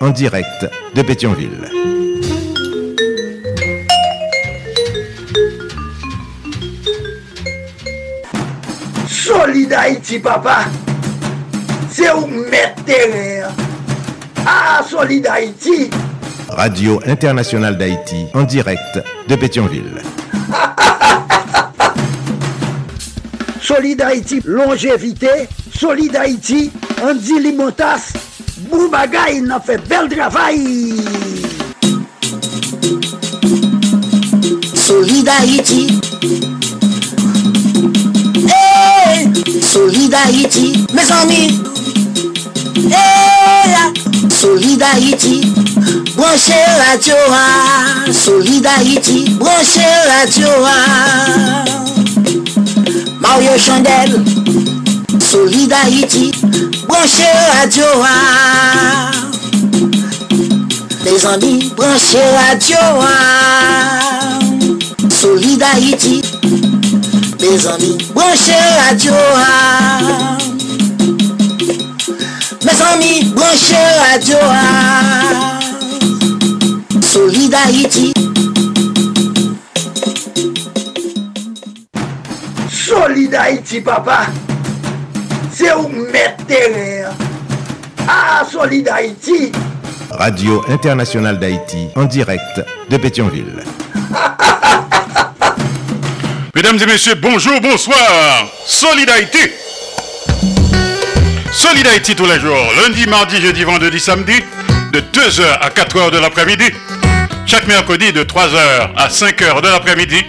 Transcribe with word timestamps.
en 0.00 0.10
direct 0.10 0.68
de 0.94 1.02
Pétionville. 1.02 1.70
Solid 9.08 9.72
Haïti, 9.72 10.18
papa. 10.18 10.64
C'est 11.90 12.12
où 12.12 12.26
mettre 12.26 12.82
Ah, 14.46 14.82
Solid 14.88 15.26
Haïti. 15.26 15.90
Radio 16.48 17.00
Internationale 17.06 17.76
d'Haïti 17.76 18.26
en 18.34 18.42
direct 18.44 19.02
de 19.28 19.36
Pétionville. 19.36 20.02
Solid 23.60 24.00
Haïti, 24.00 24.40
longévité. 24.44 25.48
Solid 25.74 26.14
Haïti, 26.16 26.70
Andy 27.02 27.40
Limotas. 27.40 28.25
Bou 28.56 28.88
bagay 28.88 29.42
nan 29.44 29.60
fe 29.60 29.76
bel 29.84 30.06
travay. 30.08 30.62
Solidarity. 34.72 35.82
Hey! 38.48 39.28
Solidarity. 39.60 40.86
Mes 40.96 41.10
ami. 41.18 41.42
Hey! 42.88 43.76
Solidarity. 44.40 45.52
Branche 46.16 46.56
la 46.80 46.96
diowa. 46.96 47.44
Solidarity. 48.10 49.36
Branche 49.36 49.84
la 50.08 50.24
diowa. 50.32 50.76
Mario 53.20 53.58
Chandel. 53.58 54.24
Solidarity. 55.20 56.32
branche 56.96 57.28
radio 57.52 57.84
a. 58.02 59.10
Mes 61.04 61.24
ami 61.26 61.70
branche 61.76 62.18
radio 62.34 62.78
a. 63.00 64.38
Solid 65.10 65.62
Haiti 65.62 66.22
Mes 67.40 67.66
ami 67.66 67.96
branche 68.14 68.56
radio 68.78 69.14
a. 69.14 70.38
Mes 72.64 72.80
ami 72.80 73.24
branche 73.34 73.82
radio 74.00 74.38
a. 74.40 75.60
Solid 77.02 77.54
Haiti 77.54 78.12
Solid 82.70 83.34
Haiti 83.34 83.80
papa. 83.82 84.45
C'est 85.58 85.72
où 85.72 85.88
mettre 85.88 86.44
Ah, 88.06 88.44
Solid 88.50 88.86
Haïti. 88.90 89.50
Radio 90.10 90.62
Internationale 90.68 91.38
d'Haïti 91.38 91.88
en 91.96 92.04
direct 92.04 92.60
de 92.90 92.96
Pétionville. 92.98 93.64
Mesdames 96.54 96.76
et 96.82 96.86
messieurs, 96.86 97.14
bonjour, 97.14 97.58
bonsoir. 97.62 98.46
Solidarité. 98.66 99.54
Solidarité 101.52 102.14
tous 102.14 102.26
les 102.26 102.38
jours, 102.38 102.66
lundi, 102.82 103.06
mardi, 103.06 103.40
jeudi, 103.40 103.64
vendredi, 103.64 103.98
samedi, 103.98 104.42
de 104.92 105.00
2h 105.00 105.42
à 105.62 105.70
4h 105.70 106.10
de 106.10 106.18
l'après-midi. 106.18 106.66
Chaque 107.46 107.66
mercredi 107.66 108.12
de 108.12 108.24
3h 108.24 108.90
à 108.94 109.08
5h 109.08 109.62
de 109.62 109.68
l'après-midi, 109.68 110.22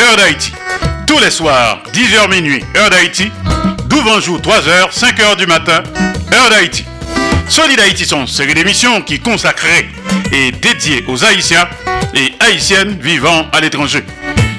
heure 0.00 0.16
d'Haïti. 0.16 0.52
Tous 1.06 1.20
les 1.20 1.30
soirs, 1.30 1.84
10h 1.94 2.28
minuit, 2.30 2.64
heure 2.76 2.90
d'Haïti. 2.90 3.30
Douvanjou, 3.96 4.36
3h, 4.36 4.92
5h 4.92 5.36
du 5.38 5.46
matin, 5.46 5.82
heure 6.30 6.50
d'Haïti. 6.50 6.84
Solid 7.48 7.80
Haïti 7.80 8.04
sont 8.04 8.26
série 8.26 8.52
d'émissions 8.52 9.00
qui 9.00 9.20
consacrées 9.20 9.88
et 10.30 10.52
dédiées 10.52 11.02
aux 11.08 11.24
Haïtiens 11.24 11.66
et 12.12 12.34
Haïtiennes 12.40 12.98
vivant 13.00 13.46
à 13.54 13.60
l'étranger. 13.62 14.04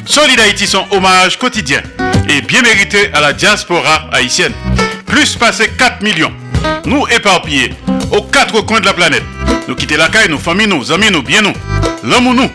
Solid 0.07 0.39
Haïti 0.39 0.65
sont 0.65 0.87
hommage 0.89 1.37
quotidien 1.37 1.83
et 2.27 2.41
bien 2.41 2.63
mérité 2.63 3.11
à 3.13 3.21
la 3.21 3.31
diaspora 3.31 4.09
haïtienne. 4.11 4.53
Plus 5.05 5.35
passé 5.35 5.69
4 5.77 6.01
millions. 6.01 6.33
Nous 6.85 7.05
éparpillés 7.07 7.75
aux 8.11 8.23
quatre 8.23 8.61
coins 8.61 8.79
de 8.79 8.85
la 8.87 8.95
planète. 8.95 9.23
Nous 9.67 9.75
quitter 9.75 9.97
la 9.97 10.09
caille, 10.09 10.29
nos 10.29 10.39
familles, 10.39 10.67
nos 10.67 10.91
amis, 10.91 11.11
nous, 11.11 11.21
bien 11.21 11.43
nous. 11.43 11.53
L'homme 12.03 12.25
ou 12.25 12.33
nous. 12.33 12.49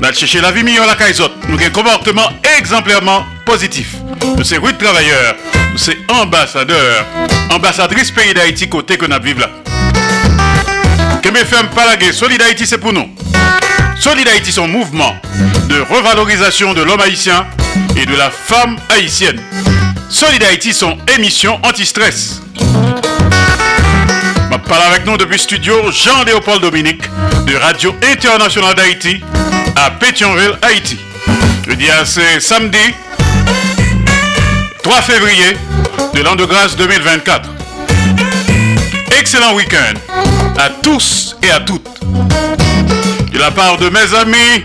Nous 0.00 0.12
chercher 0.12 0.40
la 0.40 0.52
vie 0.52 0.62
meilleure 0.62 0.86
la 0.86 0.94
caille. 0.94 1.14
Nous 1.48 1.56
avons 1.56 1.66
un 1.66 1.70
comportement 1.70 2.30
exemplairement 2.56 3.24
positif. 3.44 3.96
Nous 4.36 4.44
sommes 4.44 4.64
rude 4.64 4.78
travailleurs. 4.78 5.34
Nous 5.78 5.84
sommes 5.84 5.94
ambassadeurs. 6.08 7.06
Ambassadrice 7.50 8.10
pays 8.10 8.34
d'Haïti 8.34 8.68
côté 8.68 8.96
que 8.98 9.06
nous 9.06 9.22
vivons 9.22 9.42
là. 9.42 9.50
Que 11.22 11.28
mes 11.28 11.44
femmes 11.44 11.68
palaguer, 11.72 12.12
Solid 12.12 12.42
Haïti 12.42 12.66
c'est 12.66 12.78
pour 12.78 12.92
nous. 12.92 13.08
Solid 13.96 14.26
Haïti 14.26 14.50
son 14.50 14.66
mouvement 14.66 15.14
de 15.68 15.80
revalorisation 15.80 16.74
de 16.74 16.82
l'homme 16.82 17.00
haïtien 17.00 17.46
et 17.96 18.04
de 18.06 18.16
la 18.16 18.28
femme 18.28 18.76
haïtienne. 18.90 19.40
Solid 20.10 20.42
Haïti 20.42 20.74
son 20.74 20.98
émission 21.16 21.60
anti-stress. 21.62 22.42
Ma 24.50 24.58
parle 24.58 24.82
avec 24.82 25.06
nous 25.06 25.16
depuis 25.16 25.38
studio 25.38 25.92
Jean-Léopold 25.92 26.60
Dominique 26.60 27.02
de 27.46 27.54
Radio 27.54 27.94
Internationale 28.02 28.74
d'Haïti 28.74 29.20
à 29.76 29.92
Pétionville, 29.92 30.58
Haïti. 30.60 30.98
Je 31.68 31.74
dis 31.74 31.88
à 31.88 32.04
c'est 32.04 32.40
samedi 32.40 32.78
3 34.88 35.02
février 35.02 35.54
de 36.14 36.22
l'an 36.22 36.34
de 36.34 36.46
grâce 36.46 36.74
2024. 36.74 37.50
Excellent 39.20 39.52
week-end 39.54 39.92
à 40.58 40.70
tous 40.82 41.36
et 41.42 41.50
à 41.50 41.60
toutes. 41.60 41.86
De 43.30 43.38
la 43.38 43.50
part 43.50 43.76
de 43.76 43.90
mes 43.90 44.14
amis, 44.18 44.64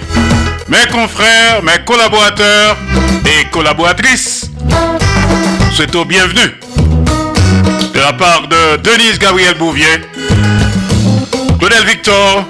mes 0.70 0.88
confrères, 0.90 1.62
mes 1.62 1.84
collaborateurs 1.86 2.78
et 3.26 3.50
collaboratrices, 3.50 4.50
souhaitons 5.74 6.06
bienvenue. 6.06 6.58
De 7.94 8.00
la 8.00 8.14
part 8.14 8.48
de 8.48 8.78
Denise 8.78 9.20
Gabriel 9.20 9.56
Bouvier, 9.56 10.06
Claudel 11.60 11.86
Victor, 11.86 12.46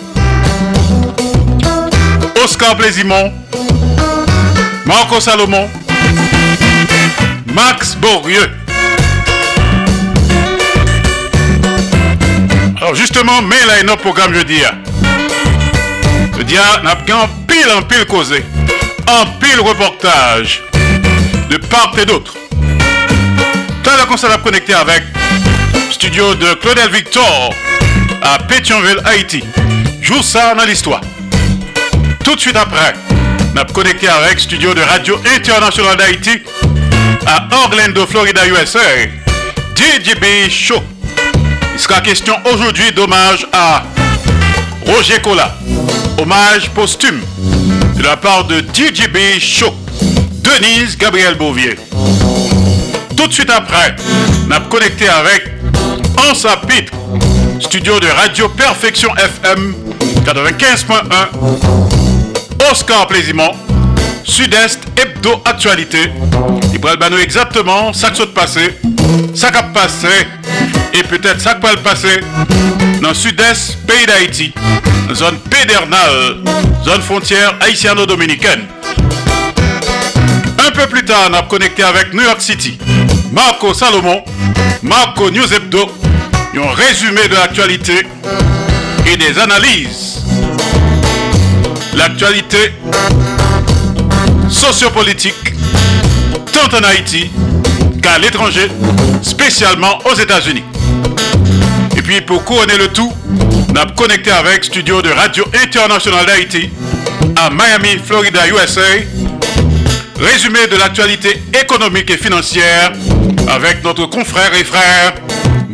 Oscar 2.43 2.77
Plaisimont, 2.77 3.33
Marco 4.85 5.19
Salomon, 5.19 5.67
Max 7.53 7.95
Bourrieux. 7.95 8.49
Alors 12.77 12.95
justement, 12.95 13.43
mais 13.43 13.63
là, 13.67 13.79
il 13.79 13.87
y 13.87 13.89
a 13.89 13.93
un 13.93 13.97
programme 13.97 14.33
jeudi. 14.33 14.59
Jeudi, 16.35 16.55
on 16.81 16.87
a 16.87 16.93
en 16.93 17.27
pile 17.47 17.71
en 17.77 17.83
pile 17.83 18.05
causé, 18.05 18.43
en 19.07 19.25
pile 19.39 19.59
reportage, 19.61 20.63
de 21.49 21.57
part 21.57 21.93
et 21.99 22.05
d'autre. 22.05 22.33
Tout 23.83 23.89
à 23.89 23.97
l'heure, 23.97 24.07
on 24.09 24.17
s'est 24.17 24.27
connecté 24.43 24.73
avec 24.73 25.03
studio 25.91 26.33
de 26.33 26.55
Claudel 26.55 26.89
Victor 26.89 27.53
à 28.23 28.39
Pétionville, 28.39 28.99
Haïti. 29.05 29.43
Joue 30.01 30.23
ça 30.23 30.55
dans 30.55 30.65
l'histoire. 30.65 31.01
Tout 32.23 32.35
de 32.35 32.39
suite 32.41 32.57
après, 32.57 32.95
on 33.53 33.59
a 33.59 33.65
connecté 33.65 34.07
avec 34.07 34.39
studio 34.39 34.73
de 34.73 34.81
Radio 34.81 35.21
Internationale 35.35 35.97
d'Haïti 35.97 36.41
à 37.25 37.47
Orlando, 37.65 38.05
Florida, 38.05 38.41
USA. 38.47 38.79
DJB 39.75 40.49
Show. 40.49 40.81
Il 41.73 41.79
sera 41.79 42.01
question 42.01 42.35
aujourd'hui 42.53 42.91
d'hommage 42.91 43.47
à 43.51 43.83
Roger 44.85 45.19
Cola. 45.21 45.55
Hommage 46.19 46.69
posthume 46.69 47.21
de 47.95 48.03
la 48.03 48.17
part 48.17 48.45
de 48.45 48.61
DJB 48.73 49.39
Show. 49.39 49.73
Denise 50.43 50.97
Gabriel 50.97 51.35
Bouvier. 51.35 51.75
Tout 53.15 53.27
de 53.27 53.33
suite 53.33 53.49
après, 53.49 53.95
on 54.47 54.51
a 54.51 54.59
connecté 54.61 55.07
avec 55.07 55.51
Ansa 56.29 56.57
Pitre, 56.67 56.93
studio 57.59 57.99
de 57.99 58.07
Radio 58.07 58.49
Perfection 58.49 59.09
FM 59.15 59.73
95.1, 60.25 62.71
Oscar 62.71 63.07
Plaisimont, 63.07 63.51
Sud-Est 64.23 64.79
Hebdo 65.23 65.41
Actualité. 65.45 66.11
Il 66.73 66.81
pourrait 66.81 66.97
nous 67.09 67.17
exactement 67.17 67.93
ça 67.93 68.09
de 68.09 68.25
passé, 68.25 68.77
ça 69.33 69.51
qui 69.51 69.57
passé 69.73 70.27
et 70.93 71.01
peut-être 71.03 71.39
ça 71.39 71.55
peut 71.55 71.69
le 71.71 71.81
passer 71.81 72.19
dans 73.01 73.09
le 73.09 73.15
sud-est 73.15 73.77
pays 73.87 74.05
d'Haïti, 74.05 74.53
zone 75.13 75.37
pédernale, 75.49 76.43
zone 76.83 77.01
frontière 77.01 77.55
haïtiano-dominicaine. 77.61 78.65
Un 80.59 80.71
peu 80.71 80.87
plus 80.87 81.05
tard, 81.05 81.29
on 81.29 81.33
a 81.35 81.43
connecté 81.43 81.83
avec 81.83 82.13
New 82.13 82.23
York 82.23 82.41
City. 82.41 82.77
Marco 83.31 83.73
Salomon, 83.73 84.23
Marco 84.81 85.31
News 85.31 85.53
Hebdo, 85.53 85.89
un 86.53 86.73
résumé 86.73 87.29
de 87.29 87.35
l'actualité 87.35 88.05
et 89.09 89.15
des 89.15 89.39
analyses. 89.39 90.21
L'actualité 91.95 92.73
sociopolitique, 94.71 95.53
tant 96.53 96.77
en 96.77 96.83
Haïti 96.83 97.29
qu'à 98.01 98.17
l'étranger, 98.17 98.69
spécialement 99.21 99.99
aux 100.05 100.15
États-Unis. 100.15 100.63
Et 101.97 102.01
puis 102.01 102.21
pour 102.21 102.45
couronner 102.45 102.77
le 102.77 102.87
tout, 102.87 103.11
on 103.69 103.75
a 103.75 103.85
connecté 103.87 104.31
avec 104.31 104.63
studio 104.63 105.01
de 105.01 105.09
Radio 105.09 105.43
Internationale 105.61 106.25
d'Haïti 106.25 106.69
à 107.35 107.49
Miami, 107.49 107.99
Florida, 108.05 108.39
USA. 108.47 108.81
Résumé 110.17 110.65
de 110.71 110.77
l'actualité 110.77 111.43
économique 111.61 112.09
et 112.09 112.17
financière 112.17 112.93
avec 113.49 113.83
notre 113.83 114.05
confrère 114.05 114.53
et 114.53 114.63
frère 114.63 115.15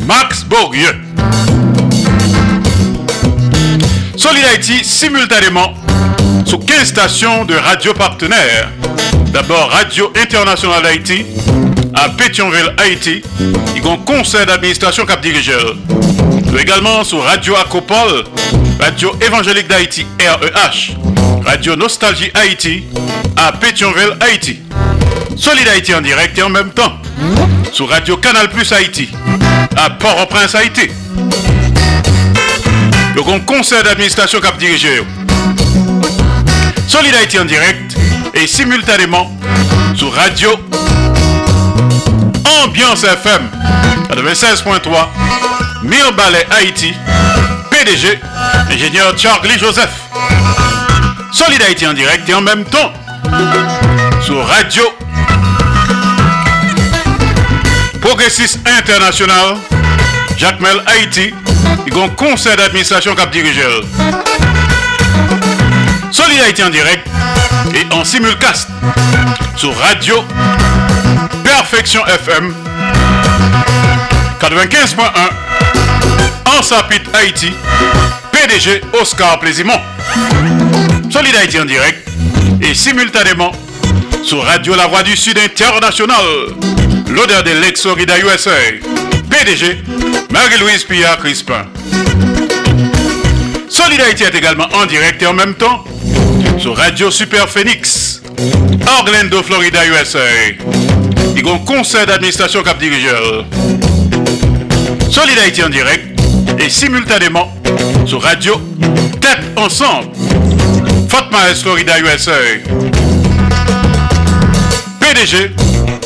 Max 0.08 0.44
Bourgueux. 0.46 0.96
Solid 4.18 4.46
Haïti 4.46 4.84
simultanément 4.84 5.76
sous 6.46 6.58
15 6.58 6.88
stations 6.88 7.46
de 7.46 7.56
radio 7.56 7.94
partenaires. 7.94 8.70
D'abord 9.32 9.70
Radio 9.72 10.12
Internationale 10.16 10.84
d'Haïti 10.84 11.26
à 11.94 12.10
Pétionville, 12.10 12.74
Haïti. 12.78 13.22
Il 13.76 13.84
y 13.84 13.88
a 13.88 13.92
un 13.92 13.98
conseil 13.98 14.46
d'administration 14.46 15.06
cap 15.06 15.22
dirigeur. 15.22 15.76
Également 16.60 17.04
sur 17.04 17.24
Radio 17.24 17.56
Acropole, 17.56 18.24
Radio 18.80 19.16
Évangélique 19.26 19.68
d'Haïti, 19.68 20.06
REH, 20.20 20.96
Radio 21.46 21.76
Nostalgie 21.76 22.32
Haïti 22.34 22.84
à 23.38 23.52
Pétionville, 23.52 24.18
Haïti. 24.20 24.60
Solid 25.38 25.68
Haïti 25.68 25.94
en 25.94 26.02
direct 26.02 26.38
et 26.38 26.44
en 26.44 26.50
même 26.50 26.72
temps 26.72 26.94
sur 27.72 27.88
Radio 27.90 28.18
Canal 28.18 28.50
Plus 28.50 28.72
Haïti 28.72 29.10
à 29.76 29.90
Port-au-Prince, 29.92 30.56
Haïti. 30.56 30.90
Le 33.16 33.22
grand 33.22 33.40
conseil 33.42 33.84
d'administration 33.84 34.40
cap 34.40 34.58
dirigeur. 34.58 35.06
Solid 36.90 37.14
Haïti 37.14 37.38
en 37.38 37.46
direct 37.46 37.96
et 38.34 38.48
simultanément 38.48 39.32
sur 39.96 40.12
Radio 40.12 40.50
Ambiance 42.64 43.04
FM 43.04 43.48
96.3 44.10 45.08
Mille 45.84 46.12
Ballet 46.18 46.48
Haïti 46.50 46.92
PDG 47.70 48.20
ingénieur 48.72 49.16
Charlie 49.16 49.60
Joseph. 49.60 49.92
Solid 51.32 51.62
en 51.88 51.94
direct 51.94 52.28
et 52.28 52.34
en 52.34 52.42
même 52.42 52.66
temps 52.66 52.92
sur 54.26 54.44
Radio 54.48 54.84
Progressiste 58.02 58.62
International 58.66 59.58
Jacques 60.40 60.60
Mel 60.60 60.82
Haïti 60.88 61.36
a 61.68 62.04
un 62.04 62.10
conseil 62.10 62.56
d'administration 62.56 63.14
cap 63.14 63.30
dirigeur 63.30 63.84
Solid 66.40 66.48
Haïti 66.48 66.64
en 66.64 66.70
direct 66.70 67.06
et 67.76 67.94
en 67.94 68.06
simulcast 68.06 68.70
sur 69.58 69.78
Radio 69.78 70.24
Perfection 71.44 72.00
FM 72.06 72.54
95.1 74.40 75.02
en 76.46 76.62
Sapit 76.62 77.02
Haïti 77.14 77.52
PDG 78.32 78.82
Oscar 79.02 79.38
Plaisimont. 79.40 79.82
Solid 81.12 81.36
Haïti 81.36 81.60
en 81.60 81.66
direct 81.66 82.08
et 82.62 82.74
simultanément 82.74 83.52
sur 84.24 84.42
Radio 84.46 84.76
La 84.76 84.88
Voix 84.88 85.04
du 85.04 85.18
Sud 85.18 85.38
International 85.38 86.24
l'odeur 87.10 87.44
de 87.44 87.52
l'ex-Orida 87.52 88.18
USA 88.18 88.52
PDG 89.30 89.84
Marie-Louise 90.30 90.86
Pia 90.86 91.18
Crispin. 91.18 91.66
Solid 93.68 94.00
Haïti 94.00 94.24
est 94.24 94.36
également 94.36 94.70
en 94.74 94.86
direct 94.86 95.22
et 95.22 95.28
en 95.28 95.34
même 95.34 95.56
temps 95.56 95.84
sur 96.58 96.76
Radio 96.76 97.10
Super 97.12 97.48
Phoenix, 97.48 98.22
Orlando, 99.00 99.42
Florida, 99.44 99.80
USA. 99.86 100.20
Il 101.36 101.46
y 101.46 101.50
a 101.50 101.54
un 101.54 101.58
conseil 101.60 102.06
d'administration 102.06 102.64
cap 102.64 102.78
dirigeur. 102.78 103.46
Solid 105.10 105.38
en 105.66 105.70
direct 105.70 106.20
et 106.60 106.70
simultanément 106.70 107.54
sur 108.06 108.22
Radio 108.22 108.60
Tête 109.22 109.40
Ensemble, 109.58 110.10
Fort 111.10 111.30
Myers, 111.32 111.56
Florida, 111.62 112.00
USA. 112.00 112.32
PDG, 115.00 115.52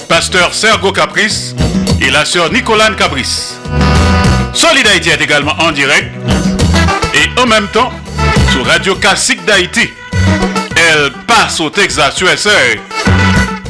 pasteur 0.08 0.54
Sergo 0.54 0.92
Caprice 0.92 1.56
et 2.02 2.10
la 2.12 2.26
sœur 2.26 2.52
Nicolane 2.52 2.96
Caprice. 2.96 3.56
Solid 4.54 4.86
est 4.86 5.22
également 5.22 5.56
en 5.60 5.72
direct 5.72 6.12
et 7.16 7.42
en 7.42 7.46
même 7.48 7.68
temps 7.68 7.92
sur 8.52 8.66
Radio 8.66 8.96
Classique 8.96 9.44
d'Haïti. 9.46 9.90
Elle 10.76 11.12
passe 11.28 11.60
au 11.60 11.70
Texas 11.70 12.20
USA. 12.22 12.50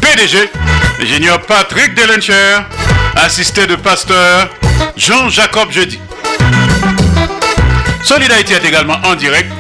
PDG, 0.02 0.50
ingénieur 1.02 1.42
Patrick 1.42 1.96
Delencher, 1.96 2.60
assisté 3.16 3.68
de 3.68 3.76
pasteur 3.76 4.50
Jean-Jacob 4.96 5.72
Jeudi. 5.72 6.00
Solid 8.04 8.32
Haïti 8.32 8.54
est 8.54 8.66
également 8.66 8.98
en 9.06 9.16
direct 9.16 9.52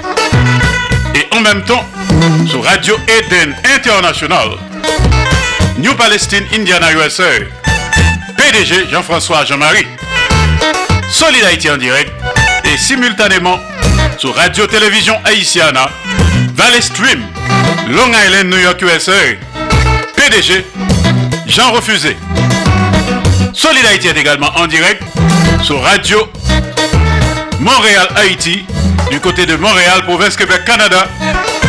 et 1.15 1.27
en 1.35 1.41
même 1.41 1.63
temps 1.63 1.85
sur 2.47 2.63
Radio 2.63 2.97
Eden 3.07 3.55
International. 3.75 4.49
New 5.77 5.93
Palestine, 5.95 6.43
Indiana, 6.53 6.91
USA. 6.93 7.23
PDG 8.37 8.89
Jean-François 8.91 9.45
Jean-Marie. 9.45 9.87
Solid 11.09 11.43
Haïti 11.43 11.69
en 11.69 11.77
direct 11.77 12.11
et 12.65 12.77
simultanément 12.77 13.59
sur 14.17 14.35
Radio 14.35 14.67
Télévision 14.67 15.19
Haïtiana, 15.23 15.89
Valley 16.55 16.81
Stream, 16.81 17.21
Long 17.89 18.13
Island, 18.13 18.49
New 18.49 18.59
York, 18.59 18.81
USA. 18.81 19.11
PDG 20.15 20.65
Jean 21.47 21.71
Refusé. 21.71 22.15
Solid 23.53 23.85
Haïti 23.85 24.07
est 24.07 24.17
également 24.17 24.51
en 24.55 24.67
direct 24.67 25.01
sur 25.63 25.81
Radio 25.81 26.29
Montréal, 27.59 28.07
Haïti, 28.15 28.65
du 29.09 29.19
côté 29.19 29.45
de 29.45 29.55
Montréal, 29.55 30.03
province 30.05 30.35
Québec, 30.35 30.63
Canada, 30.65 31.07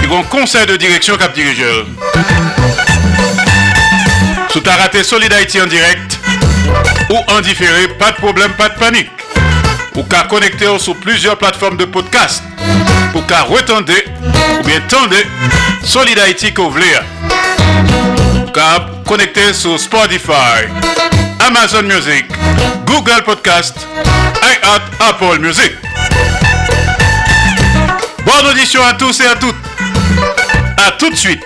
qui 0.01 0.15
un 0.15 0.23
conseil 0.25 0.67
de 0.67 0.77
direction 0.77 1.17
cap 1.17 1.35
dirigeur. 1.35 1.87
Sous 4.51 4.61
ta 4.61 4.77
raté 4.77 5.03
Solid 5.03 5.33
Haïti 5.33 5.61
en 5.61 5.67
direct 5.67 6.19
ou 7.11 7.17
en 7.33 7.41
différé, 7.41 7.89
pas 7.99 8.13
de 8.13 8.17
problème, 8.17 8.53
pas 8.53 8.69
de 8.69 8.79
panique. 8.79 9.11
Ou 9.97 10.03
qu'à 10.03 10.23
connecter 10.23 10.67
sur 10.79 10.97
plusieurs 10.97 11.39
plateformes 11.39 11.77
de 11.77 11.85
podcast. 11.85 12.43
Pour 13.13 13.25
qu'à 13.27 13.43
retendre 13.43 13.85
ou 14.61 14.65
bien 14.65 14.81
Solid 15.85 16.19
Haïti 16.19 16.53
que 16.53 16.61
vous 16.61 16.71
voulez. 16.71 16.95
Qu'à 18.53 18.87
connecter 19.07 19.53
sur 19.53 19.79
Spotify, 19.79 20.69
Amazon 21.41 21.83
Music, 21.83 22.27
Google 22.87 23.23
Podcast, 23.25 23.77
iHeart, 24.43 24.83
Apple 25.01 25.41
Music. 25.41 25.73
Bonne 28.25 28.47
audition 28.51 28.83
à 28.85 28.95
tous 28.95 29.21
et 29.21 29.27
à 29.27 29.37
toutes. 29.37 29.57
À 30.77 30.93
tout 30.93 31.11
de 31.11 31.17
suite. 31.17 31.43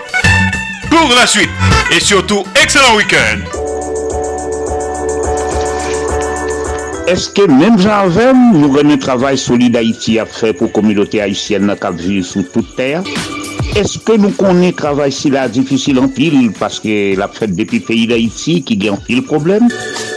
Pour 0.91 1.15
la 1.15 1.27
suite. 1.27 1.51
Et 1.91 2.01
surtout, 2.01 2.47
excellent 2.63 2.95
week-end. 2.95 3.58
Est-ce 7.11 7.31
que 7.31 7.51
même 7.51 7.79
j'avais, 7.79 8.35
nous 8.35 8.77
avons 8.77 8.91
un 8.91 8.99
travail 8.99 9.39
solide 9.39 9.77
Haïti 9.77 10.19
à 10.19 10.27
faire 10.27 10.55
pour 10.55 10.67
la 10.67 10.73
communauté 10.75 11.23
haïtienne 11.23 11.75
qui 11.81 12.03
vit 12.07 12.23
sur 12.23 12.47
toute 12.53 12.77
terre? 12.77 13.03
Est-ce 13.75 13.99
que 13.99 14.13
nous 14.13 14.29
connaissons 14.29 14.77
travail 14.77 15.11
si 15.11 15.33
difficile 15.51 16.01
en 16.01 16.09
pile 16.09 16.53
parce 16.53 16.79
que 16.79 17.17
la 17.17 17.29
fête 17.29 17.57
depuis 17.57 17.81
pays 17.81 18.07
d'Haïti 18.07 18.63
qui 18.63 18.77
gagne 18.77 18.91
en 18.91 18.97
pile 18.99 19.23
problème? 19.23 19.69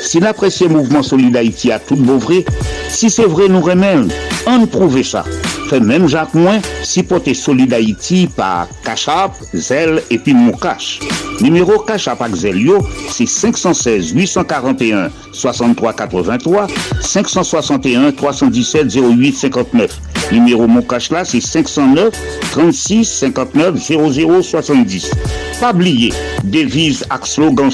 Si 0.02 0.20
l'apprécié 0.20 0.68
mouvement 0.68 1.02
solide 1.02 1.38
Haïti 1.38 1.72
a 1.72 1.80
tout 1.80 1.96
beau 1.96 2.18
vrai, 2.18 2.44
si 2.90 3.10
c'est 3.10 3.24
vrai 3.24 3.48
nous 3.48 3.62
remèlons, 3.62 4.10
on 4.48 4.66
prouve 4.66 5.02
ça. 5.04 5.24
Fait 5.70 5.80
même 5.80 6.08
Jacques 6.08 6.34
Moins, 6.34 6.60
si 6.84 7.04
pote 7.04 7.34
solide 7.34 7.74
Haïti 7.74 8.28
par 8.28 8.68
Cachap, 8.84 9.34
Zel 9.54 10.02
et 10.10 10.18
puis 10.18 10.34
Moukache. 10.34 11.00
Numéro 11.40 11.80
Cachap 11.80 12.22
avec 12.22 12.36
Zel 12.36 12.62
yo, 12.62 12.80
c'est 13.10 13.26
516 13.26 14.12
841 14.12 15.10
63 15.32 15.94
83 15.94 16.68
561 17.00 18.12
317 18.12 18.96
08 18.96 19.34
59. 19.34 20.00
Numéro 20.32 20.68
Moukache 20.68 21.12
là, 21.12 21.26
c'est 21.26 21.42
509 21.42 22.14
36 22.52 23.06
59 23.06 23.76
00 23.78 24.42
70. 24.42 25.12
Pas 25.60 25.72
oublier, 25.74 26.12
devise 26.44 27.06
ak 27.10 27.28
slogan 27.28 27.70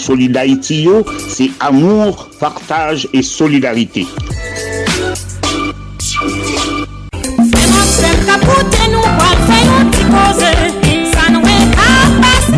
yo, 0.69 1.05
c'est 1.29 1.51
amour, 1.59 2.29
partage 2.39 3.07
et 3.13 3.21
solidarité. 3.21 4.05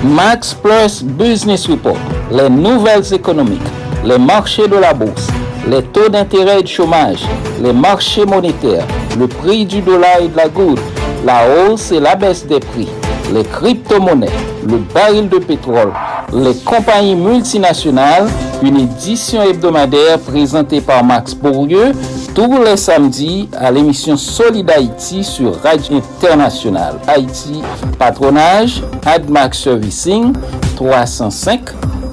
Max 0.06 0.54
Plus 0.54 1.02
Business 1.02 1.66
Report. 1.66 1.98
Les 2.30 2.48
nouvelles 2.48 3.12
économiques 3.12 3.60
Les 4.04 4.18
marchés 4.18 4.68
de 4.68 4.76
la 4.76 4.94
bourse. 4.94 5.26
Les 5.68 5.82
taux 5.82 6.08
d'intérêt 6.08 6.60
et 6.60 6.62
de 6.62 6.68
chômage 6.68 7.24
Les 7.62 7.72
marchés 7.72 8.24
monétaires 8.24 8.86
le 9.18 9.26
prix 9.26 9.64
du 9.64 9.80
dollar 9.80 10.20
et 10.20 10.28
de 10.28 10.36
la 10.36 10.48
goutte, 10.48 10.80
la 11.24 11.42
hausse 11.48 11.90
et 11.92 12.00
la 12.00 12.14
baisse 12.14 12.46
des 12.46 12.60
prix, 12.60 12.88
les 13.32 13.44
crypto-monnaies, 13.44 14.28
le 14.68 14.78
baril 14.92 15.28
de 15.28 15.38
pétrole, 15.38 15.92
les 16.32 16.54
compagnies 16.56 17.14
multinationales, 17.14 18.28
une 18.62 18.76
édition 18.78 19.42
hebdomadaire 19.42 20.18
présentée 20.18 20.80
par 20.80 21.02
Max 21.04 21.34
Bourdieu 21.34 21.92
tous 22.34 22.62
les 22.62 22.76
samedis 22.76 23.48
à 23.58 23.70
l'émission 23.70 24.16
Solid 24.16 24.70
Haïti 24.70 25.24
sur 25.24 25.58
Radio 25.62 25.96
Internationale. 25.96 26.96
Haïti, 27.06 27.62
patronage, 27.98 28.82
AdMax 29.06 29.58
Servicing, 29.62 30.34
305 30.76 31.60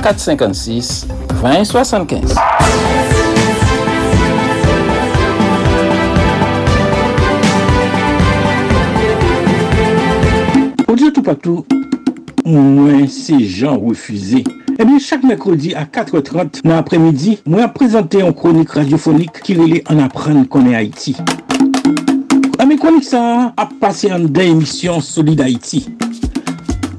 456 0.02 1.08
2075. 1.42 2.36
Tout 11.24 11.30
patou, 11.30 11.66
mwen 12.46 13.08
se 13.08 13.38
jan 13.40 13.80
refuze. 13.80 14.44
Ebyen, 14.78 15.00
chak 15.00 15.24
mekrodi 15.24 15.74
a 15.78 15.86
4.30 15.86 16.64
nan 16.66 16.80
apremidi, 16.82 17.38
mwen 17.48 17.72
prezante 17.76 18.20
yon 18.20 18.34
kronik 18.36 18.74
radiophonik 18.76 19.40
ki 19.46 19.56
rele 19.60 19.82
an 19.92 20.02
apren 20.04 20.44
konen 20.52 20.76
Haiti. 20.76 21.16
Ame 22.60 22.78
kronik 22.82 23.06
sa 23.08 23.54
ap 23.58 23.76
pase 23.82 24.12
an 24.12 24.28
den 24.28 24.58
emisyon 24.58 25.04
Solid 25.06 25.44
Haiti. 25.46 25.86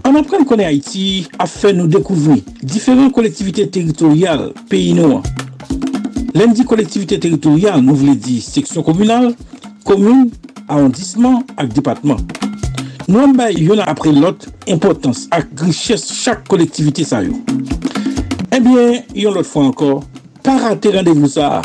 An 0.04 0.16
apren 0.20 0.46
konen 0.48 0.70
Haiti 0.70 1.26
a 1.38 1.48
fe 1.50 1.74
nou 1.76 1.90
dekouvri 1.90 2.40
diferent 2.62 3.12
kolektivite 3.14 3.68
teritorial 3.74 4.52
peyi 4.70 4.94
nou 4.96 5.18
an. 5.18 5.28
Len 6.34 6.56
di 6.56 6.64
kolektivite 6.66 7.20
teritorial 7.22 7.84
nou 7.84 7.98
vle 7.98 8.16
di 8.16 8.40
seksyon 8.42 8.86
komunal, 8.86 9.34
komoun, 9.84 10.30
arondisman 10.64 11.42
ak 11.60 11.74
depatman. 11.76 12.24
Nou 12.24 12.44
an 13.12 13.34
bay 13.36 13.52
yon 13.60 13.82
apre 13.84 14.12
lot 14.16 14.46
importans 14.70 15.26
ak 15.34 15.50
griches 15.58 16.06
chak 16.22 16.46
kolektivite 16.48 17.04
sa 17.04 17.20
yo. 17.24 17.36
Ebyen, 18.54 19.02
yon 19.16 19.34
lot 19.36 19.48
fwa 19.48 19.66
ankor, 19.68 20.04
pa 20.44 20.56
rate 20.62 20.92
randevou 20.94 21.28
sa. 21.28 21.60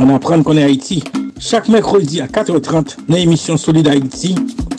An 0.00 0.12
apren 0.14 0.44
konen 0.46 0.68
Haiti, 0.68 1.00
chak 1.42 1.68
mekrodi 1.72 2.20
a 2.22 2.28
4.30 2.30 3.08
nan 3.08 3.18
emisyon 3.18 3.58
Solid 3.58 3.90
Haiti, 3.90 4.34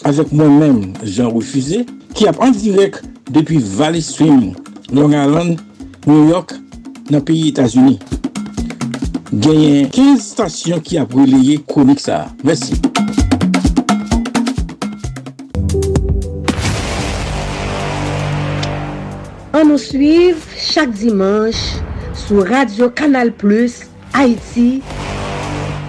avek 0.07 0.31
mwen 0.31 0.57
men, 0.61 0.79
Jean 1.03 1.33
Refusé, 1.33 1.83
ki 2.15 2.29
ap 2.31 2.39
an 2.43 2.55
direk 2.55 3.01
depi 3.31 3.59
Valley 3.59 4.03
Swim, 4.05 4.51
Long 4.91 5.15
Island, 5.17 5.59
New 6.07 6.29
York, 6.29 6.55
nan 7.11 7.25
peyi 7.27 7.51
Etasuni. 7.51 7.97
Genyen 9.31 9.91
15 9.91 10.23
stasyon 10.23 10.81
ki 10.83 10.99
ap 11.03 11.13
releye 11.15 11.59
konik 11.67 11.99
sa. 12.03 12.25
Mersi. 12.43 12.79
nou 19.71 19.79
suiv 19.79 20.41
chak 20.59 20.89
dimanche 20.99 21.79
sou 22.17 22.43
Radio 22.43 22.89
Kanal 22.91 23.29
Plus 23.31 23.85
Haiti 24.11 24.81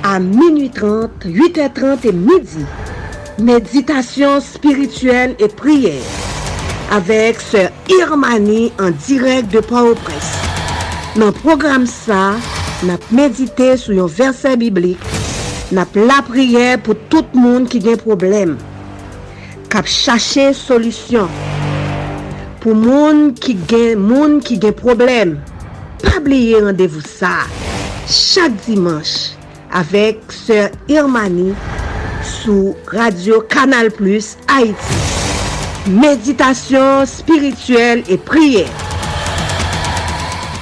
a 0.06 0.20
minuit 0.22 0.70
30, 0.70 1.26
8h30 1.26 2.06
et 2.06 2.12
midi. 2.12 2.62
Meditasyon 3.42 4.38
spirituel 4.38 5.34
et 5.40 5.48
prière 5.48 6.06
avek 6.94 7.42
se 7.42 7.64
Irmani 7.96 8.70
en 8.78 8.94
direk 9.08 9.48
de 9.50 9.58
Port-au-Presse. 9.58 10.36
Nan 11.18 11.34
program 11.42 11.88
sa, 11.90 12.36
nap 12.86 13.02
medite 13.10 13.72
sou 13.80 13.96
yon 13.98 14.12
verse 14.12 14.52
biblik, 14.60 15.00
nap 15.74 15.90
la 15.98 16.20
prière 16.28 16.78
pou 16.78 16.94
tout 17.10 17.34
moun 17.34 17.66
ki 17.66 17.82
gen 17.82 17.98
probleme, 17.98 18.60
kap 19.74 19.90
chache 19.90 20.52
solusyon. 20.54 21.26
pou 22.62 22.78
moun 22.78 23.32
ki 23.42 23.56
gen, 23.66 23.98
moun 23.98 24.38
ki 24.44 24.56
gen 24.62 24.74
problem. 24.78 25.34
Pabliye 26.02 26.60
randevou 26.62 27.02
sa, 27.02 27.32
chak 28.06 28.54
dimanche, 28.66 29.34
avek 29.74 30.22
Sir 30.34 30.70
Irmani 30.90 31.50
sou 32.26 32.76
Radio 32.94 33.40
Kanal 33.50 33.90
Plus 33.94 34.36
Haiti. 34.46 35.02
Meditasyon 35.90 37.02
spirituel 37.10 38.06
e 38.06 38.20
priye. 38.30 38.68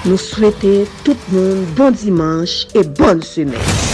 Nou 0.07 0.17
souwete 0.17 0.87
tout 1.05 1.31
moun 1.37 1.67
bon 1.77 1.93
dimanche 1.93 2.65
e 2.73 2.89
bon 2.97 3.21
semen. 3.21 3.90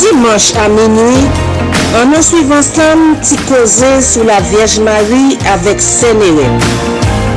Dimanche 0.00 0.56
a 0.56 0.66
menoui, 0.72 1.26
an 2.00 2.08
nou 2.08 2.24
suiv 2.24 2.48
ansam 2.56 3.02
ti 3.20 3.36
koze 3.50 3.90
sou 4.06 4.24
la 4.24 4.38
Vierge 4.48 4.80
Marie 4.86 5.36
avek 5.52 5.82
Senelem. 5.84 6.56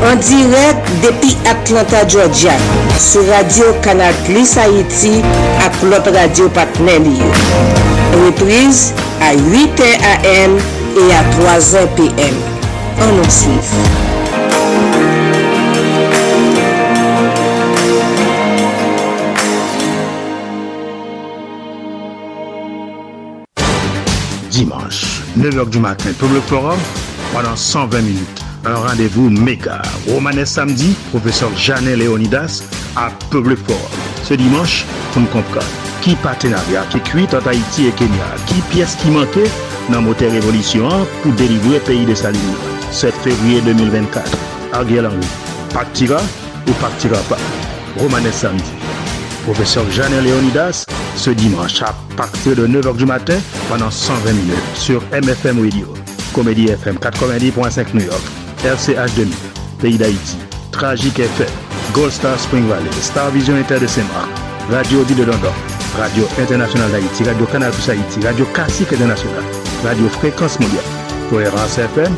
An 0.07 0.21
direk 0.23 0.87
depi 1.03 1.33
Atlanta, 1.51 2.05
Georgia, 2.07 2.55
sou 2.95 3.25
radio 3.27 3.73
Kanal 3.83 4.15
Plus 4.23 4.55
Haiti 4.55 5.19
ak 5.65 5.83
lot 5.91 6.07
radio 6.15 6.47
patnen 6.55 7.09
liyo. 7.09 7.33
Reprise 8.23 8.95
a 9.19 9.35
8 9.35 9.91
a.m. 10.15 10.57
e 10.95 11.11
a 11.19 11.21
3 11.35 11.69
a.p.m. 11.83 12.41
An 13.03 13.15
nou 13.19 13.27
suiv. 13.41 14.12
9h 25.37 25.69
du 25.69 25.79
matin, 25.79 26.11
Public 26.19 26.43
Forum, 26.43 26.77
pendant 27.33 27.55
120 27.55 28.01
minutes. 28.01 28.45
Un 28.65 28.75
rendez-vous 28.75 29.29
méga. 29.29 29.81
Romanes 30.07 30.45
samedi, 30.45 30.95
professeur 31.09 31.49
Janel 31.57 31.99
Leonidas 31.99 32.63
à 32.95 33.09
Public 33.29 33.57
Forum. 33.65 33.81
Ce 34.23 34.35
dimanche, 34.35 34.85
pour 35.11 35.21
nous 35.21 35.27
comprendre 35.27 35.65
qui 36.01 36.15
partenariat 36.15 36.83
qui 36.89 36.99
cuit 36.99 37.23
entre 37.23 37.47
Haïti 37.47 37.87
et 37.87 37.91
Kenya, 37.91 38.25
qui 38.45 38.61
pièce 38.73 38.95
qui 38.97 39.09
manquait 39.09 39.49
dans 39.89 40.01
moteur 40.01 40.31
révolution 40.31 40.89
pour 41.21 41.31
délivrer 41.33 41.79
pays 41.79 42.05
de 42.05 42.13
Saline. 42.13 42.39
7 42.91 43.13
février 43.23 43.61
2024. 43.61 44.29
Arguel 44.73 45.07
Henry. 45.07 45.27
Partira 45.73 46.19
ou 46.67 46.71
partira 46.73 47.17
pas? 47.29 47.37
Romanes 47.97 48.31
samedi. 48.31 48.71
Professeur 49.45 49.89
Janel 49.91 50.23
Leonidas, 50.25 50.85
ce 51.15 51.29
dimanche 51.29 51.81
à 51.81 51.93
partir 52.15 52.55
de 52.55 52.67
9h 52.67 52.95
du 52.95 53.05
matin 53.05 53.37
pendant 53.69 53.89
120 53.91 54.31
minutes 54.33 54.55
sur 54.75 55.01
MFM 55.11 55.61
Radio, 55.61 55.93
Comédie 56.33 56.69
FM 56.69 56.95
90.5 56.97 57.93
New 57.93 58.05
York, 58.05 58.21
RCH 58.63 59.13
2000, 59.15 59.33
pays 59.79 59.97
d'Haïti. 59.97 60.37
Tragique 60.71 61.19
FM, 61.19 61.47
Gold 61.93 62.11
Star 62.11 62.39
Spring 62.39 62.67
Valley, 62.67 62.89
Star 63.01 63.29
Vision 63.29 63.55
Inter 63.55 63.79
de 63.79 63.87
Saint-Marc, 63.87 64.29
Radio 64.71 65.03
Di 65.03 65.13
de 65.13 65.23
London, 65.23 65.53
Radio 65.97 66.27
International 66.39 66.91
d'Haïti, 66.91 67.23
Radio 67.23 67.45
Canal 67.45 67.71
Plus 67.71 67.89
Haïti, 67.89 68.19
Radio 68.25 68.45
Classique 68.53 68.91
International, 68.93 69.43
Radio 69.83 70.07
Fréquence 70.09 70.59
Mondiale, 70.59 70.83
Cohérence 71.29 71.77
FM, 71.77 72.13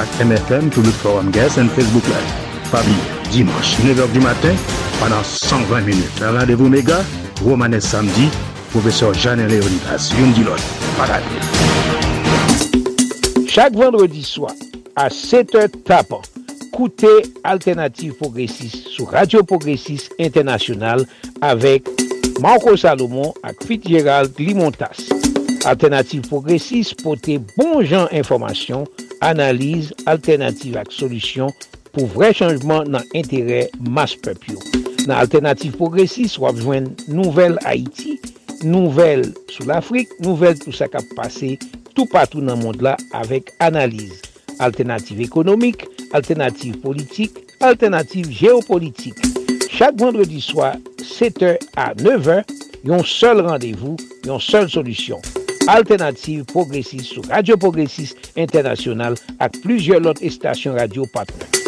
ak 0.00 0.08
MFM, 0.24 0.70
Public 0.70 0.94
Forum 1.02 1.30
Guest 1.30 1.58
and 1.58 1.68
Facebook 1.76 2.04
Live. 2.06 2.32
Pas 2.70 2.82
dimanche, 3.30 3.76
9h 3.84 4.10
du 4.12 4.20
matin, 4.20 4.54
pendant 5.00 5.22
120 5.22 5.80
minutes. 5.82 6.22
Un 6.22 6.38
rendez-vous 6.38 6.68
méga, 6.68 7.00
Romanes 7.44 7.80
Samedi, 7.80 8.28
professeur 8.70 9.14
Jean-Hélène 9.14 9.48
Leonidas. 9.48 10.10
Yon 10.18 10.32
di 10.34 10.42
lot, 10.42 10.58
parade. 10.96 11.22
Chak 13.46 13.76
vendredi 13.78 14.24
swa, 14.26 14.50
a 14.98 15.06
7 15.10 15.54
h 15.54 15.76
tapan, 15.86 16.24
koute 16.74 17.10
Alternative 17.46 18.16
Progressive 18.18 18.74
sou 18.90 19.06
Radio 19.06 19.44
Progressive 19.46 20.10
Internationale 20.18 21.06
avek 21.46 21.86
Marco 22.42 22.74
Salomon 22.76 23.30
ak 23.46 23.62
Fitzgerald 23.66 24.34
Limontas. 24.42 25.06
Alternative 25.66 26.26
Progressive 26.26 26.98
pote 27.02 27.38
bon 27.54 27.80
jan 27.86 28.10
informasyon, 28.10 28.86
analize, 29.22 29.94
alternative 30.10 30.82
ak 30.82 30.90
solisyon 30.94 31.54
pou 31.94 32.10
vre 32.10 32.34
chanjman 32.34 32.90
nan 32.90 33.06
entere 33.14 33.68
mas 33.78 34.18
pepyo. 34.18 34.58
nan 35.08 35.16
Alternative 35.16 35.72
progresist 35.80 36.38
wap 36.42 36.58
jwen 36.60 36.90
nouvel 37.08 37.56
Haiti, 37.64 38.18
nouvel 38.62 39.24
sou 39.48 39.64
l'Afrique, 39.68 40.12
nouvel 40.20 40.58
tout 40.60 40.76
sa 40.76 40.90
kap 40.92 41.06
pase 41.16 41.56
tout 41.94 42.06
patou 42.12 42.44
nan 42.44 42.60
mond 42.60 42.78
la 42.84 42.94
avek 43.16 43.50
analize. 43.64 44.20
Alternative 44.62 45.24
ekonomik, 45.24 45.86
alternative 46.12 46.78
politik, 46.82 47.40
alternative 47.64 48.30
geopolitik. 48.30 49.18
Chak 49.72 49.98
vendredi 49.98 50.42
swa, 50.42 50.74
7 51.02 51.56
a 51.78 51.92
9h, 51.98 52.42
yon 52.86 53.04
sol 53.06 53.42
randevou, 53.46 53.96
yon 54.26 54.42
sol 54.42 54.68
solusyon. 54.70 55.22
Alternative 55.68 56.46
Progressive 56.48 57.04
sou 57.04 57.24
Radio 57.28 57.58
Progressive 57.60 58.16
Internasyonal 58.40 59.18
ak 59.38 59.60
plusieurs 59.60 60.00
lot 60.00 60.22
estasyon 60.24 60.78
radio 60.80 61.04
patnen. 61.12 61.67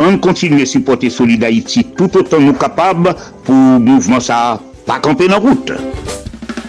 an 0.00 0.18
kontinye 0.18 0.66
supporte 0.66 1.10
Solida 1.12 1.46
Haiti 1.50 1.84
tout 1.96 2.16
otan 2.16 2.46
nou 2.46 2.56
kapab 2.56 3.10
pou 3.44 3.80
mouvman 3.84 4.22
sa 4.24 4.58
pa 4.86 4.96
kampe 5.02 5.28
nan 5.28 5.42
route. 5.44 5.76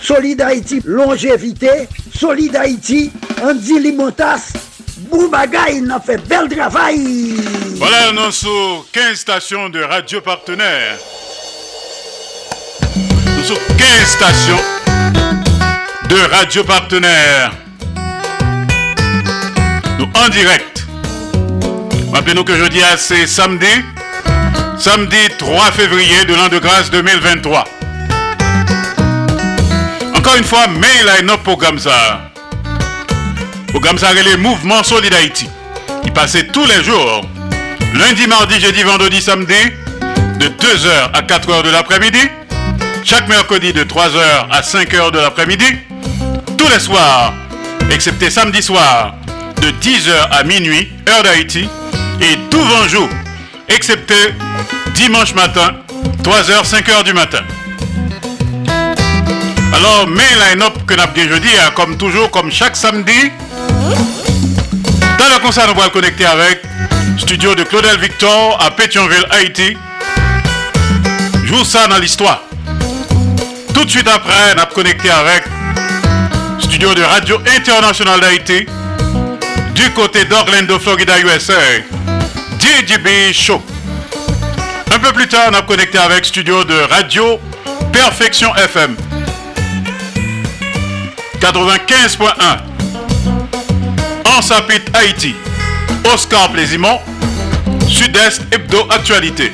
Solida 0.01 0.49
Haiti 0.51 0.81
longevite, 0.85 1.87
Solida 2.11 2.65
Haiti 2.65 3.05
an 3.41 3.59
di 3.61 3.79
li 3.79 3.93
montas, 3.95 4.51
bou 5.07 5.29
bagay 5.31 5.79
nan 5.85 6.03
fe 6.03 6.17
bel 6.27 6.49
travay. 6.51 6.99
Voilà 7.79 8.11
nan 8.17 8.35
sou 8.35 8.83
15 8.91 9.23
stasyon 9.23 9.71
de 9.73 9.85
radio 9.87 10.21
partenaire. 10.25 10.99
Nou 13.31 13.47
sou 13.47 13.57
15 13.79 14.17
stasyon 14.17 14.59
de 16.11 16.19
radio 16.35 16.67
partenaire. 16.67 17.55
Nou 19.95 20.09
an 20.19 20.35
direk 20.35 20.70
Rappelez-nous 22.13 22.43
que 22.43 22.57
jeudi, 22.57 22.79
c'est 22.97 23.25
samedi. 23.25 23.65
Samedi 24.77 25.15
3 25.37 25.71
février 25.71 26.25
de 26.25 26.35
l'an 26.35 26.49
de 26.49 26.59
grâce 26.59 26.91
2023. 26.91 27.63
Encore 30.15 30.35
une 30.35 30.43
fois, 30.43 30.67
mail 30.67 31.07
à 31.07 31.21
notre 31.21 31.43
programme 31.43 31.79
ça. 31.79 32.31
Programme 33.67 33.97
ça 33.97 34.13
les 34.13 34.35
mouvements 34.35 34.83
Solid 34.83 35.13
Haïti. 35.13 35.49
Il 36.03 36.11
passait 36.11 36.47
tous 36.47 36.65
les 36.65 36.83
jours. 36.83 37.21
Lundi, 37.93 38.27
mardi, 38.27 38.59
jeudi, 38.59 38.83
vendredi, 38.83 39.21
samedi. 39.21 39.53
De 40.37 40.47
2h 40.47 41.11
à 41.13 41.21
4h 41.21 41.63
de 41.63 41.69
l'après-midi. 41.69 42.27
Chaque 43.05 43.29
mercredi 43.29 43.71
de 43.71 43.83
3h 43.83 44.47
à 44.51 44.61
5h 44.61 45.11
de 45.11 45.19
l'après-midi. 45.19 45.65
Tous 46.57 46.67
les 46.67 46.79
soirs, 46.79 47.33
excepté 47.89 48.29
samedi 48.29 48.61
soir, 48.61 49.15
de 49.61 49.69
10h 49.69 50.29
à 50.31 50.43
minuit, 50.43 50.91
heure 51.07 51.23
d'Haïti. 51.23 51.69
Et 52.21 52.37
tout 52.49 52.61
jour, 52.87 53.09
excepté 53.67 54.13
dimanche 54.93 55.33
matin, 55.33 55.73
3h, 56.23 56.63
5h 56.63 57.03
du 57.03 57.13
matin. 57.13 57.39
Alors, 59.73 60.07
mais 60.07 60.29
line-up 60.49 60.85
que 60.85 60.93
nous 60.93 61.01
avons 61.01 61.15
jeudi, 61.15 61.47
hein, 61.57 61.71
comme 61.75 61.97
toujours, 61.97 62.29
comme 62.29 62.51
chaque 62.51 62.75
samedi, 62.75 63.31
dans 65.17 65.29
le 65.29 65.39
concert, 65.41 65.65
nous 65.73 65.81
allons 65.81 65.89
connecter 65.89 66.25
avec 66.25 66.61
studio 67.17 67.55
de 67.55 67.63
Claudel 67.63 67.97
Victor 67.99 68.57
à 68.61 68.69
Pétionville, 68.71 69.25
Haïti. 69.31 69.75
Joue 71.45 71.63
ça 71.63 71.87
dans 71.87 71.97
l'histoire. 71.97 72.43
Tout 73.73 73.85
de 73.85 73.89
suite 73.89 74.07
après, 74.07 74.53
nous 74.53 74.61
allons 74.61 74.73
connecter 74.75 75.09
avec 75.09 75.43
studio 76.59 76.93
de 76.93 77.01
Radio 77.01 77.39
International 77.57 78.19
d'Haïti 78.19 78.67
du 79.73 79.89
côté 79.91 80.25
d'Orlando, 80.25 80.77
Florida, 80.77 81.19
USA. 81.19 81.53
Show. 83.33 83.61
Un 84.91 84.97
peu 84.97 85.13
plus 85.13 85.27
tard, 85.27 85.49
on 85.51 85.53
a 85.53 85.61
connecté 85.61 85.99
avec 85.99 86.25
studio 86.25 86.63
de 86.63 86.73
Radio 86.89 87.39
Perfection 87.93 88.55
FM 88.55 88.95
95.1 91.39 92.57
en 94.25 94.41
Sapit 94.41 94.81
Haïti. 94.95 95.35
Oscar 96.11 96.51
Plaisimont, 96.51 96.99
Sud-Est 97.87 98.41
Hebdo 98.51 98.87
Actualité. 98.89 99.51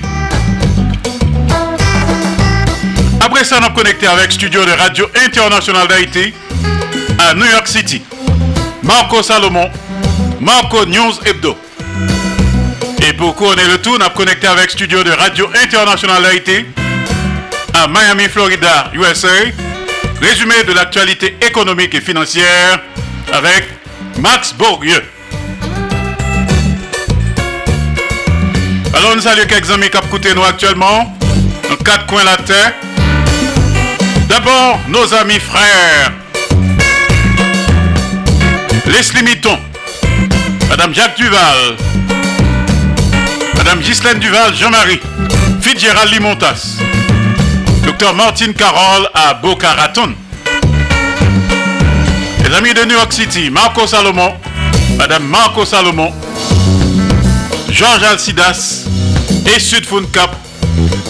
Après 3.20 3.44
ça, 3.44 3.58
on 3.60 3.66
a 3.66 3.70
connecté 3.72 4.08
avec 4.08 4.32
Studio 4.32 4.64
de 4.64 4.72
Radio 4.72 5.06
International 5.26 5.86
d'Haïti 5.88 6.34
à 7.20 7.34
New 7.34 7.46
York 7.46 7.68
City. 7.68 8.02
Marco 8.84 9.22
Salomon, 9.22 9.70
Marco 10.40 10.86
News 10.86 11.14
Hebdo. 11.26 11.58
Et 13.08 13.14
pour 13.14 13.36
couronner 13.36 13.66
le 13.68 13.78
tout, 13.78 13.96
on 13.98 14.06
a 14.06 14.10
connecté 14.10 14.48
avec 14.48 14.70
Studio 14.70 15.02
de 15.02 15.12
Radio 15.12 15.50
International 15.64 16.22
d'Haïti 16.22 16.66
à 17.74 17.88
Miami, 17.88 18.28
Florida, 18.28 18.92
USA. 18.94 19.30
Résumé 20.22 20.56
de 20.68 20.74
l'actualité 20.74 21.38
économique 21.42 21.96
et 21.96 22.02
financière 22.02 22.82
avec 23.32 23.64
Max 24.18 24.54
Bourdieu. 24.54 25.02
Alors, 28.94 29.16
nous 29.16 29.22
saluons 29.22 29.48
quelques 29.48 29.72
amis 29.72 29.90
qui 29.90 29.98
écoutent 29.98 30.36
nous 30.36 30.44
actuellement, 30.44 31.18
dans 31.70 31.78
quatre 31.78 32.08
coins 32.08 32.24
de 32.24 32.26
la 32.26 32.38
terre. 32.38 32.74
D'abord, 34.28 34.82
nos 34.90 35.14
amis 35.14 35.40
frères. 35.40 36.12
Leslie 38.86 39.24
Mitton, 39.24 39.58
Madame 40.70 40.94
Jacques 40.94 41.16
Duval, 41.16 41.78
Madame 43.68 43.82
Ghislaine 43.84 44.20
Duval, 44.20 44.56
Jean-Marie, 44.56 45.02
Fitzgerald 45.60 46.10
Limontas, 46.14 46.78
Docteur 47.84 48.14
Martine 48.14 48.54
Carole 48.54 49.10
à 49.14 49.34
Boca 49.34 49.74
Raton. 49.74 50.14
Les 52.46 52.56
amis 52.56 52.74
de 52.74 52.86
New 52.86 52.96
York 52.96 53.12
City, 53.12 53.50
Marco 53.50 53.86
Salomon, 53.86 54.32
Madame 54.98 55.28
Marco 55.28 55.66
Salomon, 55.66 56.14
Georges 57.70 58.04
Alcidas 58.04 58.86
et 59.54 59.60
Sud 59.60 59.86
Cap, 60.14 60.34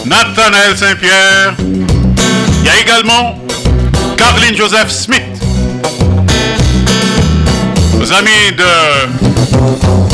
Nathanaël 0.04 0.76
Saint-Pierre. 0.76 1.54
Il 1.60 2.66
y 2.66 2.68
a 2.68 2.80
également 2.80 3.38
Caroline 4.16 4.56
Joseph 4.56 4.90
Smith. 4.90 5.22
Nos 7.94 8.12
amis 8.12 8.50
de 8.56 10.07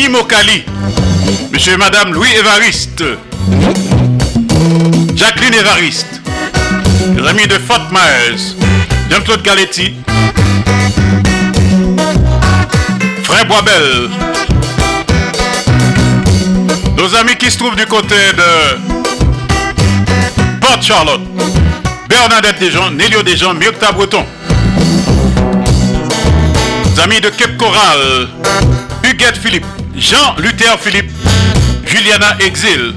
Imokali, 0.00 0.64
Monsieur 1.52 1.74
et 1.74 1.76
Madame 1.76 2.14
Louis 2.14 2.32
Evariste, 2.32 3.04
Jacqueline 5.14 5.52
Evariste, 5.52 6.22
les 7.16 7.28
amis 7.28 7.46
de 7.46 7.58
Fort 7.58 7.86
Myers, 7.92 8.56
Jean-Claude 9.10 9.42
Galetti, 9.42 9.94
Frère 13.24 13.44
Boisbel, 13.46 14.08
nos 16.96 17.14
amis 17.16 17.36
qui 17.36 17.50
se 17.50 17.58
trouvent 17.58 17.76
du 17.76 17.84
côté 17.84 18.14
de 18.38 18.78
Port 20.62 20.80
Charlotte, 20.80 21.20
Bernadette 22.08 22.58
Desjons, 22.58 22.90
Nélio 22.92 23.22
Desjons, 23.22 23.52
Miocta 23.52 23.92
Breton, 23.92 24.24
nos 26.86 27.00
amis 27.02 27.20
de 27.20 27.28
Cape 27.28 27.58
Coral, 27.58 28.28
Huguette 29.04 29.36
Philippe, 29.36 29.66
Jean 29.96 30.34
Luther 30.38 30.78
Philippe, 30.78 31.10
Juliana 31.84 32.36
Exil. 32.40 32.94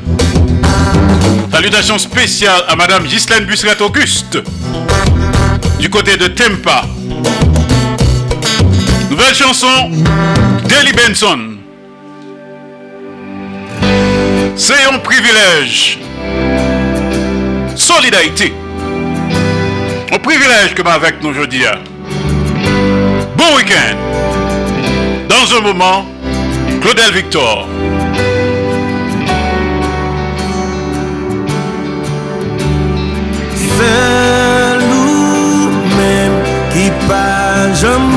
Salutations 1.51 1.97
spéciales 1.97 2.63
à 2.67 2.75
Madame 2.75 3.05
Ghislaine 3.05 3.45
Busquet 3.45 3.81
Auguste 3.81 4.37
du 5.79 5.89
côté 5.89 6.17
de 6.17 6.27
Tempa. 6.27 6.85
Nouvelle 9.09 9.35
chanson, 9.35 9.91
Deli 10.69 10.93
Benson. 10.93 11.39
C'est 14.55 14.85
un 14.91 14.99
privilège. 14.99 15.99
Solidarité. 17.75 18.53
Un 20.11 20.19
privilège 20.19 20.73
que 20.75 20.81
m'a 20.83 20.93
avec 20.93 21.21
nous 21.21 21.29
aujourd'hui. 21.29 21.63
Bon 23.35 23.55
week-end. 23.57 23.97
Dans 25.27 25.57
un 25.57 25.61
moment, 25.61 26.05
Claudel 26.83 27.13
Victor. 27.13 27.65
Se 33.55 33.93
lou 34.81 35.71
men 35.95 36.35
ki 36.73 36.89
pa 37.07 37.23
jom 37.79 38.12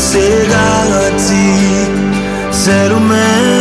cegarro 0.00 1.10
a. 2.50 3.59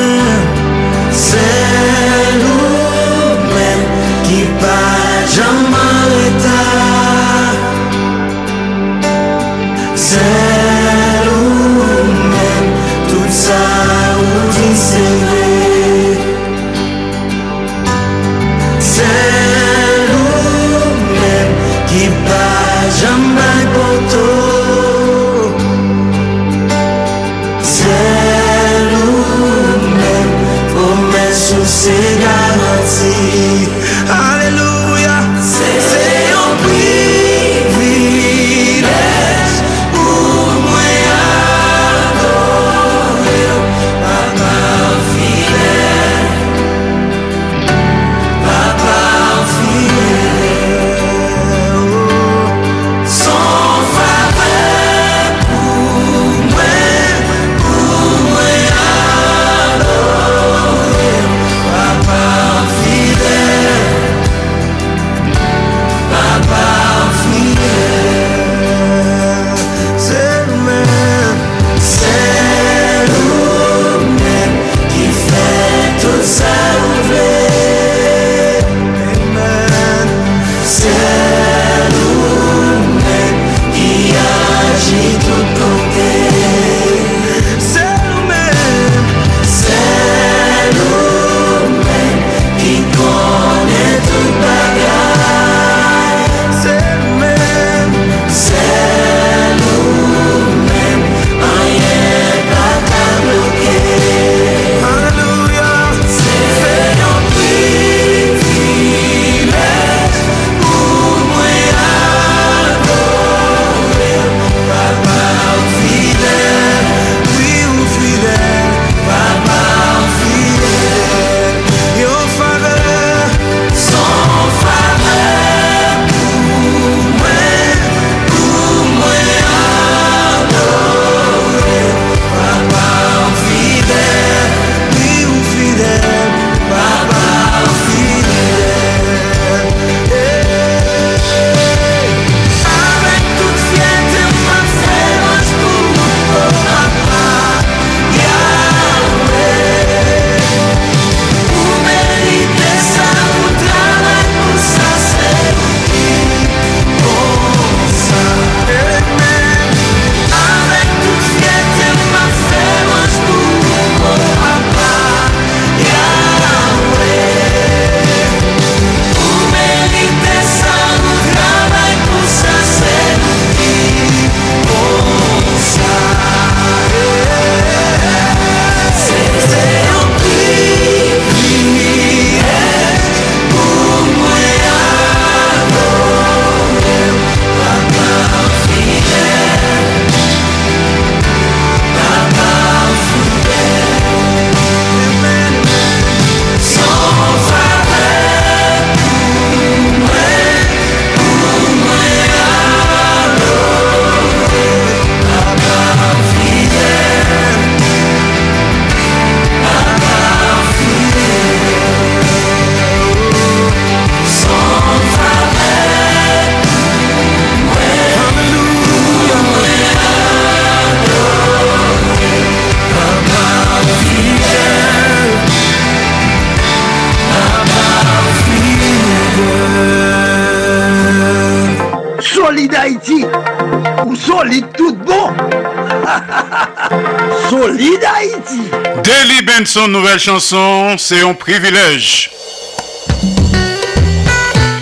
chanson, 240.19 240.95
c'est 240.97 241.21
un 241.21 241.33
privilège. 241.33 242.29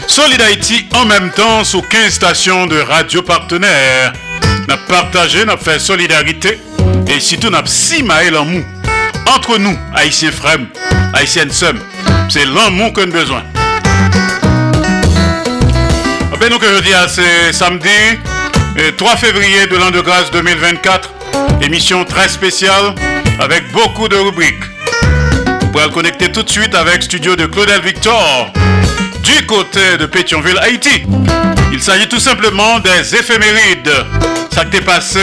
Solid 0.07 0.41
Haïti 0.41 0.87
en 0.95 1.05
même 1.05 1.31
temps 1.31 1.63
sous 1.63 1.81
15 1.81 2.11
stations 2.11 2.65
de 2.65 2.79
radio 2.79 3.21
partenaires. 3.21 4.13
N'a 4.67 4.77
partagé, 4.77 5.45
n'a 5.45 5.55
fait 5.57 5.79
solidarité 5.79 6.59
et 7.07 7.19
surtout 7.19 7.51
n'a 7.51 7.61
si 7.65 8.03
en 8.35 8.45
mou. 8.45 8.65
Entre 9.27 9.59
nous, 9.59 9.77
Haïtiens 9.95 10.31
frères, 10.31 10.59
Haïtiennes 11.13 11.51
sœurs, 11.51 11.75
c'est 12.29 12.45
l'amour 12.45 12.91
qu'on 12.93 13.03
a 13.03 13.05
besoin. 13.05 13.43
Ben 16.39 16.49
nous 16.51 16.59
que 16.59 16.67
je 16.67 16.81
dis 16.81 16.93
c'est 17.07 17.53
samedi 17.53 17.89
3 18.97 19.15
février 19.17 19.67
de 19.67 19.75
l'an 19.75 19.91
de 19.91 20.01
grâce 20.01 20.29
2024, 20.31 21.13
émission 21.61 22.05
très 22.05 22.27
spéciale 22.27 22.93
avec 23.39 23.71
beaucoup 23.71 24.07
de 24.07 24.15
rubriques. 24.15 24.66
Pourrez 25.77 25.89
le 25.89 25.93
connecter 25.93 26.31
tout 26.31 26.41
de 26.41 26.49
suite 26.49 26.73
avec 26.73 27.03
studio 27.03 27.35
de 27.35 27.45
Claudel 27.45 27.79
Victor 27.81 28.51
du 29.21 29.45
côté 29.45 29.95
de 29.99 30.07
Pétionville, 30.07 30.57
Haïti. 30.57 31.03
Il 31.71 31.79
s'agit 31.79 32.09
tout 32.09 32.19
simplement 32.19 32.79
des 32.79 33.13
éphémérides. 33.13 33.91
Ça 34.51 34.65
qui 34.65 34.77
est 34.77 34.81
passé, 34.81 35.19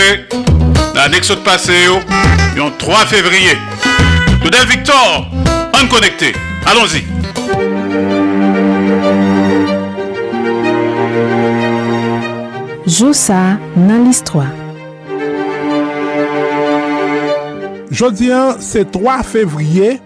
l'annexe 0.94 1.30
de 1.30 1.34
passé, 1.34 1.72
le 2.54 2.62
3 2.78 2.98
février. 3.06 3.58
Claudel 4.42 4.68
Victor, 4.68 5.28
en 5.72 5.88
connecté. 5.88 6.32
Allons-y. 6.64 7.04
Josa 12.86 13.58
dans 13.74 14.04
l'histoire. 14.04 14.46
Jeudi, 17.90 18.30
c'est 18.60 18.92
3 18.92 19.24
février. 19.24 20.00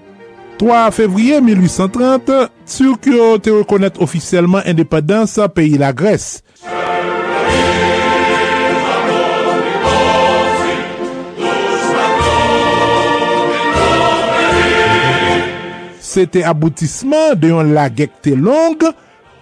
3 0.59 0.91
fevriye 0.91 1.41
1830, 1.41 2.49
Turk 2.67 3.07
yo 3.07 3.27
te 3.39 3.53
rekonet 3.55 3.99
ofisyelman 4.03 4.67
indepedans 4.67 5.37
sa 5.39 5.47
peyi 5.47 5.79
la 5.79 5.93
Gres. 5.95 6.41
Se 16.03 16.25
te 16.27 16.43
aboutisman 16.43 17.37
de 17.39 17.53
yon 17.53 17.71
lagek 17.77 18.17
te 18.25 18.33
long, 18.35 18.83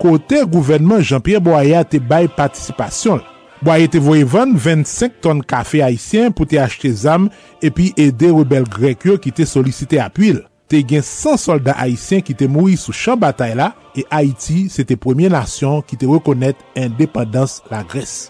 kote 0.03 0.43
gouvenman 0.45 1.01
Jean-Pierre 1.01 1.41
Boya 1.41 1.81
te 1.89 1.97
bay 1.97 2.29
patisipasyon. 2.29 3.23
Boya 3.65 3.89
te 3.89 4.03
voyevan 4.05 4.53
25 4.53 5.17
ton 5.25 5.41
kafe 5.41 5.81
haisyen 5.81 6.37
pou 6.37 6.45
te 6.45 6.61
achete 6.61 6.93
zam 7.07 7.31
epi 7.65 7.95
ede 7.97 8.29
rebel 8.35 8.69
grek 8.69 9.09
yo 9.09 9.17
ki 9.17 9.33
te 9.33 9.49
solisite 9.49 10.03
apwil. 10.05 10.43
te 10.71 10.83
gen 10.87 11.05
100 11.05 11.41
soldat 11.41 11.79
Haitien 11.79 12.23
ki 12.27 12.35
te 12.39 12.49
moui 12.51 12.77
sou 12.81 12.95
chan 12.97 13.19
batay 13.21 13.55
la, 13.59 13.73
e 13.97 14.05
Haiti 14.11 14.67
se 14.73 14.85
te 14.87 14.99
premye 15.01 15.31
nasyon 15.33 15.83
ki 15.87 15.99
te 16.01 16.09
rekonet 16.11 16.61
independans 16.79 17.61
la 17.71 17.83
Gres. 17.87 18.29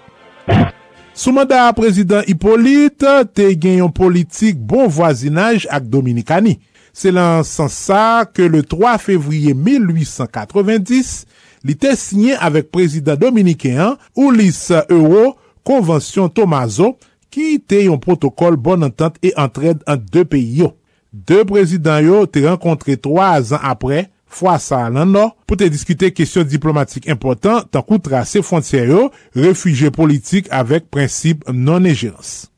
Sou 1.16 1.32
mandat 1.32 1.72
prezident 1.78 2.26
Hippolyte, 2.28 3.22
te 3.32 3.48
gen 3.56 3.80
yon 3.80 3.92
politik 3.96 4.58
bon 4.60 4.90
voisinaj 4.92 5.64
ak 5.72 5.88
Dominikani. 5.88 6.58
Se 6.96 7.08
lan 7.12 7.42
san 7.44 7.70
sa 7.72 8.24
ke 8.28 8.46
le 8.52 8.62
3 8.64 8.94
fevriye 9.00 9.56
1890, 9.56 11.24
li 11.64 11.74
te 11.76 11.92
sinyen 11.96 12.40
avek 12.44 12.68
prezident 12.72 13.20
Dominikéan 13.20 13.96
Ulysse 14.16 14.84
Euro, 14.92 15.34
konvensyon 15.66 16.28
Tomazo, 16.36 16.94
ki 17.32 17.56
te 17.64 17.82
yon 17.84 18.00
protokol 18.00 18.56
bon 18.60 18.84
entente 18.86 19.20
e 19.24 19.32
entred 19.36 19.80
an 19.88 20.04
de 20.12 20.24
peyi 20.28 20.62
yo. 20.62 20.74
De 21.16 21.40
prezident 21.48 22.02
yo 22.04 22.26
te 22.28 22.42
renkontre 22.44 22.98
3 23.00 23.54
an 23.56 23.62
apre, 23.64 24.02
fwa 24.28 24.58
sa 24.60 24.82
nan 24.92 25.14
nan, 25.14 25.30
pou 25.48 25.56
te 25.56 25.70
diskute 25.72 26.10
kesyon 26.12 26.44
diplomatik 26.50 27.06
important 27.08 27.64
tan 27.72 27.84
kou 27.86 28.02
trase 28.04 28.42
fontyer 28.44 28.90
yo, 28.90 29.06
refuje 29.32 29.88
politik 29.94 30.50
avek 30.52 30.90
prinsip 30.92 31.46
non-ejans. 31.48 32.50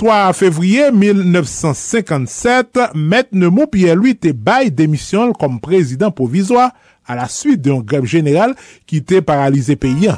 3 0.00 0.16
fevriye 0.38 0.88
1957, 0.94 2.94
Met 2.96 3.34
Nemo 3.36 3.66
Pierre-Louis 3.68 4.16
te 4.16 4.32
baye 4.32 4.72
demisyon 4.72 5.34
kom 5.36 5.60
prezident 5.60 6.14
provizwa 6.14 6.70
a 7.04 7.18
la 7.18 7.28
suite 7.28 7.60
de 7.66 7.74
yon 7.74 7.84
grep 7.84 8.08
general 8.08 8.56
ki 8.88 9.02
te 9.04 9.20
paralize 9.26 9.76
peyen. 9.76 10.16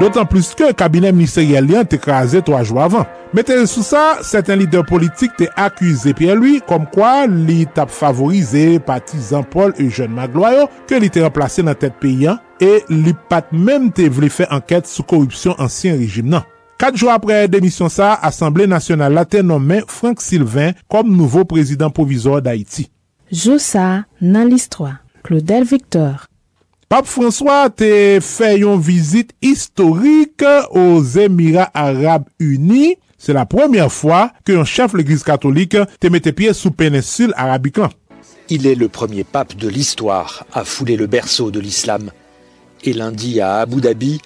Dotan 0.00 0.24
plus 0.24 0.54
ke 0.56 0.70
kabine 0.72 1.10
ministerial 1.12 1.66
li 1.68 1.74
an 1.76 1.84
te 1.84 1.98
kraze 2.00 2.40
3 2.46 2.60
jou 2.62 2.78
avan. 2.80 3.04
Metel 3.36 3.66
sou 3.68 3.84
sa, 3.84 4.16
seten 4.24 4.56
lider 4.62 4.86
politik 4.88 5.34
te 5.36 5.50
akuse 5.60 6.14
piye 6.16 6.32
lui, 6.38 6.54
kom 6.64 6.86
kwa 6.88 7.26
li 7.28 7.66
tap 7.76 7.92
favorize 7.92 8.78
patizan 8.86 9.44
Paul 9.52 9.74
Eugène 9.76 10.16
Magloyo 10.16 10.70
ke 10.88 10.96
li 11.02 11.10
te 11.12 11.20
remplase 11.20 11.66
nan 11.66 11.76
tet 11.76 11.98
peyan 12.00 12.40
e 12.64 12.78
li 12.88 13.12
pat 13.28 13.52
menm 13.52 13.90
te 13.92 14.08
vle 14.08 14.32
fe 14.32 14.48
anket 14.48 14.88
sou 14.88 15.04
korupsyon 15.04 15.60
ansyen 15.60 16.00
rejim 16.00 16.32
nan. 16.32 16.48
Kat 16.80 16.96
jou 16.96 17.12
apre 17.12 17.42
demisyon 17.52 17.92
sa, 17.92 18.14
Assemblée 18.24 18.70
Nationale 18.70 19.12
la 19.20 19.26
te 19.28 19.44
nomen 19.44 19.84
Frank 19.84 20.24
Sylvain 20.24 20.72
kom 20.88 21.12
nouvo 21.12 21.44
prezident 21.44 21.92
provizor 21.92 22.40
d'Haïti. 22.40 22.88
Jou 23.28 23.60
sa 23.60 24.06
nan 24.16 24.48
list 24.48 24.72
3. 24.80 24.96
Claudel 25.28 25.68
Victor 25.68 26.29
Pape 26.90 27.06
François 27.06 27.70
te 27.70 28.18
fait 28.20 28.58
une 28.58 28.80
visite 28.80 29.30
historique 29.40 30.42
aux 30.72 31.00
Émirats 31.04 31.70
Arabes 31.72 32.24
Unis. 32.40 32.96
C'est 33.16 33.32
la 33.32 33.46
première 33.46 33.92
fois 33.92 34.32
qu'un 34.44 34.64
chef 34.64 34.90
de 34.90 34.98
l'Église 34.98 35.22
catholique 35.22 35.76
te 36.00 36.08
mette 36.08 36.32
pied 36.32 36.52
sous 36.52 36.72
péninsule 36.72 37.32
arabique. 37.36 37.78
Il 38.48 38.66
est 38.66 38.74
le 38.74 38.88
premier 38.88 39.22
pape 39.22 39.54
de 39.54 39.68
l'histoire 39.68 40.44
à 40.52 40.64
fouler 40.64 40.96
le 40.96 41.06
berceau 41.06 41.52
de 41.52 41.60
l'islam. 41.60 42.10
Et 42.82 42.92
lundi 42.92 43.40
à 43.40 43.58
Abu 43.58 43.80
Dhabi, 43.80 44.20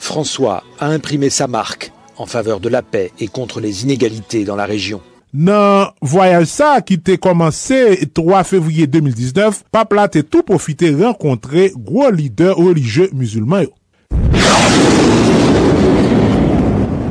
François 0.00 0.64
a 0.80 0.88
imprimé 0.88 1.30
sa 1.30 1.46
marque 1.46 1.92
en 2.16 2.26
faveur 2.26 2.58
de 2.58 2.68
la 2.68 2.82
paix 2.82 3.12
et 3.20 3.28
contre 3.28 3.60
les 3.60 3.84
inégalités 3.84 4.44
dans 4.44 4.56
la 4.56 4.66
région. 4.66 5.00
Nan 5.32 5.92
voyaj 6.00 6.48
sa 6.48 6.70
ki 6.80 6.96
te 7.04 7.18
komanse 7.20 7.78
3 8.16 8.42
fevriye 8.48 8.88
2019, 8.88 9.62
pap 9.74 9.94
la 9.96 10.08
te 10.12 10.24
tou 10.24 10.46
profite 10.46 10.94
renkontre 10.96 11.68
gwo 11.76 12.08
lider 12.14 12.56
religye 12.56 13.10
musulman 13.12 13.66
yo. 13.68 13.72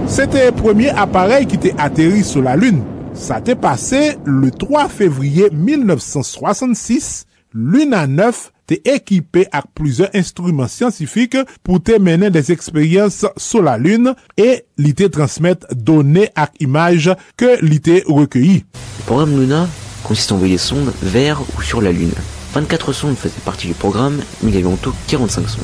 Se 0.07 0.23
te 0.31 0.47
premier 0.55 0.95
aparey 0.97 1.45
ki 1.49 1.59
te 1.61 1.73
ateri 1.83 2.23
sou 2.25 2.41
la 2.45 2.55
lune, 2.57 2.85
Sa 3.17 3.39
te 3.41 3.55
pase 3.57 4.13
le 4.29 4.51
3 4.53 4.85
fevriye 4.93 5.49
1966, 5.51 7.25
luna 7.51 8.05
9 8.05 8.51
te 8.67 8.79
ekipe 8.83 9.47
ak 9.55 9.71
plusieurs 9.77 10.13
instruments 10.17 10.71
scientifiques 10.71 11.39
pou 11.63 11.79
te 11.79 11.97
menen 12.03 12.33
des 12.35 12.51
eksperyens 12.53 13.23
sou 13.39 13.63
la 13.65 13.77
lune 13.81 14.13
e 14.37 14.61
li 14.77 14.93
te 14.97 15.09
transmette 15.13 15.71
donè 15.73 16.27
ak 16.35 16.59
imaj 16.63 17.13
ke 17.39 17.57
li 17.63 17.79
te 17.83 18.01
recueilli. 18.07 18.63
Le 18.99 19.03
programme 19.05 19.39
Luna 19.39 19.67
consiste 20.03 20.31
à 20.31 20.35
envoyer 20.35 20.55
des 20.55 20.59
sondes 20.59 20.91
vers 21.01 21.41
ou 21.41 21.61
sur 21.61 21.81
la 21.81 21.91
Lune. 21.91 22.11
24 22.53 22.93
sondes 22.93 23.15
faisaient 23.15 23.35
partie 23.45 23.67
du 23.67 23.73
programme, 23.73 24.21
mais 24.41 24.51
il 24.51 24.55
y 24.55 24.57
avait 24.57 24.67
en 24.67 24.77
tout 24.77 24.93
45 25.07 25.49
sondes. 25.49 25.63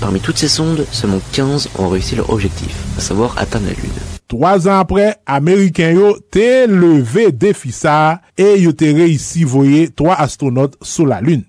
Parmi 0.00 0.20
toutes 0.20 0.38
ces 0.38 0.48
sondes, 0.48 0.84
seulement 0.92 1.20
15 1.32 1.70
ont 1.78 1.88
réussi 1.88 2.16
leur 2.16 2.30
objectif, 2.30 2.74
à 2.98 3.00
savoir 3.00 3.36
atteindre 3.38 3.66
la 3.66 3.72
Lune. 3.72 3.92
Trois 4.28 4.68
ans 4.68 4.78
après, 4.78 5.16
Américains 5.24 5.92
yo 5.92 6.16
levé 6.34 7.32
défi 7.32 7.70
ça 7.70 8.20
et 8.36 8.60
yo 8.60 8.72
te 8.72 8.84
réussi 8.84 9.44
voyer 9.44 9.88
trois 9.88 10.16
astronautes 10.16 10.76
sur 10.82 11.06
la 11.06 11.20
Lune. 11.20 11.44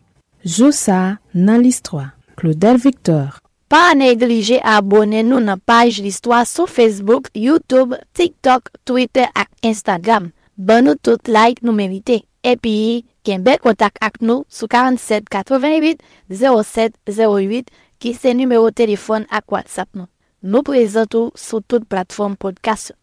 Joussa 0.45 1.17
nan 1.34 1.62
l'histoire. 1.62 2.12
Claudel 2.38 2.78
Victor. 2.78 3.39
Pa 3.67 3.91
neglije 3.97 4.60
abone 4.63 5.23
nou 5.26 5.41
nan 5.43 5.60
page 5.60 6.04
l'histoire 6.04 6.45
sou 6.47 6.69
Facebook, 6.69 7.28
YouTube, 7.36 7.97
TikTok, 8.15 8.69
Twitter 8.88 9.28
ak 9.36 9.50
Instagram. 9.65 10.30
Ban 10.56 10.86
nou 10.88 10.95
tout 11.02 11.28
like 11.28 11.65
nou 11.65 11.76
merite. 11.76 12.21
Epi, 12.47 13.04
ken 13.28 13.43
bel 13.43 13.60
kontak 13.63 13.97
ak 14.00 14.21
nou 14.21 14.45
sou 14.47 14.69
47 14.71 15.28
88 15.34 16.06
07 16.32 16.95
08 17.10 17.73
ki 18.00 18.13
se 18.15 18.32
numero 18.38 18.69
telefon 18.71 19.28
ak 19.28 19.52
WhatsApp 19.52 19.89
nou. 19.97 20.08
Nou 20.45 20.63
prezentou 20.63 21.34
sou 21.36 21.60
tout 21.65 21.84
platform 21.89 22.38
podcast. 22.39 22.93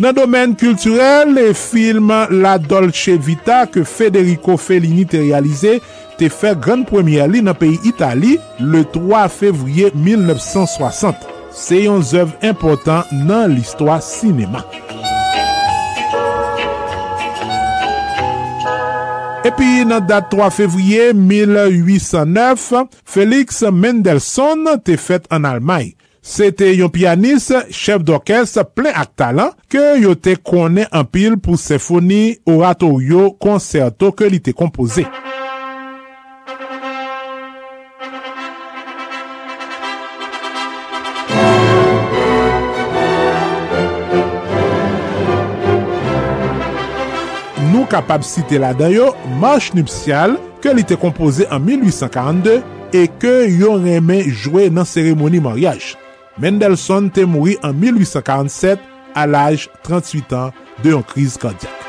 Nan 0.00 0.14
domen 0.16 0.54
kulturel, 0.56 1.34
le 1.36 1.50
film 1.52 2.08
La 2.40 2.54
Dolce 2.58 3.18
Vita 3.20 3.66
ke 3.68 3.84
Federico 3.84 4.56
Fellini 4.56 5.04
te 5.04 5.20
realize 5.20 5.74
te 6.20 6.28
fè 6.28 6.52
gran 6.60 6.82
premye 6.88 7.24
li 7.32 7.40
nan 7.44 7.56
peyi 7.56 7.78
Itali 7.88 8.36
le 8.60 8.82
3 8.92 9.24
fevriye 9.32 9.90
1960. 9.96 11.28
Se 11.56 11.80
yon 11.86 12.04
zèv 12.04 12.34
important 12.46 13.08
nan 13.24 13.54
l'istwa 13.54 13.98
sinema. 14.04 14.60
Epi 19.48 19.86
nan 19.88 20.04
dat 20.04 20.28
3 20.32 20.50
fevriye 20.52 21.08
1809, 21.16 22.84
Felix 23.08 23.64
Mendelssohn 23.72 24.68
te 24.84 24.98
fèt 25.00 25.30
an 25.32 25.48
Almay. 25.48 25.94
Se 26.20 26.50
te 26.52 26.68
yon 26.76 26.92
pianis, 26.92 27.48
chef 27.72 28.04
d'orkes 28.04 28.58
plen 28.76 28.92
ak 28.92 29.16
talan 29.16 29.56
ke 29.72 29.96
yo 30.02 30.12
te 30.20 30.36
konen 30.36 30.84
an 30.92 31.08
pil 31.08 31.40
pou 31.40 31.56
sefoni, 31.56 32.36
oratorio, 32.44 33.30
konserto 33.40 34.12
ke 34.12 34.28
li 34.28 34.44
te 34.44 34.52
kompoze. 34.52 35.08
kapab 47.90 48.24
site 48.26 48.60
la 48.62 48.72
dan 48.76 48.92
yo 48.94 49.10
Marche 49.42 49.74
Nuptial 49.74 50.36
ke 50.62 50.74
li 50.76 50.84
te 50.86 50.98
kompoze 51.00 51.48
an 51.50 51.64
1842 51.66 52.60
e 52.96 53.06
ke 53.22 53.34
yon 53.50 53.84
reme 53.86 54.20
jwe 54.28 54.68
nan 54.70 54.88
seremoni 54.88 55.42
maryaj. 55.42 55.94
Mendelssohn 56.40 57.10
te 57.14 57.26
mouri 57.28 57.58
an 57.66 57.76
1847 57.82 58.88
al 59.20 59.38
aj 59.42 59.68
38 59.86 60.40
an 60.44 60.56
de 60.84 60.94
yon 60.96 61.06
kriz 61.06 61.38
kandyak. 61.40 61.79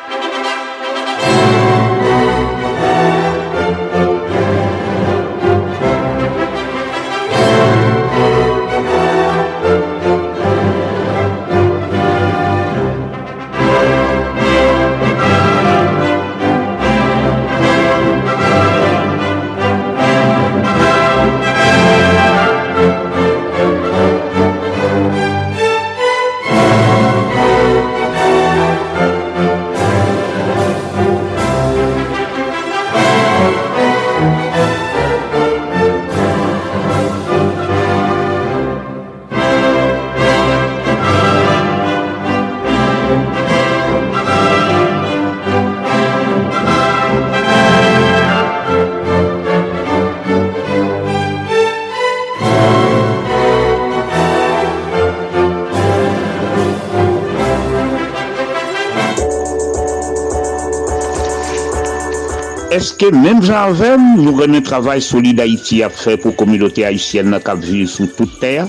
Eske 62.92 63.08
menm 63.16 63.40
janvem 63.40 64.02
nou 64.20 64.34
renen 64.36 64.66
travay 64.68 65.00
solide 65.00 65.46
Haiti 65.46 65.78
ap 65.86 65.94
fè 65.96 66.18
pou 66.20 66.36
komilote 66.36 66.84
Haitienne 66.84 67.32
nan 67.32 67.44
kap 67.46 67.62
vir 67.64 67.86
sou 67.88 68.10
tout 68.18 68.34
ter? 68.42 68.68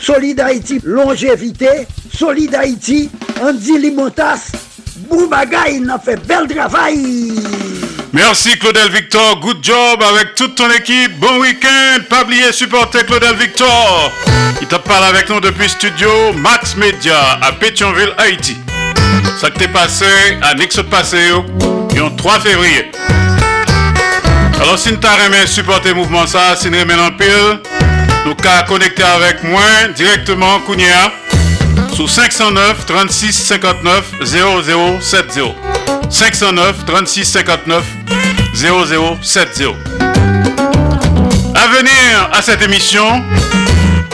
Solide 0.00 0.40
Haïti, 0.40 0.80
longévité. 0.84 1.86
Solide 2.12 2.54
Haïti, 2.54 3.10
Andy 3.42 3.78
Limotas. 3.78 4.52
Boubagaï, 5.08 5.80
n'a 5.80 5.98
fait 5.98 6.16
bel 6.26 6.46
travail. 6.46 7.32
Merci 8.16 8.58
Claudel 8.58 8.90
Victor, 8.90 9.38
good 9.40 9.58
job 9.62 10.02
avec 10.02 10.34
toute 10.36 10.54
ton 10.54 10.70
équipe. 10.70 11.20
Bon 11.20 11.38
week-end, 11.38 12.02
pas 12.08 12.22
oublier 12.22 12.50
supporter 12.50 13.04
Claudel 13.04 13.36
Victor. 13.36 14.10
Il 14.62 14.66
te 14.66 14.76
parle 14.76 15.04
avec 15.04 15.28
nous 15.28 15.38
depuis 15.38 15.68
studio 15.68 16.32
Max 16.32 16.76
Media 16.76 17.38
à 17.42 17.52
Pétionville, 17.52 18.14
Haïti. 18.16 18.56
Ça 19.38 19.50
que 19.50 19.58
t'es 19.58 19.68
passé, 19.68 20.06
à 20.40 20.54
Nix 20.54 20.80
passé, 20.90 21.28
et 21.94 22.00
en 22.00 22.10
3 22.10 22.40
février. 22.40 22.90
Alors 24.62 24.78
si 24.78 24.98
tu 24.98 25.06
as 25.06 25.46
supporter 25.46 25.92
mouvement 25.92 26.26
ça, 26.26 26.56
si 26.56 26.70
tu 26.70 26.76
en 26.78 27.10
pile, 27.10 27.60
nous 28.24 28.34
qu'à 28.34 28.62
connecter 28.62 29.02
avec 29.02 29.44
moi 29.44 29.60
directement 29.94 30.58
Kounia 30.60 31.12
sous 31.94 32.08
509 32.08 32.86
36 32.86 33.32
59 33.34 34.04
0070. 34.22 35.52
509 36.08 36.86
36 36.86 37.24
59 37.26 37.84
0070. 38.54 39.74
À 41.54 41.66
venir 41.68 42.30
à 42.32 42.42
cette 42.42 42.62
émission, 42.62 43.22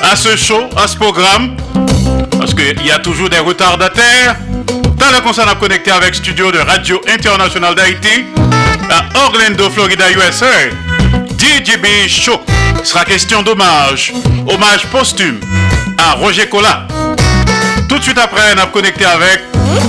à 0.03 0.17
ce 0.17 0.37
show, 0.37 0.69
à 0.77 0.87
ce 0.89 0.97
programme, 0.97 1.57
parce 2.39 2.55
qu'il 2.55 2.85
y 2.85 2.91
a 2.91 2.99
toujours 2.99 3.29
des 3.31 3.39
retardataires. 3.39 4.37
Dans 4.97 5.11
le 5.11 5.21
concert 5.21 5.49
à 5.49 5.55
connecter 5.57 5.91
avec 5.91 6.15
studio 6.15 6.53
de 6.53 6.59
Radio 6.59 7.01
International 7.09 7.75
d'Haïti 7.75 8.25
à 8.91 9.05
Orlando, 9.27 9.69
Florida, 9.71 10.05
USA. 10.13 10.47
DJB 11.39 12.09
Show 12.09 12.41
sera 12.85 13.05
question 13.05 13.43
d'hommage, 13.43 14.13
hommage 14.47 14.87
posthume 14.87 15.41
à 15.99 16.13
Roger 16.13 16.49
Cola. 16.49 16.87
Tout 17.89 17.99
de 17.99 18.03
suite 18.03 18.19
après, 18.19 18.55
on 18.57 18.61
a 18.61 18.67
connecté 18.67 19.05
avec 19.05 19.43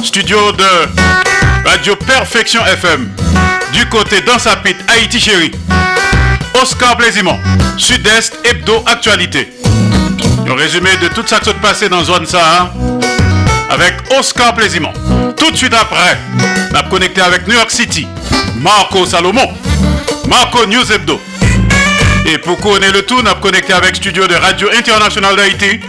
studio 0.04 0.52
de 0.52 1.70
Radio 1.70 1.96
Perfection 1.96 2.66
FM 2.66 3.23
du 3.74 3.86
côté 3.88 4.22
dans 4.22 4.40
sa 4.40 4.56
pite 4.58 4.78
Haïti 4.88 5.20
chérie. 5.20 5.52
Oscar 6.62 6.96
Plaisimont, 6.96 7.40
Sud-Est 7.78 8.38
Hebdo 8.44 8.84
Actualité. 8.86 9.52
Un 10.48 10.56
résumé 10.56 10.90
de 11.02 11.08
tout 11.08 11.26
ça 11.26 11.40
qui 11.40 11.46
s'est 11.46 11.56
passé 11.56 11.90
dans 11.90 12.04
Zone 12.04 12.26
Sahara 12.26 12.72
avec 13.70 13.96
Oscar 14.18 14.54
Plaisimont. 14.54 14.94
Tout 15.36 15.52
de 15.52 15.58
suite 15.58 15.74
après, 15.74 16.18
on 16.72 16.76
a 16.76 16.84
connecté 16.84 17.22
avec 17.22 17.48
New 17.48 17.56
York 17.56 17.72
City, 17.72 18.08
Marco 18.56 19.06
Salomon, 19.06 19.50
Marco 20.28 20.66
News 20.68 20.92
Hebdo. 20.92 21.20
Et 22.26 22.38
pour 22.38 22.58
connaître 22.60 22.94
le 22.94 23.02
tout, 23.02 23.22
on 23.22 23.26
a 23.26 23.36
connecté 23.36 23.74
avec 23.74 23.96
studio 23.96 24.28
de 24.28 24.36
Radio 24.36 24.70
International 24.78 25.36
d'Haïti 25.36 25.80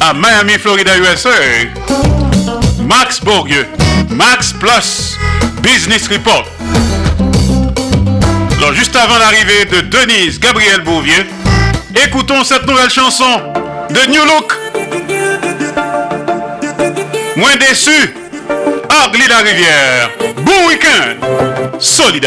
à 0.00 0.12
Miami, 0.12 0.58
Florida, 0.58 0.92
USA. 0.98 1.30
Max 2.80 3.20
Bourdieu, 3.20 3.66
Max 4.10 4.52
Plus, 4.52 5.16
Business 5.62 6.08
Report. 6.08 6.44
Juste 8.74 8.94
avant 8.96 9.18
l'arrivée 9.18 9.64
de 9.64 9.80
Denise 9.80 10.38
Gabriel 10.38 10.82
Bouvier, 10.82 11.26
écoutons 12.04 12.44
cette 12.44 12.66
nouvelle 12.66 12.90
chanson 12.90 13.52
de 13.90 14.10
New 14.10 14.24
Look. 14.24 14.56
Moins 17.36 17.56
déçu, 17.56 18.14
Agli 19.04 19.26
la 19.28 19.38
Rivière. 19.38 20.10
Bon 20.44 20.68
week-end, 20.68 21.16
Solid 21.78 22.26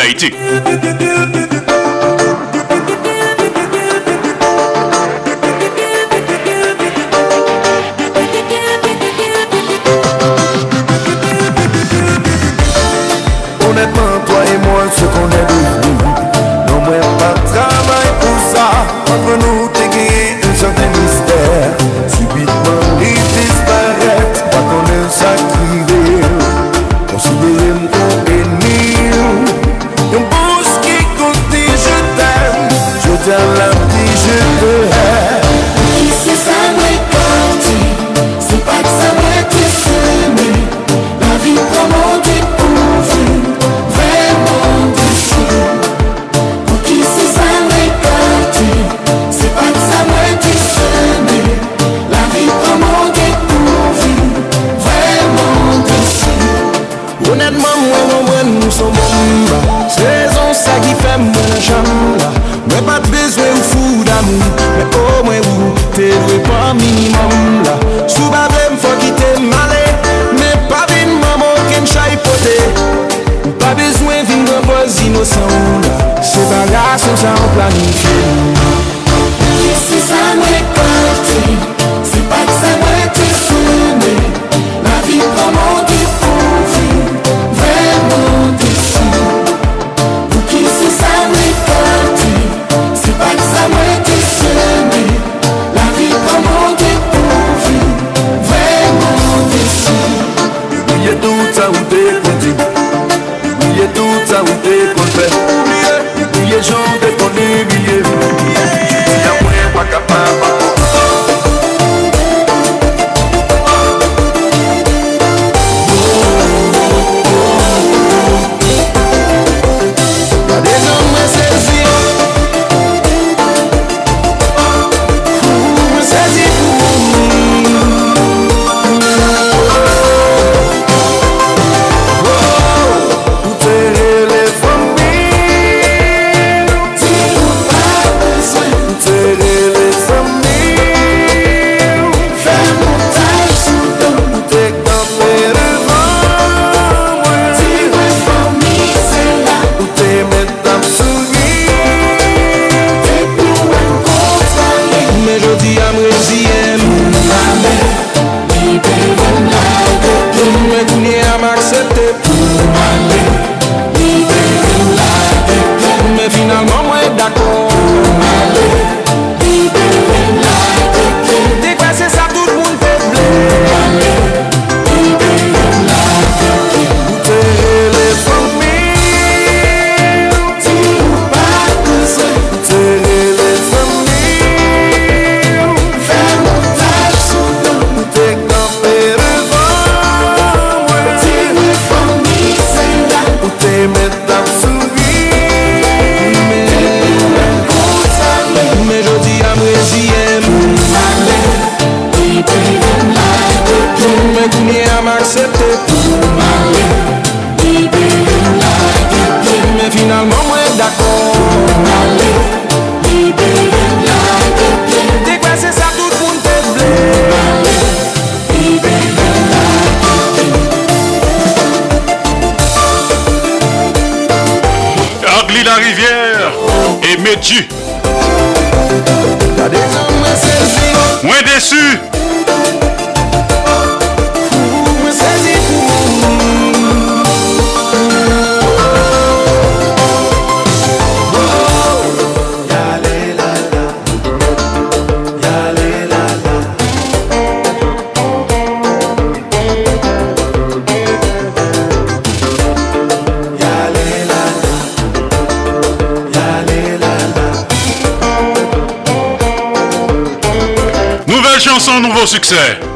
Πρόσεξε! 262.24 262.93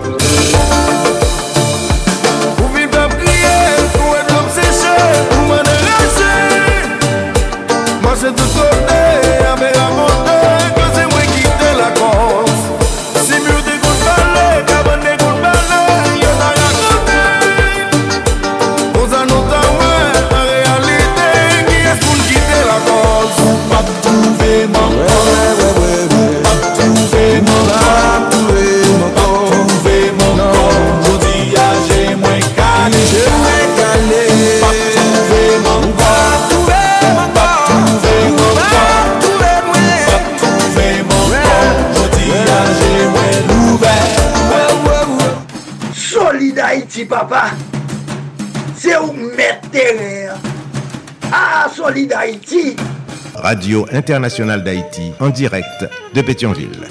Radio 53.47 53.87
Internationale 53.93 54.61
d'Haïti, 54.61 55.13
en 55.21 55.29
direct 55.29 55.85
de 56.13 56.21
Pétionville. 56.21 56.81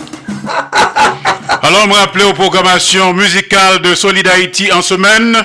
Alors, 1.62 1.86
me 1.86 1.92
rappeler 1.92 2.24
aux 2.24 2.32
programmations 2.32 3.12
musicales 3.12 3.82
de 3.82 3.94
Solid 3.94 4.26
Haïti 4.26 4.72
en 4.72 4.80
semaine. 4.80 5.36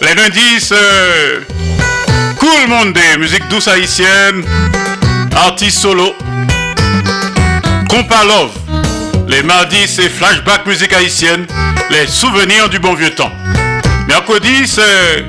Les 0.00 0.14
lundis, 0.14 0.60
c'est 0.60 1.44
Cool 2.38 2.68
Monde, 2.68 2.98
musique 3.18 3.46
douce 3.50 3.68
haïtienne, 3.68 4.44
artiste 5.36 5.76
solo, 5.76 6.14
Compa 7.90 8.24
Love. 8.24 8.52
Les 9.28 9.42
mardis, 9.42 9.86
c'est 9.86 10.08
Flashback 10.08 10.64
musique 10.64 10.94
haïtienne, 10.94 11.46
les 11.90 12.06
souvenirs 12.06 12.70
du 12.70 12.78
bon 12.78 12.94
vieux 12.94 13.14
temps. 13.14 13.32
Mercredi, 14.08 14.66
c'est 14.66 15.26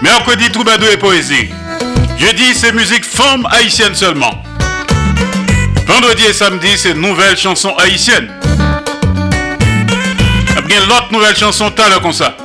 Mercredi, 0.00 0.50
troubadour 0.50 0.88
et 0.88 0.96
poésie. 0.96 1.50
Jeudi, 2.18 2.54
c'est 2.54 2.72
musique 2.72 3.04
forme 3.04 3.46
haïtienne 3.52 3.94
seulement. 3.94 4.45
Vendredi 5.86 6.24
et 6.28 6.32
samedi, 6.32 6.76
c'est 6.76 6.94
nouvelles 6.94 7.36
chansons 7.36 7.74
haïtiennes. 7.78 8.28
Bien 10.66 10.80
l'autre 10.80 11.12
nouvelle 11.12 11.36
chanson 11.36 11.70
tout 11.70 11.82
à 11.82 12.00
comme 12.00 12.12
ça. 12.12 12.36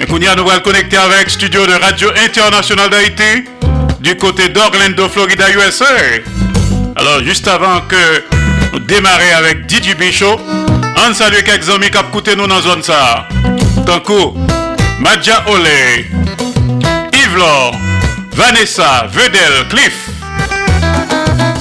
Et 0.00 0.06
qu'on 0.06 0.18
nous 0.18 0.28
allons 0.28 0.60
connecter 0.62 0.96
avec 0.96 1.28
studio 1.28 1.66
de 1.66 1.72
Radio 1.72 2.10
Internationale 2.24 2.90
d'Haïti 2.90 3.44
du 4.00 4.16
côté 4.16 4.48
d'Orlando, 4.48 5.08
Florida, 5.08 5.50
USA. 5.50 5.84
Alors, 6.94 7.24
juste 7.24 7.48
avant 7.48 7.80
que 7.82 8.22
Nous 8.72 8.78
démarrer 8.80 9.32
avec 9.32 9.68
DJ 9.68 9.96
Bichot. 9.96 10.40
On 10.96 11.14
salue 11.14 11.42
quelques 11.44 11.68
amis 11.68 11.90
qui 11.90 11.98
ont 11.98 12.36
nous 12.36 12.46
dans 12.46 12.56
la 12.56 12.62
zone 12.62 12.82
ça. 12.82 13.26
Tankou, 13.84 14.36
Madja 15.00 15.44
Ole, 15.48 16.06
Yves 17.12 17.76
Vanessa, 18.34 19.08
Vedel, 19.12 19.68
Cliff. 19.68 20.01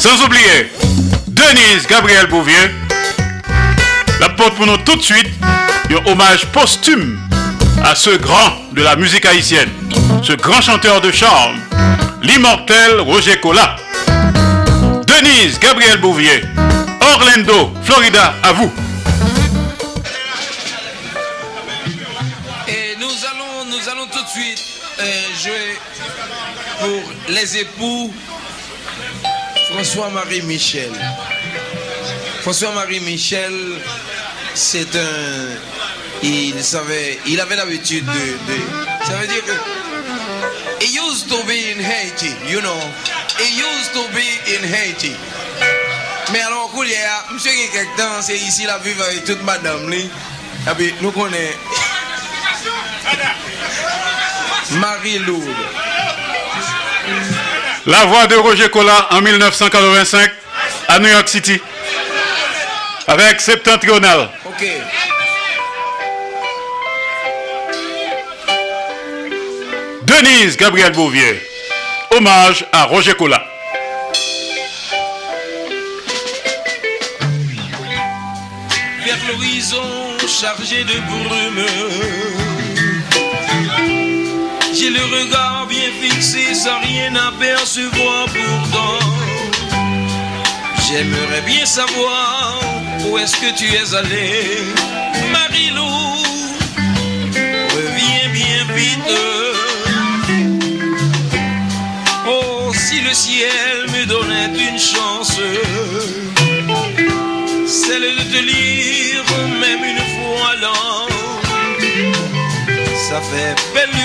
Sans 0.02 0.20
oublier 0.24 0.72
Denise 1.28 1.86
Gabriel 1.88 2.26
Bouvier. 2.26 2.72
La 4.20 4.30
porte 4.30 4.56
pour 4.56 4.66
nous 4.66 4.78
tout 4.78 4.96
de 4.96 5.02
suite 5.04 5.30
un 5.44 6.12
hommage 6.12 6.48
posthume 6.48 7.20
à 7.84 7.94
ce 7.94 8.10
grand 8.18 8.52
de 8.72 8.82
la 8.82 8.96
musique 8.96 9.28
haïtienne, 9.28 9.70
ce 10.24 10.34
grand 10.34 10.60
chanteur 10.60 11.02
de 11.02 11.12
charme, 11.12 11.56
l'immortel 12.24 13.00
Roger 13.02 13.40
Cola. 13.40 13.76
Denise 15.06 15.60
Gabriel 15.60 16.02
Bouvier, 16.02 16.42
Orlando, 17.00 17.72
Florida, 17.84 18.34
à 18.42 18.54
vous. 18.54 18.74
Et 22.68 22.96
nous 23.00 23.06
allons, 23.06 23.66
nous 23.70 23.88
allons 23.88 24.08
tout 24.08 24.24
de 24.24 24.30
suite 24.30 24.64
euh, 25.00 25.22
jouer 25.44 25.78
pour 26.80 27.34
les 27.36 27.58
époux 27.60 28.12
François-Marie 29.84 30.44
Michel. 30.44 30.92
François-Marie 32.42 33.00
Michel, 33.00 33.52
c'est 34.54 34.96
un. 34.96 35.58
Il 36.22 36.64
savait, 36.64 37.18
il 37.26 37.40
avait 37.42 37.56
l'habitude 37.56 38.06
de, 38.06 38.12
de, 38.12 38.60
Ça 39.08 39.14
veut 39.14 39.26
dire 39.26 39.44
que. 39.44 40.86
He 40.86 40.94
used 40.94 41.28
to 41.30 41.44
be 41.48 41.74
in 41.74 41.80
Haiti, 41.80 42.30
you 42.48 42.62
know. 42.62 42.80
He 43.40 43.58
used 43.58 43.92
to 43.94 44.08
be 44.14 44.22
in 44.56 44.64
Haiti. 44.64 45.16
Mais 46.32 46.42
alors, 46.42 46.70
monsieur 47.32 47.52
qui 47.52 47.70
quelque 47.72 47.98
temps, 47.98 48.22
c'est 48.22 48.38
ici 48.38 48.66
la 48.66 48.78
vivre 48.78 49.04
avec 49.04 49.26
toute 49.26 49.42
madame. 49.42 49.92
Et 49.92 50.10
puis, 50.78 50.94
nous 51.02 51.12
connaissons. 51.12 51.58
Marie 54.80 55.18
Lourdes. 55.18 55.81
La 57.88 58.06
voix 58.06 58.28
de 58.28 58.36
Roger 58.36 58.70
Collat 58.70 59.08
en 59.12 59.22
1985 59.22 60.32
à 60.88 61.00
New 61.00 61.08
York 61.08 61.28
City 61.28 61.60
avec 63.08 63.42
Septentrional. 63.42 64.30
Ok. 64.46 64.66
Denise 70.04 70.58
Gabriel 70.58 70.92
Bouvier. 70.92 71.42
Hommage 72.12 72.66
à 72.72 72.84
Roger 72.84 73.14
Collat. 73.14 73.44
Vers 79.06 79.18
l'horizon 79.28 80.18
chargé 80.28 80.84
de 80.84 81.00
brume 81.10 81.66
j'ai 84.74 84.90
le 84.90 85.02
regard 85.02 85.51
sans 86.64 86.80
rien 86.82 87.16
apercevoir 87.16 88.26
pourtant. 88.26 89.00
J'aimerais 90.86 91.42
bien 91.44 91.66
savoir 91.66 92.62
où 93.04 93.18
est-ce 93.18 93.36
que 93.38 93.52
tu 93.58 93.66
es 93.66 93.96
allé, 93.96 94.30
Marilou. 95.32 96.24
Reviens 97.78 98.30
bien 98.40 98.64
vite. 98.76 99.14
Oh, 102.28 102.72
si 102.74 103.02
le 103.02 103.14
ciel 103.14 103.78
me 103.94 104.06
donnait 104.06 104.54
une 104.70 104.78
chance, 104.78 105.40
celle 107.66 108.08
de 108.20 108.24
te 108.34 108.42
lire 108.52 109.24
même 109.64 109.84
une 109.94 110.06
fois 110.14 110.52
l'an. 110.62 111.08
Ça 113.10 113.20
fait 113.30 113.56
belle 113.74 114.01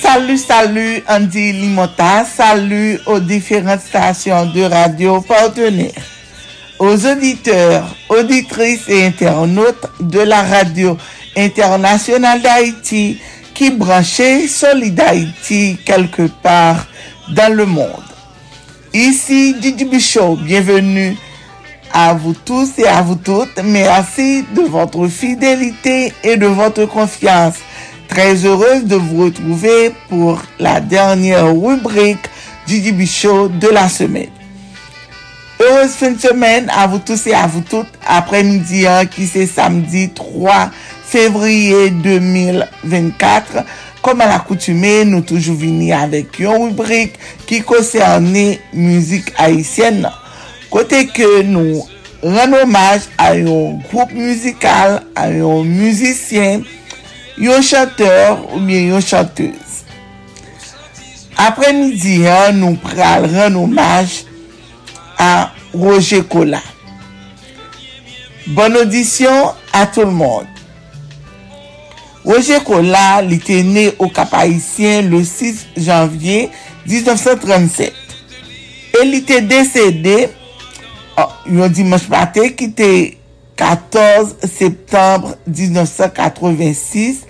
Salut, 0.00 0.38
salut 0.38 1.02
Andy 1.08 1.52
Limota, 1.52 2.24
salut 2.24 2.98
aux 3.06 3.20
différentes 3.20 3.80
stations 3.80 4.46
de 4.46 4.62
radio 4.62 5.20
partenaires, 5.20 5.92
aux 6.80 7.06
auditeurs, 7.06 7.94
auditrices 8.08 8.88
et 8.88 9.06
internautes 9.06 9.86
de 10.00 10.20
la 10.20 10.42
radio 10.42 10.96
internationale 11.36 12.42
d'Haïti 12.42 13.20
qui 13.54 13.70
branchait 13.70 14.48
Solid 14.48 14.98
Haïti 14.98 15.78
quelque 15.84 16.26
part 16.42 16.86
dans 17.28 17.54
le 17.54 17.66
monde. 17.66 18.07
Ici 18.94 19.54
Didi 19.60 19.84
Bichot, 19.84 20.36
bienvenue 20.36 21.14
à 21.92 22.14
vous 22.14 22.32
tous 22.32 22.70
et 22.78 22.86
à 22.86 23.02
vous 23.02 23.16
toutes. 23.16 23.62
Merci 23.62 24.44
de 24.54 24.62
votre 24.62 25.06
fidélité 25.08 26.12
et 26.24 26.36
de 26.38 26.46
votre 26.46 26.86
confiance. 26.86 27.56
Très 28.08 28.46
heureuse 28.46 28.84
de 28.84 28.96
vous 28.96 29.24
retrouver 29.24 29.92
pour 30.08 30.40
la 30.58 30.80
dernière 30.80 31.54
rubrique 31.54 32.24
Didi 32.66 32.92
Bichot 32.92 33.48
de 33.48 33.68
la 33.68 33.90
semaine. 33.90 34.30
Heureuse 35.60 35.90
fin 35.90 36.12
de 36.12 36.18
semaine 36.20 36.70
à 36.74 36.86
vous 36.86 36.98
tous 36.98 37.26
et 37.26 37.34
à 37.34 37.46
vous 37.46 37.60
toutes. 37.60 37.92
Après-midi 38.06 38.86
hein, 38.86 39.04
qui 39.04 39.26
c'est 39.26 39.46
samedi 39.46 40.08
3 40.10 40.70
février 41.04 41.90
2024. 41.90 43.64
Kom 44.04 44.20
al 44.22 44.32
akoutume, 44.36 45.02
nou 45.08 45.24
toujou 45.26 45.58
vini 45.58 45.90
avèk 45.96 46.40
yon 46.44 46.68
rubrik 46.68 47.16
ki 47.48 47.60
konserne 47.66 48.58
müzik 48.72 49.32
haisyen. 49.38 50.04
Kote 50.70 51.04
ke 51.10 51.26
nou 51.48 51.82
ren 52.22 52.54
omaj 52.60 53.08
a 53.18 53.32
yon 53.38 53.80
group 53.88 54.12
muzikal, 54.14 55.00
a 55.18 55.28
yon 55.32 55.66
muzisyen, 55.66 56.62
yon 57.38 57.64
chanteur 57.66 58.44
ou 58.52 58.62
bien 58.62 58.90
yon 58.92 59.02
chanteuse. 59.02 59.82
Apre 61.38 61.70
midi, 61.74 62.20
nou 62.58 62.78
pral 62.82 63.28
ren 63.30 63.58
omaj 63.58 64.22
a 65.18 65.50
Roger 65.74 66.22
Cola. 66.22 66.62
Bonne 68.46 68.76
audition 68.76 69.52
à 69.72 69.86
tout 69.86 70.00
le 70.00 70.10
monde. 70.10 70.57
Roger 72.28 72.60
Collard 72.60 73.24
li 73.24 73.38
te 73.40 73.62
ne 73.64 73.86
o 73.96 74.10
Kapayisyen 74.12 75.06
le 75.08 75.22
6 75.24 75.62
janvye 75.80 76.50
1937. 76.84 77.94
E 78.98 79.04
li 79.08 79.22
te 79.24 79.38
desede, 79.48 80.28
oh, 81.16 81.32
yon 81.48 81.72
dimanche 81.72 82.10
pate, 82.12 82.50
ki 82.52 82.68
te 82.76 82.90
14 83.58 84.44
septembre 84.44 85.38
1986 85.46 87.24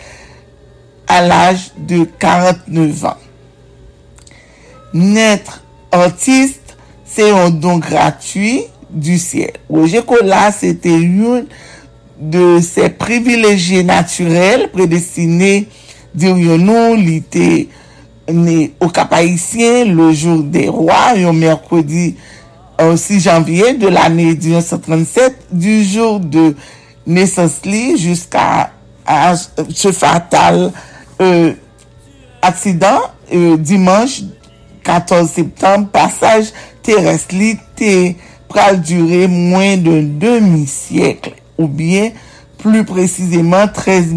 al 1.14 1.30
aj 1.36 1.68
de 1.78 2.02
49 2.18 3.06
an. 3.12 3.22
Netre 4.98 5.60
artiste 5.94 6.74
se 7.06 7.30
yon 7.30 7.54
don 7.62 7.78
gratuy 7.78 8.66
du 8.90 9.14
siel. 9.22 9.54
Roger 9.70 10.02
Collard 10.08 10.58
se 10.58 10.74
te 10.74 10.90
yon 10.90 11.46
de 12.18 12.60
se 12.60 12.88
privileje 12.98 13.84
naturel 13.86 14.66
predestine 14.74 15.68
diryonou 16.18 16.96
li 16.98 17.20
te 17.22 17.68
ne 18.28 18.70
Okapaissien 18.80 19.86
le 19.86 20.12
jour 20.12 20.42
des 20.42 20.68
rois 20.68 21.14
yon 21.16 21.32
merkwedi 21.38 22.16
6 22.78 22.82
euh, 22.82 23.20
janvye 23.20 23.78
de 23.78 23.88
l'année 23.88 24.34
1937 24.34 25.46
du 25.52 25.84
jour 25.84 26.20
de 26.20 26.54
nesans 27.06 27.62
li 27.64 27.96
jusqu'a 27.96 28.70
se 29.70 29.92
fatal 29.92 30.72
euh, 31.22 31.54
aksidan 32.42 33.00
euh, 33.32 33.56
dimanche 33.56 34.22
14 34.84 35.30
septembre 35.30 35.88
passage 35.94 36.52
teres 36.82 37.28
li 37.32 37.54
te 37.78 37.94
pral 38.50 38.82
dure 38.82 39.26
mwen 39.30 39.82
de 39.86 40.00
demi-siyekle 40.20 41.37
ou 41.58 41.68
bien 41.68 42.10
plus 42.58 42.84
précisément 42.84 43.68
13 43.68 44.14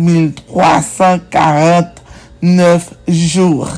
349 0.48 2.94
jours. 3.08 3.70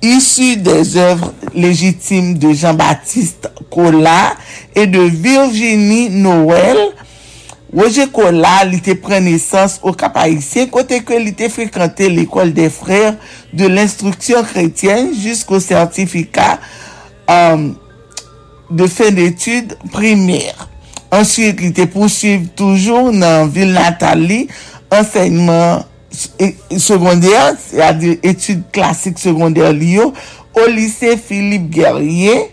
Issu 0.00 0.56
des 0.56 0.96
œuvres 0.96 1.34
légitimes 1.54 2.38
de 2.38 2.52
Jean-Baptiste 2.52 3.50
Collat 3.70 4.34
et 4.74 4.86
de 4.86 5.00
Virginie 5.00 6.10
Noël, 6.10 6.76
Roger 7.74 8.06
Collat 8.06 8.64
l'était 8.64 8.94
pris 8.94 9.20
naissance 9.20 9.80
au 9.82 9.92
Cap 9.92 10.16
Haïtien, 10.16 10.66
côté 10.66 11.02
que 11.02 11.12
l'était 11.12 11.50
fréquenté 11.50 12.08
l'école 12.08 12.52
des 12.52 12.70
frères 12.70 13.16
de 13.52 13.66
l'instruction 13.66 14.42
chrétienne 14.42 15.12
jusqu'au 15.14 15.60
certificat 15.60 16.58
euh, 17.28 17.70
de 18.70 18.86
fin 18.86 19.10
d'études 19.10 19.76
primaires. 19.90 20.68
Ansyit 21.14 21.62
li 21.62 21.70
te 21.76 21.86
pouchiv 21.88 22.48
toujou 22.58 23.12
nan 23.14 23.48
vil 23.52 23.72
natali, 23.76 24.42
anseyman 24.92 25.84
sekondèr, 26.80 27.56
etude 28.26 28.64
klasik 28.74 29.20
sekondèr 29.20 29.72
li 29.76 29.94
yo, 29.96 30.10
o 30.58 30.66
lise 30.68 31.14
Philippe 31.20 31.70
Guerrier, 31.72 32.48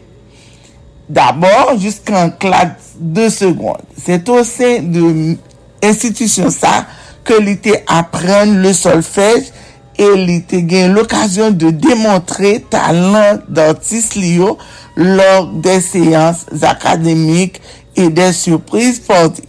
d'abord, 1.09 1.75
jusqu'an 1.81 2.31
klas 2.39 2.93
2 2.99 3.29
seconde. 3.29 3.83
Se 3.99 4.19
to 4.23 4.39
se 4.47 4.77
de 4.79 5.35
institusyon 5.83 6.53
sa, 6.53 6.85
ke 7.25 7.41
li 7.41 7.57
te 7.59 7.75
apren 7.91 8.59
le 8.63 8.71
solfej, 8.77 9.51
e 9.95 10.07
li 10.19 10.41
te 10.47 10.59
gen 10.67 10.93
l'okasyon 10.95 11.55
de 11.59 11.71
demontre 11.71 12.57
talant 12.71 13.43
d'artist 13.47 14.17
li 14.19 14.35
yo 14.41 14.55
lor 14.95 15.47
de 15.63 15.77
seyans 15.83 16.45
akademik 16.67 17.61
et 17.95 18.09
des 18.09 18.33
surprises 18.33 18.97
sportives. 18.97 19.45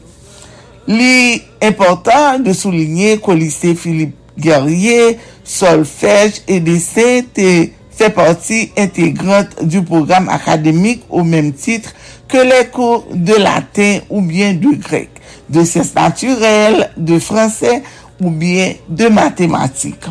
Li 0.87 1.43
important 1.61 2.39
de 2.39 2.53
souligner 2.53 3.19
qu'au 3.19 3.35
lycée 3.35 3.75
Philippe 3.75 4.15
Guerrier, 4.39 5.19
solfège 5.43 6.43
et 6.47 6.61
dessin 6.61 7.23
fait 7.35 8.11
partie 8.11 8.71
intégrante 8.77 9.65
du 9.65 9.83
programme 9.83 10.29
académique 10.29 11.03
au 11.09 11.25
même 11.25 11.53
titre 11.53 11.93
que 12.29 12.37
les 12.37 12.69
cours 12.69 13.07
de 13.13 13.35
latin 13.35 14.01
ou 14.11 14.21
bien 14.21 14.53
de 14.53 14.77
grec, 14.77 15.09
de 15.49 15.65
sciences 15.65 15.95
naturelles, 15.95 16.91
de 16.97 17.19
français 17.19 17.83
ou 18.21 18.31
bien 18.31 18.75
de 18.89 19.09
mathématiques. 19.09 20.05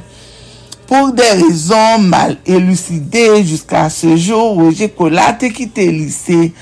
Pour 0.88 1.12
des 1.14 1.24
raisons 1.24 2.00
mal 2.00 2.38
élucidées 2.46 3.44
jusqu'à 3.44 3.90
ce 3.90 4.16
jour, 4.16 4.56
Roger 4.56 4.90
Collat 4.90 5.30
a 5.30 5.50
quitté 5.50 5.92
le 5.92 5.98
lycée 5.98 6.54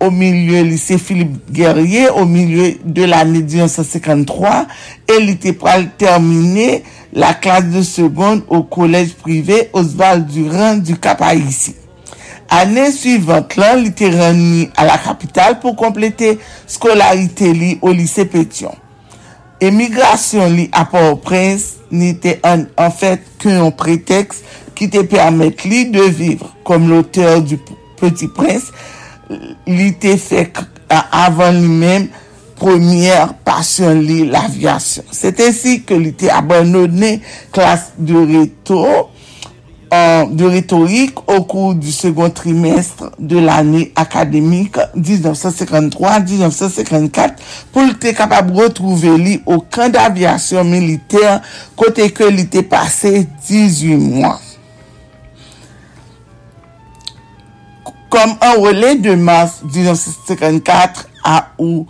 au 0.00 0.10
milieu 0.10 0.62
lycée 0.62 0.98
Philippe 0.98 1.52
Guerrier 1.52 2.08
au 2.08 2.24
milieu 2.24 2.74
de 2.84 3.04
l'année 3.04 3.42
1953 3.42 4.66
et 5.08 5.52
pour 5.52 5.68
terminer 5.98 6.82
la 7.12 7.34
classe 7.34 7.66
de 7.66 7.82
seconde 7.82 8.42
au 8.48 8.62
collège 8.62 9.14
privé 9.14 9.68
Oswald 9.72 10.26
Durand 10.26 10.76
du 10.76 10.96
Cap 10.96 11.20
Haïti. 11.22 11.74
Année 12.48 12.90
suivante, 12.90 13.56
là, 13.56 13.76
il 13.76 13.88
était 13.88 14.10
remis 14.10 14.68
à 14.76 14.84
la 14.84 14.98
capitale 14.98 15.60
pour 15.60 15.76
compléter 15.76 16.38
scolarité 16.66 17.52
li 17.52 17.78
au 17.82 17.92
lycée 17.92 18.26
Pétion. 18.26 18.74
Émigration 19.60 20.46
li 20.46 20.68
à 20.72 20.84
Port-au-Prince 20.84 21.76
n'était 21.90 22.40
en, 22.44 22.90
fait 22.90 23.22
qu'un 23.38 23.70
prétexte 23.70 24.44
qui 24.74 24.90
te 24.90 25.02
permettait 25.02 25.84
de 25.86 26.02
vivre 26.02 26.54
comme 26.64 26.88
l'auteur 26.88 27.40
du 27.40 27.58
Petit 27.96 28.28
Prince, 28.28 28.72
li 29.66 29.92
te 30.00 30.16
fek 30.20 30.60
avan 30.92 31.60
li 31.62 31.68
men 31.80 32.08
premyer 32.58 33.32
pasyon 33.46 34.02
li 34.04 34.24
l'avyasyon. 34.30 35.04
Sete 35.14 35.52
si 35.56 35.82
ke 35.86 35.98
li 36.00 36.12
te 36.16 36.30
abonone 36.32 37.20
klas 37.54 37.82
de 37.98 38.14
reto 38.30 38.84
euh, 38.84 40.24
de 40.30 40.44
retorik 40.52 41.18
ou 41.24 41.44
kou 41.50 41.74
du 41.74 41.92
second 41.94 42.30
trimestre 42.34 43.10
de 43.18 43.38
l'année 43.42 43.92
akademik 43.98 44.78
1953-1954 44.94 47.32
pou 47.74 47.80
li 47.86 47.94
te 48.00 48.10
kapab 48.16 48.46
retrouve 48.56 49.10
li 49.18 49.34
ou 49.44 49.58
kan 49.74 49.88
d'avyasyon 49.94 50.64
militer 50.70 51.40
kote 51.78 52.04
ke 52.14 52.26
li 52.30 52.44
te 52.50 52.62
pase 52.66 53.26
18 53.48 53.98
mwan. 53.98 54.43
Comme 58.14 58.36
un 58.42 58.60
relais 58.60 58.94
de 58.94 59.16
mars 59.16 59.54
1954 59.64 61.08
à 61.24 61.48
août 61.58 61.88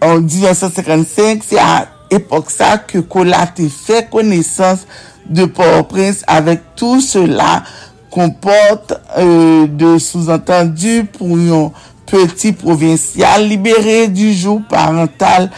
en 0.00 0.18
1955, 0.18 1.42
c'est 1.46 1.58
à 1.58 1.88
époque 2.10 2.50
ça 2.50 2.78
que 2.78 3.00
Collat 3.00 3.42
a 3.42 3.46
fait 3.68 4.08
connaissance 4.08 4.86
de 5.28 5.44
Port-au-Prince 5.44 6.24
avec 6.26 6.62
tout 6.74 7.02
cela 7.02 7.64
comporte 8.10 8.94
euh, 9.18 9.66
de 9.66 9.98
sous-entendus 9.98 11.04
pour 11.04 11.36
un 11.36 11.70
petit 12.06 12.52
provincial 12.52 13.46
libéré 13.46 14.08
du 14.08 14.32
joug 14.32 14.62
parental 14.70 15.50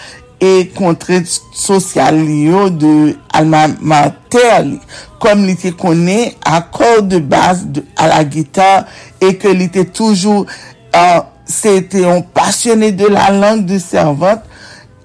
e 0.42 0.66
kontret 0.76 1.28
sosyal 1.54 2.16
li 2.18 2.44
yo 2.48 2.68
de 2.70 3.14
alman 3.34 3.76
mater 3.80 4.64
li, 4.66 4.78
kom 5.22 5.44
li 5.46 5.54
te 5.58 5.72
konen 5.78 6.34
akor 6.48 7.02
de 7.06 7.20
bas 7.20 7.64
a 7.96 8.08
la 8.10 8.22
gitar, 8.28 8.84
e 9.22 9.34
ke 9.40 9.54
li 9.56 9.70
te 9.72 9.86
toujou, 9.88 10.44
uh, 10.44 11.20
se 11.48 11.78
te 11.90 12.04
yon 12.04 12.24
pasyonè 12.36 12.90
de 12.96 13.10
la 13.12 13.28
lang 13.34 13.64
de 13.68 13.78
servante, 13.82 14.48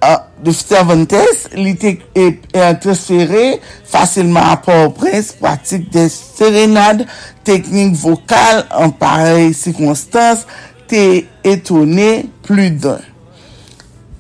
uh, 0.04 0.20
de 0.44 0.54
servantes, 0.56 1.46
li 1.56 1.76
te 1.80 1.98
e, 2.16 2.30
e 2.56 2.72
transfere 2.84 3.60
fasilman 3.90 4.54
apor 4.56 4.90
prens, 5.00 5.34
pratik 5.40 5.90
de 5.94 6.08
serenade, 6.14 7.08
teknik 7.48 7.96
vokal, 8.00 8.64
an 8.72 8.96
parey 9.00 9.54
si 9.58 9.76
konstans, 9.78 10.48
te 10.90 11.06
etone 11.46 12.12
plu 12.48 12.72
dan. 12.82 13.09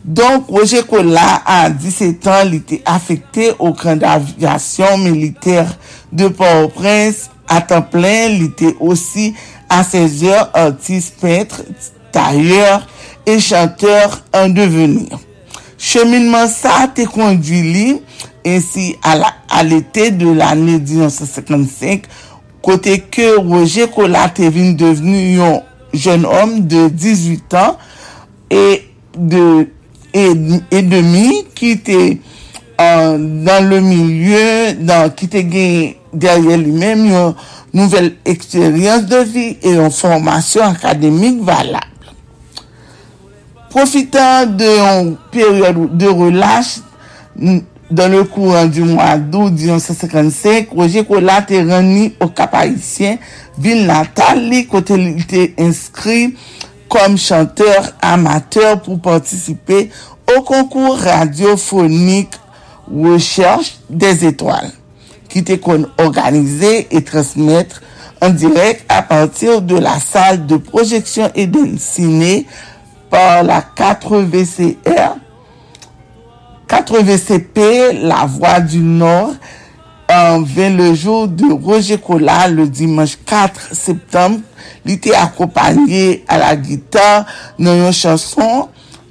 Donk, 0.04 0.48
Roger 0.48 0.86
Collard, 0.88 1.44
an 1.50 1.76
17 1.76 2.28
an, 2.32 2.48
li 2.50 2.62
te 2.66 2.80
afekte 2.88 3.52
ou 3.58 3.74
kran 3.78 4.00
d'avyasyon 4.00 5.04
militer 5.04 5.68
de 6.12 6.30
Port-au-Prince. 6.32 7.30
A 7.50 7.60
tan 7.66 7.82
plen, 7.90 8.38
li 8.38 8.52
te 8.54 8.76
osi 8.86 9.32
aseseur, 9.74 10.52
artist, 10.54 11.16
peintre, 11.20 11.66
tailleur 12.14 12.86
e 13.26 13.40
chanteur 13.40 14.22
an 14.34 14.54
devenir. 14.54 15.18
Cheminman 15.80 16.50
sa 16.52 16.90
te 16.92 17.06
kondwi 17.10 17.62
li 17.64 17.88
ensi 18.48 18.92
al 19.06 19.74
ete 19.78 20.10
de 20.18 20.34
l'anye 20.36 20.78
1955 20.82 22.10
kote 22.66 22.98
ke 23.14 23.32
Roger 23.38 23.90
Collard 23.94 24.36
te 24.38 24.50
vin 24.52 24.76
devenu 24.80 25.22
yon 25.40 25.60
jen 25.96 26.26
om 26.28 26.58
de 26.70 26.88
18 26.92 27.58
an 27.62 27.78
e 28.52 28.64
de 29.16 29.44
et 30.14 30.82
demi 30.82 31.44
ki 31.56 31.76
te 31.86 32.00
euh, 32.00 32.30
an 32.80 33.24
dan 33.46 33.70
le 33.70 33.82
milye 33.84 34.76
ki 35.18 35.28
te 35.32 35.44
gen 35.52 35.96
derye 36.14 36.58
li 36.62 36.72
men 36.72 37.06
yon 37.10 37.34
nouvel 37.76 38.14
eksperyans 38.28 39.06
de 39.10 39.24
vi 39.28 39.48
e 39.60 39.76
yon 39.76 39.92
formasyon 39.94 40.78
akademik 40.78 41.42
valable. 41.46 42.16
Profitant 43.70 44.58
de 44.58 44.70
yon 44.78 45.12
peryode 45.34 45.90
de 46.00 46.14
relache 46.22 46.80
dan 47.90 48.14
le 48.14 48.24
kouran 48.30 48.70
di 48.72 48.86
mwa 48.86 49.16
12 49.18 49.52
1955, 49.66 50.74
Roger 50.78 51.06
Cola 51.10 51.40
te 51.42 51.62
reni 51.66 52.12
o 52.22 52.30
kapayisyen 52.32 53.20
vil 53.60 53.86
natal 53.90 54.40
li 54.46 54.64
kote 54.70 54.98
li 54.98 55.26
te 55.30 55.50
inskri 55.60 56.30
comme 56.90 57.18
chanteur 57.18 57.94
amateur 58.02 58.82
pour 58.82 59.00
participer 59.00 59.90
au 60.36 60.42
concours 60.42 60.98
radiophonique 60.98 62.34
Recherche 62.92 63.78
des 63.88 64.26
étoiles, 64.26 64.72
qui 65.30 65.40
était 65.40 65.62
organisé 66.00 66.88
et 66.90 67.04
transmettre 67.04 67.84
en 68.20 68.30
direct 68.32 68.84
à 68.90 69.04
partir 69.04 69.62
de 69.62 69.78
la 69.78 70.00
salle 70.00 70.48
de 70.48 70.58
projection 70.58 71.30
et 71.36 71.46
de 71.46 71.78
ciné 71.78 72.48
par 73.12 73.44
la 73.44 73.62
4VCR, 73.62 75.18
4VCP, 76.68 78.02
la 78.02 78.26
Voix 78.26 78.60
du 78.60 78.80
Nord, 78.80 79.34
um, 80.10 80.44
ven 80.44 80.76
le 80.80 80.92
jou 80.94 81.28
de 81.28 81.54
Roger 81.54 82.02
Cola 82.02 82.48
le 82.50 82.68
dimanche 82.68 83.18
4 83.30 83.72
septembre 83.78 84.44
li 84.88 84.98
te 85.02 85.14
akopanye 85.18 86.22
a 86.30 86.42
la 86.42 86.54
gita 86.58 87.24
nan 87.62 87.86
yon 87.86 87.96
chanson 87.96 88.68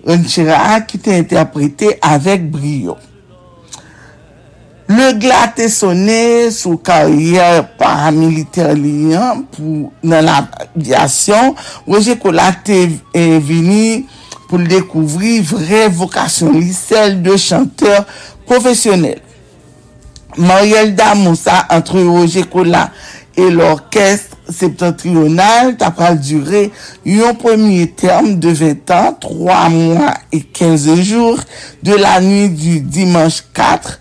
Renchera 0.08 0.78
ki 0.88 0.98
te 1.04 1.12
interprete 1.20 1.90
avek 2.06 2.46
brio. 2.52 2.94
Le 4.88 5.10
gla 5.20 5.42
te 5.52 5.66
sone 5.68 6.48
sou 6.54 6.78
karyer 6.80 7.60
paramiliter 7.76 8.72
liyan 8.78 9.42
pou 9.52 9.90
nan 10.00 10.24
la 10.24 10.38
avyasyon, 10.64 11.52
Roger 11.84 12.16
Cola 12.22 12.48
te 12.64 12.86
vini 13.44 14.06
pou 14.48 14.56
l 14.56 14.64
dekouvri 14.70 15.42
vre 15.44 15.90
vokasyon 15.92 16.56
li 16.56 16.72
sel 16.72 17.18
de 17.20 17.36
chanteur 17.36 18.06
profesyonel. 18.48 19.20
Marielle 20.36 20.94
Damoussa 20.94 21.66
entre 21.70 22.00
Roger 22.00 22.44
Collat 22.44 22.90
et 23.36 23.50
l'orchestre 23.50 24.36
septentrional 24.48 25.76
d'après 25.76 26.16
durer 26.16 26.70
un 27.06 27.34
premier 27.34 27.90
terme 27.90 28.38
de 28.38 28.50
20 28.50 28.90
ans, 28.90 29.16
3 29.20 29.68
mois 29.68 30.14
et 30.32 30.40
15 30.40 30.94
jours 31.02 31.38
de 31.82 31.94
la 31.94 32.20
nuit 32.20 32.48
du 32.48 32.80
dimanche 32.80 33.44
4 33.54 34.00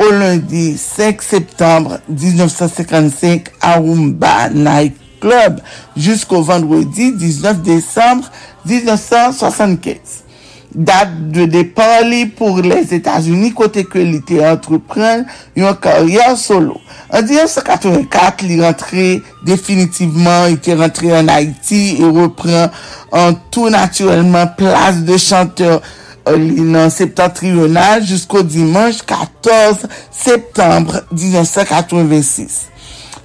au 0.00 0.12
lundi 0.12 0.76
5 0.78 1.20
septembre 1.22 1.98
1955 2.08 3.48
à 3.60 3.74
Rumba 3.76 4.50
Night 4.50 4.94
Club 5.20 5.60
jusqu'au 5.96 6.42
vendredi 6.42 7.12
19 7.12 7.62
décembre 7.62 8.30
1975. 8.64 10.27
dat 10.72 11.10
de 11.32 11.46
depor 11.48 12.04
li 12.04 12.26
pou 12.36 12.62
les 12.64 12.90
Etats-Unis 12.96 13.54
kote 13.56 13.84
ke 13.88 14.02
li 14.04 14.20
te 14.26 14.40
entrepren 14.44 15.24
yon 15.58 15.76
karyer 15.82 16.36
solo. 16.40 16.76
An 17.08 17.24
1984, 17.24 18.44
li 18.48 18.58
rentre 18.60 19.06
definitivman, 19.48 20.50
li 20.52 20.58
te 20.62 20.76
rentre 20.78 21.14
an 21.16 21.32
Haiti 21.32 21.98
e 22.02 22.10
repren 22.18 22.68
an 23.16 23.38
tou 23.54 23.72
naturelman 23.72 24.52
plas 24.58 25.00
de 25.08 25.16
chanteur 25.20 25.78
euh, 25.80 26.36
li 26.36 26.66
nan 26.66 26.92
septentrional 26.92 28.04
jusqu'o 28.04 28.42
dimanche 28.42 29.00
14 29.08 29.88
septembre 30.12 31.02
1986. 31.12 32.66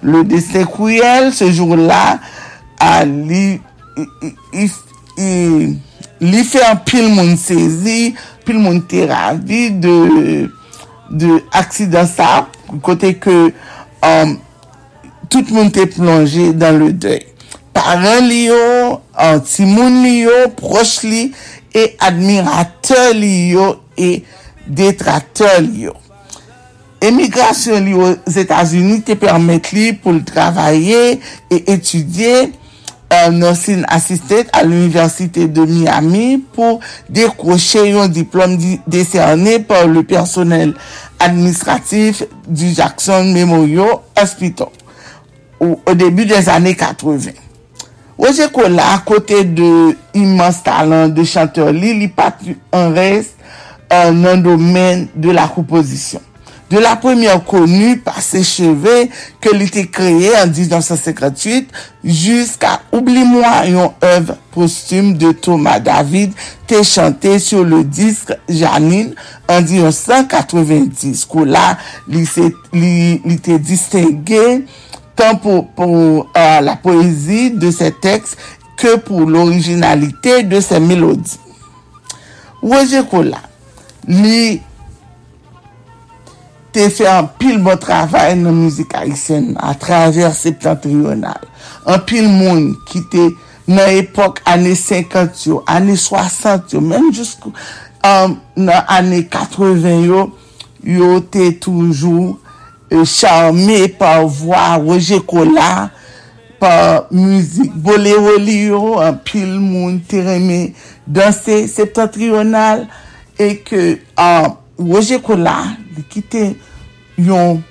Le 0.03 0.23
destin 0.27 0.65
kouyel, 0.67 1.31
se 1.35 1.51
jour 1.51 1.75
la, 1.75 2.19
a 2.79 3.03
li... 3.03 3.59
I, 3.95 4.07
I, 4.53 4.71
I, 5.17 5.79
li 6.21 6.43
fè 6.45 6.61
an 6.67 6.81
pil 6.85 7.09
moun 7.13 7.33
sezi, 7.39 8.13
pil 8.45 8.59
moun 8.61 8.81
teravi 8.89 9.69
de, 9.83 9.95
de 11.09 11.39
aksidan 11.57 12.07
sa, 12.09 12.45
kote 12.85 13.13
ke 13.23 13.37
um, 14.03 14.35
tout 15.31 15.49
moun 15.53 15.71
te 15.73 15.87
plonje 15.89 16.51
dan 16.59 16.79
le 16.81 16.91
dey. 16.93 17.23
Paran 17.73 18.27
li 18.29 18.45
yo, 18.51 18.99
an 19.17 19.41
timoun 19.47 20.03
li 20.03 20.19
yo, 20.27 20.37
proche 20.59 21.09
li, 21.09 21.23
e 21.73 21.89
admirate 22.05 23.09
li 23.17 23.33
yo, 23.55 23.71
e 23.97 24.21
detrate 24.67 25.57
li 25.65 25.87
yo. 25.87 25.97
Emigrasyon 27.03 27.83
li 27.83 27.95
yo 27.97 28.11
Zétazuni 28.31 29.01
te 29.03 29.17
permette 29.19 29.73
li 29.75 29.89
pou 29.97 30.15
l'travaye 30.15 31.17
e 31.51 31.57
etudye, 31.73 32.53
Nursing 33.31 33.83
Assistant 33.87 34.43
à 34.53 34.63
l'Université 34.63 35.47
de 35.47 35.65
Miami 35.65 36.43
pour 36.53 36.79
décrocher 37.09 37.91
un 37.91 38.07
diplôme 38.07 38.57
décerné 38.87 39.59
par 39.59 39.87
le 39.87 40.03
personnel 40.03 40.73
administratif 41.19 42.23
du 42.47 42.73
Jackson 42.73 43.23
Memorial 43.33 43.99
Hospital 44.21 44.67
au, 45.59 45.79
début 45.93 46.25
des 46.25 46.49
années 46.49 46.75
80. 46.75 47.31
Roger 48.17 48.47
Cola, 48.53 48.93
à 48.93 48.97
côté 48.99 49.43
de 49.43 49.97
immense 50.13 50.63
talent 50.63 51.07
de 51.07 51.23
chanteur, 51.23 51.71
il 51.71 52.11
en 52.71 52.91
reste 52.93 53.35
un 53.89 54.37
domaine 54.37 55.07
de 55.15 55.31
la 55.31 55.47
composition 55.47 56.21
de 56.69 56.77
la 56.79 56.95
première 56.95 57.43
connue 57.43 57.97
par 57.97 58.21
ses 58.21 58.43
cheveux 58.43 59.07
que 59.39 59.49
l'été 59.55 59.87
créé 59.87 60.31
en 60.37 60.47
1958 60.47 61.69
jusqu'à 62.03 62.81
Oublie-moi 62.91 63.65
une 63.67 63.89
œuvre 64.03 64.37
posthume 64.51 65.17
de 65.17 65.31
Thomas 65.31 65.79
David 65.79 66.33
t'est 66.67 66.83
chanté 66.83 67.39
sur 67.39 67.63
le 67.63 67.83
disque 67.83 68.33
Janine 68.49 69.13
en 69.47 69.61
1990. 69.61 71.25
Que 71.25 71.39
là, 71.39 71.77
li 72.07 72.27
t'est 73.41 73.59
distingué 73.59 74.65
tant 75.15 75.35
pour, 75.35 75.67
pour 75.69 76.27
euh, 76.35 76.61
la 76.61 76.75
poésie 76.75 77.51
de 77.51 77.69
ses 77.71 77.91
textes 77.91 78.37
que 78.77 78.97
pour 78.97 79.21
l'originalité 79.21 80.43
de 80.43 80.59
ses 80.59 80.79
mélodies. 80.79 81.39
Roger 82.61 83.03
Kou 83.09 83.23
lui, 84.07 84.61
te 86.73 86.87
fè 86.91 87.07
an 87.09 87.27
pil 87.39 87.59
bon 87.63 87.79
travay 87.81 88.35
nan 88.39 88.55
mouzik 88.57 88.95
Haitien 88.97 89.53
a 89.61 89.73
traver 89.79 90.33
septentrional. 90.35 91.47
An 91.89 92.01
pil 92.07 92.27
moun 92.29 92.71
ki 92.89 93.03
te 93.11 93.27
nan 93.69 93.93
epok 93.99 94.41
ane 94.49 94.73
50 94.77 95.45
yo, 95.47 95.61
ane 95.69 95.97
60 95.99 96.75
yo, 96.75 96.81
menm 96.83 97.11
jouskou 97.13 97.53
um, 97.53 98.37
nan 98.59 98.89
ane 98.91 99.21
80 99.31 100.07
yo, 100.07 100.25
yo 100.83 101.11
te 101.31 101.51
toujou 101.63 102.33
e, 102.91 103.03
charme 103.07 103.85
pa 103.99 104.17
vwa 104.25 104.73
Roger 104.81 105.23
Kola, 105.29 105.91
pa 106.59 106.73
mouzik 107.13 107.71
Bolero 107.85 108.35
li 108.41 108.63
yo, 108.71 108.97
an 109.03 109.21
pil 109.23 109.55
moun 109.61 110.01
te 110.09 110.25
reme 110.25 110.59
danse 111.05 111.63
septentrional 111.71 112.87
e 113.37 113.53
ke 113.63 113.87
an... 114.17 114.59
Roger 114.77 115.21
Kola 115.21 115.77
li 115.93 116.03
kite 116.09 116.49
yon 117.17 117.61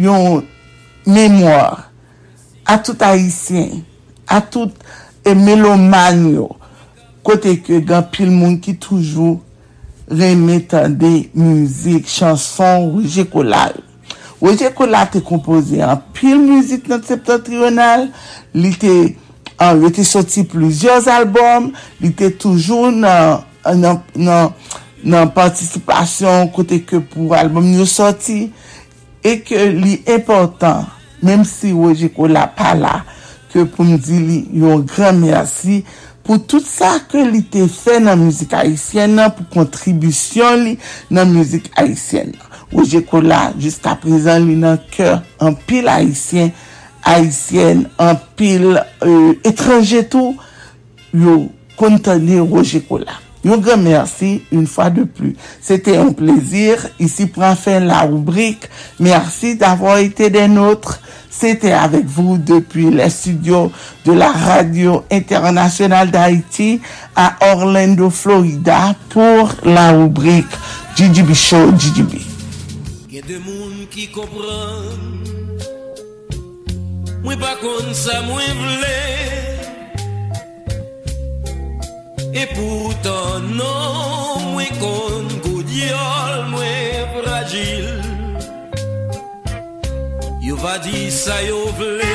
yon 0.00 0.42
memoir 1.06 1.90
a 2.66 2.78
tout 2.78 3.02
haisyen, 3.02 3.80
a 4.28 4.40
tout 4.40 4.72
meloman 5.26 6.26
yo, 6.30 6.48
kote 7.26 7.56
ke 7.64 7.80
gan 7.86 8.04
pil 8.12 8.30
moun 8.32 8.58
ki 8.62 8.76
toujou 8.80 9.40
remetande 10.10 11.30
mouzik, 11.34 12.08
chanson, 12.10 12.90
Roger 12.90 13.26
Collard. 13.30 13.78
Roger 14.40 14.72
Collard 14.74 15.12
te 15.14 15.22
kompoze 15.24 15.82
an 15.84 16.00
pil 16.16 16.38
mouzik 16.42 16.88
nan 16.90 17.02
septentrional, 17.06 18.08
li 18.56 18.72
te, 18.80 18.94
an, 19.60 19.82
li 19.82 19.92
te 19.94 20.06
soti 20.06 20.46
plusieurs 20.48 21.10
albom, 21.12 21.70
li 22.02 22.12
te 22.16 22.30
toujou 22.40 22.90
nan, 22.94 23.44
nan, 23.66 24.00
nan, 24.16 24.54
nan 25.04 25.30
participasyon 25.34 26.50
kote 26.54 26.82
ke 26.86 27.00
pou 27.12 27.34
albom 27.36 27.68
yo 27.74 27.86
soti 27.88 28.50
e 29.24 29.36
ke 29.44 29.70
li 29.72 29.98
important 30.04 30.88
menm 31.24 31.44
si 31.44 31.72
woje 31.76 32.08
pa 32.56 32.74
la 32.74 33.00
ke 33.52 33.64
pou 33.64 33.84
mdi 33.84 34.18
li 34.18 34.38
yon 34.60 34.86
gran 34.86 35.18
mersi 35.20 35.82
pou 36.24 36.38
tout 36.38 36.64
sa 36.64 36.98
ke 37.10 37.24
li 37.26 37.42
te 37.42 37.64
fe 37.66 37.98
nan 38.02 38.20
mouzik 38.20 38.52
Haitien 38.54 39.16
nan 39.18 39.32
pou 39.34 39.48
kontribusyon 39.56 40.64
li 40.64 40.76
nan 41.10 41.32
mouzik 41.32 41.70
Haitien 41.76 42.30
nan. 42.34 42.46
Woje 42.70 43.00
ko 43.02 43.18
jiska 43.58 43.96
prezan 43.98 44.46
li 44.46 44.54
nan 44.54 44.78
kèr 44.92 45.18
an 45.42 45.56
pil 45.66 45.88
Haitien 45.90 46.52
Haitien 47.02 47.86
an 47.98 48.14
pil 48.36 48.76
euh, 48.76 49.34
etranje 49.42 50.04
tou 50.12 50.36
yo 51.12 51.48
kontane 51.80 52.40
woje 52.40 52.84
ko 52.86 53.00
Un 53.44 53.56
grand 53.56 53.78
merci 53.78 54.42
une 54.52 54.66
fois 54.66 54.90
de 54.90 55.04
plus. 55.04 55.34
C'était 55.60 55.96
un 55.96 56.12
plaisir. 56.12 56.86
Ici 56.98 57.26
prend 57.26 57.56
fin 57.56 57.80
la 57.80 58.02
rubrique. 58.02 58.68
Merci 58.98 59.56
d'avoir 59.56 59.98
été 59.98 60.28
des 60.28 60.46
nôtres. 60.46 61.00
C'était 61.30 61.72
avec 61.72 62.04
vous 62.04 62.36
depuis 62.36 62.90
les 62.90 63.08
studios 63.08 63.72
de 64.04 64.12
la 64.12 64.30
radio 64.30 65.04
internationale 65.10 66.10
d'Haïti 66.10 66.80
à 67.16 67.36
Orlando, 67.52 68.10
Florida 68.10 68.94
pour 69.08 69.52
la 69.64 69.92
rubrique 69.92 70.44
GGB 70.96 71.34
Show 71.34 71.72
GGB. 71.78 72.18
Il 73.08 73.16
y 73.16 73.18
a 73.20 73.22
des 73.22 73.34
gens 73.34 73.86
qui 73.90 74.08
comprennent. 74.08 75.20
Moi, 77.22 77.36
pas 77.36 77.56
comme 77.60 77.94
ça, 77.94 78.20
moi, 82.30 82.40
E 82.40 82.46
poutan 82.46 83.56
nan 83.56 84.52
mwen 84.52 84.70
kon 84.78 85.26
kou 85.42 85.62
diol 85.62 86.44
mwen 86.50 87.08
fragil 87.14 87.88
Yo 90.40 90.56
va 90.56 90.78
di 90.78 91.10
sa 91.10 91.40
yo 91.42 91.66
vle 91.78 92.14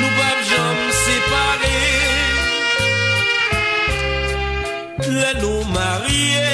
Nou 0.00 0.10
pav 0.18 0.38
jom 0.50 0.80
separe 1.04 1.78
Le 5.04 5.30
nou 5.42 5.64
marye 5.74 6.53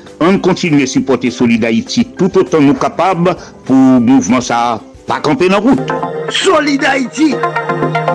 On 0.23 0.37
continue 0.37 0.83
à 0.83 0.87
supporter 0.87 1.31
Solid 1.31 1.65
Haïti 1.65 2.05
tout 2.15 2.37
autant 2.37 2.61
nous 2.61 2.75
capables 2.75 3.35
pour 3.65 3.75
le 3.75 3.99
mouvement 3.99 4.39
ça 4.39 4.79
pas 5.07 5.19
camper 5.19 5.49
dans 5.49 5.59
route. 5.59 5.79
Solid 6.29 6.85
Haïti 6.85 7.33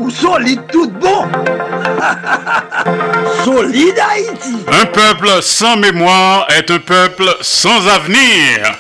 ou 0.01 0.09
solide 0.09 0.61
tout 0.73 0.89
bon? 1.01 1.25
Solid 3.45 3.95
Haïti 3.99 4.55
Un 4.69 4.87
peuple 4.87 5.29
sans 5.43 5.77
mémoire 5.77 6.47
est 6.57 6.71
un 6.71 6.79
peuple 6.79 7.29
sans 7.41 7.85
avenir. 7.89 8.79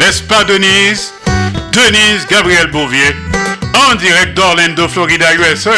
N'est-ce 0.00 0.22
pas 0.22 0.44
Denise? 0.44 1.12
Denise 1.72 2.26
Gabriel 2.30 2.70
Bouvier, 2.70 3.14
en 3.90 3.96
direct 3.96 4.34
d'Orlando, 4.34 4.88
Florida, 4.88 5.26
USA. 5.34 5.72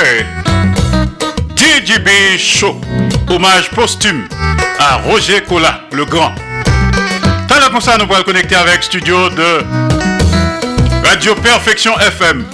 DJB 1.57 2.39
Show, 2.39 2.77
hommage 3.31 3.69
posthume 3.71 4.29
à 4.79 4.97
Roger 4.97 5.43
Cola, 5.43 5.81
le 5.93 6.05
grand. 6.05 6.35
T'as 7.49 7.71
comme 7.71 7.81
ça, 7.81 7.97
nous 7.99 8.07
pourrons 8.07 8.23
connecter 8.23 8.55
avec 8.55 8.83
studio 8.83 9.29
de 9.31 9.65
Radio 11.05 11.35
Perfection 11.35 11.99
FM. 11.99 12.45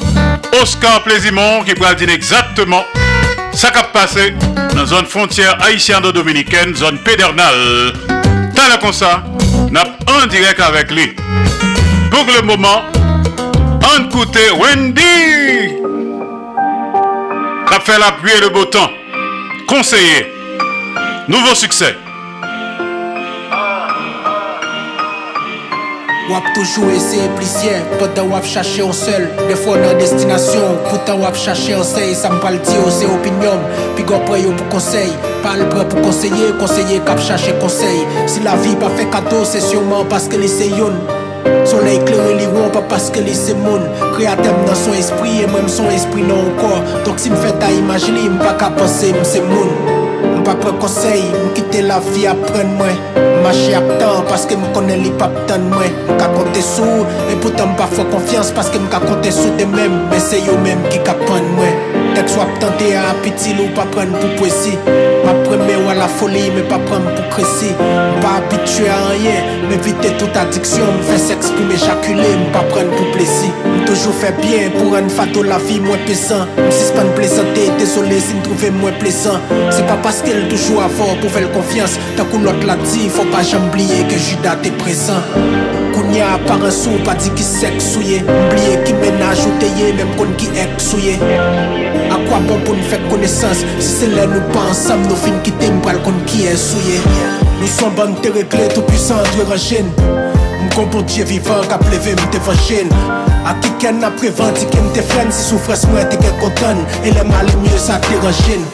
Oscar 0.60 1.02
Plaisimont 1.02 1.62
qui 1.64 1.74
pourra 1.74 1.94
dire 1.94 2.10
exactement 2.10 2.84
ça 3.52 3.70
qui 3.70 3.78
a 3.78 3.84
passé 3.84 4.34
dans 4.70 4.80
la 4.80 4.86
zone 4.86 5.06
frontière 5.06 5.56
haïtienne-dominicaine, 5.62 6.74
zone 6.74 6.98
pédernale. 6.98 7.92
T'as 8.54 8.78
comme 8.78 8.92
ça, 8.92 9.22
en 10.06 10.26
direct 10.26 10.60
avec 10.60 10.90
lui. 10.90 11.14
Pour 12.10 12.24
le 12.34 12.42
moment, 12.42 12.82
on 13.94 14.04
écoute 14.04 14.36
Wendy 14.58 15.02
qui 17.66 17.74
a 17.74 17.80
fait 17.80 17.98
la 17.98 18.12
pluie 18.12 18.32
et 18.36 18.40
le 18.40 18.48
beau 18.48 18.64
temps. 18.64 18.90
Conseiller. 19.68 20.32
Nouveau 21.28 21.54
succès. 21.54 21.96
Wap 26.33 26.55
toujou 26.55 26.89
ese 26.97 27.28
plisye, 27.37 27.74
potan 28.01 28.30
wap 28.33 28.47
chache 28.49 28.80
an 28.80 28.93
sel 28.97 29.26
De 29.51 29.57
fwa 29.59 29.74
nan 29.76 29.99
destinasyon, 30.01 30.78
poutan 30.87 31.20
wap 31.20 31.37
chache 31.37 31.74
an 31.76 31.85
sey 31.85 32.14
Sa 32.16 32.30
mpal 32.33 32.57
diyo 32.64 32.89
se 32.89 33.05
opinyon, 33.05 33.61
pi 33.99 34.07
go 34.09 34.16
pre 34.24 34.41
pou 34.47 34.70
konsey 34.72 35.11
Pal 35.45 35.61
pre 35.68 35.85
pou 35.91 36.07
konseye, 36.07 36.55
konseye 36.57 37.03
kap 37.05 37.20
chache 37.20 37.53
konsey 37.61 38.01
Si 38.33 38.41
la 38.47 38.55
vi 38.62 38.72
pa 38.80 38.89
fe 38.97 39.05
kato, 39.12 39.43
se 39.45 39.61
syouman 39.61 40.09
paske 40.09 40.41
li 40.41 40.49
se 40.49 40.70
yon 40.72 40.97
Soleil 41.68 42.01
kleri 42.09 42.39
li 42.39 42.49
won 42.55 42.72
pa 42.72 42.80
paske 42.95 43.20
li 43.20 43.37
se 43.37 43.53
moun 43.59 43.85
Kreatem 44.14 44.64
nan 44.64 44.78
son 44.87 44.97
espri, 44.97 45.43
e 45.45 45.51
mwen 45.53 45.68
son 45.68 45.93
espri 45.93 46.24
nan 46.24 46.47
an 46.47 46.57
kor 46.62 46.80
Dok 47.05 47.20
si 47.20 47.35
m 47.35 47.37
fè 47.45 47.53
ta 47.61 47.68
imajini, 47.76 48.30
m 48.33 48.41
pa 48.41 48.57
ka 48.57 48.72
pense 48.78 49.12
m 49.12 49.20
se 49.20 49.45
moun 49.51 49.76
M 50.33 50.41
pa 50.49 50.57
pre 50.64 50.72
konsey, 50.80 51.28
m 51.28 51.53
kite 51.59 51.85
la 51.91 52.01
vi 52.09 52.24
apren 52.33 52.72
mwen 52.80 53.32
Mache 53.43 53.74
ap 53.74 53.88
tan, 53.99 54.22
paske 54.30 54.55
m 54.55 54.62
konen 54.74 55.01
li 55.03 55.11
pap 55.18 55.34
tan 55.49 55.64
mwen 55.72 55.90
M 56.07 56.18
ka 56.20 56.28
konte 56.30 56.62
sou, 56.62 57.03
e 57.26 57.34
poutan 57.43 57.72
m 57.72 57.74
pa 57.78 57.88
fwa 57.90 58.05
konfians 58.12 58.53
Paske 58.55 58.78
m 58.78 58.86
ka 58.93 59.01
konte 59.03 59.32
sou 59.34 59.51
de 59.59 59.66
men 59.66 59.97
men 60.12 60.22
se 60.22 60.38
yo 60.47 60.55
men 60.62 60.78
ki 60.93 61.01
ka 61.07 61.16
pan 61.24 61.49
mwen 61.57 61.99
Tek 62.14 62.30
swa 62.30 62.47
ap 62.47 62.55
tante 62.62 62.93
a 62.95 63.03
apitil 63.11 63.64
ou 63.64 63.74
pa 63.74 63.88
pren 63.90 64.14
pou 64.14 64.30
pwesi 64.38 64.76
Ma 65.26 65.34
preme 65.43 65.74
ou 65.80 65.90
a 65.90 65.99
la 65.99 66.09
foli, 66.20 66.45
me 66.55 66.62
pa 66.70 66.78
pren 66.86 67.09
pou 67.11 67.34
kresi 67.34 67.72
M 67.74 68.22
pa 68.22 68.38
apitue 68.38 68.86
a 68.93 69.01
anyen, 69.11 69.53
me 69.66 69.80
vite 69.88 70.14
tout 70.22 70.43
adiksyon 70.45 70.95
M 71.01 71.05
fes 71.11 71.30
eksprim 71.34 71.74
jakule 71.74 72.30
m 72.45 72.47
pa 72.55 72.62
pren 72.70 72.95
pou 72.95 73.11
plesi 73.16 73.51
toujou 73.87 74.12
fè 74.16 74.30
bien, 74.39 74.72
pou 74.74 74.93
ren 74.95 75.09
fato 75.12 75.43
la 75.47 75.59
vi 75.62 75.78
mwen 75.83 76.01
pesan 76.07 76.49
M 76.61 76.70
si 76.74 76.87
span 76.89 77.09
plesante, 77.16 77.64
desole 77.78 78.18
si 78.22 78.37
m 78.37 78.43
trouve 78.47 78.70
mwen 78.78 78.97
plesan 79.01 79.41
Se 79.74 79.85
pa 79.89 79.97
paske 80.05 80.33
l 80.35 80.47
toujou 80.51 80.83
avon 80.85 81.18
pou 81.22 81.33
fè 81.33 81.43
l 81.45 81.49
konfians 81.55 81.95
Takou 82.18 82.43
lot 82.45 82.64
la 82.68 82.76
di, 82.83 83.09
fò 83.12 83.24
pa 83.33 83.43
jambliye 83.47 84.03
ke 84.11 84.18
juda 84.28 84.55
te 84.64 84.72
presan 84.83 85.22
Kounya 85.93 86.35
par 86.47 86.62
an 86.62 86.74
sou, 86.74 87.01
pa 87.07 87.16
di 87.20 87.33
ki 87.37 87.47
sek 87.47 87.80
souye 87.83 88.22
Mbliye 88.26 88.78
ki 88.87 88.97
menaj 89.01 89.45
ou 89.47 89.59
teye, 89.62 89.91
menm 89.99 90.14
kon 90.20 90.33
ki 90.41 90.51
ek 90.62 90.78
souye 90.83 91.18
A 92.12 92.20
kwa 92.26 92.41
bon 92.47 92.62
pou 92.66 92.76
nou 92.76 92.91
fèk 92.93 93.05
konesans 93.12 93.64
Si 93.78 93.91
se 93.91 94.12
lè 94.12 94.28
nou 94.30 94.55
pa 94.55 94.68
ansam 94.72 95.05
Nou 95.09 95.18
fin 95.24 95.39
ki 95.47 95.55
te 95.62 95.70
mbral 95.78 96.01
kon 96.07 96.18
ki 96.30 96.49
e 96.53 96.57
souye 96.61 96.99
Nou 97.59 97.70
son 97.78 97.95
ban 97.99 98.16
te 98.24 98.33
regle 98.35 98.66
tout 98.74 98.85
puissant 98.89 99.33
dwe 99.37 99.47
ranjen 99.51 99.93
M 100.62 100.72
kon 100.76 100.91
bon 100.93 101.07
diye 101.09 101.26
vivan 101.28 101.64
ka 101.70 101.80
pleve 101.83 102.16
m 102.18 102.26
te 102.35 102.43
vanjen 102.47 102.93
A 103.45 103.55
ki 103.59 103.70
ken 103.82 103.99
na 104.03 104.11
prevanti 104.14 104.66
kem 104.70 104.86
te 104.95 105.03
fren 105.03 105.32
Si 105.34 105.43
soufres 105.49 105.84
mwen 105.90 106.09
te 106.12 106.18
ken 106.22 106.34
kontan 106.43 106.82
E 107.03 107.14
le 107.14 107.24
mali 107.28 107.53
e 107.53 107.61
mye 107.64 107.80
sa 107.80 107.99
te 108.03 108.18
ranjen 108.22 108.64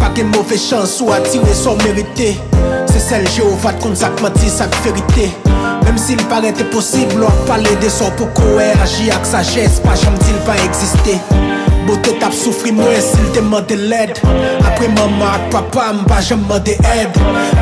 Pa 0.00 0.10
ken 0.16 0.30
mouve 0.34 0.58
chans 0.60 0.98
ou 1.04 1.14
atire 1.14 1.54
son 1.54 1.78
merite 1.84 2.32
Se 2.90 3.02
sel 3.02 3.26
Jehovat 3.36 3.80
kon 3.84 3.96
sak 3.98 4.18
mati 4.24 4.50
sak 4.50 4.74
ferite 4.84 5.30
Mem 5.86 5.98
si 6.00 6.18
l 6.18 6.24
parete 6.30 6.66
posib 6.74 7.14
ak 7.22 7.42
pale 7.50 7.78
de 7.82 7.90
son 7.92 8.14
pou 8.18 8.30
kowe 8.38 8.70
Agi 8.82 9.12
ak 9.14 9.28
sajes 9.28 9.80
pa 9.86 9.94
jam 9.98 10.18
dil 10.26 10.40
pa 10.48 10.58
eksiste 10.66 11.20
Bote 11.86 12.12
tap 12.20 12.32
soufri 12.34 12.72
mwen 12.74 12.98
sil 13.04 13.28
te 13.34 13.42
mande 13.46 13.76
led 13.78 14.18
Apre 14.66 14.88
mama 14.96 15.32
ak 15.36 15.44
papa 15.52 15.92
mba 15.94 16.18
jem 16.20 16.42
mande 16.48 16.74
ed 16.94 17.20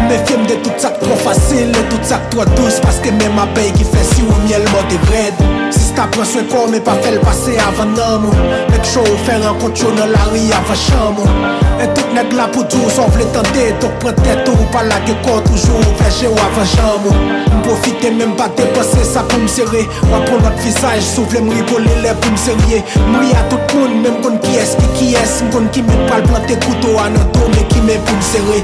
Me 0.09 0.17
fiem 0.25 0.47
de 0.49 0.57
tout 0.65 0.81
sak 0.81 0.97
tro 1.03 1.17
fasil 1.25 1.69
E 1.69 1.85
tout 1.91 2.09
sak 2.09 2.31
tro 2.33 2.47
douz 2.55 2.81
Paske 2.85 3.13
men 3.19 3.35
ma 3.37 3.45
bey 3.57 3.71
ki 3.77 3.85
fe 3.85 4.05
si 4.13 4.25
ou 4.25 4.41
miel 4.47 4.65
mande 4.73 4.99
red 5.11 5.45
Si 5.75 5.91
sta 5.91 6.09
pran 6.15 6.29
swen 6.29 6.49
kon 6.53 6.73
me 6.73 6.81
pa 6.81 6.97
fel 7.05 7.21
pase 7.27 7.59
avan 7.69 7.93
nan 7.99 8.25
mou 8.25 8.51
Mek 8.73 8.89
chou 8.95 9.05
ou 9.05 9.21
fe 9.27 9.37
renkont 9.45 9.85
yo 9.85 9.93
nan 9.99 10.15
la 10.15 10.25
ri 10.33 10.47
avan 10.57 10.83
chan 10.87 11.19
mou 11.19 11.74
E 11.85 11.89
tout 11.93 12.13
neg 12.17 12.31
la 12.33 12.47
pou 12.49 12.65
djou, 12.65 12.89
son 12.89 13.11
vle 13.13 13.27
tende 13.35 13.65
Tok 13.83 13.99
pren 14.01 14.17
tete 14.23 14.49
ou 14.49 14.69
pala 14.73 14.97
ge 15.05 15.13
kon 15.25 15.43
toujou 15.45 15.83
Veje 15.99 16.31
ou 16.31 16.39
avan 16.41 16.69
jam 16.71 17.09
ou 17.11 17.25
M'profite 17.59 18.13
men 18.17 18.33
pa 18.39 18.47
depose 18.57 19.05
sa 19.05 19.25
pou 19.29 19.43
m'sere 19.43 19.83
Wapon 20.09 20.41
lot 20.41 20.57
visaj, 20.65 21.03
sou 21.05 21.29
vle 21.29 21.43
m'ribole 21.45 21.99
le 22.01 22.15
pou 22.23 22.33
m'serye 22.33 22.81
M'ri 23.11 23.35
a 23.37 23.43
tout 23.51 23.75
moun, 23.77 23.99
men 24.01 24.17
m'kon 24.17 24.39
ki 24.47 24.57
eski 24.63 24.89
ki 24.97 25.11
es. 25.21 25.43
M'kon 25.45 25.69
ki 25.77 25.85
men 25.85 26.07
pal 26.09 26.25
plante 26.31 26.57
koutou 26.65 27.03
anan 27.03 27.29
do 27.37 27.51
Men 27.53 27.69
ki 27.75 27.85
men 27.85 28.01
pou 28.09 28.23
m'sere 28.23 28.63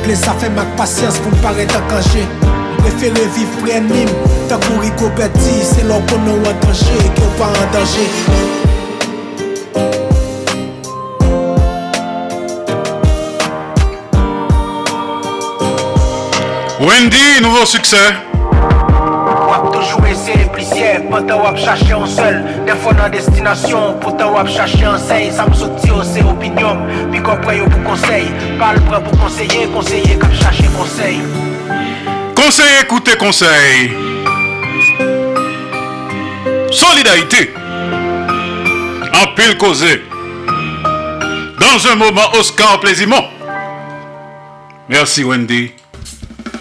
Mwen 0.00 0.16
sa 0.18 0.32
fe 0.40 0.48
mak 0.56 0.72
pasyans 0.80 1.20
pou 1.20 1.30
m 1.30 1.44
pare 1.44 1.68
tan 1.70 1.84
kanje. 1.92 2.24
M 2.24 2.80
prefere 2.80 3.26
viv 3.36 3.60
pre 3.60 3.76
anim 3.82 4.08
Tan 4.48 4.64
kou 4.64 4.80
rigo 4.80 5.12
beti 5.20 5.60
Se 5.74 5.84
lor 5.90 6.00
konon 6.08 6.48
an 6.48 6.64
danje 6.64 7.04
Ke 7.12 7.28
ou 7.28 7.36
pa 7.36 7.52
an 7.52 7.70
danje 7.76 8.08
Wendy, 16.80 17.42
nouveau 17.42 17.66
succès. 17.66 18.14
Wap 19.48 19.70
toujou 19.72 20.06
ese 20.06 20.32
plisye, 20.54 21.00
potan 21.10 21.42
wap 21.42 21.58
chache 21.58 21.92
an 21.92 22.06
sel 22.08 22.38
De 22.64 22.72
fwa 22.80 22.94
nan 22.96 23.12
destinasyon, 23.12 23.98
potan 24.00 24.32
wap 24.32 24.48
chache 24.48 24.86
an 24.88 24.96
sey 24.98 25.28
Sa 25.34 25.44
m 25.44 25.52
soti 25.52 25.90
yo 25.90 26.00
se 26.06 26.24
opinyon, 26.24 26.80
pi 27.12 27.20
kompre 27.20 27.58
yo 27.58 27.68
pou 27.68 27.84
konsey 27.90 28.30
Pal 28.60 28.80
pre 28.88 29.02
pou 29.04 29.20
konseye, 29.20 29.66
konseye 29.74 30.16
kap 30.22 30.32
chache 30.40 30.72
konsey 30.78 31.20
Conseil, 32.34 32.80
écoutez 32.82 33.16
conseil. 33.18 33.92
Solidarité. 36.70 37.52
En 39.12 39.34
pile 39.34 39.58
causé. 39.58 40.02
Dans 41.58 41.86
un 41.92 41.96
moment, 41.96 42.32
Oscar 42.38 42.80
Plaisimont. 42.80 43.24
Merci 44.88 45.22
Wendy. 45.22 45.79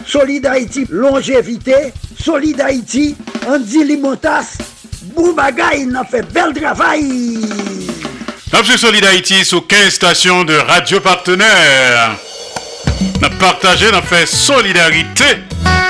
Solid 0.09 0.43
Haïti, 0.47 0.87
longévité. 0.89 1.93
Solid 2.19 2.59
Haïti, 2.59 3.15
Andy 3.47 3.83
Limotas. 3.83 4.57
Boubagaï, 5.15 5.85
n'a 5.85 6.03
fait 6.03 6.23
bel 6.33 6.51
travail. 6.53 7.37
Nous 8.51 8.77
Solid 8.77 9.05
Haïti 9.05 9.45
sur 9.45 9.67
15 9.67 9.93
stations 9.93 10.43
de 10.43 10.55
radio 10.55 10.99
partenaires. 10.99 12.15
Avons 13.21 13.35
partagé, 13.37 13.87
avons 13.89 14.01
fait 14.01 14.25
solidarité 14.25 15.25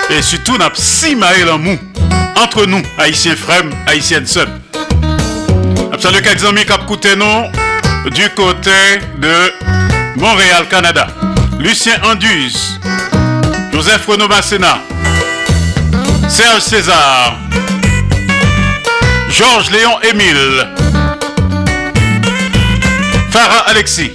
et 0.09 0.21
surtout 0.21 0.55
avons 0.55 0.75
simaé 0.75 1.45
l'amour 1.45 1.77
entre 2.35 2.65
nous, 2.65 2.81
haïtiens 2.97 3.37
frères, 3.37 3.63
haïtiennes 3.87 4.27
sœurs. 4.27 4.49
Saluons 5.97 6.21
quelques 6.21 6.43
amis 6.43 6.65
qui 6.65 7.07
nous 7.17 8.11
du 8.11 8.29
côté 8.35 8.99
de 9.17 10.19
Montréal, 10.19 10.65
Canada. 10.69 11.07
Lucien 11.59 11.93
Anduze, 12.03 12.78
Joseph 13.79 14.07
Renaud 14.07 14.27
Masséna, 14.27 14.81
Serge 16.27 16.63
César, 16.63 17.37
Georges 19.29 19.71
Léon 19.71 19.97
Émile, 20.01 20.67
Farah 23.31 23.69
Alexis, 23.69 24.11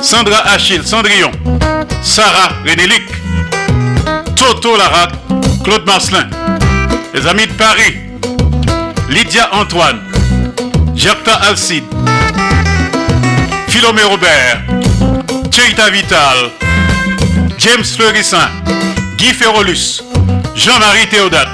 Sandra 0.00 0.38
Achille 0.46 0.82
Cendrillon, 0.82 1.30
Sarah 2.02 2.54
Renélic, 2.64 3.02
Toto 4.36 4.74
Larac, 4.74 5.10
Claude 5.64 5.84
Marcelin, 5.84 6.26
les 7.12 7.26
amis 7.26 7.46
de 7.46 7.52
Paris, 7.52 7.98
Lydia 9.10 9.50
Antoine, 9.52 10.00
Jacta 10.94 11.34
Alcide, 11.46 11.84
Philomé 13.68 14.02
Robert, 14.04 14.62
Cheita 15.50 15.90
Vital, 15.90 16.50
James 17.58 17.84
Fleurissin, 17.84 18.48
Guy 19.24 19.32
Ferrolus, 19.32 20.02
Jean-Marie 20.54 21.08
Théodate. 21.08 21.48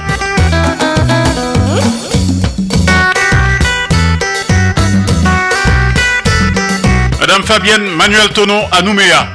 Madame 7.20 7.44
Fabienne 7.44 7.86
Manuel 7.94 8.30
Tonon 8.30 8.66
à 8.72 8.82
Nouméa, 8.82 9.28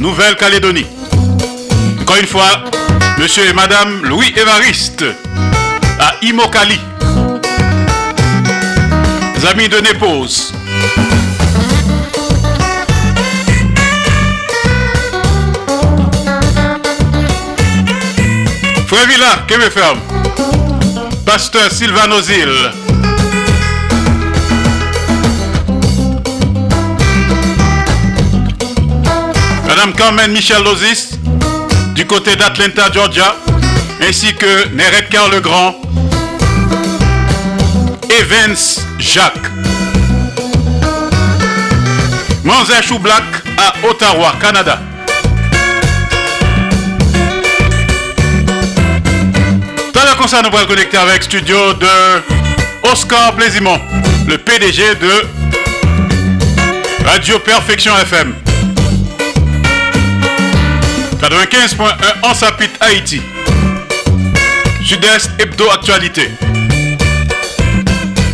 Nouvelle-Calédonie. 0.00 0.86
Encore 2.00 2.16
une 2.16 2.26
fois, 2.26 2.64
Monsieur 3.18 3.46
et 3.46 3.52
Madame 3.52 4.04
Louis 4.04 4.34
Évariste 4.36 5.04
à 6.00 6.16
Imokali. 6.22 6.80
Amis 9.48 9.68
de 9.68 9.78
Népose. 9.78 10.52
Frère 18.96 19.08
Villa, 19.08 19.44
que 19.46 19.54
me 19.56 19.68
ferme. 19.68 19.98
Pasteur 21.26 21.70
Sylvain 21.70 22.10
Ozil. 22.12 22.48
Madame 29.66 29.92
Carmen 29.92 30.32
Michel 30.32 30.64
Lozis, 30.64 31.18
du 31.94 32.06
côté 32.06 32.36
d'Atlanta, 32.36 32.90
Georgia, 32.90 33.36
ainsi 34.00 34.34
que 34.34 34.68
Neret 34.68 35.08
Carl 35.10 35.30
le 35.30 35.40
Grand, 35.40 35.74
Evans 38.08 38.56
Jacques. 38.98 39.50
Manzé 42.44 42.72
Black 42.98 43.24
à 43.58 43.74
Ottawa, 43.86 44.32
Canada. 44.40 44.80
La 50.26 50.32
concert, 50.32 50.50
nous 50.50 50.58
allons 50.58 50.66
connecter 50.66 50.96
avec 50.96 51.22
studio 51.22 51.72
de 51.74 51.86
Oscar 52.90 53.32
Plaisimont, 53.36 53.80
le 54.26 54.36
PDG 54.36 54.96
de 54.96 55.24
Radio 57.04 57.38
Perfection 57.38 57.96
FM. 57.96 58.34
95.1 61.20 61.92
en 62.22 62.34
Sapit, 62.34 62.70
Haïti. 62.80 63.22
Sud-Est 64.84 65.30
Hebdo 65.38 65.70
Actualité. 65.70 66.28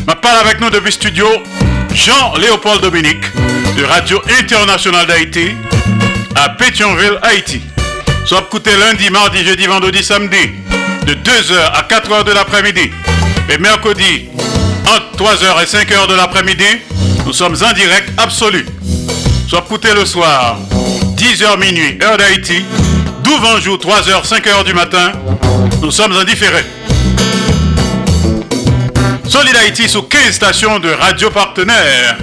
Ma 0.06 0.14
parle 0.14 0.38
avec 0.46 0.62
nous 0.62 0.70
depuis 0.70 0.92
studio 0.92 1.26
Jean-Léopold 1.92 2.80
Dominique 2.80 3.24
de 3.76 3.84
Radio 3.84 4.18
Internationale 4.40 5.06
d'Haïti 5.06 5.50
à 6.36 6.48
Pétionville, 6.48 7.18
Haïti. 7.20 7.60
Soit 8.24 8.44
écouté 8.46 8.70
lundi, 8.78 9.10
mardi, 9.10 9.44
jeudi, 9.44 9.66
vendredi, 9.66 10.02
samedi 10.02 10.54
de 11.06 11.14
2h 11.14 11.54
à 11.74 11.82
4h 11.82 12.24
de 12.24 12.32
l'après-midi 12.32 12.90
et 13.48 13.58
mercredi 13.58 14.28
entre 14.86 15.24
3h 15.24 15.62
et 15.62 15.66
5h 15.66 16.08
de 16.08 16.14
l'après-midi, 16.14 16.64
nous 17.24 17.32
sommes 17.32 17.56
en 17.62 17.72
direct 17.72 18.10
absolu. 18.16 18.66
Soit 19.48 19.60
écouté 19.60 19.88
le 19.94 20.04
soir 20.04 20.58
10h 21.16 21.58
minuit, 21.58 21.98
heure 22.02 22.16
d'Haïti, 22.16 22.64
12 23.22 23.62
jour 23.62 23.78
3h, 23.78 24.26
5h 24.26 24.64
du 24.64 24.74
matin, 24.74 25.12
nous 25.80 25.90
sommes 25.90 26.16
en 26.16 26.24
différé. 26.24 26.64
Solid 29.28 29.56
Haïti 29.56 29.88
sous 29.88 30.02
15 30.02 30.32
stations 30.32 30.78
de 30.78 30.90
radio 30.90 31.30
partenaires. 31.30 32.18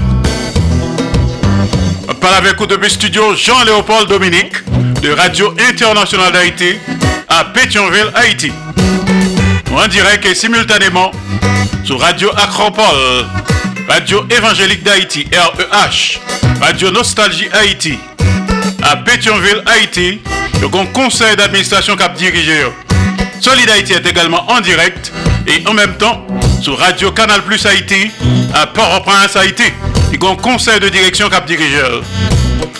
On 2.07 2.13
parle 2.13 2.35
avec 2.35 2.57
vous 2.57 2.67
depuis 2.67 2.89
studio 2.89 3.35
Jean-Léopold 3.35 4.07
Dominique 4.07 4.53
de 5.01 5.11
Radio 5.11 5.53
Internationale 5.69 6.33
d'Haïti 6.33 6.75
à 7.27 7.45
Pétionville, 7.45 8.11
Haïti. 8.15 8.51
En 9.81 9.87
direct 9.87 10.25
et 10.25 10.35
simultanément 10.35 11.09
sur 11.85 12.01
Radio 12.01 12.29
Acropole, 12.35 13.25
Radio 13.87 14.25
Évangélique 14.29 14.83
d'Haïti, 14.83 15.25
REH, 15.31 16.19
Radio 16.59 16.91
Nostalgie 16.91 17.47
Haïti, 17.53 17.97
à 18.83 18.97
Pétionville, 18.97 19.63
Haïti, 19.65 20.19
le 20.59 20.67
conseil 20.67 21.37
d'administration 21.37 21.95
cap 21.95 22.13
dirigé. 22.17 22.65
Solid 23.39 23.69
Haïti 23.69 23.93
est 23.93 24.05
également 24.05 24.51
en 24.51 24.59
direct 24.59 25.13
et 25.47 25.65
en 25.65 25.73
même 25.73 25.95
temps 25.95 26.27
sur 26.61 26.77
Radio 26.77 27.11
Canal 27.11 27.41
Plus 27.43 27.65
Haïti 27.65 28.11
à 28.53 28.67
Port-au-Prince, 28.67 29.37
Haïti, 29.37 29.63
le 30.11 30.35
conseil 30.41 30.81
de 30.81 30.89
direction 30.89 31.29
cap 31.29 31.45
dirigeur. 31.45 32.03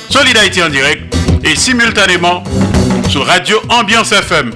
Solid 0.10 0.36
Haïti 0.36 0.62
en 0.62 0.70
direct 0.70 1.16
et 1.46 1.56
simultanément 1.56 2.44
sur 3.08 3.26
Radio 3.26 3.62
Ambiance 3.70 4.12
FM 4.12 4.52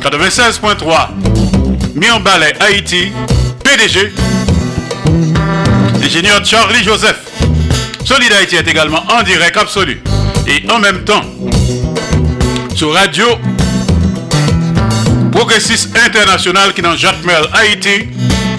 96.3 0.00 1.25
Ballet 1.98 2.52
Haïti, 2.60 3.10
PDG, 3.64 4.12
ingénieur 6.04 6.44
Charlie 6.44 6.84
Joseph. 6.84 7.16
Solid 8.04 8.30
Haïti 8.32 8.56
est 8.56 8.68
également 8.68 9.02
en 9.08 9.22
direct 9.22 9.56
absolu 9.56 10.02
et 10.46 10.70
en 10.70 10.78
même 10.78 11.04
temps 11.04 11.22
sur 12.74 12.92
Radio 12.92 13.26
Progressiste 15.32 15.96
International 15.96 16.74
qui 16.74 16.80
est 16.80 16.84
dans 16.84 16.96
Jacques 16.96 17.24
Mel 17.24 17.44
Haïti, 17.54 18.08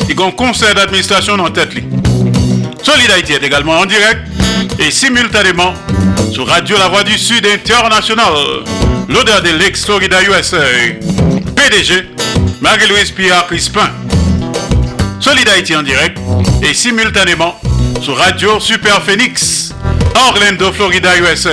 a 0.09 0.23
un 0.23 0.31
conseil 0.31 0.73
d'administration 0.73 1.35
en 1.35 1.51
tête. 1.51 1.73
Solid 2.81 3.11
Haïti 3.11 3.33
est 3.33 3.43
également 3.43 3.79
en 3.79 3.85
direct 3.85 4.21
et 4.79 4.89
simultanément 4.89 5.75
sur 6.31 6.47
Radio 6.47 6.75
La 6.79 6.87
Voix 6.87 7.03
du 7.03 7.17
Sud 7.19 7.45
International, 7.45 8.33
l'odeur 9.07 9.43
de 9.43 9.49
l'ex 9.49 9.85
Florida 9.85 10.17
USA, 10.23 10.57
PDG, 11.69 12.09
Marie-Louise 12.61 13.11
Pierre 13.11 13.45
Crispin. 13.47 13.89
Solid 15.19 15.49
Haïti 15.49 15.75
en 15.75 15.83
direct 15.83 16.17
et 16.61 16.73
simultanément 16.73 17.59
sur 18.01 18.15
Radio 18.15 18.57
Super 18.61 19.01
Phoenix, 19.01 19.73
Orlando, 20.15 20.71
Florida, 20.71 21.09
USA. 21.17 21.49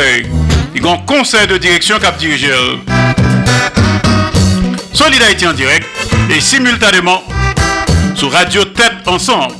Il 0.73 0.85
y 0.85 0.87
a 0.87 0.93
un 0.93 0.99
conseil 0.99 1.49
de 1.49 1.57
direction 1.57 1.99
cap 1.99 2.17
dirigeur. 2.17 2.79
Solid 4.93 5.21
en 5.49 5.53
direct 5.53 5.89
et 6.31 6.41
simultanément 6.41 7.25
sur 8.15 8.31
Radio 8.31 8.65
Tête 8.67 9.07
Ensemble. 9.07 9.55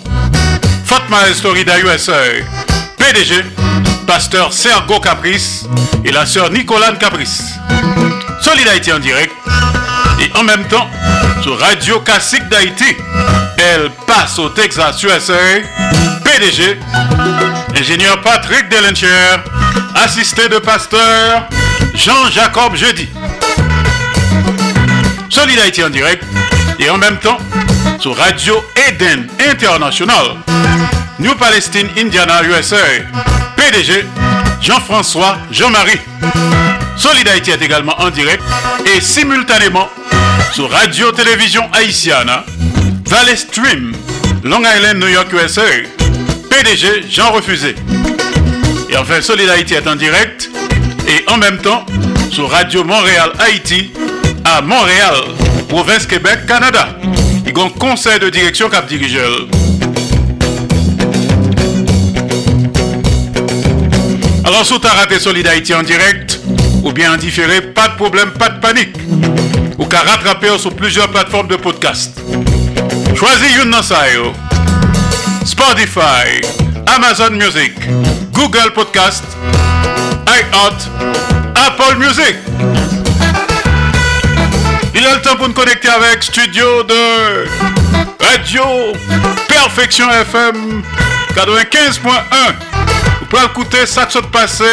Fatma 0.85 1.17
Florida, 1.35 1.81
USA. 1.81 2.21
PDG, 2.97 3.45
pasteur 4.07 4.53
Sergo 4.53 5.01
Caprice 5.01 5.65
et 6.05 6.13
la 6.13 6.25
sœur 6.27 6.53
Nicolane 6.53 6.97
Caprice. 6.97 7.43
Solid 8.41 8.69
en 8.95 8.99
direct 9.01 9.33
en 10.35 10.43
même 10.43 10.65
temps 10.69 10.89
sur 11.43 11.59
Radio 11.59 12.01
Classique 12.01 12.49
d'Haïti. 12.49 12.97
Elle 13.59 13.91
passe 14.07 14.39
au 14.39 14.49
Texas, 14.49 15.03
USA. 15.03 15.35
PDG, 16.25 16.79
ingénieur 17.79 18.21
Patrick 18.23 18.69
Delencher, 18.69 19.37
assisté 19.95 20.49
de 20.49 20.59
pasteur 20.59 21.49
Jean-Jacob 21.95 22.75
Jeudi. 22.75 23.09
Solid 25.31 25.59
Haïti 25.59 25.83
en 25.83 25.91
direct 25.91 26.25
et 26.79 26.91
en 26.91 26.99
même 26.99 27.19
temps 27.19 27.39
sur 28.01 28.17
Radio 28.17 28.65
Eden 28.89 29.29
International. 29.51 30.37
New 31.19 31.35
Palestine, 31.37 31.89
Indiana, 31.97 32.43
USA. 32.45 32.77
PDG 33.57 34.05
Jean-François 34.61 35.39
Jean-Marie. 35.51 36.01
Solid 36.97 37.29
Haïti 37.29 37.51
est 37.51 37.63
également 37.63 37.95
en 38.01 38.11
direct 38.11 38.43
et 38.87 39.01
simultanément 39.01 39.89
sur 40.55 40.71
Radio 40.71 41.11
Télévision 41.11 41.63
Haïtiana, 41.73 42.45
Valley 43.07 43.35
Stream, 43.35 43.93
Long 44.45 44.61
Island, 44.61 45.01
New 45.01 45.09
York, 45.09 45.27
USA. 45.33 45.63
PDG 46.49 47.11
Jean 47.11 47.33
Refusé. 47.33 47.75
Et 48.89 48.97
enfin, 48.97 49.21
Solid 49.21 49.49
Haïti 49.49 49.75
est 49.75 49.89
en 49.89 49.97
direct 49.97 50.49
et 51.09 51.29
en 51.29 51.39
même 51.39 51.59
temps 51.59 51.85
sur 52.31 52.49
Radio 52.49 52.85
Montréal 52.85 53.33
Haïti 53.41 53.91
à 54.45 54.63
Montréal, 54.63 55.17
province 55.69 56.07
Québec, 56.07 56.47
Canada. 56.47 57.01
Il 57.45 57.53
y 57.53 57.61
a 57.61 57.65
un 57.65 57.69
conseil 57.71 58.21
de 58.21 58.31
direction 58.31 58.69
cap 58.69 58.87
dirigeur. 58.87 59.49
Alors, 64.45 64.65
si 64.65 64.79
tu 64.79 64.87
as 64.87 64.93
raté 64.93 65.19
Solid 65.19 65.49
en 65.49 65.83
direct 65.83 66.39
ou 66.85 66.93
bien 66.93 67.15
en 67.15 67.17
différé, 67.17 67.61
pas 67.61 67.89
de 67.89 67.97
problème, 67.97 68.31
pas 68.39 68.51
de 68.51 68.61
panique. 68.61 68.95
Ou 69.79 69.85
qu'à 69.87 70.01
rattraper 70.01 70.59
sur 70.59 70.75
plusieurs 70.75 71.09
plateformes 71.09 71.49
de 71.49 71.57
podcast. 71.57 72.21
Choisis 73.15 73.57
une. 73.63 73.75
Spotify, 75.45 76.41
Amazon 76.87 77.31
Music, 77.33 77.73
Google 78.33 78.73
Podcast, 78.75 79.25
iHeart, 80.27 80.89
Apple 81.55 81.99
Music. 81.99 82.37
Il 84.95 85.05
a 85.07 85.17
le 85.17 85.21
temps 85.21 85.37
pour 85.37 85.49
nous 85.49 85.55
connecter 85.55 85.89
avec 85.89 86.23
Studio 86.23 86.83
de 86.85 87.47
Radio 88.21 88.63
Perfection 89.49 90.11
FM 90.11 90.83
95.1. 91.35 92.03
Vous 93.21 93.27
pouvez 93.27 93.45
écouter 93.45 93.87
ça 93.87 94.07
qui 94.07 94.19
passé. 94.33 94.65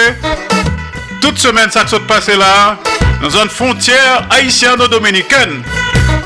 Toute 1.19 1.37
semaine, 1.37 1.69
ça 1.69 1.83
qui 1.83 1.99
passé 1.99 2.37
là. 2.37 2.77
Dans 3.21 3.29
une 3.29 3.49
frontière 3.49 4.25
haïtiano-dominicaine. 4.31 5.63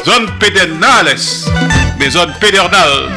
Zone 0.06 0.28
pédernales. 0.39 1.18
Mais 2.00 2.10
zone 2.10 2.34
pédernale. 2.39 3.10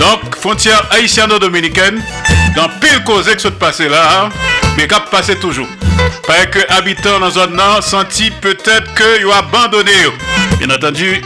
Donc, 0.00 0.34
frontière 0.36 0.84
haïtiano-dominicaine. 0.90 2.02
Dans 2.56 2.68
pile 2.80 3.04
cause 3.04 3.26
que 3.26 3.40
ça 3.40 3.50
passé 3.52 3.88
là. 3.88 4.28
Mais 4.76 4.88
cap 4.88 5.08
passé 5.10 5.36
toujours. 5.36 5.68
Pas 6.26 6.46
que 6.46 6.58
habitants 6.72 7.20
dans 7.20 7.30
zone 7.30 7.54
nan 7.54 7.80
senti 7.82 8.30
peut-être 8.30 8.94
que 8.94 9.24
ont 9.26 9.32
abandonné. 9.32 9.92
Bien 10.58 10.74
entendu, 10.74 11.22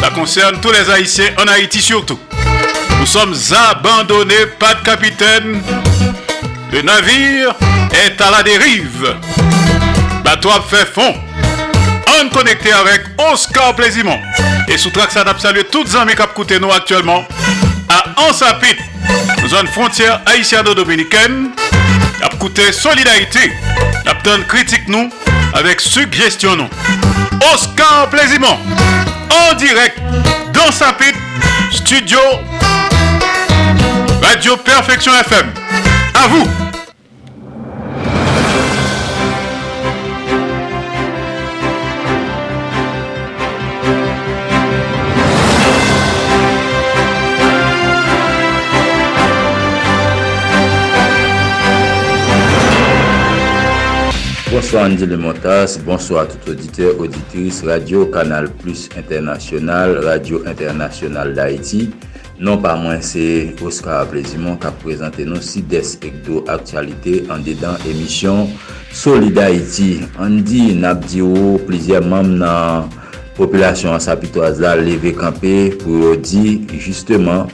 ça 0.00 0.10
concerne 0.10 0.60
tous 0.60 0.70
les 0.72 0.88
Haïtiens 0.90 1.30
en 1.38 1.48
Haïti 1.48 1.80
surtout. 1.80 2.18
Nous 3.00 3.06
sommes 3.06 3.34
abandonnés, 3.70 4.46
pas 4.58 4.74
de 4.74 4.84
capitaine. 4.84 5.62
Le 6.72 6.82
navire 6.82 7.54
est 7.92 8.20
à 8.20 8.30
la 8.30 8.42
dérive. 8.42 9.14
Bateau 10.28 10.50
fait 10.68 10.84
fond. 10.84 11.14
On 12.20 12.28
connecté 12.28 12.70
avec 12.70 13.00
Oscar 13.32 13.74
Plaisimont. 13.74 14.20
Et 14.68 14.76
sous 14.76 14.90
track 14.90 15.10
ça 15.10 15.24
salué 15.38 15.64
toutes 15.64 15.88
les 15.88 15.96
amis 15.96 16.12
qui 16.14 16.60
nous 16.60 16.70
actuellement 16.70 17.26
à 17.88 18.28
Ansapit, 18.28 18.76
zone 19.46 19.66
frontière 19.68 20.20
haïtiano-dominicaine. 20.26 21.52
A 22.22 22.28
coûté 22.36 22.72
solidarité. 22.72 23.50
A 24.04 24.14
critique 24.46 24.86
nous 24.86 25.10
avec 25.54 25.80
suggestion 25.80 26.56
nous. 26.56 26.68
Oscar 27.54 28.10
Plaisimont 28.10 28.58
en 29.30 29.54
direct 29.54 29.98
dans 30.52 30.70
sa 30.70 30.94
studio 31.72 32.18
Radio 34.20 34.58
Perfection 34.58 35.12
FM. 35.14 35.54
À 36.12 36.26
vous. 36.28 36.67
Bonsoir 54.58 54.86
Andy 54.86 55.06
Lemontas, 55.06 55.78
bonsoir 55.86 56.26
tout 56.26 56.50
auditeur, 56.50 56.98
auditrice 56.98 57.62
Radio 57.64 58.06
Kanal 58.06 58.50
Plus 58.50 58.88
Internasyonal, 58.98 60.00
Radio 60.04 60.42
Internasyonal 60.46 61.30
d'Haïti. 61.32 61.84
Non 62.42 62.58
pa 62.58 62.72
mwen 62.74 62.98
se 63.06 63.52
Oscar 63.62 64.00
Aplezimon 64.02 64.58
ka 64.58 64.72
prezante 64.82 65.22
nou 65.28 65.38
si 65.46 65.62
despek 65.62 66.16
do 66.26 66.42
aktualite 66.50 67.20
an 67.30 67.46
dedan 67.46 67.78
emisyon 67.86 68.50
Solid 68.90 69.38
Haïti. 69.38 70.02
Andy 70.18 70.72
nabdi 70.74 71.22
ou 71.22 71.62
plizye 71.70 72.02
mam 72.02 72.34
nan 72.42 72.90
populasyon 73.38 73.94
ansapitoaz 73.94 74.58
la 74.66 74.74
leve 74.82 75.14
kampe 75.22 75.54
pou 75.78 76.02
yo 76.02 76.16
di 76.18 76.58
eh, 76.58 76.82
justeman 76.82 77.46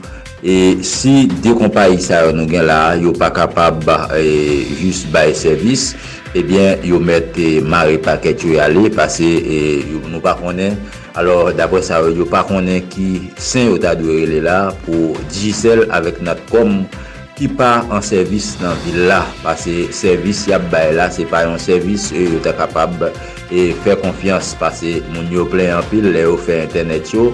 E 0.44 0.84
si 0.84 1.24
de 1.40 1.54
kompa 1.56 1.86
yi 1.88 1.96
sa 2.04 2.18
yo 2.26 2.34
nou 2.36 2.44
gen 2.44 2.66
la, 2.68 2.92
yo 3.00 3.14
pa 3.16 3.30
kapab 3.32 3.78
ba, 3.86 3.96
e, 4.12 4.66
just 4.76 5.08
baye 5.08 5.32
servis, 5.32 5.94
ebyen 6.34 6.82
eh 6.82 6.90
yo 6.90 6.98
met 6.98 7.38
mare 7.62 7.96
paket 8.02 8.42
yo 8.42 8.58
yale, 8.58 8.90
pase 8.90 9.26
eh, 9.38 9.86
yo 9.86 10.02
nou 10.10 10.20
pa 10.22 10.34
konen, 10.34 10.74
alor 11.14 11.54
dapre 11.54 11.80
sa 11.86 12.02
yo 12.02 12.26
pa 12.26 12.42
konen 12.46 12.82
ki 12.90 13.30
sen 13.38 13.70
yo 13.70 13.78
ta 13.78 13.94
dwe 13.94 14.24
rele 14.24 14.42
la 14.42 14.58
pou 14.84 15.14
Digicel 15.30 15.86
avek 15.94 16.18
nat 16.26 16.40
kom 16.50 16.82
ki 17.38 17.48
pa 17.58 17.82
an 17.90 18.02
servis 18.02 18.52
nan 18.60 18.74
vil 18.84 19.06
la, 19.10 19.22
pase 19.42 19.92
servis 19.94 20.44
yap 20.50 20.66
bay 20.74 20.92
la, 20.94 21.06
se 21.10 21.26
pa 21.30 21.44
yon 21.46 21.58
servis 21.62 22.10
e, 22.14 22.26
yo 22.34 22.42
ta 22.42 22.54
kapab 22.54 23.06
e 23.54 23.70
fe 23.86 23.94
konfians, 24.02 24.54
pase 24.58 25.00
moun 25.12 25.30
yo 25.30 25.46
plen 25.50 25.74
an 25.76 25.86
pil, 25.90 26.10
le 26.14 26.26
yo 26.26 26.34
fe 26.38 26.64
internet 26.66 27.14
yo, 27.14 27.30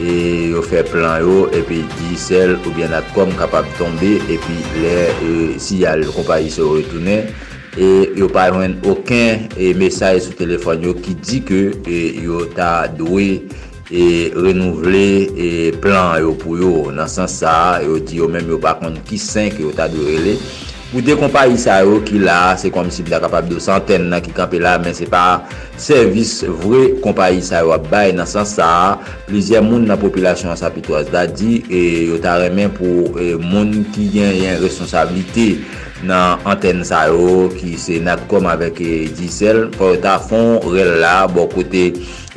e 0.00 0.50
yo 0.54 0.62
fe 0.66 0.82
plan 0.86 1.22
yo, 1.22 1.46
epi 1.54 1.84
Digicel 2.00 2.56
ou 2.64 2.74
bien 2.74 2.90
nat 2.90 3.06
kom 3.14 3.30
kapab 3.38 3.66
tombe, 3.78 4.16
epi 4.26 4.58
le 4.82 4.96
e, 5.06 5.32
si 5.62 5.82
yal 5.84 6.02
kompa 6.14 6.40
yi 6.42 6.50
se 6.50 6.66
retounen, 6.66 7.30
e 7.78 8.10
yo 8.18 8.26
pa 8.32 8.48
yon 8.50 8.78
oken 8.88 9.50
e 9.54 9.70
mesaj 9.78 10.24
sou 10.24 10.34
telefon 10.38 10.82
yo 10.82 10.94
ki 10.98 11.14
di 11.22 11.38
ke 11.46 11.60
e, 11.86 11.98
yo 12.24 12.46
ta 12.56 12.88
dwe 12.90 13.44
e 13.90 14.30
renouvle 14.34 15.06
e 15.34 15.48
plan 15.82 16.18
yo 16.22 16.34
pou 16.38 16.58
yo. 16.58 16.90
Nan 16.94 17.10
san 17.10 17.30
sa 17.30 17.78
yo 17.84 18.00
di 18.02 18.18
yo 18.22 18.30
menm 18.30 18.50
yo 18.50 18.58
pa 18.62 18.74
kont 18.78 18.98
ki 19.06 19.18
5 19.20 19.62
yo 19.62 19.70
ta 19.76 19.90
dwe 19.90 20.16
rele. 20.16 20.34
Pou 20.90 20.98
de 21.06 21.14
kompa 21.14 21.44
yi 21.46 21.54
yo 21.54 22.00
ki 22.02 22.18
la 22.18 22.56
se 22.58 22.66
kom 22.74 22.90
si 22.90 23.04
bida 23.06 23.20
kapab 23.22 23.46
do 23.46 23.60
santen 23.62 24.08
nan 24.10 24.18
ki 24.18 24.32
kampe 24.34 24.58
la 24.58 24.74
men 24.82 24.90
se 24.90 25.06
pa 25.06 25.46
servis 25.78 26.42
vre 26.42 26.98
kompa 26.98 27.30
yi 27.30 27.38
yo 27.38 27.70
ap 27.70 27.86
bay 27.86 28.10
nan 28.10 28.26
san 28.26 28.42
sa. 28.44 28.98
Plizye 29.28 29.60
moun 29.62 29.86
nan 29.86 29.98
popilasyon 30.02 30.58
sa 30.58 30.70
pitwaz 30.74 31.06
da 31.06 31.26
di 31.26 31.62
e, 31.70 32.10
yo 32.10 32.18
ta 32.18 32.34
remen 32.42 32.74
pou 32.74 33.14
e, 33.14 33.38
moun 33.38 33.84
ki 33.94 34.10
gen 34.10 34.34
yon 34.34 34.58
responsabilite. 34.58 35.62
nan 36.06 36.40
anten 36.48 36.80
sa 36.86 37.06
yo 37.12 37.48
ki 37.52 37.74
se 37.80 37.98
nat 38.00 38.22
kom 38.30 38.48
avèk 38.48 38.80
e 38.80 38.94
disel 39.18 39.66
pou 39.76 39.98
ta 40.00 40.16
fon 40.22 40.60
rel 40.72 40.96
la 41.02 41.26
bo 41.28 41.44
kote 41.50 41.90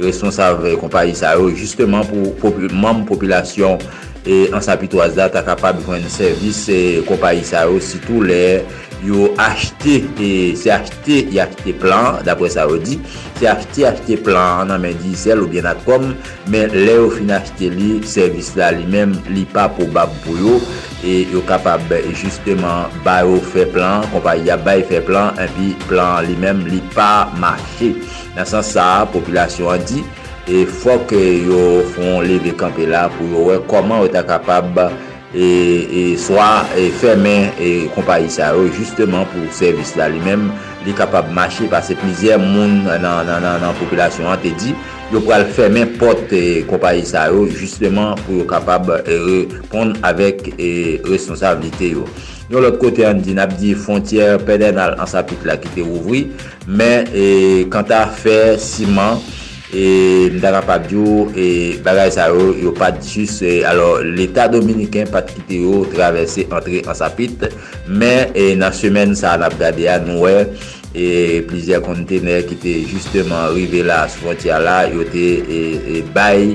responsav 0.03 0.64
kompanyi 0.81 1.15
sa 1.15 1.35
yo 1.40 1.48
justman 1.53 2.03
pou, 2.10 2.34
pou 2.41 2.72
mam 2.76 3.06
populasyon 3.07 3.80
e 4.26 4.48
ansapitwaz 4.56 5.16
da 5.18 5.28
ta 5.32 5.44
kapab 5.44 5.82
jwen 5.84 6.08
servis 6.12 6.64
e, 6.72 7.04
kompanyi 7.08 7.44
sa 7.48 7.66
yo 7.68 7.80
sitou 7.84 8.24
le 8.24 8.64
yo 9.04 9.34
achete 9.41 10.00
e, 10.16 10.56
se 10.56 10.72
achete 10.72 11.28
y 11.28 11.40
achete 11.44 11.76
plan 11.76 12.24
dapre 12.24 12.48
sa 12.52 12.64
yo 12.70 12.80
di 12.80 13.00
se 13.40 13.50
achete 13.52 13.84
achete 13.90 14.16
plan 14.24 14.72
nan 14.72 14.80
men 14.84 14.95
di 15.04 15.12
sel 15.20 15.44
ou 15.44 15.52
bien 15.52 15.68
atkom 15.68 16.14
men 16.48 16.72
le 16.72 16.95
yo 17.02 17.12
fin 17.12 17.36
achete 17.36 17.74
li 17.76 18.00
servis 18.08 18.54
la 18.60 18.72
li 18.72 18.88
men 18.88 19.18
li 19.36 19.44
pa 19.52 19.68
pou 19.68 19.91
bab 19.91 20.12
pou 20.24 20.40
yo 20.40 20.56
e 21.04 21.28
yo 21.28 21.44
kapab 21.44 21.84
justeman 22.16 22.88
ba 23.04 23.20
yo 23.28 23.41
fe 23.44 23.68
plan 23.68 24.08
kompanyi 24.16 24.54
ya 24.54 24.58
ba 24.58 24.80
fe 24.88 25.04
plan 25.04 25.36
en 25.36 25.52
pi 25.58 25.74
plan 25.90 26.24
li 26.24 26.40
men 26.40 26.64
li 26.72 26.80
pa 26.95 27.28
mache. 27.44 27.91
Nan 28.34 28.48
san 28.50 28.64
sa 28.66 29.04
populasyon 29.12 29.76
an 29.76 29.84
di 29.90 30.00
e 30.48 30.65
fok 30.68 31.14
e 31.15 31.24
yo 31.48 31.60
fon 31.94 32.24
leve 32.28 32.52
kampe 32.60 32.88
la 32.90 33.07
pou 33.14 33.28
yo 33.32 33.48
wè 33.48 33.57
koman 33.72 34.03
yo 34.03 34.10
ta 34.11 34.26
kapab 34.28 34.80
e, 35.34 35.45
e 35.88 36.02
swa 36.20 36.65
e 36.78 36.90
fermen 36.99 37.53
e 37.61 37.70
kompanyi 37.95 38.32
sa 38.32 38.52
yo 38.56 38.68
justement 38.68 39.30
pou 39.32 39.53
servis 39.56 39.95
la 39.99 40.10
li 40.11 40.20
menm 40.26 40.52
li 40.84 40.95
kapab 40.98 41.32
mache 41.32 41.70
pa 41.72 41.80
se 41.86 41.95
plizye 41.95 42.36
moun 42.41 42.84
nan, 42.84 43.06
nan, 43.06 43.30
nan, 43.30 43.61
nan 43.64 43.80
populasyon 43.80 44.34
an 44.34 44.41
te 44.44 44.52
di 44.60 44.76
yo 45.14 45.22
pral 45.24 45.45
fermen 45.56 45.95
pot 46.02 46.32
e, 46.36 46.61
kompanyi 46.68 47.06
sa 47.07 47.30
yo 47.32 47.48
justman 47.48 48.18
pou 48.26 48.41
yo 48.41 48.48
kapab 48.49 48.91
e, 48.99 49.18
repond 49.48 49.95
avèk 50.03 50.53
e, 50.57 50.70
responsabilite 51.07 51.94
yo. 51.95 52.07
Yo 52.52 52.60
lot 52.60 52.76
kote 52.82 53.06
an 53.07 53.22
di 53.24 53.34
nap 53.38 53.56
di 53.56 53.72
fontyer 53.80 54.41
peden 54.44 54.76
al 54.82 54.98
ansapit 55.02 55.45
la 55.48 55.56
ki 55.61 55.72
te 55.78 55.86
ouvri 55.86 56.26
men 56.68 57.07
e, 57.15 57.24
kanta 57.72 58.03
fe 58.11 58.57
siman 58.60 59.24
e 59.74 60.30
mdara 60.34 60.62
pa 60.62 60.78
diyo 60.78 61.34
e 61.34 61.82
bagay 61.82 62.14
sa 62.14 62.30
yo 62.30 62.54
yo 62.54 62.72
pat 62.78 63.02
jis 63.02 63.41
e, 63.41 63.66
alor 63.66 64.06
l'Etat 64.06 64.54
Dominiken 64.54 65.10
pat 65.10 65.34
kite 65.34 65.66
yo 65.66 65.82
travesse 65.90 66.45
entre 66.45 66.86
an 66.86 66.94
sapit 66.94 67.50
men 67.90 68.30
e, 68.38 68.54
nan 68.54 68.70
semen 68.70 69.18
sa 69.18 69.34
an 69.34 69.50
ap 69.50 69.58
gade 69.58 69.90
an 69.90 70.06
nouè 70.06 70.45
e 70.94 71.41
plizye 71.50 71.82
kontene 71.82 72.44
ki 72.45 72.60
te 72.62 72.74
justeman 72.86 73.50
rive 73.58 73.82
la 73.88 74.04
sou 74.06 74.28
frontiya 74.28 74.62
la 74.62 74.78
yo 74.86 75.02
te 75.10 75.28
e, 75.41 75.60
e 75.98 76.06
bay 76.14 76.54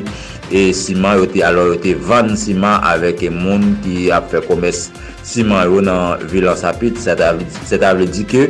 e 0.55 0.71
siman 0.73 1.19
yo 1.19 1.27
te 1.27 1.43
alo 1.43 1.67
yo 1.73 1.77
te 1.83 1.99
van 1.99 2.37
siman 2.39 2.79
avek 2.87 3.27
e 3.27 3.35
moun 3.35 3.75
ki 3.83 4.13
ap 4.15 4.31
fe 4.31 4.47
komes 4.47 4.89
siman 5.27 5.67
yo 5.67 5.83
nan 5.83 6.23
vilan 6.31 6.57
sapit 6.57 7.03
se 7.03 7.19
ta 7.19 7.93
vle 7.99 8.07
di 8.07 8.23
ke 8.31 8.47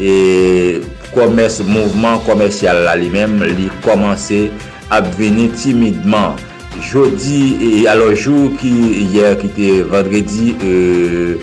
e 0.00 0.80
komers 1.16 1.62
mouvman 1.64 2.20
komersyal 2.26 2.84
la 2.84 2.94
li 3.00 3.08
mem 3.12 3.38
li 3.56 3.70
komanse 3.86 4.46
ap 4.92 5.08
veni 5.16 5.48
timidman. 5.56 6.36
Jodi, 6.84 7.86
alo 7.88 8.10
jou 8.12 8.50
ki 8.60 8.72
yer 9.14 9.38
ki 9.40 9.48
te 9.56 9.70
vendredi, 9.88 10.52
euh, 10.60 11.40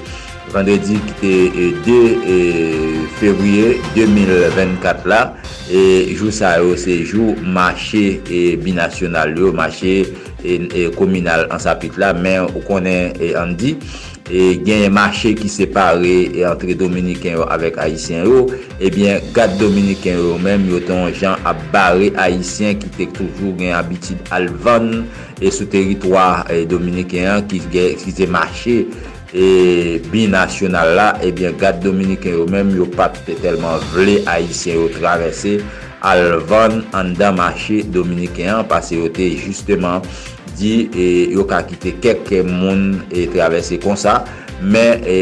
vendredi 0.54 1.00
ki 1.08 1.16
te 1.18 1.34
2 1.88 1.96
euh, 1.98 3.00
fevriye 3.18 3.80
2024 3.98 5.10
la, 5.10 5.24
e 5.74 6.14
jou 6.14 6.30
sa 6.30 6.54
yo 6.62 6.78
se 6.78 7.00
jou 7.02 7.34
mache 7.42 8.22
binasyonal 8.62 9.34
yo, 9.40 9.50
mache 9.58 10.04
kominal 11.00 11.48
ansapit 11.56 11.98
la, 11.98 12.14
men 12.14 12.46
ou 12.52 12.62
konen 12.68 13.18
e 13.18 13.34
an 13.40 13.58
di. 13.58 13.74
e 14.30 14.56
genye 14.64 14.90
mache 14.90 15.34
ki 15.36 15.50
separe 15.50 16.32
entre 16.40 16.76
Dominiken 16.80 17.36
yo 17.36 17.44
avèk 17.52 17.76
Haitien 17.82 18.24
yo, 18.24 18.46
eh 18.80 18.88
ebyen 18.88 19.20
kat 19.36 19.58
Dominiken 19.60 20.16
yo 20.16 20.38
mèm 20.40 20.64
yo 20.70 20.80
ton 20.88 21.12
jan 21.12 21.36
ap 21.44 21.60
bare 21.74 22.12
Haitien 22.16 22.80
ki 22.80 22.92
tek 22.98 23.12
toujou 23.18 23.52
genye 23.60 23.76
abitid 23.76 24.20
alvan 24.32 25.04
e 25.42 25.52
sou 25.52 25.68
teritwa 25.68 26.46
e 26.48 26.62
eh, 26.62 26.66
Dominiken 26.70 27.44
ki, 27.52 27.60
ki 28.00 28.16
se 28.16 28.30
mache 28.32 28.86
e 29.34 29.44
eh, 29.44 29.94
binasyonal 30.14 30.96
la, 30.96 31.08
ebyen 31.26 31.60
gat 31.60 31.84
Dominiken 31.84 32.40
yo 32.40 32.48
mèm 32.48 32.72
yo 32.80 32.88
pat 32.96 33.20
te 33.28 33.36
telman 33.44 33.84
vle 33.92 34.22
Haitien 34.30 34.80
yo 34.80 34.88
travesse 34.96 35.60
alvan 36.04 36.82
an 36.96 37.12
da 37.20 37.36
mache 37.36 37.84
Dominiken, 37.84 38.64
pase 38.72 38.96
yo 39.04 39.12
te 39.12 39.34
justeman 39.36 40.00
di 40.58 40.90
e, 40.94 41.06
yo 41.34 41.48
ka 41.50 41.64
kite 41.68 41.96
kek 42.04 42.32
moun 42.48 43.04
e 43.14 43.28
travese 43.34 43.80
kon 43.84 44.00
sa, 44.00 44.22
men 44.64 45.04
e, 45.08 45.18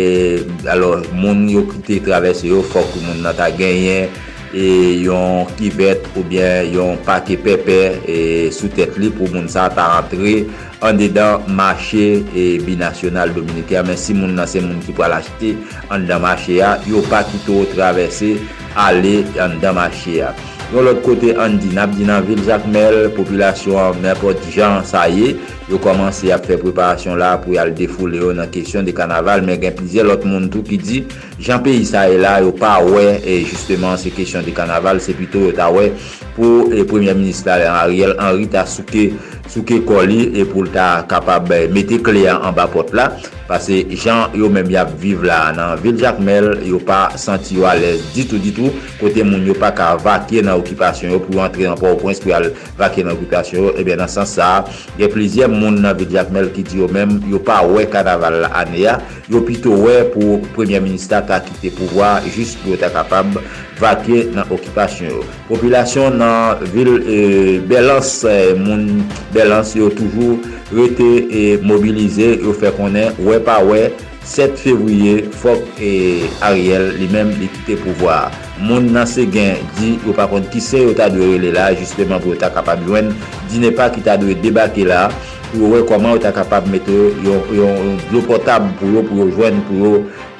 alor, 0.69 1.05
moun 1.15 1.47
yo 1.49 1.65
kite 1.69 2.01
travese 2.05 2.51
yo 2.51 2.61
fok 2.73 2.99
moun 3.05 3.23
nan 3.25 3.37
ta 3.37 3.49
genyen 3.55 4.11
e, 4.53 4.65
yon 5.05 5.47
kivet 5.57 6.05
ou 6.15 6.23
bien 6.27 6.67
yon 6.71 6.99
pake 7.07 7.39
pepe 7.41 7.79
e, 8.05 8.17
sou 8.53 8.71
tet 8.75 8.97
li 9.01 9.11
pou 9.13 9.31
moun 9.31 9.49
sa 9.51 9.69
ta 9.73 9.87
rentre. 9.95 10.43
An 10.81 10.97
dedan 10.97 11.45
mache 11.53 12.23
e, 12.33 12.45
binasyonal 12.65 13.35
Dominika, 13.35 13.83
men 13.85 13.99
si 14.01 14.15
moun 14.17 14.33
nan 14.37 14.49
se 14.49 14.63
moun 14.63 14.81
ki 14.81 14.95
pral 14.97 15.13
achete 15.19 15.53
an 15.89 16.07
dedan 16.07 16.25
mache 16.25 16.57
ya, 16.57 16.75
yo 16.89 17.03
pa 17.09 17.21
kite 17.27 17.53
ou 17.53 17.69
travese 17.75 18.35
ale 18.73 19.21
an 19.37 19.59
dedan 19.59 19.77
mache 19.77 20.19
ya. 20.21 20.33
Yon 20.71 20.85
lot 20.87 21.01
kote 21.03 21.33
an 21.35 21.57
di 21.59 21.67
nap 21.75 21.91
di 21.97 22.05
nan 22.07 22.23
vil 22.23 22.39
jakmel, 22.47 23.09
populasyon 23.17 23.97
mèpot 23.99 24.39
jan 24.53 24.77
sa 24.87 25.01
ye, 25.11 25.33
yo 25.67 25.75
komanse 25.83 26.31
ap 26.31 26.45
fè 26.47 26.55
preparasyon 26.61 27.19
la 27.19 27.33
pou 27.43 27.51
yal 27.57 27.73
defoule 27.75 28.21
yo 28.21 28.29
nan 28.37 28.47
kesyon 28.53 28.87
de 28.87 28.93
kanaval, 28.95 29.43
men 29.43 29.59
gen 29.59 29.75
plizye 29.75 30.05
lot 30.07 30.23
moun 30.23 30.47
tou 30.53 30.63
ki 30.63 30.79
di, 30.79 31.01
jan 31.43 31.59
peyi 31.65 31.83
sa 31.89 32.05
ye 32.07 32.21
la 32.23 32.37
yo 32.45 32.55
pa 32.55 32.77
wè, 32.87 33.19
e 33.19 33.41
justeman 33.49 33.99
se 33.99 34.13
kesyon 34.15 34.47
de 34.47 34.55
kanaval 34.55 35.03
se 35.03 35.11
pito 35.19 35.43
yo 35.43 35.51
ta 35.57 35.67
wè, 35.75 35.89
pou 36.37 36.71
e 36.71 36.87
premier 36.87 37.19
minister 37.19 37.67
Ariel 37.67 38.15
Henry 38.15 38.47
Tasuke 38.47 39.09
souke 39.51 39.81
koli 39.83 40.31
e 40.39 40.45
pou 40.47 40.63
ta 40.71 41.03
kapab 41.11 41.51
eh, 41.51 41.67
mette 41.67 41.99
kleyan 41.99 42.39
an 42.39 42.55
ba 42.55 42.69
pot 42.71 42.93
la 42.95 43.09
pase 43.49 43.81
jan 43.99 44.31
yo 44.37 44.47
menm 44.47 44.69
yap 44.71 44.93
vive 45.01 45.27
la 45.27 45.51
nan 45.55 45.75
vil 45.83 45.97
jakmel 45.99 46.53
yo 46.63 46.79
pa 46.79 47.17
santi 47.19 47.57
yo 47.57 47.65
alez 47.67 47.99
ditou 48.15 48.39
ditou 48.39 48.71
kote 49.01 49.25
moun 49.27 49.43
yo 49.43 49.55
pa 49.59 49.73
ka 49.75 49.89
vakye 49.99 50.39
nan 50.47 50.61
okipasyon 50.61 51.11
yo 51.11 51.19
pou 51.25 51.43
antre 51.43 51.67
nan 51.67 51.75
pa 51.79 51.91
ou 51.91 51.99
prins 51.99 52.23
pou 52.23 52.31
al 52.37 52.47
vakye 52.79 53.03
nan 53.03 53.17
okipasyon 53.17 53.59
yo 53.59 53.73
eh 53.75 53.83
e 53.83 53.87
ben 53.89 53.99
nan 53.99 54.11
san 54.11 54.29
sa 54.29 54.63
ye 55.01 55.11
plizye 55.11 55.51
moun 55.51 55.81
nan 55.83 55.99
vil 55.99 56.15
jakmel 56.15 56.47
ki 56.55 56.63
di 56.71 56.79
yo 56.79 56.87
menm 56.87 57.19
yo 57.27 57.41
pa 57.43 57.59
we 57.67 57.83
kanaval 57.91 58.47
ane 58.47 58.85
ya 58.85 59.01
yo 59.27 59.43
pito 59.43 59.75
we 59.83 59.99
pou 60.15 60.39
premier 60.55 60.79
minister 60.79 61.19
ta 61.27 61.43
kite 61.43 61.75
pouvoa 61.75 62.21
jist 62.31 62.55
pou 62.63 62.79
ta 62.79 62.87
kapab 62.93 63.35
vakye 63.81 64.29
nan 64.31 64.47
okipasyon 64.53 65.09
yo. 65.09 65.21
Populasyon 65.49 66.19
nan 66.21 66.61
vil 66.71 66.91
eh, 67.01 67.11
e, 67.11 67.59
belans 67.67 68.21
e, 68.29 68.53
moun 68.55 69.01
belans 69.33 69.40
belans 69.41 69.73
yo 69.75 69.89
toujou 69.89 70.37
rete 70.71 71.09
e 71.33 71.43
mobilize 71.65 72.37
yo 72.43 72.53
fe 72.53 72.71
konen 72.77 73.17
wè 73.25 73.41
pa 73.45 73.57
wè 73.65 73.89
7 74.31 74.53
fevriye 74.61 75.25
fok 75.33 75.81
e 75.81 76.29
Ariel 76.45 76.91
li 76.99 77.07
menm 77.09 77.33
li 77.39 77.49
kite 77.49 77.79
pouvoar. 77.81 78.29
Moun 78.61 78.91
nan 78.93 79.07
se 79.09 79.25
gen 79.33 79.63
di 79.79 79.95
yo 80.05 80.13
pa 80.17 80.27
kont 80.29 80.51
ki 80.53 80.61
se 80.61 80.83
yo 80.85 80.93
ta 80.97 81.09
dwe 81.11 81.33
rele 81.33 81.55
la 81.55 81.71
justeman 81.73 82.21
pou 82.21 82.35
yo 82.35 82.39
ta 82.39 82.51
kapab 82.53 82.85
jwen 82.85 83.09
di 83.49 83.63
ne 83.63 83.73
pa 83.73 83.89
ki 83.91 84.05
ta 84.05 84.19
dwe 84.21 84.37
debake 84.43 84.85
la 84.87 85.07
pou 85.49 85.73
wè 85.73 85.81
koman 85.89 86.15
yo 86.15 86.23
ta 86.23 86.33
kapab 86.35 86.69
mette 86.69 86.93
yon, 86.93 87.41
yon, 87.49 87.73
yon 87.81 87.99
blou 88.11 88.23
potab 88.29 88.69
pou 88.79 88.93
yo 88.93 89.03
pou 89.09 89.25
yo 89.25 89.29
jwen 89.33 89.59
pou 89.67 89.81
yo 89.81 89.93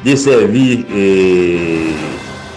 deservi 0.06 0.86
e 0.94 1.06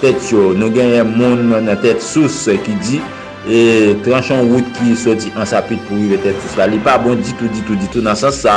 tet 0.05 0.21
yo. 0.29 0.53
Nou 0.53 0.69
gen 0.77 0.93
yon 0.93 1.17
moun 1.17 1.49
nan 1.57 1.73
tet 1.81 2.05
sous 2.05 2.45
ki 2.53 2.77
di 2.85 3.01
e 3.49 3.95
tranchon 4.05 4.49
wout 4.49 4.69
ki 4.79 4.95
soti 4.97 5.33
ansapit 5.41 5.83
pou 5.89 5.99
yu 6.01 6.13
vete 6.15 6.33
tis 6.39 6.55
sa. 6.57 6.69
Li 6.71 6.81
pa 6.85 6.97
bon 7.01 7.21
ditou, 7.21 7.51
ditou, 7.53 7.77
ditou 7.81 8.05
nan 8.05 8.17
san 8.19 8.33
sa, 8.35 8.57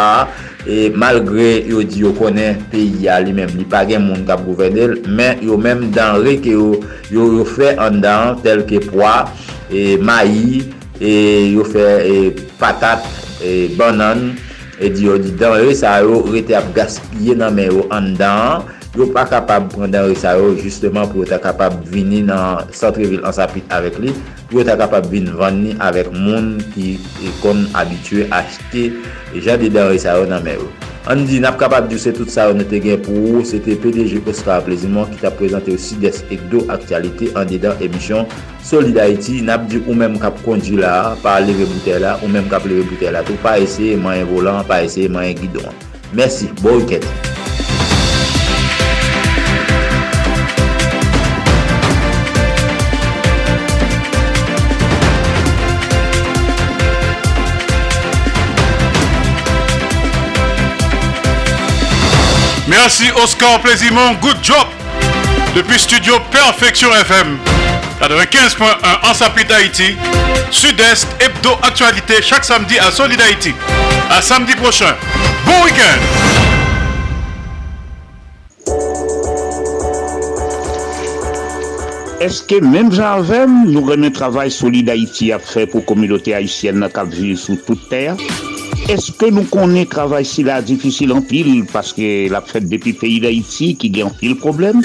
e 0.68 0.88
malgre 0.96 1.64
yo 1.68 1.84
di 1.84 2.04
yo 2.06 2.14
konen 2.18 2.62
peyi 2.72 3.06
ya 3.08 3.20
li 3.24 3.36
men. 3.36 3.52
Li 3.58 3.68
pa 3.68 3.84
gen 3.88 4.08
moun 4.08 4.26
kap 4.28 4.46
gouvenel, 4.48 4.98
men 5.08 5.44
yo 5.44 5.60
men 5.60 5.90
dan 5.96 6.22
re 6.24 6.38
ke 6.44 6.56
yo 6.56 6.74
yo, 7.12 7.30
yo 7.40 7.46
fe 7.48 7.76
an 7.76 8.02
dan 8.04 8.42
tel 8.46 8.64
ke 8.68 8.82
poa, 8.88 9.28
e 9.72 9.98
mayi, 10.00 10.64
e 11.04 11.14
yo 11.54 11.68
fe 11.68 11.88
e, 12.08 12.18
patat, 12.62 13.04
e 13.44 13.68
banan, 13.80 14.32
e 14.80 14.92
di 14.94 15.08
yo 15.10 15.20
di 15.20 15.36
dan 15.36 15.60
re 15.60 15.76
sa 15.76 15.98
yo 16.06 16.24
rete 16.32 16.56
ap 16.56 16.72
gaspye 16.78 17.36
nan 17.36 17.56
men 17.60 17.74
yo 17.76 17.88
an 17.92 18.14
dan, 18.20 18.68
yo 18.98 19.06
pa 19.14 19.28
kapab 19.30 19.70
prendan 19.70 20.10
re 20.10 20.18
sa 20.18 20.34
yo 20.40 20.58
Justeman 20.58 21.06
pou 21.12 21.22
yo 21.22 21.30
ta 21.30 21.38
kapab 21.38 21.78
vini 21.86 22.24
nan 22.26 22.66
Santreville 22.74 23.22
ansapit 23.30 23.64
avek 23.70 24.02
li 24.02 24.16
Pou 24.50 24.60
yo 24.60 24.66
ta 24.66 24.74
kapab 24.80 25.06
vini 25.12 25.30
vani 25.30 25.78
avek 25.78 26.10
moun 26.10 26.58
Ki 26.74 26.98
e 27.22 27.32
kon 27.46 27.68
abitue 27.78 28.26
achete 28.34 28.90
e 29.32 29.38
Jade 29.38 29.70
dan 29.70 29.94
re 29.94 30.02
sa 30.02 30.18
yo 30.18 30.26
nan 30.26 30.42
mer 30.42 30.58
yo 30.58 30.70
An 31.08 31.24
di 31.24 31.38
nap 31.40 31.56
kapap 31.56 31.86
djouse 31.88 32.12
tout 32.12 32.28
sa 32.28 32.50
yo 32.50 32.56
nete 32.58 32.82
gen 32.84 33.00
pou 33.00 33.16
ou, 33.16 33.44
se 33.48 33.62
te 33.64 33.78
PDG 33.80 34.26
Oscar 34.28 34.66
Plezimon 34.66 35.08
ki 35.14 35.22
ta 35.22 35.32
prezante 35.32 35.72
ou 35.72 35.80
si 35.80 35.96
des 36.04 36.20
ek 36.28 36.44
aktualite 36.68 37.32
an 37.40 37.48
dedan 37.48 37.80
emisyon 37.80 38.28
Solid 38.60 39.00
Haiti. 39.00 39.40
Nap 39.40 39.70
di 39.72 39.80
ou 39.88 39.96
menm 39.96 40.20
kap 40.20 40.36
kondi 40.44 40.76
la, 40.76 41.16
pa 41.24 41.40
leve 41.40 41.64
boute 41.64 41.96
la, 42.04 42.20
ou 42.20 42.28
menm 42.28 42.52
kap 42.52 42.68
leve 42.68 42.84
boute 42.84 43.08
la 43.08 43.24
tou, 43.24 43.40
pa 43.40 43.56
ese 43.56 43.96
mayen 43.96 44.28
volan, 44.28 44.68
pa 44.68 44.84
ese 44.84 45.08
mayen 45.08 45.40
gidon. 45.40 45.72
Mersi, 46.12 46.52
bo 46.60 46.76
wiket. 46.76 47.08
Merci 62.80 63.10
Oscar 63.24 63.60
Plaisimont, 63.60 64.14
good 64.22 64.38
job. 64.44 64.68
Depuis 65.56 65.80
Studio 65.80 66.14
Perfection 66.30 66.90
FM 66.94 67.38
95.1 68.00 69.10
en 69.10 69.14
Sapit 69.16 69.52
Haïti 69.52 69.96
Sud-Est, 70.52 71.08
Hebdo 71.20 71.50
Actualité 71.64 72.22
chaque 72.22 72.46
samedi 72.46 72.78
à 72.78 72.92
Solid 72.92 73.20
Haïti. 73.20 73.52
À 74.12 74.22
samedi 74.22 74.54
prochain. 74.54 74.96
Bon 75.44 75.64
week-end. 75.66 76.00
Est-ce 82.20 82.44
que 82.44 82.64
même 82.64 82.92
j'avais 82.92 83.48
nous 83.48 83.84
remet 83.84 84.12
travail 84.12 84.52
Solid 84.52 84.88
Haïti 84.88 85.32
à 85.32 85.40
faire 85.40 85.68
pour 85.68 85.80
la 85.80 85.86
communauté 85.88 86.36
haïtienne 86.36 86.88
qui 86.94 87.18
vit 87.18 87.38
sous 87.38 87.56
toute 87.56 87.90
terre? 87.90 88.16
Est-ce 88.90 89.12
que 89.12 89.26
nous 89.26 89.44
connaissons 89.44 89.90
travail 89.90 90.26
si 90.26 90.44
là 90.44 90.62
difficile 90.62 91.12
en 91.12 91.22
pile 91.22 91.66
parce 91.72 91.92
que 91.94 92.30
la 92.30 92.42
fête 92.42 92.70
depuis 92.70 92.94
le 92.94 92.98
pays 92.98 93.20
d'Haïti 93.20 93.76
qui 93.76 93.90
gagne 93.90 94.06
en 94.06 94.10
pile 94.10 94.38
problème? 94.38 94.82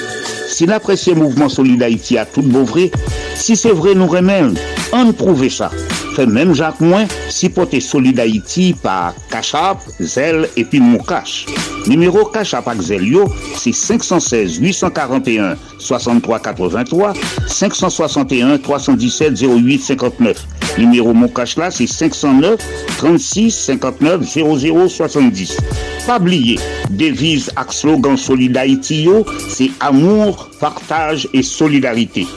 Si 0.47 0.65
l'apprécié 0.65 1.15
mouvement 1.15 1.49
Solid 1.49 1.81
Haïti 1.81 2.17
a 2.17 2.25
tout 2.25 2.41
vrai, 2.41 2.91
si 3.35 3.55
c'est 3.55 3.71
vrai 3.71 3.95
nous 3.95 4.07
remède, 4.07 4.59
on 4.93 5.11
prouve 5.11 5.49
ça. 5.49 5.69
Fait 6.15 6.27
même 6.27 6.53
Jacques 6.53 6.79
Moins, 6.79 7.05
si 7.29 7.49
porter 7.49 7.79
Solid 7.79 8.19
Haïti 8.19 8.75
par 8.81 9.13
Cachap, 9.29 9.79
Zel 9.99 10.47
et 10.55 10.63
puis 10.63 10.79
Moukache. 10.79 11.47
Numéro 11.87 12.25
Cachap 12.25 12.67
avec 12.67 12.81
Zelio, 12.81 13.25
c'est 13.57 13.73
516 13.73 14.57
841 14.57 15.57
63 15.79 16.39
83 16.39 17.13
561 17.47 18.59
317 18.59 19.41
08 19.41 19.81
59. 19.81 20.47
Numéro 20.77 21.13
Moukache 21.13 21.57
là, 21.57 21.71
c'est 21.71 21.87
509 21.87 22.59
36 22.97 23.51
59 23.51 24.23
00 24.23 24.87
70. 24.87 25.57
Pas 26.05 26.19
oublier, 26.19 26.59
devise 26.91 27.49
avec 27.55 27.73
slogan 27.73 28.15
Haïti, 28.55 29.07
c'est 29.49 29.71
amour, 29.79 30.49
partage 30.59 31.27
et 31.33 31.41
solidarité. 31.41 32.27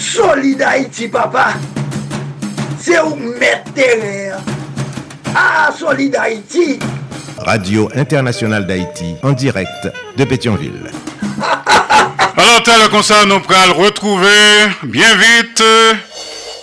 Solid 0.00 0.62
Haïti, 0.62 1.08
papa, 1.08 1.48
c'est 2.80 2.98
où 3.00 3.14
mettre 3.38 3.70
Ah, 5.34 5.70
Solid 5.78 6.16
Haïti. 6.16 6.78
Radio 7.38 7.88
Internationale 7.94 8.66
d'Haïti, 8.66 9.14
en 9.22 9.32
direct 9.32 9.68
de 10.16 10.24
Pétionville. 10.24 10.90
Alors, 12.36 12.62
tel 12.64 12.88
comme 12.90 13.02
ça, 13.02 13.26
nous 13.26 13.40
pourrons 13.40 13.74
retrouver 13.84 14.70
bien 14.84 15.14
vite 15.16 15.62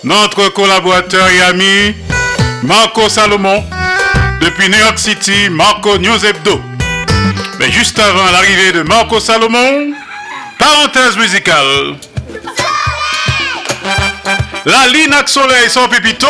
notre 0.02 0.48
collaborateur 0.52 1.28
et 1.28 1.40
ami 1.42 1.94
Marco 2.64 3.08
Salomon 3.08 3.62
depuis 4.40 4.68
New 4.68 4.78
York 4.78 4.98
City, 4.98 5.48
Marco 5.50 5.96
News 5.98 6.24
Hebdo. 6.26 6.60
Mais 7.60 7.70
juste 7.70 7.98
avant 8.00 8.30
l'arrivée 8.32 8.72
de 8.72 8.82
Marco 8.82 9.20
Salomon, 9.20 9.92
parenthèse 10.58 11.16
musicale. 11.16 11.94
La 14.64 14.86
Linac 14.88 15.28
Soleil 15.28 15.68
sans 15.68 15.88
pépito. 15.88 16.26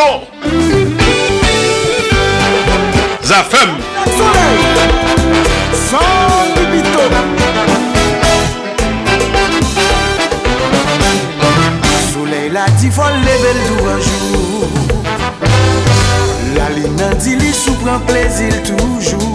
Zafem. 3.22 3.70
Sans. 4.16 5.98
Soleil 12.12 12.50
la 12.50 12.66
dit 12.78 12.90
faut 12.90 13.02
lever 13.02 13.54
le 13.54 13.62
jour 13.66 13.88
un 13.88 14.00
jour. 14.00 14.68
La 16.56 16.68
ligne 16.70 17.18
dit 17.20 17.36
li 17.36 17.52
sou 17.52 17.72
prend 17.74 18.00
plaisir 18.00 18.52
toujours. 18.62 19.27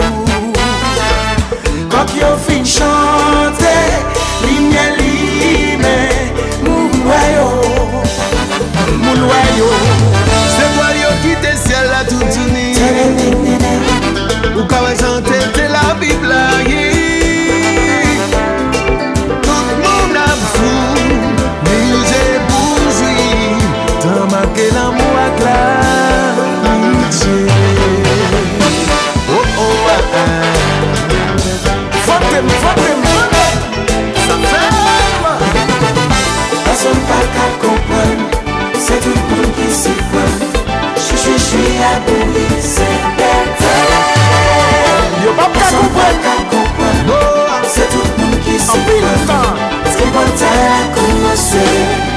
Comprendre, 45.73 47.61
c'est 47.67 47.89
tout 47.89 48.03
le 48.17 48.23
monde 48.23 48.39
qui 48.41 48.59
s'y 48.59 48.77
prend. 49.25 49.55
Ce 49.91 49.97
qui 49.97 50.03
est 50.03 50.11
bon 50.11 50.27
temps 50.37 50.61
a 50.69 50.95
commencé. 50.95 51.65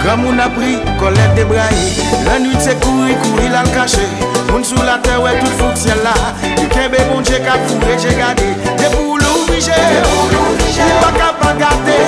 Grand 0.05 0.19
moun 0.19 0.39
a 0.39 0.49
pris, 0.49 0.79
colère 1.01 1.35
débraillée 1.35 1.97
La 2.27 2.39
nuit 2.39 2.55
c'est 2.61 2.79
courir, 2.81 3.17
courir 3.23 3.51
là 3.51 3.63
le 3.65 3.71
caché 3.71 4.07
Moun 4.53 4.63
sous 4.63 4.81
la 4.83 4.99
terre, 4.99 5.21
ouais 5.21 5.37
tout 5.41 5.47
fou 5.59 5.67
ciel 5.75 5.99
là 6.05 6.13
Du 6.61 6.69
kembe 6.69 6.97
bon 7.11 7.21
Dieu 7.23 7.39
qu'a 7.39 7.59
fourré, 7.67 7.97
j'ai 7.99 8.15
gardé. 8.15 8.45
Des 8.79 8.97
poules 8.97 9.25
obligées, 9.25 9.73
ou 9.73 11.03
pas 11.03 11.13
qu'à 11.19 11.33
pas 11.33 11.55
garder. 11.59 11.99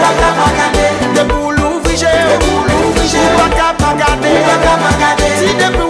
Des 1.15 1.25
poules 1.25 1.59
obligées, 1.59 2.07
ou 2.47 3.39
pas 3.41 3.51
qu'à 3.57 3.73
pas 3.77 3.95
garder. 3.99 4.37
Si 5.39 5.55
des 5.55 5.77
poules 5.77 5.88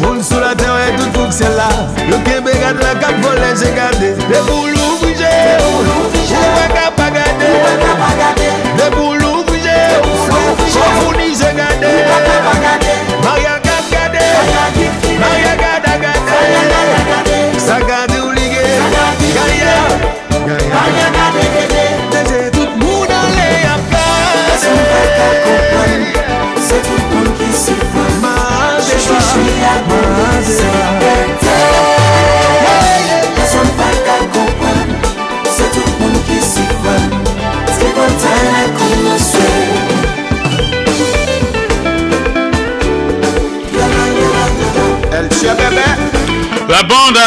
Moun 0.00 0.22
sou 0.24 0.40
la 0.40 0.54
ten 0.56 0.70
wè 0.72 0.86
tout 0.96 1.18
fouk 1.18 1.32
sè 1.36 1.48
la 1.58 1.68
Yo 2.08 2.20
kebe 2.24 2.54
gade 2.62 2.80
la 2.80 2.94
kap 3.02 3.18
volè 3.24 3.50
jè 3.60 3.72
gade 3.76 4.14
Dè 4.30 4.40
pou 4.46 4.63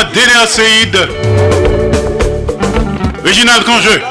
Dénéa 0.05 0.45
Seïd. 0.47 0.95
Réginald 3.23 3.63
Congeux. 3.63 4.01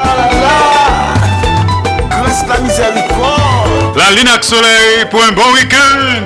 La 2.48 2.58
miséricorde 2.58 3.96
La 3.96 4.10
Linax 4.12 4.46
Soleil 4.48 5.06
pour 5.10 5.20
un 5.22 5.32
bon 5.32 5.52
week-end. 5.54 6.22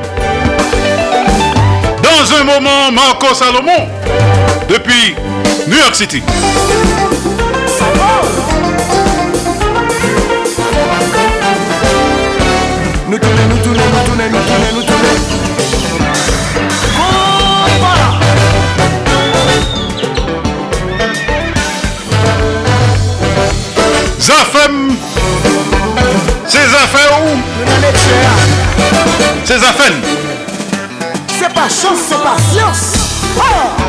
Dans 2.03 2.35
un 2.35 2.45
moment, 2.45 2.93
Marco 2.93 3.35
Salomon. 3.35 3.89
Depuis 4.69 5.15
New 5.67 5.77
York 5.77 5.95
City. 5.95 6.23
Nous 13.09 13.19
tournons, 13.19 13.37
nous 13.49 13.59
tournons, 13.59 13.81
nous 13.81 14.03
tournons, 14.05 14.31
nous 14.31 14.31
tournons, 14.31 14.31
nous 14.31 14.39
tournons. 14.41 14.80
fèm 24.53 24.91
Se 26.47 26.63
zafè 26.73 27.05
ou 27.19 27.29
Se 29.45 29.59
zafèn 29.59 30.01
Se 31.39 31.53
pa 31.55 31.69
chans, 31.69 32.09
se 32.09 32.17
pa 32.25 32.35
fians 32.51 32.89
Ha! 33.39 33.80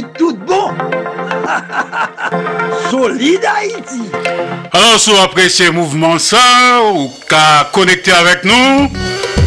Tout 0.00 0.36
bon 0.46 0.70
Solide 2.90 3.44
Haïti 3.44 4.02
Alors, 4.72 4.98
si 4.98 5.10
vous 5.10 5.18
appréciez 5.18 5.66
le 5.66 5.72
mouvement 5.72 6.18
ça, 6.18 6.80
ou 6.94 7.12
qu'à 7.28 7.68
connecter 7.72 8.12
avec 8.12 8.44
nous, 8.44 8.90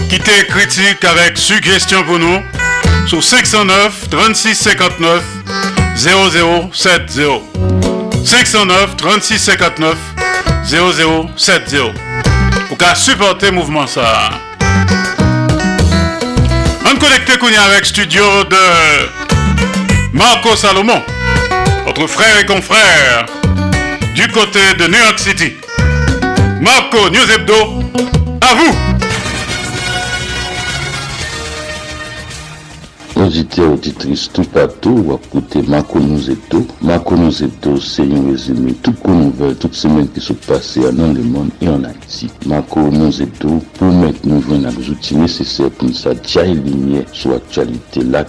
quittez 0.10 0.46
critique 0.48 1.04
avec 1.04 1.38
suggestion 1.38 2.04
pour 2.04 2.20
nous, 2.20 2.40
sur 3.08 3.24
509 3.24 4.10
36 4.10 4.56
59 4.56 5.24
0070. 5.96 7.22
509 8.24 8.98
36 8.98 9.40
59 9.40 9.96
0070. 10.68 11.80
Ou 12.72 12.76
qu'à 12.76 12.96
supporter 12.96 13.48
le 13.48 13.54
mouvement 13.54 13.88
ça? 13.88 14.30
On 17.48 17.48
est 17.48 17.58
avec 17.58 17.86
studio 17.86 18.24
de 18.46 19.25
Marco 20.16 20.56
Salomon, 20.56 21.04
votre 21.86 22.08
frère 22.08 22.40
et 22.40 22.46
confrère 22.46 23.26
du 24.14 24.26
côté 24.30 24.60
de 24.80 24.88
New 24.88 24.98
York 24.98 25.20
City. 25.20 25.58
Marco 26.62 27.10
News 27.10 27.32
Hebdo, 27.36 27.84
à 28.40 28.54
vous. 28.56 28.95
Auditeurs, 33.16 33.72
auditrices, 33.72 34.30
tout 34.34 34.44
partout, 34.44 34.90
ou 34.90 35.14
écoutez 35.14 35.62
Marco 35.62 36.00
Nous 36.02 36.30
Hebdo. 36.30 36.68
Marco 36.82 37.16
Nous 37.16 37.44
Hebdo, 37.44 37.78
c'est 37.80 38.04
un 38.04 38.30
résumé 38.30 38.74
tout 38.84 38.92
qu'on 38.92 39.16
nouvelle, 39.16 39.56
toute 39.56 39.74
semaine 39.74 40.10
qui 40.10 40.20
se 40.20 40.34
passe 40.34 40.78
dans 40.78 41.14
le 41.14 41.24
monde 41.24 41.50
et 41.62 41.70
en 41.70 41.82
Haïti. 41.86 42.30
Hebdo, 43.22 43.62
pour 43.80 43.88
mettre 43.88 44.20
nous 44.26 44.42
joindre 44.42 44.68
les 44.78 44.90
outils 44.90 45.16
nécessaires 45.16 45.72
pour 45.72 45.88
nous 45.88 45.94
lumière 46.56 47.06
sur 47.14 47.32
l'actualité, 47.32 48.04
la 48.04 48.26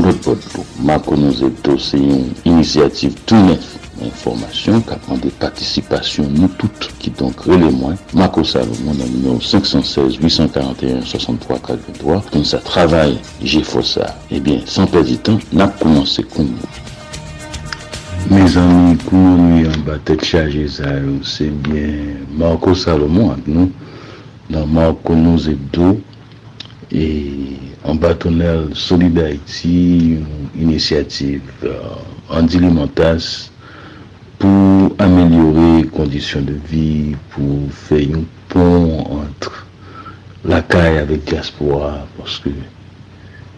notre 0.00 0.38
Marco 0.82 1.14
Nous 1.14 1.44
Hebdo, 1.44 1.76
c'est 1.78 1.98
une 1.98 2.30
initiative 2.46 3.12
tout 3.26 3.36
neuf 3.36 3.71
information, 4.04 4.80
qui 4.80 4.94
prend 4.96 5.16
des 5.16 5.30
participations, 5.30 6.28
nous 6.30 6.48
toutes, 6.48 6.90
qui 6.98 7.10
donc 7.10 7.40
relèvent 7.40 7.96
Marco 8.14 8.44
Salomon, 8.44 8.94
dans 8.94 9.06
numéro 9.06 9.40
516 9.40 10.16
841 10.16 11.02
63 11.02 11.58
43, 11.58 12.24
comme 12.32 12.44
ça 12.44 12.58
travaille, 12.58 13.18
j'ai 13.42 13.62
fait 13.62 13.82
ça. 13.82 14.16
Eh 14.30 14.40
bien, 14.40 14.60
sans 14.66 14.86
perdre 14.86 15.10
de 15.10 15.16
temps, 15.16 15.38
on 15.54 15.60
a 15.60 15.68
commencé 15.68 16.22
comme. 16.22 16.54
Mes 18.30 18.56
amis, 18.56 18.96
comment 19.08 19.36
nous 19.36 19.66
en 19.66 19.78
bas 19.84 19.98
tête 20.04 20.24
chargée, 20.24 20.68
c'est 21.24 21.50
bien 21.50 21.92
Marco 22.32 22.74
Salomon 22.74 23.32
avec 23.32 23.48
nous, 23.48 23.72
dans 24.48 24.66
Marco 24.66 25.14
Nous 25.14 25.48
Hebdo, 25.48 26.00
et 26.92 27.30
en 27.84 27.94
bâtonnel 27.94 28.68
Solid 28.74 29.18
Haïti, 29.18 30.18
une 30.54 30.70
initiative 30.70 31.40
euh, 31.64 31.78
Andy 32.28 32.58
pour 34.42 34.90
améliorer 34.98 35.82
les 35.82 35.88
conditions 35.88 36.42
de 36.42 36.54
vie, 36.68 37.14
pour 37.30 37.70
faire 37.70 38.08
un 38.12 38.24
pont 38.48 38.98
entre 39.22 39.68
la 40.44 40.60
caille 40.62 40.98
avec 40.98 41.22
diaspora, 41.26 42.04
parce 42.18 42.40
que 42.40 42.48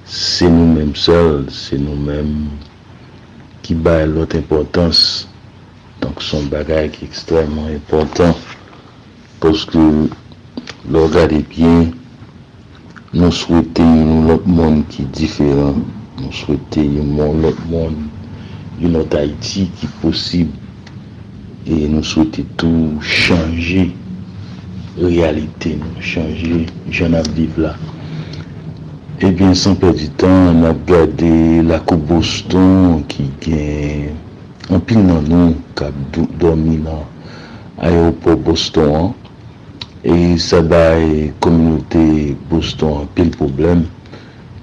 c'est 0.05 0.51
nous-mêmes 0.51 0.94
seuls, 0.94 1.47
c'est 1.48 1.78
nous-mêmes 1.78 2.48
qui 3.62 3.74
baillent 3.74 4.11
l'autre 4.11 4.36
importance. 4.36 5.27
Donc 6.02 6.20
son 6.20 6.43
bagage 6.43 6.90
est 7.01 7.05
extrêmement 7.05 7.69
important, 7.69 8.36
parce 9.40 9.65
que 9.65 10.11
regardez 10.93 11.47
bien, 11.48 11.93
nous 13.15 13.32
souhaitons 13.32 14.27
l'autre 14.27 14.47
monde 14.47 14.86
qui 14.89 15.01
est 15.01 15.06
différent. 15.06 15.77
Nous 16.20 16.31
souhaitons 16.32 17.40
l'autre 17.40 17.65
monde, 17.70 17.97
une 18.78 18.97
autre 18.97 19.16
Haïti 19.16 19.70
qui 19.78 19.86
est 19.86 20.01
possible. 20.02 20.51
E 21.64 21.86
nou 21.88 22.04
souwete 22.04 22.42
tou 22.60 23.00
chanje 23.00 23.86
realite 24.98 25.70
nou, 25.80 26.02
chanje 26.04 26.66
jan 26.92 27.16
ap 27.16 27.30
viv 27.32 27.56
eh 27.56 27.62
la. 27.64 27.70
Ebyen, 29.24 29.56
san 29.56 29.78
per 29.80 29.94
di 29.96 30.10
tan, 30.20 30.50
an 30.50 30.68
ap 30.68 30.82
gade 30.84 31.64
la 31.64 31.80
kou 31.88 31.96
Boston 31.96 33.00
ki 33.08 33.30
gen 33.40 34.12
an 34.68 34.84
pil 34.84 35.00
nan 35.08 35.24
nou 35.32 35.56
kap 35.80 35.96
dormi 36.12 36.76
nan 36.84 37.00
aéroport 37.80 38.44
Boston 38.44 38.92
an. 39.00 39.10
E 40.04 40.36
sa 40.36 40.60
bay 40.60 41.32
kominote 41.40 42.36
Boston 42.52 43.06
an 43.06 43.12
pil 43.16 43.32
problem. 43.40 43.86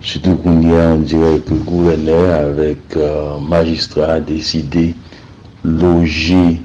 Soutou 0.05 0.37
koun 0.45 0.67
ya 0.69 0.91
an 0.93 1.07
direk 1.09 1.49
gouverneur 1.65 2.35
avèk 2.43 3.01
uh, 3.01 3.39
magistra 3.41 4.19
deside 4.21 4.91
loje 5.65 6.61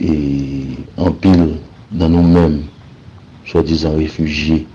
et 0.00 0.66
en 0.96 1.10
pile 1.10 1.56
dans 1.92 2.08
nous-mêmes, 2.08 2.62
soi-disant 3.46 3.96
réfugiés, 3.96 4.66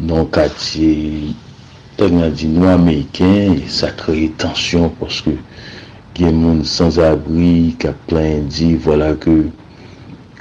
dans 0.00 0.18
le 0.18 0.24
quartier 0.24 1.34
nous 1.98 2.66
américain, 2.66 3.54
et 3.54 3.68
ça 3.68 3.90
crée 3.90 4.32
tension 4.36 4.92
parce 5.00 5.20
que 5.20 5.30
il 6.16 6.22
y 6.22 6.28
a 6.28 6.30
des 6.32 6.40
gens 6.40 6.64
sans 6.64 7.00
abri 7.00 7.74
qui 7.78 7.88
a 7.88 7.92
plein 8.06 8.38
dit 8.38 8.74
voilà 8.74 9.14
que 9.14 9.46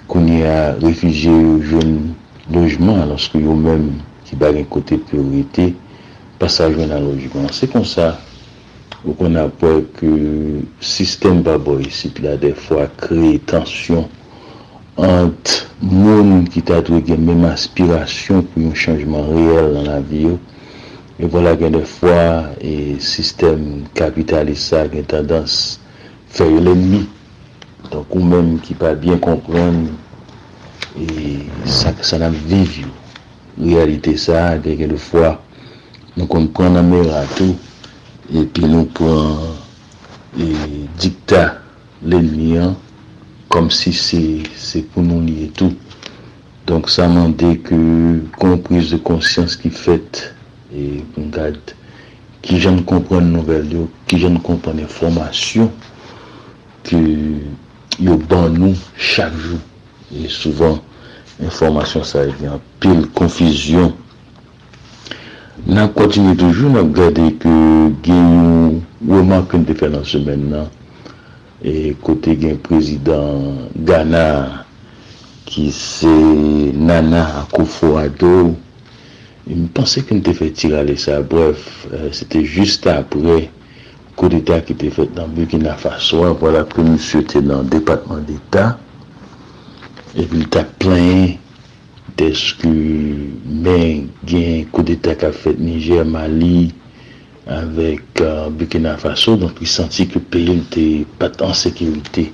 qu'on 0.08 0.28
y 0.28 0.44
a 0.44 0.74
réfugié 0.74 1.32
au 1.32 1.62
jeune 1.62 2.14
logement 2.52 3.04
lorsque 3.06 3.36
eux 3.36 3.40
même 3.40 3.94
qui 4.26 4.36
bat 4.36 4.50
un 4.50 4.64
côté 4.64 4.98
priorité 4.98 5.74
passage 6.38 6.76
dans 6.76 7.00
le 7.00 7.06
logement. 7.06 7.48
C'est 7.52 7.72
comme 7.72 7.86
ça 7.86 8.20
Ou 9.04 9.12
kon 9.20 9.36
apwe 9.36 9.82
ke 9.98 10.10
sistem 10.80 11.42
baboy 11.44 11.90
sit 11.92 12.22
la 12.24 12.38
defwa 12.40 12.86
kreye 13.02 13.42
tansyon 13.52 14.06
ant 15.04 15.52
moun 15.84 16.46
ki 16.48 16.62
ta 16.70 16.78
dwe 16.88 17.02
gen 17.10 17.26
menm 17.28 17.44
aspirasyon 17.50 18.46
pou 18.48 18.64
yon 18.64 18.78
chanjman 18.80 19.28
reyel 19.28 19.68
nan 19.76 19.90
la 19.90 19.98
viyo. 20.08 20.38
E 21.20 21.28
wala 21.34 21.52
gen 21.60 21.76
defwa 21.76 22.54
e 22.64 22.96
sistem 23.04 23.84
kapitalisa 24.00 24.86
gen 24.94 25.04
tendans 25.12 25.82
feye 26.32 26.64
l'enmi. 26.64 27.04
Donk 27.92 28.16
ou 28.16 28.24
menm 28.24 28.56
ki 28.64 28.78
pa 28.80 28.94
bien 28.96 29.20
kompren 29.20 29.84
e 30.96 31.44
sa, 31.68 31.92
sa 32.00 32.22
nan 32.24 32.40
viv 32.48 32.80
yo. 32.86 32.96
Realite 33.60 34.16
sa 34.16 34.54
gen 34.64 34.96
defwa 34.96 35.36
nou 36.16 36.32
kon 36.32 36.48
pren 36.56 36.80
nan 36.80 36.88
merato 36.88 37.52
et 38.34 38.46
puis 38.46 38.66
nous 38.66 38.86
prenons 38.86 39.56
et 40.40 40.54
dictat 40.98 41.60
l'ennemi 42.04 42.58
comme 43.50 43.70
si 43.70 43.94
c'est 43.94 44.82
pour 44.90 45.04
nous 45.04 45.22
lier 45.22 45.52
tout. 45.56 45.74
Donc 46.66 46.90
ça 46.90 47.08
m'a 47.08 47.28
dit 47.28 47.60
que 47.60 48.20
qu'on 48.38 48.58
prise 48.58 48.90
de 48.92 48.98
conscience 48.98 49.56
qui 49.56 49.70
fait 49.70 50.34
et 50.76 51.04
qu'on 51.14 51.28
garde 51.28 51.60
qui 52.42 52.60
je 52.60 52.70
ne 52.70 52.82
comprends 52.82 53.22
nouvelle 53.22 53.70
qui 54.08 54.18
je 54.18 54.28
ne 54.28 54.40
comprends 54.40 54.74
l'information 54.74 55.72
que 56.84 56.96
yo 58.00 58.18
ban 58.18 58.50
nous 58.50 58.76
chaque 58.98 59.36
jour 59.38 59.60
et 60.16 60.28
souvent 60.28 60.80
information 61.42 62.04
ça 62.04 62.26
vient 62.26 62.60
n'a 65.68 65.88
continué 65.88 66.36
toujours 66.36 66.72
n'a 66.72 66.82
regardé 66.82 67.34
que 67.34 67.90
remarque 69.10 69.52
qu'on 69.52 69.66
fait 69.66 69.92
ce 70.04 70.18
maintenant 70.18 70.68
et 71.64 71.96
côté 72.02 72.36
président 72.62 73.42
Ghana 73.78 74.66
qui 75.46 75.72
c'est 75.72 76.08
Nana 76.08 77.46
Akufo-Addo 77.52 78.56
il 79.48 79.58
me 79.58 79.68
pensait 79.68 80.02
qu'on 80.02 80.18
était 80.18 80.34
fait 80.34 80.52
tirer 80.52 80.96
ça 80.96 81.22
bref 81.22 81.88
euh, 81.94 82.10
c'était 82.12 82.44
juste 82.46 82.88
après 82.88 83.50
coup 84.16 84.30
d'état 84.30 84.62
qui 84.62 84.74
était 84.74 84.90
fait 84.90 85.14
dans 85.14 85.28
Burkina 85.28 85.76
Faso 85.76 86.34
voilà 86.40 86.64
que 86.64 86.82
monsieur 86.82 87.22
était 87.22 87.42
dans 87.42 87.60
le 87.60 87.68
département 87.70 88.20
d'état. 88.20 88.78
Et 90.16 90.24
puis 90.24 90.40
il 90.40 90.48
Deske 92.20 92.70
men 92.70 94.08
gen 94.30 94.68
kou 94.74 94.86
deta 94.86 95.16
ka 95.18 95.32
fet 95.34 95.58
Niger, 95.62 96.06
Mali, 96.06 96.70
avèk 97.50 98.22
uh, 98.24 98.48
Bukina 98.54 98.96
Faso, 99.02 99.36
donk 99.40 99.60
y 99.64 99.68
senti 99.68 100.06
ki 100.08 100.22
peyi 100.32 100.60
lte 100.62 100.86
pat 101.20 101.42
an 101.44 101.56
sekirite. 101.58 102.30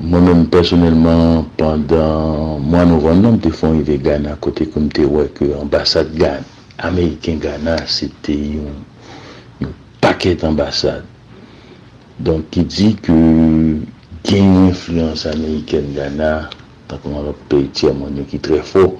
Mwen 0.00 0.24
mèm 0.24 0.46
personelman, 0.48 1.44
pandan 1.60 2.62
mwen 2.64 2.88
nou 2.88 3.02
ron 3.04 3.20
nanm 3.20 3.40
te 3.42 3.50
fon 3.52 3.76
yve 3.82 3.98
Ghana, 4.00 4.38
kote 4.40 4.64
koum 4.72 4.86
te 4.88 5.04
wèk 5.04 5.42
ambasade 5.58 6.16
Ghana, 6.16 6.46
Ameriken 6.88 7.42
Ghana, 7.42 7.74
se 7.84 8.08
te 8.24 8.32
yon, 8.32 8.78
yon 9.60 9.74
paket 10.00 10.46
ambasade. 10.48 11.04
Donk 12.24 12.48
ki 12.54 12.64
di 12.72 12.94
ki 13.04 13.18
gen 14.24 14.48
yon 14.54 14.70
influence 14.70 15.28
Ameriken 15.28 15.92
Ghana, 15.98 16.32
tant 16.90 16.98
qu'on 16.98 17.16
a 17.16 17.30
un 17.30 17.34
pays 17.48 17.68
tiers 17.68 17.92
qui 18.28 18.36
est 18.36 18.38
très 18.40 18.62
fort 18.62 18.94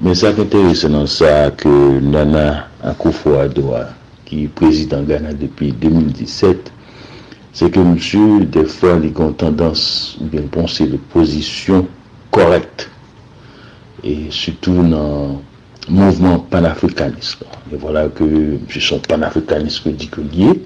mais 0.00 0.14
ça 0.14 0.32
qui 0.32 0.40
est 0.40 0.44
intéressant 0.44 0.90
dans 0.90 1.06
ça 1.06 1.50
que 1.50 2.00
Nana 2.00 2.68
Akufo-Addo 2.84 3.74
qui 4.24 4.44
est 4.44 4.48
président 4.48 5.02
Ghana 5.02 5.32
depuis 5.32 5.72
2017 5.72 6.72
c'est 7.58 7.70
que 7.70 7.80
monsieur, 7.80 8.44
des 8.44 8.66
fois, 8.66 9.00
il 9.02 9.10
a 9.20 9.32
tendance, 9.32 10.16
bien 10.20 10.42
penser, 10.42 10.86
de 10.86 10.96
position 10.96 11.88
correcte. 12.30 12.88
Et 14.04 14.26
surtout 14.30 14.80
dans 14.84 15.40
le 15.88 15.92
mouvement 15.92 16.38
panafricaniste. 16.38 17.44
Et 17.72 17.76
voilà 17.76 18.06
que 18.06 18.58
je 18.68 18.78
suis 18.78 18.98
panafricaniste 19.00 19.82
que 19.82 19.88
dit 19.88 20.06
que 20.06 20.20
lié. 20.20 20.62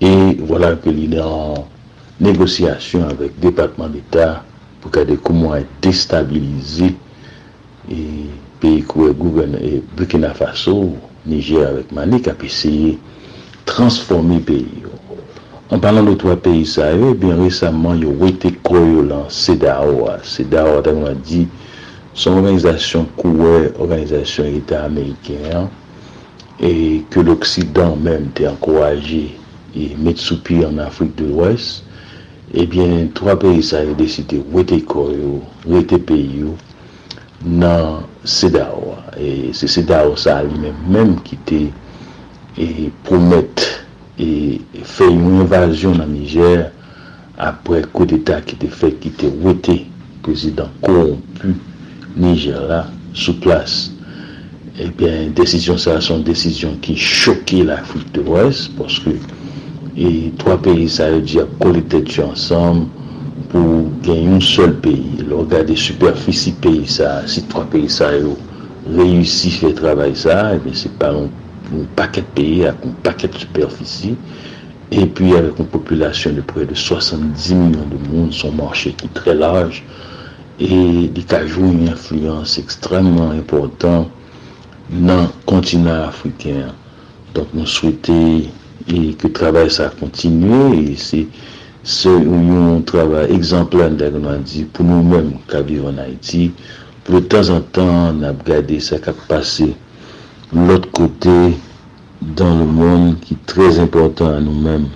Et 0.00 0.34
voilà 0.40 0.74
que 0.74 0.88
il 0.90 1.14
est 1.14 1.20
en 1.20 1.68
négociation 2.20 3.06
avec 3.08 3.30
le 3.40 3.52
pour 4.80 4.90
regarder 4.90 5.16
comment 5.22 5.54
être 5.54 5.68
déstabilisé 5.82 6.94
et 7.90 8.26
pays 8.60 8.82
que 8.82 9.10
gouverne 9.12 9.56
et 9.56 9.82
Burkina 9.96 10.34
Faso, 10.34 10.96
Niger 11.26 11.66
avec 11.68 11.92
Mali, 11.92 12.20
qui 12.20 12.30
a 12.30 12.34
essayé 12.42 12.92
de 12.92 12.98
transformer 13.64 14.36
le 14.36 14.40
pays. 14.42 14.66
En 15.70 15.78
parlant 15.78 16.02
de 16.02 16.14
trois 16.14 16.36
pays 16.36 16.66
ça 16.66 16.92
eh 16.92 17.14
bien 17.14 17.36
récemment, 17.40 17.94
il 17.94 18.04
y 18.04 18.22
a 18.24 18.26
été 18.28 18.52
dans 19.08 19.28
CEDAO. 19.28 20.08
CEDAO, 20.24 20.82
on 20.84 21.12
dit, 21.24 21.46
son 22.14 22.32
organisation 22.32 23.06
couvert 23.16 23.70
organisation 23.78 24.44
État 24.44 24.84
américain 24.84 25.68
et 26.58 27.02
que 27.08 27.20
l'Occident 27.20 27.96
même 27.96 28.26
était 28.30 28.48
encouragé 28.48 29.38
et 29.76 29.94
mettre 29.96 30.20
sous 30.20 30.42
pied 30.42 30.66
en 30.66 30.76
Eh 32.52 32.66
bien, 32.66 33.06
trois 33.14 33.38
pays 33.38 33.62
ça 33.62 33.78
ont 33.82 33.92
décidé 33.94 34.38
de 34.38 35.72
rester 35.72 35.98
pays 35.98 36.44
dans 37.44 38.02
CEDAO. 38.24 38.94
Et 39.20 39.50
c'est 39.52 39.68
CEDAO 39.68 40.16
ça 40.16 40.42
lui-même 40.42 40.74
même 40.88 41.20
qui 41.22 41.36
était 41.36 41.70
et 42.58 42.90
promettre 43.04 43.84
et 44.18 44.60
fait 44.82 45.08
une 45.08 45.40
invasion 45.40 45.92
dans 45.92 46.06
Niger 46.06 46.70
apre 47.40 47.80
kou 47.94 48.04
d'Etat 48.08 48.44
ki 48.48 48.58
te 48.60 48.68
fè 48.68 48.90
ki 49.00 49.12
te 49.20 49.30
wote 49.40 49.76
prezident 50.24 50.68
korompu 50.84 51.54
Niger 52.20 52.60
la 52.68 52.82
sou 53.16 53.38
plas. 53.40 53.88
Ebyen, 54.80 55.32
desisyon 55.36 55.80
sa 55.80 55.98
son 56.04 56.22
desisyon 56.26 56.76
ki 56.84 56.96
choke 57.00 57.62
l'Afrique 57.66 58.12
de 58.16 58.24
l'Ouest 58.26 58.70
poske 58.76 59.16
e 59.96 60.30
3 60.38 60.56
peyi 60.64 60.88
sa 60.88 61.08
yo 61.10 61.20
di 61.24 61.40
a 61.42 61.46
kole 61.62 61.82
tèt 61.92 62.16
yo 62.18 62.28
ansam 62.30 62.86
pou 63.50 63.88
gen 64.06 64.24
yon 64.28 64.44
sol 64.44 64.76
peyi. 64.84 65.24
Lò 65.30 65.42
gade 65.50 65.76
superfisi 65.76 66.54
peyi 66.62 66.86
sa, 66.86 67.20
si 67.30 67.42
3 67.50 67.66
peyi 67.72 67.90
sa 67.90 68.12
yo 68.14 68.36
reyusi 68.96 69.50
fè 69.58 69.74
travay 69.78 70.14
sa, 70.18 70.54
ebyen 70.56 70.76
se 70.76 70.92
pa 71.00 71.10
yon 71.14 71.28
paket 71.98 72.26
peyi 72.36 72.66
ak 72.70 72.84
yon 72.86 72.94
paket 73.06 73.36
superfisi 73.42 74.16
et 74.90 75.06
puis 75.06 75.36
avec 75.36 75.58
une 75.58 75.66
population 75.66 76.32
de 76.32 76.40
près 76.40 76.66
de 76.66 76.74
70 76.74 77.54
millions 77.54 77.86
de 77.86 78.08
monde, 78.08 78.32
son 78.32 78.52
marché 78.52 78.94
est 79.02 79.14
très 79.14 79.34
large 79.34 79.84
et 80.58 80.66
il 81.14 81.34
a 81.34 81.46
joué 81.46 81.68
une 81.68 81.88
influence 81.88 82.58
extrêmement 82.58 83.30
importante 83.30 84.10
dans 84.90 85.22
le 85.22 85.28
continent 85.46 86.02
africain. 86.02 86.74
Donc 87.34 87.46
nous 87.54 87.66
e 88.90 89.14
ke 89.18 89.30
travay 89.34 89.70
sa 89.70 89.88
kontinue, 89.94 90.74
e 90.92 90.96
se 90.98 91.24
se 91.86 92.10
yon 92.10 92.82
travay 92.88 93.30
egzamplan 93.32 93.96
da 94.00 94.10
gounan 94.12 94.42
di 94.44 94.66
pou 94.74 94.84
nou 94.86 95.06
menm 95.06 95.38
ka 95.50 95.62
vivan 95.64 96.00
Haiti, 96.02 96.50
pou 97.06 97.16
de 97.16 97.28
tan 97.32 97.52
an 97.54 97.64
tan 97.76 98.20
nap 98.20 98.42
gade 98.46 98.80
sa 98.84 98.98
kap 99.02 99.18
pase 99.30 99.70
l'ot 100.52 100.88
kote 100.96 101.54
dan 102.36 102.58
le 102.60 102.66
moun 102.68 103.14
ki 103.24 103.38
trez 103.48 103.78
important 103.80 104.36
an 104.36 104.48
nou 104.48 104.64
menm. 104.66 104.88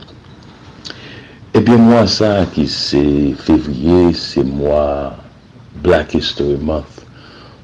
Ebyen 1.55 1.87
mwa 1.87 2.03
sa 2.11 2.45
ki 2.53 2.66
se 2.69 3.05
fevriye, 3.47 4.11
se 4.19 4.43
mwa 4.45 5.15
Black 5.87 6.16
History 6.19 6.59
Month 6.59 7.05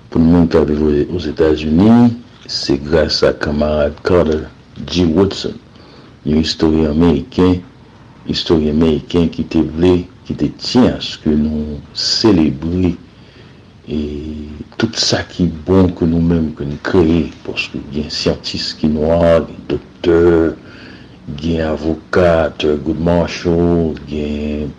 pou 0.08 0.22
nou 0.22 0.38
menm 0.38 0.52
ka 0.52 0.62
vivan 0.68 1.10
os 1.16 1.26
Etats-Unis, 1.28 2.14
se 2.50 2.78
grasa 2.82 3.34
kamarade 3.42 3.98
Carter 4.06 4.46
G. 4.86 5.04
Woodson 5.04 5.58
yon 6.24 6.42
historien 6.42 6.90
Ameriken, 6.90 7.60
historien 8.26 8.76
Ameriken 8.76 9.28
ki 9.32 9.46
te 9.52 9.62
vle, 9.76 9.94
ki 10.28 10.36
te 10.40 10.50
tjen 10.60 10.90
aske 10.94 11.32
nou 11.32 11.78
selebri 11.96 12.94
e 13.90 14.00
tout 14.78 14.96
sa 15.00 15.22
ki 15.26 15.48
bon 15.66 15.88
ke 15.96 16.06
nou 16.08 16.22
menm 16.22 16.52
ke 16.56 16.66
nou 16.68 16.80
kreye, 16.86 17.30
poske 17.46 17.80
gen 17.94 18.10
siyantis 18.12 18.70
ki 18.78 18.90
noa, 18.92 19.40
gen 19.48 19.64
doktor, 19.72 20.52
gen 21.40 21.64
avokat, 21.70 22.66
Goodman 22.84 23.26
Shaw, 23.30 23.94
gen 24.10 24.70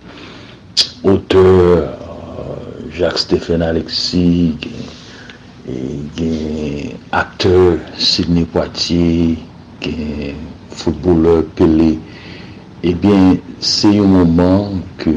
auteur, 1.04 1.90
euh, 1.90 2.90
Jacques-Stéphane 2.94 3.64
Alexis, 3.64 4.56
gen, 4.62 4.88
e, 5.68 5.76
gen 6.18 6.98
akteur 7.12 7.80
Sidney 7.98 8.46
Poitier, 8.46 9.38
gen 9.82 10.38
footballeur 10.76 11.44
Pelé, 11.56 11.98
ebyen, 12.88 13.38
se 13.62 13.92
yon 13.94 14.10
mouman 14.16 14.82
ke, 15.02 15.14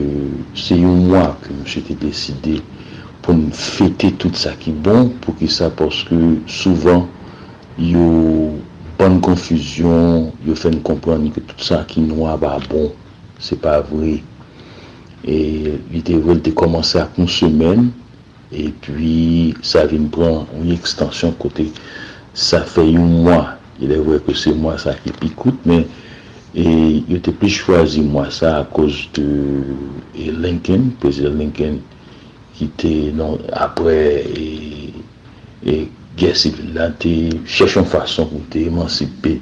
se 0.58 0.76
yon 0.78 1.06
mwa 1.08 1.30
ke 1.42 1.52
mwen 1.54 1.68
chete 1.68 1.96
deside 2.02 2.58
pou 3.24 3.32
m 3.32 3.46
fete 3.56 4.12
tout 4.20 4.36
sa 4.36 4.52
ki 4.60 4.74
bon, 4.84 5.08
pou 5.24 5.32
ki 5.38 5.48
sa 5.48 5.70
porske 5.72 6.18
souvan 6.50 7.06
yon 7.80 8.60
bonne 8.98 9.20
confusion, 9.20 10.32
il 10.46 10.54
fait 10.56 10.82
comprendre 10.82 11.32
que 11.32 11.40
tout 11.40 11.64
ça 11.64 11.84
qui 11.88 12.00
noir 12.00 12.38
bah 12.38 12.58
bon, 12.70 12.92
c'est 13.38 13.60
pas 13.60 13.80
vrai. 13.80 14.22
Et 15.24 15.72
il 15.92 15.98
était 15.98 16.52
commencé 16.52 16.98
à 16.98 17.08
une 17.18 17.28
semaine 17.28 17.90
et 18.52 18.68
puis 18.68 19.54
ça 19.62 19.86
vient 19.86 20.04
prendre 20.04 20.46
une 20.62 20.70
extension 20.70 21.32
côté 21.32 21.72
ça 22.34 22.60
fait 22.62 22.94
un 22.94 22.98
mois. 22.98 23.56
Ilè 23.82 23.98
vwè 23.98 24.20
ke 24.26 24.34
se 24.38 24.52
mwa 24.54 24.76
sa 24.78 24.94
ki 25.00 25.12
pi 25.18 25.32
koute, 25.38 25.66
men 25.66 25.86
yo 27.10 27.18
te 27.24 27.32
pli 27.34 27.50
chwazi 27.50 28.04
mwa 28.06 28.28
sa 28.30 28.60
a 28.60 28.66
koz 28.70 29.08
de 29.16 29.26
Lincoln, 30.14 30.92
prezident 31.02 31.40
Lincoln, 31.40 31.80
ki 32.54 32.68
te 32.78 32.92
non, 33.18 33.40
apre 33.58 33.96
e 35.66 35.76
gè 36.14 36.30
sivil 36.38 36.70
la, 36.76 36.92
te 37.02 37.10
chèchon 37.50 37.88
fason 37.90 38.30
pou 38.30 38.46
te 38.54 38.62
emancipe, 38.70 39.34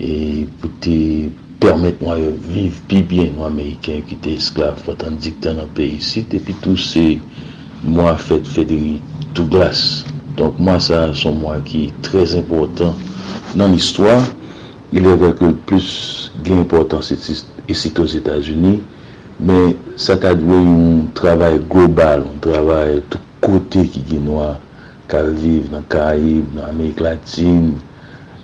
e 0.00 0.14
pou 0.62 0.72
te 0.84 0.96
permèt 1.62 2.00
mwa 2.02 2.16
yo 2.18 2.32
viv 2.48 2.80
pi 2.88 3.02
bien 3.10 3.36
mwa 3.36 3.50
Ameriken 3.52 4.00
ki 4.08 4.16
te 4.24 4.38
esklav 4.40 4.80
fatan 4.86 5.20
diktan 5.22 5.60
an 5.62 5.68
pe 5.76 5.84
isi, 5.98 6.24
te 6.24 6.40
pi 6.42 6.56
tou 6.64 6.80
se 6.80 7.20
mwa 7.84 8.16
fèd 8.16 8.48
fèdri 8.48 8.96
tout 9.36 9.44
glas. 9.52 10.02
Donk 10.38 10.56
mwa 10.56 10.78
sa 10.80 11.04
son 11.12 11.42
mwa 11.42 11.58
ki 11.68 11.90
trèz 12.06 12.32
important 12.40 12.96
dans 13.54 13.68
l'histoire. 13.68 14.22
Il 14.92 15.06
est 15.06 15.16
vrai 15.16 15.32
que 15.32 15.44
le 15.46 15.54
plus 15.54 16.30
important, 16.50 17.00
c'est 17.00 17.18
ici 17.68 17.92
aux 17.98 18.04
États-Unis, 18.06 18.82
mais 19.40 19.76
ça 19.96 20.14
a 20.22 20.34
doué 20.34 20.56
un 20.56 21.06
travail 21.14 21.60
global, 21.70 22.24
un 22.34 22.38
travail 22.40 23.02
tout 23.08 23.18
côté 23.40 23.86
qui 23.86 24.16
est 24.16 24.18
noir 24.18 24.58
kal 25.12 25.34
vive 25.36 25.68
nan 25.72 25.84
Karib, 25.92 26.54
nan 26.56 26.70
Amerik 26.70 27.00
Latine, 27.04 27.74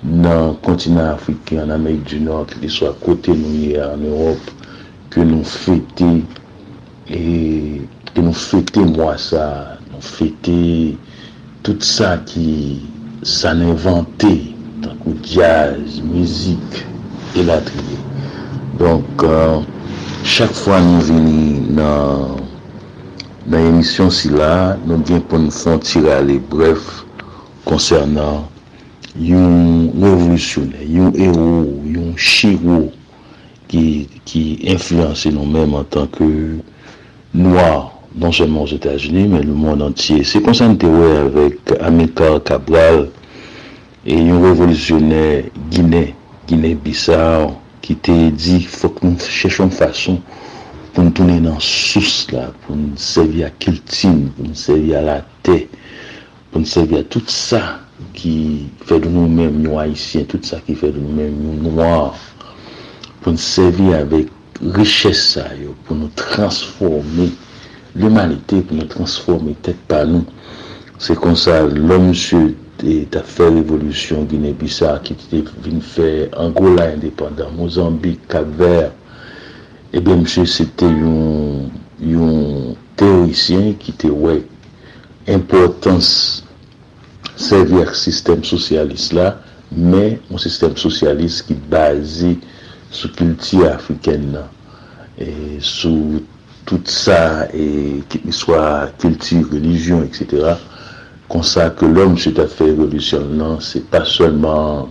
nan 0.04 0.56
kontinant 0.64 1.14
Afrika, 1.14 1.62
nan 1.62 1.72
Amerik 1.78 2.04
du 2.10 2.20
Nord, 2.20 2.52
ki 2.52 2.60
li 2.64 2.72
swa 2.72 2.92
kote 3.04 3.32
nou 3.32 3.54
ye 3.56 3.78
an 3.80 4.04
Europe, 4.04 4.52
ke 5.14 5.24
nou 5.24 5.46
fete, 5.48 6.10
ke 7.08 8.20
nou 8.20 8.36
fete 8.36 8.84
mwa 8.90 9.14
sa, 9.22 9.46
nou 9.88 10.04
fete 10.04 10.58
tout 11.64 11.88
sa 11.88 12.16
ki 12.28 12.50
san 13.24 13.64
invente, 13.64 14.34
tankou 14.84 15.16
jazz, 15.26 16.00
mizik, 16.06 16.82
elatriye. 17.38 17.98
Donk, 18.78 19.26
chak 20.28 20.54
fwa 20.62 20.82
nou 20.84 21.06
veni 21.08 21.64
nan 21.78 22.38
Nan 23.48 23.64
emisyon 23.64 24.10
si 24.12 24.28
la, 24.28 24.76
nou 24.84 25.00
gen 25.08 25.22
pou 25.24 25.40
nou 25.40 25.54
fon 25.54 25.78
tire 25.80 26.10
ale 26.12 26.34
bref 26.52 26.84
konsernan 27.64 28.42
yon 29.16 29.86
revolusyonè, 29.94 30.82
yon 30.84 31.14
ero, 31.16 31.46
yon 31.88 32.10
chiro 32.20 32.82
ki 33.72 34.42
influense 34.68 35.32
nou 35.32 35.48
menm 35.48 35.78
an 35.80 35.88
tanke 35.94 36.28
noua, 37.32 37.88
non 38.20 38.36
seman 38.36 38.66
os 38.66 38.74
Etats-Unis, 38.76 39.30
men 39.32 39.48
nou 39.48 39.56
moun 39.56 39.86
antye. 39.86 40.20
Se 40.28 40.44
konsen 40.44 40.76
te 40.76 40.90
wè 40.92 41.48
Cabral 42.44 43.06
e 44.06 44.18
yon 44.18 44.44
revolusyonè 44.44 45.24
Guinè, 45.72 46.04
Guinè-Bissau, 46.46 47.56
ki 47.88 47.96
te 48.04 48.14
di 48.36 48.58
fòk 48.68 49.00
nou 49.00 49.16
chèchon 49.32 49.70
fason 49.72 50.18
pou 50.92 51.04
nou 51.06 51.14
tounen 51.16 51.46
nan 51.46 51.56
sous 51.64 52.26
la, 52.34 52.48
pou 52.64 52.76
nou 52.76 53.00
sevi 53.00 53.44
a 53.46 53.48
kiltin, 53.62 54.26
pou 54.36 54.44
nou 54.44 54.58
sevi 54.58 54.92
a 54.98 55.00
la 55.06 55.18
te, 55.46 55.62
pou 56.50 56.60
nou 56.60 56.68
sevi 56.68 56.98
a 56.98 57.04
tout 57.08 57.32
sa 57.32 57.62
ki 58.18 58.34
fè 58.84 58.98
de 59.00 59.08
nou 59.14 59.30
men 59.30 59.56
nou 59.62 59.80
haisyen, 59.80 60.28
tout 60.28 60.44
sa 60.44 60.60
ki 60.66 60.76
fè 60.78 60.92
de 60.92 61.00
nou 61.00 61.16
men 61.16 61.32
nou 61.40 61.70
noir, 61.70 62.18
pou 63.22 63.32
nou 63.32 63.40
sevi 63.40 63.94
avèk 63.96 64.34
richès 64.76 65.24
sa 65.32 65.46
yo, 65.56 65.72
pou 65.86 65.96
nou 65.96 66.12
transforme 66.18 67.30
l'humanité, 67.96 68.60
pou 68.60 68.76
nou 68.76 68.90
transforme 68.90 69.56
tèk 69.64 69.80
pa 69.90 70.04
nou. 70.08 70.26
Se 71.00 71.14
kon 71.16 71.38
sa, 71.38 71.62
l'homme 71.62 72.12
msè 72.12 72.42
ta 73.12 73.22
fè 73.26 73.48
revolutyon 73.50 74.28
Guinè-Bissau 74.30 75.00
ki 75.06 75.16
te 75.20 75.42
vin 75.64 75.80
fè 75.82 76.28
Angola 76.38 76.88
indépendant, 76.94 77.50
Mozambique, 77.56 78.28
Kapver 78.30 78.92
e 79.94 80.02
ben 80.04 80.22
msè 80.22 80.44
se 80.46 80.68
te 80.78 80.86
yon 80.86 81.68
yon 81.98 82.76
teorisyen 83.00 83.72
ki 83.82 83.96
te 84.04 84.12
wè 84.12 84.38
importans 85.34 86.12
servir 87.38 87.94
sistem 87.98 88.44
sosyalist 88.46 89.14
la 89.18 89.32
mè 89.74 90.06
yon 90.14 90.42
sistem 90.42 90.78
sosyalist 90.78 91.48
ki 91.48 91.58
bazi 91.72 92.36
sou 92.94 93.10
kulti 93.18 93.64
afriken 93.68 94.30
nan 94.36 94.54
e 95.18 95.58
sou 95.64 96.20
tout 96.68 96.84
sa 96.92 97.48
e 97.56 98.02
ki 98.12 98.20
swa 98.34 98.90
kulti, 99.00 99.40
religyon, 99.48 100.04
etc. 100.04 100.52
konsa 101.28 101.68
ke 101.76 101.88
lom 101.88 102.16
se 102.20 102.32
ta 102.36 102.46
fè 102.48 102.70
revolusyon 102.70 103.34
nan, 103.38 103.58
se 103.64 103.82
pa 103.92 104.00
sèlman 104.08 104.88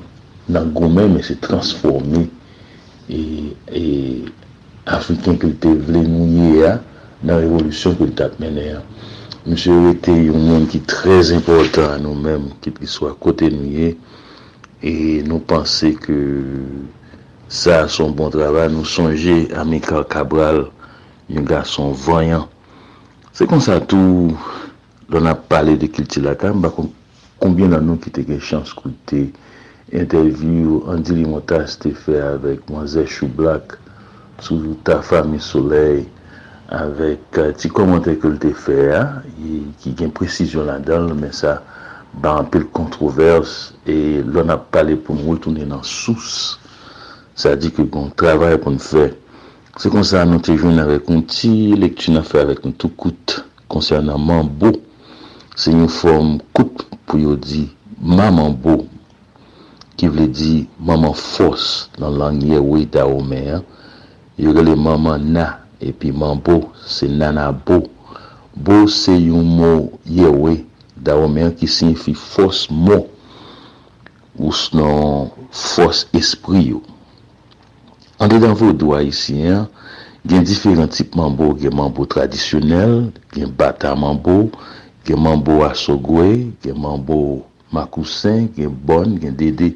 nan 0.54 0.72
goumen, 0.76 1.16
men 1.16 1.24
se 1.26 1.36
transformè 1.44 2.24
e, 3.10 3.22
e 3.74 3.86
Afriken 4.88 5.40
ke 5.42 5.50
te 5.64 5.74
vle 5.88 6.04
mounye 6.06 6.52
ya 6.62 6.76
nan 7.26 7.42
revolusyon 7.42 7.98
ke 8.00 8.10
te 8.14 8.28
ap 8.28 8.38
mene 8.42 8.68
ya. 8.70 8.84
Mse 9.48 9.72
ou 9.74 9.94
ete 9.94 10.14
yon 10.14 10.44
moun 10.44 10.68
ki 10.70 10.84
trez 10.92 11.32
important 11.36 11.96
an 11.96 12.06
nou 12.06 12.18
menm, 12.20 12.52
ki 12.62 12.74
pi 12.76 12.90
swa 12.90 13.14
kote 13.18 13.50
nou 13.54 13.66
ye, 13.72 13.94
e 14.84 14.94
nou 15.26 15.42
panse 15.50 15.94
ke 16.04 16.18
sa 17.50 17.86
son 17.90 18.14
bon 18.14 18.30
travay, 18.34 18.70
nou 18.70 18.86
sonje 18.86 19.48
Amikal 19.58 20.06
Kabral, 20.12 20.66
yon 21.32 21.48
gason 21.48 21.96
voyan. 22.06 22.46
Se 23.34 23.50
kon 23.50 23.64
sa 23.64 23.82
tou... 23.82 24.38
Don 25.08 25.26
ap 25.26 25.46
pale 25.48 25.78
de 25.80 25.88
kilti 25.88 26.20
laka, 26.20 26.50
bakon 26.52 26.90
konbyen 27.40 27.72
nan 27.72 27.86
nou 27.88 28.00
ki 28.04 28.12
te 28.12 28.26
gen 28.28 28.42
chans 28.44 28.74
koute 28.76 29.22
interview 29.96 30.82
Andy 30.92 31.14
Limotas 31.16 31.78
te 31.80 31.94
fe 31.96 32.18
avèk 32.20 32.66
Mwanzè 32.68 33.06
Choublak 33.08 33.78
sou 34.44 34.76
ta 34.84 34.98
fami 35.00 35.40
soley 35.40 36.02
avèk 36.76 37.40
euh, 37.40 37.54
ti 37.56 37.72
komante 37.72 38.18
ke 38.20 38.34
lte 38.34 38.52
fe 38.52 38.90
a, 38.98 39.04
ki 39.80 39.94
gen 39.96 40.12
presisyon 40.18 40.68
la 40.68 40.76
dan, 40.84 41.08
men 41.16 41.32
sa 41.32 41.62
ba 42.20 42.34
anpil 42.42 42.66
kontrovers 42.76 43.54
e 43.88 44.20
lon 44.28 44.52
ap 44.52 44.68
pale 44.76 44.98
pou 45.00 45.16
mwol 45.16 45.40
tounen 45.40 45.72
nan 45.72 45.86
sous. 45.88 46.58
Sa 47.40 47.54
di 47.56 47.72
ki 47.72 47.86
bon 47.88 48.12
travay 48.20 48.60
pou 48.60 48.76
nou 48.76 48.84
fe. 48.84 49.14
Se 49.80 49.88
konsan 49.94 50.34
nou 50.34 50.44
te 50.44 50.58
joun 50.58 50.84
avèk 50.84 51.08
un 51.16 51.24
ti 51.32 51.78
lek 51.80 51.96
tu 52.04 52.12
nan 52.12 52.28
fe 52.28 52.44
avèk 52.44 52.66
nou 52.68 52.76
tou 52.76 52.92
kout 53.00 53.38
konsernan 53.72 54.18
nan 54.18 54.28
man 54.28 54.52
bou 54.60 54.84
se 55.58 55.74
yon 55.74 55.90
form 55.90 56.38
kout 56.56 56.86
pou 57.10 57.18
yo 57.20 57.34
di 57.42 57.66
maman 57.98 58.54
bo, 58.62 58.78
ki 59.98 60.10
vle 60.14 60.28
di 60.30 60.54
maman 60.78 61.16
fos 61.18 61.88
nan 61.98 62.14
langye 62.22 62.62
we 62.62 62.86
da 62.86 63.08
ome 63.10 63.42
yo 64.38 64.54
gale 64.54 64.76
maman 64.78 65.32
na, 65.34 65.46
epi 65.82 66.14
maman 66.14 66.44
bo, 66.46 66.60
se 66.86 67.10
nana 67.10 67.50
bo, 67.52 67.82
bo 68.54 68.86
se 68.86 69.18
yon 69.18 69.46
mou 69.58 69.90
ye 70.06 70.30
we 70.30 70.60
da 70.94 71.18
ome 71.18 71.50
ki 71.58 71.68
sinfi 71.70 72.14
fos 72.14 72.68
mo, 72.70 73.08
ou 74.38 74.54
s'non 74.54 75.32
fos 75.50 76.06
espri 76.14 76.68
yo. 76.72 76.84
An 78.22 78.30
de 78.30 78.38
dan 78.42 78.54
vodou 78.58 78.94
haisyen, 78.94 79.66
gen 80.28 80.46
diferent 80.46 80.94
tip 80.94 81.16
mambo, 81.18 81.52
gen 81.58 81.74
mambo 81.78 82.06
tradisyonel, 82.10 83.10
gen 83.34 83.52
bata 83.58 83.94
mambo, 83.98 84.52
gen 85.08 85.22
mambo 85.24 85.64
asogwe, 85.64 86.52
gen 86.64 86.76
mambo 86.84 87.46
makousen, 87.72 88.50
gen 88.56 88.74
bon, 88.86 89.16
gen 89.22 89.38
dede. 89.40 89.72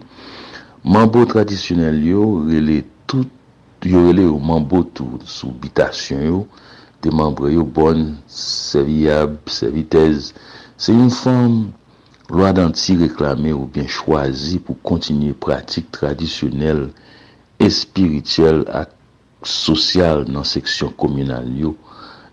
Mambo 0.84 1.24
tradisyonel 1.26 2.02
yo, 2.04 2.26
rele 2.50 2.82
tout, 3.08 3.30
yo 3.88 4.04
rele 4.10 4.26
yo 4.28 4.40
mambo 4.40 4.84
tout, 4.84 5.24
sou 5.24 5.56
bitasyon 5.64 6.26
yo, 6.26 6.42
de 7.02 7.14
mambo 7.16 7.48
yo 7.48 7.64
bon, 7.64 8.10
serviab, 8.28 9.38
servitez. 9.48 10.34
Se 10.76 10.92
yon 10.92 11.14
fom, 11.16 11.62
lwa 12.28 12.52
dan 12.58 12.76
ti 12.76 12.98
reklame 13.00 13.56
ou 13.56 13.72
bien 13.72 13.88
chwazi 13.88 14.60
pou 14.60 14.76
kontinye 14.84 15.32
pratik 15.40 15.88
tradisyonel, 15.96 16.90
espirityel 17.64 18.66
ak 18.68 18.98
sosyal 19.48 20.28
nan 20.28 20.44
seksyon 20.44 20.92
komunal 21.00 21.48
yo, 21.56 21.78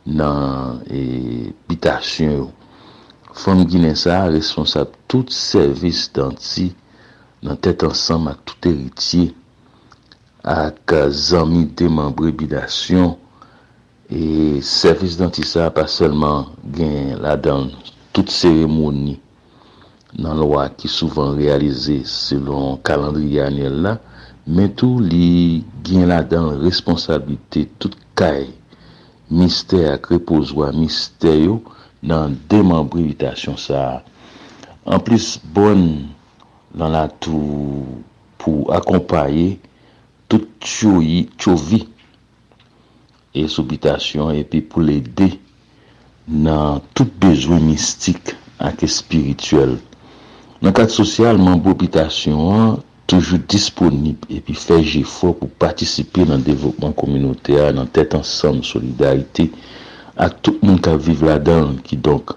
nan 0.03 0.83
e, 0.91 1.53
bitasyon 1.71 2.41
yo. 2.41 2.49
Fom 3.39 3.61
Gine 3.71 3.95
sa 3.95 4.25
responsab 4.27 4.89
tout 5.07 5.31
servis 5.31 6.09
danti 6.17 6.73
nan 7.47 7.55
tèt 7.63 7.85
ansam 7.87 8.25
ak 8.33 8.41
tout 8.49 8.67
eritye 8.67 9.29
ak 10.43 10.95
zami 11.29 11.61
euh, 11.63 11.71
demambre 11.79 12.33
bidasyon 12.41 13.13
e 14.11 14.59
servis 14.67 15.15
danti 15.21 15.47
sa 15.47 15.69
pa 15.71 15.85
selman 15.87 16.49
gen 16.75 17.15
la 17.23 17.37
dan 17.39 17.71
tout 18.11 18.27
seremoni 18.41 19.15
nan 20.19 20.35
lwa 20.43 20.67
ki 20.75 20.91
souvan 20.91 21.39
realize 21.39 22.01
selon 22.11 22.75
kalandri 22.83 23.39
anel 23.47 23.79
la 23.87 23.95
men 24.51 24.75
tou 24.75 24.99
li 24.99 25.63
gen 25.87 26.11
la 26.11 26.25
dan 26.27 26.57
responsabilite 26.67 27.69
tout 27.79 27.95
kay 28.19 28.51
mister 29.31 29.93
ak 29.95 30.11
repozwa 30.11 30.75
mister 30.75 31.39
yo 31.47 31.61
nan 32.03 32.37
demambri 32.51 33.07
vitasyon 33.11 33.59
sa. 33.61 34.03
An 34.89 35.03
plis 35.05 35.37
bon 35.55 35.83
nan 36.79 36.95
la 36.95 37.07
tou 37.23 38.01
pou 38.39 38.69
akompaye 38.75 39.59
tout 40.29 40.49
chou 40.63 41.03
yi, 41.03 41.27
chou 41.41 41.57
vi 41.57 41.83
e 43.37 43.47
soubitasyon 43.51 44.37
epi 44.39 44.63
pou 44.65 44.85
lede 44.85 45.33
nan 46.29 46.83
tout 46.95 47.11
bezwe 47.21 47.59
mistik 47.63 48.35
ak 48.59 48.85
espirituel. 48.87 49.79
Nan 50.59 50.75
kat 50.75 50.91
sosyal, 50.91 51.39
manbo 51.39 51.75
vitasyon 51.79 52.47
an 52.53 52.79
toujou 53.09 53.41
disponib 53.49 54.27
epi 54.33 54.53
fej 54.59 54.85
jifo 54.99 55.33
pou 55.33 55.49
patisipe 55.61 56.27
nan 56.29 56.43
devopman 56.45 56.93
kominote 56.99 57.57
a 57.63 57.71
nan 57.73 57.89
tet 57.93 58.13
ansam 58.19 58.61
solidarite 58.67 59.49
ak 60.19 60.41
tout 60.43 60.59
moun 60.63 60.81
ka 60.83 60.97
vive 60.99 61.27
la 61.29 61.39
dan 61.39 61.77
ki 61.87 61.99
donk. 62.03 62.35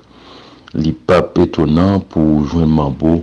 Li 0.78 0.94
pap 0.94 1.40
etonan 1.42 2.00
pou 2.12 2.46
jwen 2.46 2.70
mambo 2.72 3.20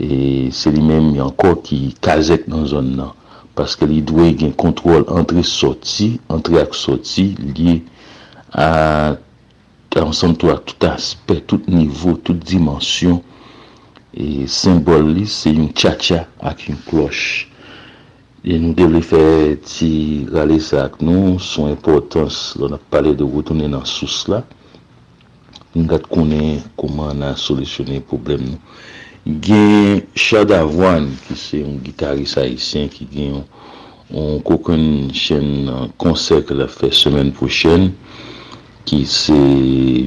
e 0.00 0.48
se 0.56 0.72
li 0.72 0.82
menm 0.82 1.12
yanko 1.18 1.54
ki 1.66 1.80
kazek 2.02 2.48
nan 2.50 2.64
zon 2.70 2.94
nan. 2.98 3.12
Paske 3.54 3.86
li 3.86 4.00
dwe 4.08 4.30
gen 4.40 4.54
kontrol 4.56 5.04
antre 5.12 5.44
soti, 5.44 6.16
antre 6.32 6.62
ak 6.62 6.74
soti, 6.74 7.34
liye 7.36 7.82
a 8.56 9.12
ansanm 10.00 10.32
to 10.40 10.48
a 10.48 10.56
tout 10.56 10.88
aspet, 10.88 11.44
tout 11.46 11.68
nivou, 11.68 12.16
tout 12.16 12.34
dimensyon. 12.48 13.20
E 14.12 14.48
simbol 14.48 15.12
li 15.14 15.28
se 15.28 15.52
yon 15.52 15.68
tcha 15.76 15.94
tcha 16.00 16.24
ak 16.40 16.66
yon 16.70 16.80
kloche. 16.88 17.51
E 18.42 18.58
nou 18.58 18.74
devle 18.78 19.02
fè 19.06 19.22
ti 19.66 19.90
rale 20.32 20.58
sa 20.62 20.86
ak 20.88 20.98
nou, 21.04 21.36
son 21.42 21.70
importans, 21.70 22.52
lò 22.58 22.70
nap 22.72 22.82
pale 22.90 23.14
de 23.18 23.26
wotounen 23.26 23.74
nan 23.76 23.86
sous 23.86 24.24
la, 24.32 24.42
nou 25.76 25.86
gat 25.90 26.08
konen 26.10 26.60
koman 26.80 27.22
nan 27.22 27.38
solisyonen 27.38 28.02
problem 28.10 28.48
nou. 28.50 28.60
Gen 29.22 30.00
Chad 30.18 30.50
Avwan 30.50 31.12
ki 31.28 31.38
se 31.38 31.62
yon 31.62 31.78
gitaris 31.84 32.34
haisyen, 32.40 32.90
ki 32.90 33.06
gen 33.12 33.36
yon, 33.36 33.44
yon 34.10 34.42
kokon 34.48 34.82
chen 35.14 35.70
konser 36.02 36.42
ke 36.48 36.58
la 36.58 36.66
fè 36.66 36.90
semen 36.90 37.30
pou 37.38 37.46
chen. 37.46 37.92
ki 38.84 39.04
se 39.06 39.36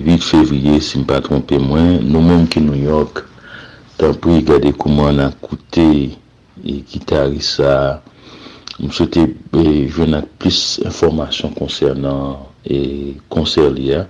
8 0.06 0.24
fevriye, 0.24 0.80
si 0.84 1.00
m 1.00 1.06
pa 1.08 1.22
trompe 1.24 1.58
mwen, 1.62 2.04
nou 2.10 2.24
menm 2.24 2.48
ki 2.52 2.64
New 2.64 2.78
York, 2.78 3.24
tan 4.00 4.16
pou 4.20 4.36
yi 4.36 4.44
gade 4.46 4.74
koman 4.80 5.22
nan 5.22 5.36
koute 5.44 5.88
e 6.60 6.76
gitarisa 6.92 8.02
M 8.76 8.90
souwete 8.92 9.22
eh, 9.56 9.86
jwen 9.88 10.18
ak 10.18 10.26
plis 10.44 10.82
informasyon 10.84 11.54
konsernan 11.56 12.42
e 12.68 13.16
konser 13.32 13.70
li 13.72 13.94
a. 13.96 14.02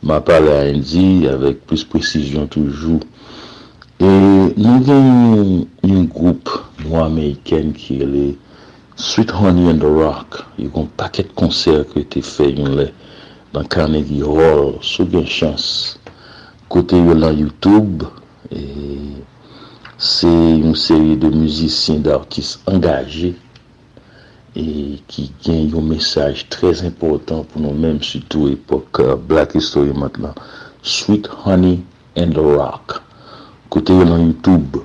Ma 0.00 0.16
pale 0.24 0.54
a 0.54 0.62
Indi 0.70 1.26
avek 1.28 1.58
plis 1.68 1.82
presisyon 1.84 2.46
toujou. 2.48 3.02
E 4.00 4.08
nou 4.56 4.78
gen 4.86 5.66
yon 5.84 6.06
group 6.14 6.48
mwa 6.86 7.02
Ameriken 7.04 7.74
ki 7.76 7.98
ele 8.06 8.22
Sweet 8.96 9.34
Honey 9.36 9.68
and 9.68 9.84
the 9.84 9.90
Rock. 9.92 10.40
Yon 10.56 10.72
kon 10.72 10.88
paket 10.96 11.34
konser 11.36 11.84
ki 11.90 12.06
te 12.08 12.22
fe 12.24 12.48
yon 12.48 12.78
le 12.78 12.86
dan 13.52 13.68
Carnegie 13.68 14.24
Hall. 14.24 14.78
Sou 14.80 15.04
gen 15.12 15.28
chans. 15.28 15.98
Kote 16.72 16.96
yon 16.96 17.20
lan 17.26 17.36
Youtube. 17.36 18.08
E 18.48 18.64
se 20.00 20.32
yon 20.32 20.72
seri 20.78 21.18
de 21.20 21.28
müzisyen, 21.34 22.00
d'artist 22.08 22.64
engaje. 22.72 23.34
e 24.56 24.98
ki 25.10 25.24
gen 25.44 25.68
yon 25.72 25.88
mesaj 25.90 26.44
trez 26.52 26.82
important 26.86 27.46
pou 27.50 27.62
nou 27.62 27.76
menm 27.76 27.98
sütou 28.04 28.50
epok 28.52 29.00
uh, 29.04 29.14
Black 29.16 29.56
History 29.58 29.92
Month 29.92 30.20
Sweet 30.82 31.28
Honey 31.44 31.82
and 32.16 32.36
the 32.36 32.44
Rock. 32.44 33.02
Kote 33.68 33.96
yon 33.96 34.12
nan 34.12 34.26
Youtube 34.28 34.82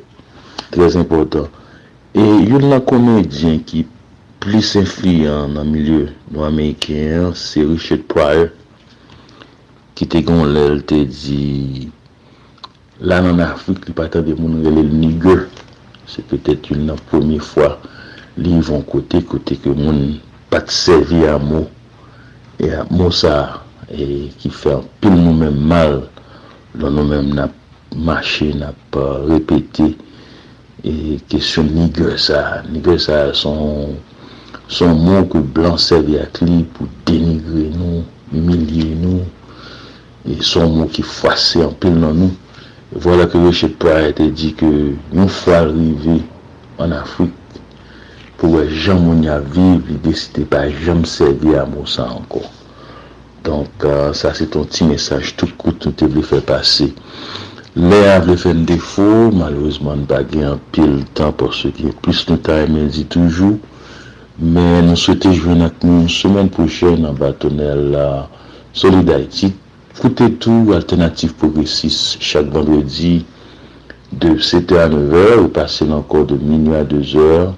trez 0.74 0.98
important. 1.00 1.48
E 2.18 2.24
yon 2.24 2.68
nan 2.72 2.84
komedyen 2.90 3.64
ki 3.70 3.86
plis 4.44 4.74
influyen 4.80 5.56
nan 5.58 5.72
milye 5.72 6.10
nou 6.30 6.44
Ameriken 6.48 7.32
se 7.38 7.64
Richard 7.64 8.08
Pryor 8.12 8.52
ki 9.96 10.10
te 10.10 10.24
gon 10.26 10.48
lèl 10.52 10.82
te 10.90 11.04
di 11.08 11.90
la 13.04 13.24
nan 13.24 13.44
Afrik 13.46 13.88
li 13.88 13.96
patan 13.96 14.26
de 14.28 14.36
moun 14.40 14.64
relèl 14.66 14.90
nigger. 14.92 15.46
se 16.14 16.22
petèt 16.30 16.70
yon 16.72 16.88
nan 16.90 17.00
pwemye 17.10 17.40
fwa 17.42 17.74
li 18.38 18.54
yon 18.58 18.84
kote 18.90 19.22
kote 19.30 19.58
ke 19.62 19.74
moun 19.78 20.20
pat 20.52 20.72
servi 20.74 21.24
a 21.30 21.38
mou. 21.42 21.68
E 22.62 22.70
a 22.74 22.86
mou 22.90 23.12
sa 23.14 23.62
e 23.90 24.30
ki 24.40 24.50
fe 24.54 24.74
an 24.78 24.88
pil 25.02 25.16
nou 25.18 25.36
men 25.38 25.60
mal. 25.70 26.02
Lon 26.80 26.98
nou 26.98 27.10
men 27.10 27.34
nap 27.38 27.54
mache, 27.94 28.50
nap 28.58 28.98
repete. 29.28 29.92
E 30.84 31.20
kesyon 31.32 31.70
nigger 31.76 32.18
sa. 32.22 32.64
Nigger 32.70 32.98
sa 33.02 33.20
son 33.38 34.00
moun 34.98 35.30
kou 35.30 35.46
blan 35.56 35.78
servi 35.82 36.18
a 36.22 36.26
kli 36.34 36.64
pou 36.74 36.90
denigre 37.06 37.70
nou, 37.78 38.02
humiliye 38.34 38.98
nou. 39.04 39.28
E 40.26 40.40
son 40.42 40.74
moun 40.74 40.90
ki 40.94 41.06
fwase 41.06 41.62
an 41.66 41.78
pil 41.78 42.00
nan 42.02 42.26
nou. 42.26 42.40
Vola 42.94 43.26
ke 43.30 43.40
Richard 43.42 43.78
Pryor 43.82 44.12
te 44.18 44.28
di 44.30 44.52
ke 44.58 44.68
yon 44.70 45.30
fwa 45.42 45.64
rive 45.70 46.20
an 46.82 46.94
Afrik 46.94 47.43
pou 48.44 48.58
wè 48.58 48.66
jan 48.68 49.00
moun 49.00 49.22
ya 49.24 49.38
viv, 49.40 49.88
li 49.88 49.96
deside 50.04 50.44
pa 50.52 50.66
jan 50.68 51.00
msevi 51.06 51.54
a 51.56 51.64
mousa 51.64 52.10
anko. 52.12 52.42
Donk 53.48 53.86
uh, 53.88 54.10
sa 54.12 54.34
se 54.36 54.50
ton 54.52 54.68
ti 54.68 54.84
mesaj 54.84 55.32
tout 55.40 55.54
kout 55.62 55.88
nou 55.88 55.96
te 55.96 56.10
vle 56.12 56.26
fè 56.28 56.42
pase. 56.44 56.90
Le 57.80 58.02
avle 58.12 58.36
fè 58.42 58.52
n 58.52 58.66
defo, 58.68 59.08
malouzman 59.32 60.04
bagè 60.12 60.44
an 60.50 60.60
pil 60.76 61.00
tan 61.16 61.32
por 61.40 61.56
se 61.56 61.72
ki 61.72 61.96
plus 62.04 62.26
nou 62.28 62.44
ta 62.44 62.60
emen 62.66 62.92
di 62.92 63.08
toujou. 63.16 63.62
Men 64.44 64.90
nou 64.90 65.00
souwete 65.00 65.32
jwen 65.32 65.64
ak 65.64 65.80
nou 65.88 66.12
semen 66.12 66.52
pochen 66.52 67.08
an 67.08 67.16
batonel 67.16 67.92
la 67.96 68.08
euh, 68.12 68.30
Solidarity. 68.76 69.54
Koute 70.02 70.28
tou 70.44 70.76
alternatif 70.76 71.38
Progressive 71.40 72.20
chak 72.20 72.52
vendredi 72.52 73.22
de 74.12 74.36
7 74.36 74.80
a 74.84 74.88
9 74.92 75.28
h 75.32 75.44
ou 75.46 75.52
pase 75.54 75.88
lankor 75.88 76.28
de 76.28 76.44
minu 76.44 76.76
a 76.76 76.84
2 76.84 77.06
h. 77.14 77.54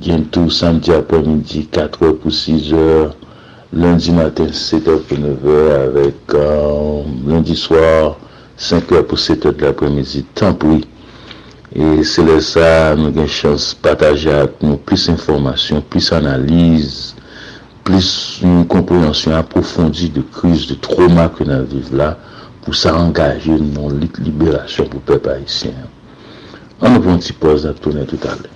gen 0.00 0.24
tou 0.32 0.48
samdi 0.50 0.94
apomidi 0.94 1.66
4 1.74 2.06
ou 2.06 2.20
pou 2.22 2.32
6 2.32 2.72
or, 2.78 3.12
lundi 3.72 4.14
matin 4.16 4.48
7 4.48 4.88
ou 4.94 5.04
pou 5.08 5.20
9 5.20 5.52
or, 5.52 5.74
avek 5.82 6.38
um, 6.38 7.18
lundi 7.28 7.58
swar 7.58 8.14
5 8.56 8.96
ou 8.96 9.10
pou 9.10 9.20
7 9.20 9.50
ou 9.50 9.58
de 9.58 9.66
l'apomidi, 9.66 10.24
tanpoui. 10.38 10.84
E 11.72 12.04
se 12.04 12.20
le 12.20 12.34
sa 12.44 12.92
nou 13.00 13.08
gen 13.16 13.28
chans 13.32 13.70
pataje 13.80 14.28
ak 14.28 14.58
nou 14.60 14.76
plis 14.84 15.06
informasyon, 15.08 15.80
plis 15.88 16.10
analize, 16.12 17.14
plis 17.88 18.10
nou 18.44 18.66
komprensyon 18.68 19.38
aprofondi 19.38 20.10
de 20.12 20.20
kriz, 20.36 20.66
de 20.68 20.76
trauma 20.84 21.30
ke 21.32 21.48
nan 21.48 21.64
vive 21.70 21.96
la, 21.96 22.10
pou 22.60 22.76
sa 22.76 22.92
angaje 23.00 23.56
nou 23.56 23.88
lit 23.88 24.20
liberasyon 24.20 24.92
pou 24.92 25.00
pep 25.08 25.30
haisyen. 25.32 25.80
An 26.84 26.92
nou 26.92 27.08
pon 27.08 27.24
ti 27.24 27.32
pos 27.40 27.64
nan 27.64 27.80
tounen 27.80 28.04
tout 28.10 28.28
alè. 28.28 28.52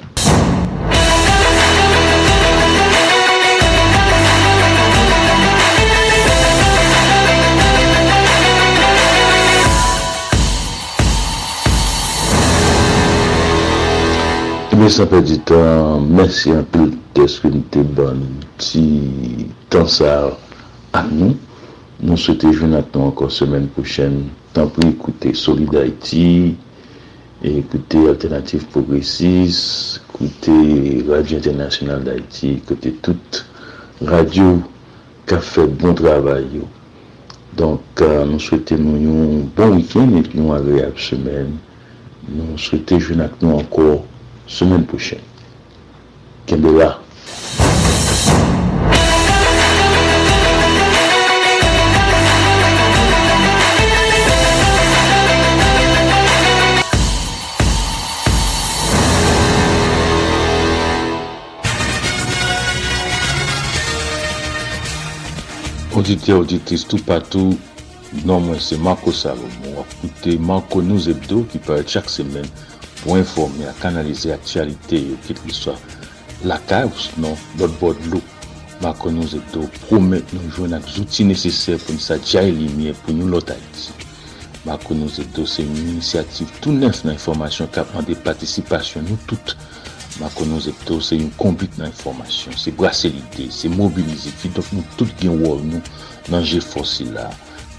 Mwen 14.76 14.90
sanpe 14.92 15.22
di 15.24 15.38
tan, 15.48 16.04
mersi 16.12 16.50
anpil 16.52 16.90
teske 17.16 17.48
nou 17.48 17.64
te 17.72 17.80
ban 17.96 18.18
ti 18.60 18.82
tan 19.72 19.86
sa 19.88 20.10
an 20.98 21.06
nou. 21.16 21.36
Nou 22.04 22.20
sote 22.20 22.50
joun 22.50 22.74
atan 22.76 23.06
ankon 23.06 23.30
semen 23.32 23.70
kouchen. 23.72 24.18
Tan 24.52 24.68
pou 24.74 24.84
ekoute 24.84 25.30
Solid 25.40 25.72
Haiti, 25.78 26.52
ekoute 27.40 28.02
Alternative 28.10 28.68
Progressive, 28.74 29.56
ekoute 30.02 30.56
Radio 31.08 31.38
Internationale 31.38 32.04
d'Haiti, 32.04 32.50
ekoute 32.58 32.92
tout 33.06 33.40
radio 34.10 34.58
ka 35.30 35.38
fè 35.40 35.64
bon 35.72 35.96
travay 35.96 36.44
yo. 36.58 36.68
Donk 37.56 38.04
euh, 38.04 38.26
nou 38.28 38.44
sote 38.44 38.76
nou 38.76 39.00
yon 39.00 39.48
bon 39.56 39.78
wikend 39.78 40.20
et 40.20 40.36
nou 40.36 40.52
agreab 40.58 41.00
semen. 41.00 41.56
Nou 42.28 42.60
sote 42.60 43.00
joun 43.00 43.24
atan 43.24 43.56
ankon 43.62 44.04
semaine 44.46 44.86
prochaine. 44.86 45.20
Kendela. 46.46 47.00
Auditeur, 65.94 66.40
auditrice, 66.40 66.86
tout 66.86 66.98
partout, 66.98 67.58
non 68.24 68.38
moi 68.38 68.56
c'est 68.60 68.78
Marco 68.78 69.10
Salomon. 69.10 69.46
Écoutez 70.04 70.36
Marco 70.38 70.82
Nous 70.82 71.08
Hebdo 71.08 71.46
qui 71.50 71.58
paraît 71.58 71.84
chaque 71.86 72.10
semaine 72.10 72.46
pou 73.06 73.16
informe 73.20 73.68
a 73.70 73.74
kanalize 73.78 74.34
aktualite 74.34 74.98
yo 74.98 75.16
kit 75.28 75.38
liswa 75.46 75.76
lakay 76.44 76.84
ou 76.90 76.98
s'non 76.98 77.38
lot 77.60 77.78
bod 77.80 78.00
lou. 78.10 78.22
Bakon 78.82 79.14
nou 79.16 79.28
zeto 79.30 79.62
promet 79.86 80.34
nou 80.34 80.50
jwen 80.52 80.74
ak 80.76 80.88
zouti 80.90 81.24
neseser 81.24 81.78
pou 81.80 81.94
nou 81.94 82.02
sa 82.02 82.18
li 82.42 82.66
miye 82.74 82.92
pou 83.04 83.14
nou 83.14 83.30
lot 83.30 83.48
Haiti. 83.48 83.94
Bakon 84.66 85.00
nou 85.00 85.08
zeto 85.08 85.46
se 85.46 85.62
yon 85.62 85.78
inisiativ 85.94 86.50
tout 86.60 86.74
nef 86.74 87.04
nan 87.04 87.14
informasyon 87.14 87.70
kapman 87.72 88.04
de 88.04 88.18
patisipasyon 88.26 89.06
nou 89.08 89.16
tout. 89.30 89.54
Bakon 90.18 90.50
nou 90.50 90.60
zeto 90.60 90.98
se 91.00 91.16
yon 91.16 91.30
kombit 91.38 91.78
nan 91.78 91.88
informasyon, 91.88 92.58
se 92.58 92.74
brase 92.74 93.08
lide, 93.14 93.48
se 93.52 93.70
mobilize 93.72 94.34
ki 94.42 94.50
dok 94.56 94.68
nou 94.74 94.84
tout 94.98 95.08
gen 95.22 95.38
wol 95.40 95.62
nou 95.64 95.80
nan 96.32 96.44
je 96.44 96.60
fosi 96.60 97.08
la. 97.14 97.30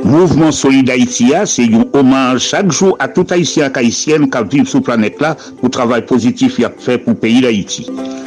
Mouvement 0.04 0.52
Solid 0.52 0.90
Haïti 0.90 1.32
c'est 1.46 1.72
un 1.72 1.86
hommage 1.92 2.40
chaque 2.40 2.72
jour 2.72 2.96
à 2.98 3.06
tout 3.08 3.26
Haïtien 3.30 3.72
et 3.72 3.78
Haïtienne 3.78 4.30
qui 4.30 4.38
vivent 4.50 4.68
sur 4.68 4.82
planète 4.82 5.20
là 5.20 5.34
pour 5.34 5.64
le 5.64 5.70
travail 5.70 6.04
positif 6.04 6.56
qu'il 6.56 6.64
a 6.64 6.70
fait 6.70 6.98
pour 6.98 7.14
le 7.14 7.18
pays 7.18 7.40
d'Haïti. 7.40 7.86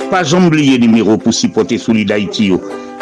Pas 0.10 0.34
oublier 0.34 0.78
le 0.78 0.88
numéro 0.88 1.18
pour 1.18 1.34
supporter 1.34 1.78
Solid 1.78 2.10
Haïti. 2.12 2.54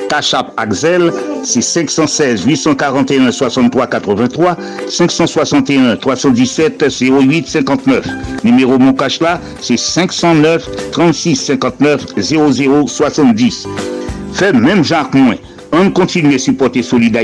Yo. 0.06 0.10
Tachap 0.10 0.54
Axel, 0.58 1.12
c'est 1.44 1.62
516 1.62 2.46
841 2.46 3.32
63 3.32 3.88
83 3.88 4.58
561 4.90 5.96
317 5.98 6.86
08 7.02 7.48
59. 7.48 8.06
Numéro 8.44 8.78
mon 8.78 8.96
là, 9.22 9.40
c'est 9.62 9.78
509 9.78 10.92
36 10.92 11.36
59 11.36 12.06
00 12.18 12.88
70. 12.88 13.68
Fait 14.34 14.54
même 14.54 14.84
Jacques 14.84 15.14
Moins. 15.14 15.36
On 15.72 15.92
continue 15.92 16.36
à 16.36 16.40
supporter 16.40 16.84
Solid 16.84 17.18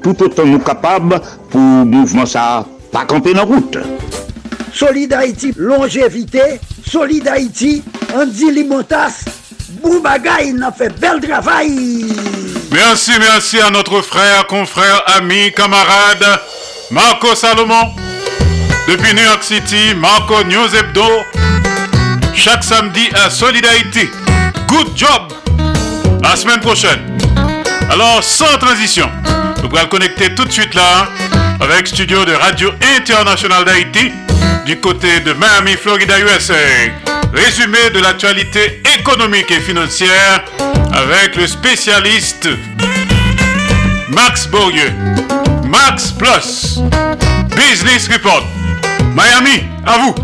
tout 0.00 0.22
autant 0.22 0.46
nous 0.46 0.60
capables 0.60 1.20
pour 1.50 1.60
mouvement 1.60 2.26
ça 2.26 2.64
pas 2.90 3.04
camper 3.04 3.34
dans 3.34 3.44
route. 3.44 3.76
Solid 4.72 5.14
longévité. 5.56 6.60
Solid 6.86 7.28
Haïti, 7.28 7.82
Andy 8.14 8.50
Limotas. 8.50 9.37
Boubagaï 9.80 10.52
n'a 10.52 10.72
fait 10.72 10.90
bel 10.98 11.20
travail. 11.20 12.06
Merci, 12.70 13.12
merci 13.18 13.60
à 13.60 13.70
notre 13.70 14.02
frère, 14.02 14.46
confrère, 14.46 15.02
ami, 15.16 15.52
camarade, 15.52 16.40
Marco 16.90 17.34
Salomon. 17.34 17.92
Depuis 18.86 19.14
New 19.14 19.22
York 19.22 19.42
City, 19.42 19.94
Marco 19.96 20.42
News 20.44 20.74
Hebdo. 20.74 21.06
Chaque 22.34 22.64
samedi 22.64 23.08
à 23.14 23.30
Solidarité. 23.30 24.10
Good 24.66 24.96
job. 24.96 25.32
La 26.22 26.36
semaine 26.36 26.60
prochaine. 26.60 27.18
Alors, 27.90 28.22
sans 28.22 28.58
transition, 28.58 29.10
nous 29.62 29.76
allons 29.76 29.88
connecter 29.88 30.34
tout 30.34 30.44
de 30.44 30.52
suite 30.52 30.74
là 30.74 31.08
avec 31.60 31.86
studio 31.86 32.24
de 32.24 32.32
Radio 32.32 32.70
Internationale 32.96 33.64
d'Haïti 33.64 34.12
du 34.66 34.78
côté 34.78 35.20
de 35.20 35.32
Miami, 35.32 35.72
Florida, 35.76 36.14
USA. 36.20 36.54
Résumé 37.32 37.90
de 37.94 38.00
l'actualité 38.00 38.80
économique 38.98 39.50
et 39.50 39.60
financière 39.60 40.44
avec 40.92 41.36
le 41.36 41.46
spécialiste 41.46 42.48
Max 44.08 44.46
Bourdieu. 44.46 44.90
Max 45.64 46.10
Plus. 46.12 46.80
Business 47.54 48.08
Report. 48.08 48.44
Miami, 49.14 49.64
à 49.84 49.98
vous. 49.98 50.14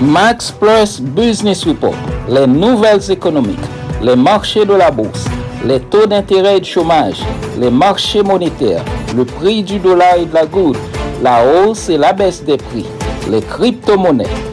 Max 0.00 0.50
Plus 0.50 1.00
Business 1.00 1.64
Report. 1.64 1.94
Les 2.28 2.46
nouvelles 2.46 3.10
économiques, 3.10 3.58
les 4.02 4.16
marchés 4.16 4.64
de 4.64 4.74
la 4.74 4.90
bourse, 4.90 5.26
les 5.66 5.80
taux 5.80 6.06
d'intérêt 6.06 6.56
et 6.56 6.60
de 6.60 6.64
chômage, 6.64 7.20
les 7.58 7.70
marchés 7.70 8.22
monétaires, 8.22 8.84
le 9.14 9.26
prix 9.26 9.62
du 9.62 9.78
dollar 9.78 10.16
et 10.16 10.24
de 10.24 10.32
la 10.32 10.46
goutte, 10.46 10.78
la 11.22 11.44
hausse 11.44 11.90
et 11.90 11.98
la 11.98 12.14
baisse 12.14 12.42
des 12.42 12.56
prix, 12.56 12.86
les 13.30 13.42
crypto-monnaies, 13.42 14.51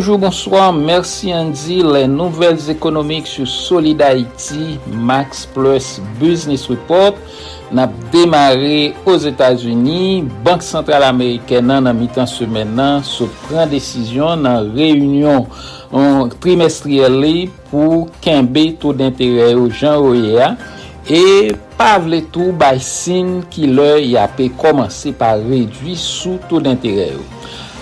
Bonjour, 0.00 0.16
bonsoir, 0.16 0.72
merci 0.72 1.30
Andy. 1.30 1.82
Les 1.82 2.06
nouvelles 2.08 2.70
économiques 2.70 3.26
sur 3.26 3.46
Solid 3.46 4.00
Haïti, 4.00 4.78
Max 4.90 5.44
Plus 5.44 6.00
Business 6.18 6.66
Report. 6.68 7.12
Nap 7.70 7.92
demare 8.10 8.94
os 9.04 9.26
Etats-Unis, 9.26 10.24
Bank 10.42 10.62
Sentral 10.62 11.04
Ameriken 11.04 11.68
nan 11.68 11.84
nan 11.84 12.00
mitan 12.00 12.24
semen 12.24 12.72
nan 12.78 13.04
se 13.04 13.28
pren 13.44 13.68
desisyon 13.68 14.40
nan 14.48 14.72
reyunyon 14.72 15.44
trimestrielle 16.40 17.50
pou 17.68 18.06
kenbe 18.24 18.70
to 18.80 18.94
d'intere 18.96 19.52
ou 19.52 19.68
jan 19.68 20.00
OEA 20.00 20.54
e 21.12 21.52
pa 21.76 21.98
vle 22.00 22.22
tou 22.32 22.56
bay 22.56 22.80
sin 22.80 23.42
ki 23.52 23.68
le 23.68 23.98
yape 24.14 24.48
komanse 24.64 25.12
pa 25.20 25.34
redwi 25.36 25.92
sou 25.92 26.40
to 26.48 26.64
d'intere 26.64 27.12
ou. 27.20 27.28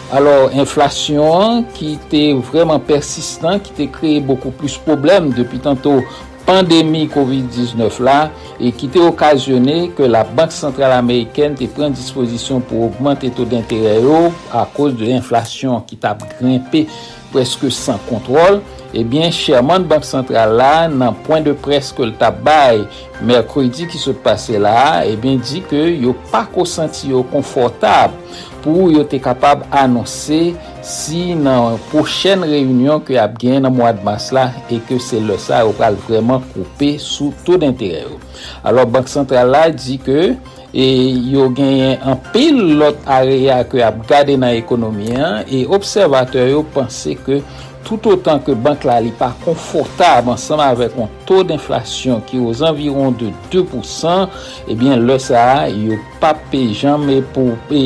Alors, 0.09 0.48
inflasyon 0.56 1.66
ki 1.76 1.98
te 2.09 2.22
vreman 2.48 2.80
persistant, 2.89 3.60
ki 3.60 3.74
te 3.76 3.86
kreye 3.93 4.22
beaucoup 4.24 4.55
plus 4.56 4.78
problem 4.80 5.28
depi 5.36 5.60
tanto 5.60 5.98
pandemi 6.47 7.02
COVID-19 7.12 7.98
la, 8.06 8.30
e 8.56 8.72
ki 8.72 8.89
te 8.94 9.02
okasyone 9.05 9.90
ke 9.98 10.09
la 10.09 10.22
Banque 10.24 10.56
Centrale 10.56 10.97
Ameriken 10.97 11.59
te 11.60 11.68
pren 11.76 11.93
disposisyon 11.93 12.64
pou 12.70 12.86
augmente 12.86 13.28
to 13.36 13.44
d'interè 13.51 13.98
yo 14.01 14.30
a 14.48 14.64
cause 14.72 14.97
de 14.97 15.10
l'inflasyon 15.10 15.85
ki 15.90 16.01
ta 16.01 16.14
grimpe 16.39 16.86
preske 17.28 17.68
san 17.68 18.01
kontrol, 18.09 18.62
ebyen, 18.97 19.28
eh 19.28 19.36
chèrman 19.36 19.85
Banque 19.85 20.09
Centrale 20.09 20.56
la 20.56 20.72
nan 20.89 21.20
point 21.28 21.44
de 21.44 21.52
preske 21.52 22.01
l 22.01 22.16
tabay 22.16 22.80
merkredi 23.20 23.85
ki 23.93 24.01
se 24.01 24.16
pase 24.24 24.56
la, 24.56 25.05
ebyen, 25.05 25.36
eh 25.36 25.52
di 25.52 25.60
ke 25.68 25.85
yo 26.01 26.16
pa 26.32 26.47
konsanti 26.48 27.12
yo 27.12 27.26
konfortab 27.28 28.16
pou 28.64 28.89
yo 28.93 29.05
te 29.09 29.20
kapab 29.22 29.64
anonse 29.74 30.40
si 30.85 31.35
nan 31.39 31.78
pochen 31.93 32.44
reyunyon 32.48 33.02
ke 33.06 33.18
ap 33.20 33.36
gen 33.40 33.64
nan 33.66 33.74
mwad 33.76 34.01
mas 34.06 34.30
la 34.35 34.48
e 34.72 34.80
ke 34.89 35.01
se 35.02 35.20
le 35.20 35.36
sa 35.43 35.62
yo 35.66 35.74
pral 35.78 35.98
vreman 36.06 36.44
koupe 36.52 36.94
sou 37.02 37.35
to 37.47 37.59
d'interè 37.60 38.05
yo. 38.06 38.20
Alors 38.64 38.86
Bank 38.86 39.10
Sentral 39.10 39.51
la 39.52 39.66
di 39.74 39.98
ke 40.02 40.35
e, 40.72 40.86
yo 41.32 41.48
genyen 41.56 42.02
an 42.02 42.18
pil 42.32 42.78
lot 42.80 43.01
area 43.18 43.60
ke 43.68 43.82
ap 43.85 44.05
gade 44.10 44.39
nan 44.40 44.56
ekonomi 44.56 45.14
an 45.16 45.44
e 45.47 45.64
observatoyo 45.66 46.64
pense 46.74 47.16
ke 47.26 47.43
tout 47.86 48.09
otan 48.10 48.40
ke 48.44 48.55
bank 48.59 48.86
la 48.88 48.98
li 49.05 49.12
pa 49.16 49.30
konfortab 49.44 50.30
ansanm 50.32 50.62
avèk 50.64 50.96
an 51.02 51.10
to 51.28 51.42
d'inflasyon 51.46 52.22
ki 52.28 52.40
yo 52.40 52.55
zanviron 52.56 53.16
de 53.18 53.32
2%, 53.52 54.40
ebyen 54.72 55.05
le 55.09 55.18
sa 55.22 55.66
yo 55.72 55.98
pa 56.22 56.34
pe 56.50 56.64
janme 56.76 57.20
pou 57.34 57.59
pe 57.68 57.82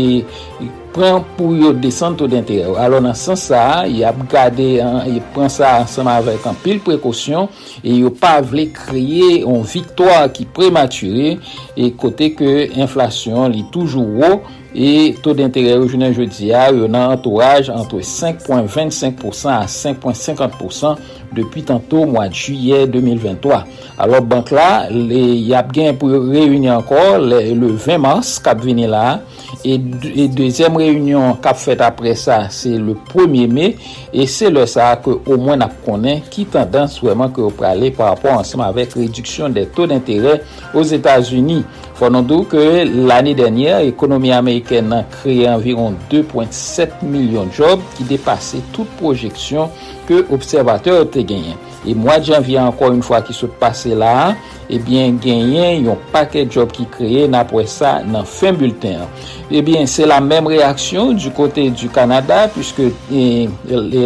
pren 0.93 1.23
pou 1.37 1.57
yo 1.57 1.73
desan 1.73 2.17
to 2.21 2.29
d'interè. 2.31 2.69
Alon 2.81 3.07
nan 3.09 3.17
san 3.19 3.39
sa, 3.41 3.63
yo 3.89 4.05
ap 4.09 4.19
gade, 4.33 4.69
yo 5.09 5.23
pren 5.35 5.53
sa 5.53 5.79
ansanm 5.83 6.11
avèk 6.13 6.47
an 6.51 6.59
pil 6.65 6.83
prekosyon, 6.85 7.49
e 7.81 8.01
yo 8.03 8.13
pa 8.13 8.39
vle 8.45 8.69
kriye 8.77 9.43
an 9.49 9.65
viktoa 9.69 10.27
ki 10.37 10.49
premature, 10.57 11.37
e 11.77 11.93
kote 11.99 12.33
ke 12.39 12.53
inflasyon 12.77 13.53
li 13.55 13.65
toujou 13.73 14.21
wou, 14.21 14.43
E 14.73 15.13
to 15.21 15.35
d'integre 15.37 15.75
yo 15.77 15.85
jounen 15.85 16.15
jodi 16.17 16.49
a 16.57 16.71
yo 16.73 16.87
nan 16.89 17.13
entourage 17.13 17.73
antre 17.73 18.01
5.25% 18.09 19.51
a 19.53 19.67
5.50% 19.69 21.11
depi 21.33 21.63
tanto 21.69 22.07
mwa 22.09 22.29
juye 22.29 22.87
2023. 22.87 23.65
Alors 23.99 24.23
bank 24.23 24.51
la, 24.53 24.89
le 24.89 25.21
yap 25.45 25.73
gen 25.77 25.97
pou 26.01 26.09
reyouni 26.09 26.71
ankor 26.73 27.21
le, 27.21 27.43
le 27.53 27.69
20 27.77 28.01
mars 28.01 28.33
kap 28.45 28.63
vini 28.65 28.89
la 28.89 29.21
e, 29.61 29.77
e 29.77 30.27
dezem 30.33 30.81
reyouni 30.81 31.17
kap 31.45 31.61
fet 31.61 31.85
apre 31.85 32.17
sa 32.17 32.47
se 32.53 32.73
le 32.81 32.97
1er 33.13 33.53
me 33.53 33.71
e 34.13 34.27
se 34.29 34.49
le 34.53 34.65
sa 34.71 34.95
ke 35.01 35.13
ou 35.21 35.37
mwen 35.41 35.65
ap 35.65 35.77
konen 35.85 36.25
ki 36.33 36.49
tendans 36.53 36.97
wèman 37.05 37.33
ke 37.33 37.45
ou 37.45 37.53
prale 37.57 37.93
par 37.97 38.15
rapport 38.15 38.41
ansem 38.41 38.65
avèk 38.65 38.97
reduksyon 39.01 39.53
de 39.53 39.69
to 39.77 39.89
d'integre 39.91 40.41
os 40.73 40.97
Etats-Unis. 40.97 41.65
Fon 41.99 42.17
dou 42.25 42.47
ke 42.49 42.83
l'anye 42.89 43.35
denye, 43.39 43.73
ekonomi 43.91 44.33
Ameriken 44.35 44.89
nan 44.91 45.05
kreye 45.13 45.47
environ 45.51 45.95
2.7 46.11 47.03
milyon 47.05 47.53
job 47.55 47.83
ki 47.99 48.07
depase 48.09 48.63
tout 48.73 48.89
projeksyon 48.99 49.71
ke 50.09 50.23
observateur 50.33 51.05
te 51.13 51.23
genyen. 51.27 51.61
E 51.85 51.95
mwa 51.99 52.17
janvye 52.23 52.61
ankon 52.63 52.97
yon 52.97 53.05
fwa 53.05 53.21
ki 53.27 53.37
sot 53.37 53.55
pase 53.61 53.93
la, 53.99 54.33
ebyen 54.73 55.19
genyen 55.23 55.85
yon 55.87 56.01
paket 56.15 56.53
job 56.55 56.73
ki 56.75 56.87
kreye 56.95 57.27
nan 57.29 57.43
apwe 57.43 57.67
sa 57.71 57.99
nan 58.07 58.25
fin 58.29 58.57
bulten. 58.57 59.05
Ebyen 59.53 59.87
se 59.91 60.07
la 60.09 60.21
menm 60.25 60.49
reaksyon 60.51 61.13
du 61.19 61.33
kote 61.37 61.69
du 61.77 61.91
Kanada 61.93 62.47
pwiske 62.55 62.89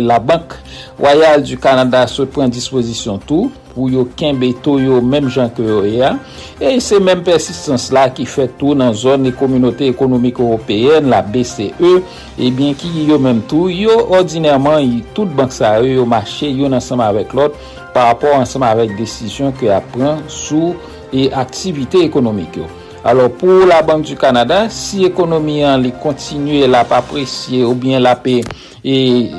la 0.03 0.19
bank 0.19 0.59
royal 0.99 1.47
du 1.47 1.61
Kanada 1.61 2.07
sot 2.11 2.35
pren 2.35 2.51
disposisyon 2.53 3.23
tou. 3.29 3.53
pou 3.77 3.91
yo 3.93 4.07
kenbe 4.19 4.49
to 4.65 4.79
yo 4.81 5.03
menm 5.05 5.29
jan 5.29 5.53
ke 5.55 5.63
yo 5.63 5.83
ya. 5.87 6.15
E 6.57 6.73
se 6.81 6.99
menm 7.03 7.21
persistans 7.27 7.91
la 7.95 8.07
ki 8.17 8.25
fet 8.29 8.57
tou 8.59 8.75
nan 8.79 8.97
zon 8.97 9.29
e 9.29 9.35
Komunote 9.37 9.91
Ekonomik 9.93 10.41
Européen, 10.41 11.11
la 11.13 11.21
BCE, 11.21 11.93
ebyen 12.41 12.75
ki 12.81 13.07
yo 13.11 13.21
menm 13.23 13.45
tou, 13.51 13.69
yo 13.69 13.99
ordinèrman 14.17 14.81
yi 14.81 15.05
tout 15.15 15.29
bank 15.37 15.53
sa 15.53 15.77
yo 15.85 16.01
yo 16.01 16.09
mache 16.09 16.49
yon 16.49 16.75
ansama 16.81 17.11
avèk 17.13 17.37
lot 17.37 17.55
par 17.93 18.11
rapport 18.15 18.41
ansama 18.41 18.73
avèk 18.73 18.97
desisyon 18.97 19.55
ki 19.61 19.71
apren 19.77 20.25
sou 20.33 20.75
e 21.13 21.29
aktivite 21.37 22.01
ekonomik 22.09 22.59
yo. 22.65 22.73
Alors 23.07 23.31
pou 23.31 23.63
la 23.65 23.83
Bank 23.87 24.03
du 24.03 24.17
Kanada, 24.19 24.65
si 24.67 25.05
ekonomi 25.07 25.61
an 25.63 25.79
li 25.79 25.93
kontinue 26.03 26.67
la 26.67 26.81
pa 26.91 26.99
presye 27.07 27.61
ou 27.63 27.77
bien 27.79 28.03
la 28.03 28.17
pe 28.19 28.41
e, 28.43 28.97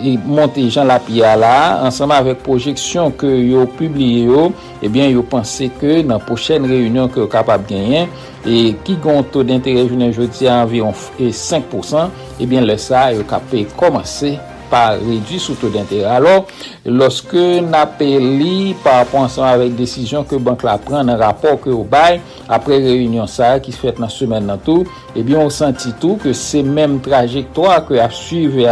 e 0.07 0.13
monte 0.23 0.63
jan 0.71 0.87
la 0.87 1.01
pi 1.03 1.19
ala, 1.27 1.81
ansama 1.83 2.21
avek 2.23 2.39
projeksyon 2.45 3.11
ke 3.19 3.27
yo 3.27 3.65
publie 3.75 4.23
yo, 4.29 4.45
eh 4.79 4.87
ebyen 4.87 5.11
yo 5.11 5.25
panse 5.27 5.67
ke 5.81 5.99
nan 6.07 6.23
pochen 6.23 6.63
reyunyon 6.71 7.11
ke 7.11 7.19
yo 7.19 7.27
kapab 7.33 7.67
genyen, 7.67 8.07
e 8.47 8.77
ki 8.87 8.95
gonto 9.03 9.43
d'intere 9.43 9.83
jounen 9.83 10.15
jodi 10.15 10.47
an 10.47 10.63
environ 10.63 10.95
5%, 11.19 12.07
ebyen 12.39 12.63
eh 12.63 12.69
le 12.71 12.79
sa 12.79 13.09
yo 13.11 13.27
kape 13.27 13.65
komanse 13.75 14.37
pa 14.71 14.97
redwi 14.97 15.39
sou 15.41 15.57
to 15.59 15.71
d'intere. 15.73 16.07
Alors, 16.09 16.47
loske 16.85 17.61
na 17.65 17.85
pe 17.89 18.07
li 18.21 18.75
pa 18.83 18.99
aponsan 19.03 19.47
avèk 19.49 19.75
desisyon 19.79 20.27
ke 20.27 20.39
bank 20.43 20.65
la 20.67 20.77
pren 20.81 21.07
nan 21.07 21.19
rapor 21.21 21.59
ke 21.63 21.71
ou 21.73 21.87
bay, 21.87 22.21
apre 22.47 22.79
reyunyon 22.83 23.29
sa 23.31 23.55
ki 23.63 23.75
se 23.75 23.83
fèt 23.83 24.01
nan 24.03 24.11
semen 24.13 24.47
nan 24.49 24.61
tou, 24.65 24.87
ebyon 25.15 25.45
eh 25.45 25.49
ou 25.49 25.53
senti 25.53 25.93
tou 26.01 26.19
ke 26.21 26.35
se 26.37 26.63
menm 26.65 26.99
trajektwa 27.05 27.79
ke 27.87 28.01
ap 28.03 28.15
suive 28.15 28.67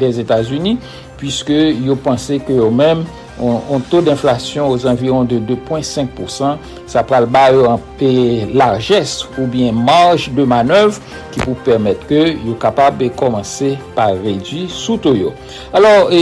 des 0.00 0.22
Etats-Unis, 0.22 0.80
pwiske 1.20 1.56
yo 1.86 1.96
panse 2.00 2.40
ke 2.44 2.56
yo 2.56 2.70
menm 2.72 3.06
on 3.40 3.82
to 3.90 4.00
d'inflasyon 4.04 4.70
os 4.72 4.86
anviron 4.88 5.28
de 5.28 5.38
2.5%, 5.38 6.62
sa 6.88 7.04
pral 7.06 7.28
ba 7.30 7.46
yo 7.52 7.66
anpe 7.70 8.10
larges 8.56 9.26
ou 9.36 9.46
bien 9.50 9.76
marj 9.76 10.30
de 10.36 10.46
manev 10.48 11.00
ki 11.34 11.42
pou 11.44 11.58
permet 11.66 12.00
ke 12.08 12.22
yo 12.32 12.56
kapab 12.62 12.96
be 13.02 13.10
komanse 13.12 13.74
pa 13.96 14.10
redi 14.14 14.66
sou 14.72 14.96
to 15.02 15.14
yo. 15.16 15.34
Alors, 15.76 16.12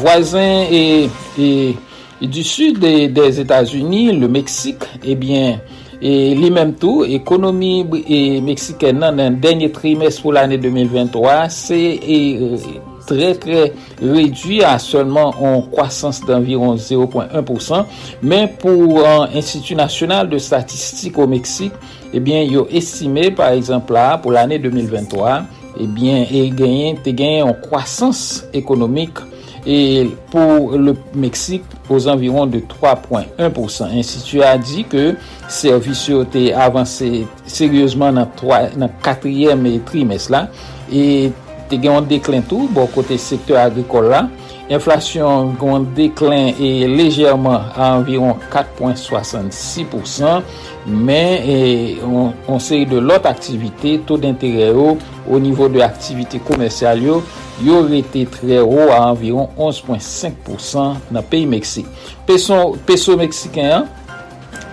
voisin 0.00 0.66
e 0.70 1.08
du 2.20 2.44
sud 2.44 2.78
de, 2.78 3.06
des 3.08 3.40
Etats-Unis, 3.40 4.12
le 4.12 4.28
Meksik, 4.28 4.84
e 5.00 5.12
eh 5.12 5.14
bien, 5.16 5.60
E 6.00 6.32
li 6.32 6.48
menm 6.48 6.72
tou, 6.80 7.04
ekonomi 7.04 7.82
e 8.08 8.40
Meksiken 8.40 9.02
nan 9.02 9.18
nan 9.20 9.34
denye 9.42 9.68
trimes 9.76 10.16
pou 10.22 10.32
l'anè 10.32 10.56
2023, 10.56 11.34
se 11.52 11.76
e, 12.00 12.16
très 13.10 13.34
très 13.34 13.72
réduit 14.00 14.62
à 14.62 14.78
seulement 14.78 15.34
en 15.40 15.62
croissance 15.62 16.20
d'environ 16.20 16.76
0.1%, 16.76 17.84
mais 18.22 18.48
pour 18.58 19.02
l'Institut 19.34 19.74
national 19.74 20.28
de 20.28 20.38
statistique 20.38 21.18
au 21.18 21.26
Mexique, 21.26 21.72
eh 22.12 22.20
bien, 22.20 22.42
ils 22.42 22.58
ont 22.58 22.66
estimé 22.70 23.30
par 23.30 23.50
exemple 23.50 23.92
là, 23.92 24.18
pour 24.18 24.32
l'année 24.32 24.58
2023, 24.58 25.42
eh 25.80 25.86
bien, 25.86 26.24
et 26.30 26.50
gagné, 26.50 26.96
gagné 27.04 27.42
en 27.42 27.54
croissance 27.54 28.44
économique 28.52 29.18
et 29.66 30.08
pour 30.30 30.72
le 30.72 30.96
Mexique 31.14 31.64
aux 31.88 32.08
environs 32.08 32.46
de 32.46 32.60
3.1%. 32.60 33.94
L'institut 33.94 34.42
a 34.42 34.56
dit 34.56 34.84
que 34.84 35.16
servisyon 35.48 36.24
te 36.30 36.52
avanse 36.54 37.02
seryosman 37.50 38.14
nan 38.14 38.90
4e 39.04 39.80
trimesla 39.84 40.48
et 40.92 41.32
te 41.70 41.78
gen 41.78 41.94
yon 41.94 42.08
deklen 42.10 42.42
tou, 42.50 42.68
bo 42.74 42.86
kote 42.90 43.16
sektor 43.20 43.60
agrikol 43.62 44.10
la, 44.12 44.24
inflasyon 44.70 45.54
gen 45.60 45.70
yon 45.74 45.86
deklen 45.96 46.58
e 46.58 46.88
lejerman 46.90 47.70
anviron 47.78 48.34
4.66%, 48.50 50.42
men 50.90 51.44
e, 51.44 51.56
on, 52.06 52.34
on 52.50 52.60
seri 52.62 52.86
de 52.90 53.00
lot 53.02 53.26
aktivite, 53.30 53.98
to 54.08 54.18
d'interè 54.20 54.70
yo, 54.74 54.96
o 55.30 55.38
nivou 55.42 55.70
de 55.72 55.84
aktivite 55.86 56.40
komersyal 56.46 57.02
yo, 57.04 57.20
yo 57.62 57.82
rete 57.86 58.24
tre 58.32 58.58
yo 58.58 58.90
a 58.90 59.02
anviron 59.10 59.48
11.5% 59.58 61.12
nan 61.12 61.26
peyi 61.30 61.46
Meksik. 61.50 61.88
Peso, 62.28 62.76
peso 62.88 63.16
Meksiken 63.20 63.72
an, 63.78 63.88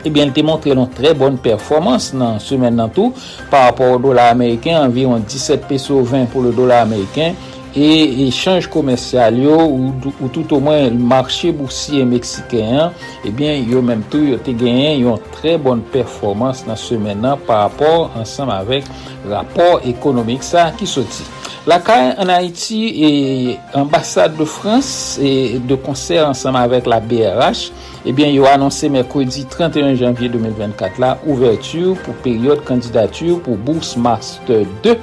Eh 0.08 0.10
ebyen 0.10 0.32
te 0.32 0.40
montre 0.42 0.72
non 0.72 0.88
tre 0.88 1.12
bonn 1.18 1.36
performans 1.44 2.14
nan 2.16 2.38
semen 2.40 2.78
nan 2.80 2.92
tou 2.96 3.12
par 3.52 3.66
rapport 3.66 4.00
dola 4.00 4.30
Ameriken, 4.32 4.78
anviron 4.80 5.20
17 5.20 5.68
peso 5.68 6.00
20 6.00 6.30
pou 6.32 6.46
le 6.46 6.54
dolar 6.56 6.86
Ameriken 6.86 7.36
e 7.76 8.30
chanj 8.32 8.70
komersyal 8.72 9.36
yo 9.44 9.58
ou, 9.66 9.92
ou 10.16 10.30
tout 10.32 10.56
ou 10.56 10.64
mwen 10.64 10.96
marchè 11.12 11.52
boursier 11.52 12.08
Meksiken, 12.08 12.88
eh 12.88 13.28
ebyen 13.28 13.68
yo 13.68 13.84
menm 13.84 14.06
tou 14.08 14.24
yo 14.24 14.40
te 14.40 14.56
genyen 14.56 15.04
yon 15.04 15.20
tre 15.36 15.58
bon 15.60 15.84
performans 15.92 16.64
nan 16.70 16.80
semen 16.80 17.20
nan 17.28 17.44
par 17.50 17.66
rapport 17.66 18.16
ansam 18.16 18.54
avek 18.56 18.88
rapport 19.28 19.84
ekonomik 19.92 20.48
sa 20.48 20.70
ki 20.80 20.88
soti. 20.88 21.28
La 21.68 21.82
CAI 21.82 22.16
en 22.18 22.30
Haïti 22.30 23.04
et 23.04 23.60
ambassade 23.74 24.38
de 24.38 24.46
France 24.46 25.20
et 25.22 25.60
de 25.60 25.76
concert 25.76 26.26
ensemble 26.26 26.60
avec 26.60 26.88
la 26.88 27.02
BRH 27.02 27.74
ebyen 28.08 28.32
yo 28.32 28.48
anonsè 28.48 28.88
mèkodi 28.94 29.44
31 29.52 29.98
janvye 30.00 30.30
2024 30.32 31.02
la 31.04 31.14
ouverture 31.28 31.98
pou 32.06 32.16
peryode 32.24 32.64
kandidature 32.68 33.38
pou 33.44 33.60
Bourse 33.68 34.00
Master 34.00 34.64
2 34.86 34.98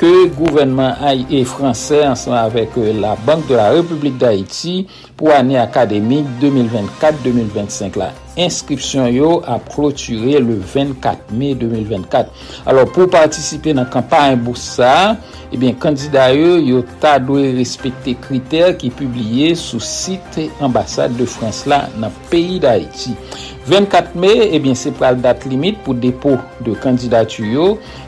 ke 0.00 0.12
gouvernement 0.38 0.96
e 1.28 1.44
fransè 1.48 2.02
ansan 2.08 2.38
avèk 2.40 2.78
la 3.00 3.16
Banque 3.26 3.50
de 3.52 3.60
la 3.60 3.70
République 3.76 4.16
d'Haïti 4.18 4.86
pou 5.16 5.34
anè 5.36 5.60
akademik 5.60 6.24
2024-2025 6.42 8.00
la. 8.00 8.14
inskripsyon 8.36 9.08
yo 9.14 9.30
a 9.48 9.58
kloture 9.58 10.40
le 10.40 10.56
24 10.60 11.32
me 11.32 11.54
2024. 11.54 12.30
Alors 12.66 12.90
pou 12.92 13.08
partisipe 13.10 13.74
nan 13.76 13.88
kampanye 13.92 14.36
Boussa, 14.36 15.16
ebyen 15.50 15.74
eh 15.74 15.80
kandida 15.80 16.28
yo 16.34 16.56
yo 16.60 16.84
ta 17.02 17.16
dwe 17.22 17.54
respekte 17.56 18.16
kriter 18.26 18.76
ki 18.80 18.92
publie 18.94 19.54
sou 19.58 19.80
site 19.80 20.50
ambasade 20.60 21.16
de 21.18 21.26
France 21.26 21.66
la 21.70 21.86
nan 21.96 22.14
peyi 22.30 22.60
d'Haïti. 22.62 23.16
24 23.66 24.14
May, 24.14 24.54
ebyen 24.54 24.76
eh 24.76 24.78
se 24.78 24.92
pral 24.94 25.16
dat 25.18 25.42
limit 25.50 25.80
pou 25.82 25.94
depo 25.98 26.36
de 26.62 26.76
kandidatu 26.78 27.42
yo. 27.50 27.64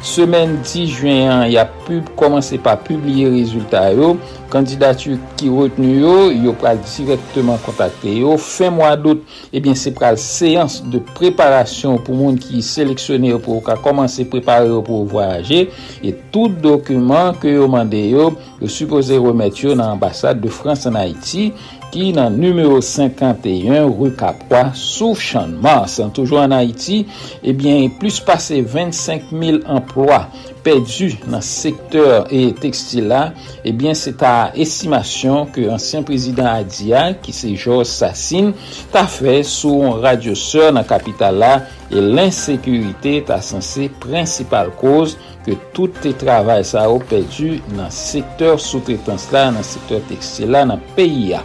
Semen 0.06 0.60
10 0.62 0.93
Juyen, 0.94 1.48
ya 1.51 1.64
pub 1.86 2.06
komanse 2.18 2.60
pa 2.62 2.76
publie 2.78 3.26
rezultat 3.32 3.97
yo. 3.98 4.12
Kandidatu 4.48 5.16
ki 5.36 5.51
retenu 5.52 5.90
yo, 5.98 6.14
yo 6.30 6.55
pral 6.60 6.78
direktman 6.85 7.59
kontakte 7.66 8.14
yo. 8.20 8.36
Fin 8.39 8.70
mwa 8.76 8.93
dot, 9.02 9.24
ebyen 9.51 9.74
eh 9.74 9.80
se 9.82 9.90
pral 9.97 10.20
seans 10.22 10.78
de 10.93 11.02
preparasyon 11.18 11.98
pou 12.06 12.14
moun 12.14 12.39
ki 12.39 12.62
seleksyoner 12.62 13.35
yo 13.35 13.43
pou 13.43 13.64
ka 13.64 13.74
komanse 13.82 14.28
prepare 14.30 14.70
yo 14.70 14.78
pou 14.86 15.09
voyaje. 15.10 15.66
E 15.98 16.14
tout 16.30 16.55
dokumen 16.62 17.35
ke 17.43 17.56
yo 17.56 17.66
mande 17.72 18.05
yo, 18.12 18.30
yo 18.62 18.70
suppose 18.70 19.18
remet 19.18 19.59
yo 19.64 19.74
nan 19.74 19.97
ambasade 19.97 20.39
de 20.44 20.55
France 20.55 20.86
en 20.86 20.94
Haïti. 21.02 21.51
ki 21.93 22.10
nan 22.16 22.36
numero 22.40 22.81
51 22.85 23.86
rue 23.89 24.10
Kapwa 24.19 24.73
sou 24.77 25.16
chanman. 25.16 25.86
San 25.89 26.12
toujou 26.15 26.40
an 26.43 26.55
Haiti, 26.56 27.05
ebyen 27.43 27.85
eh 27.85 27.94
plus 28.01 28.19
pase 28.24 28.60
25.000 28.62 29.62
emploi 29.65 30.20
perdu 30.66 31.10
nan 31.31 31.44
sektor 31.44 32.28
e 32.35 32.48
tekstila, 32.60 33.28
ebyen 33.62 33.94
eh 33.94 34.01
se 34.01 34.12
ta 34.19 34.35
estimasyon 34.52 35.48
ke 35.55 35.69
ansyen 35.73 36.05
prezident 36.09 36.51
Adia 36.51 37.06
ki 37.23 37.35
se 37.36 37.55
George 37.55 37.89
Sassine 37.93 38.55
ta 38.93 39.06
fe 39.09 39.40
sou 39.47 39.86
an 39.89 40.02
radyoseur 40.05 40.74
nan 40.77 40.86
kapital 40.89 41.40
la 41.40 41.55
e 41.89 42.02
l'insekurite 42.02 43.19
ta 43.28 43.40
sanse 43.44 43.89
prinsipal 44.02 44.74
koz 44.81 45.16
ke 45.49 45.57
tout 45.77 45.95
te 46.05 46.12
travay 46.20 46.62
sa 46.66 46.85
ou 46.93 47.01
pedu 47.11 47.57
nan 47.77 47.91
sektor 47.95 48.61
soutretans 48.62 49.29
la, 49.35 49.49
nan 49.55 49.65
sektor 49.66 50.03
tekstil 50.11 50.53
la, 50.55 50.65
nan 50.69 50.83
peyi 50.97 51.33
ya. 51.33 51.43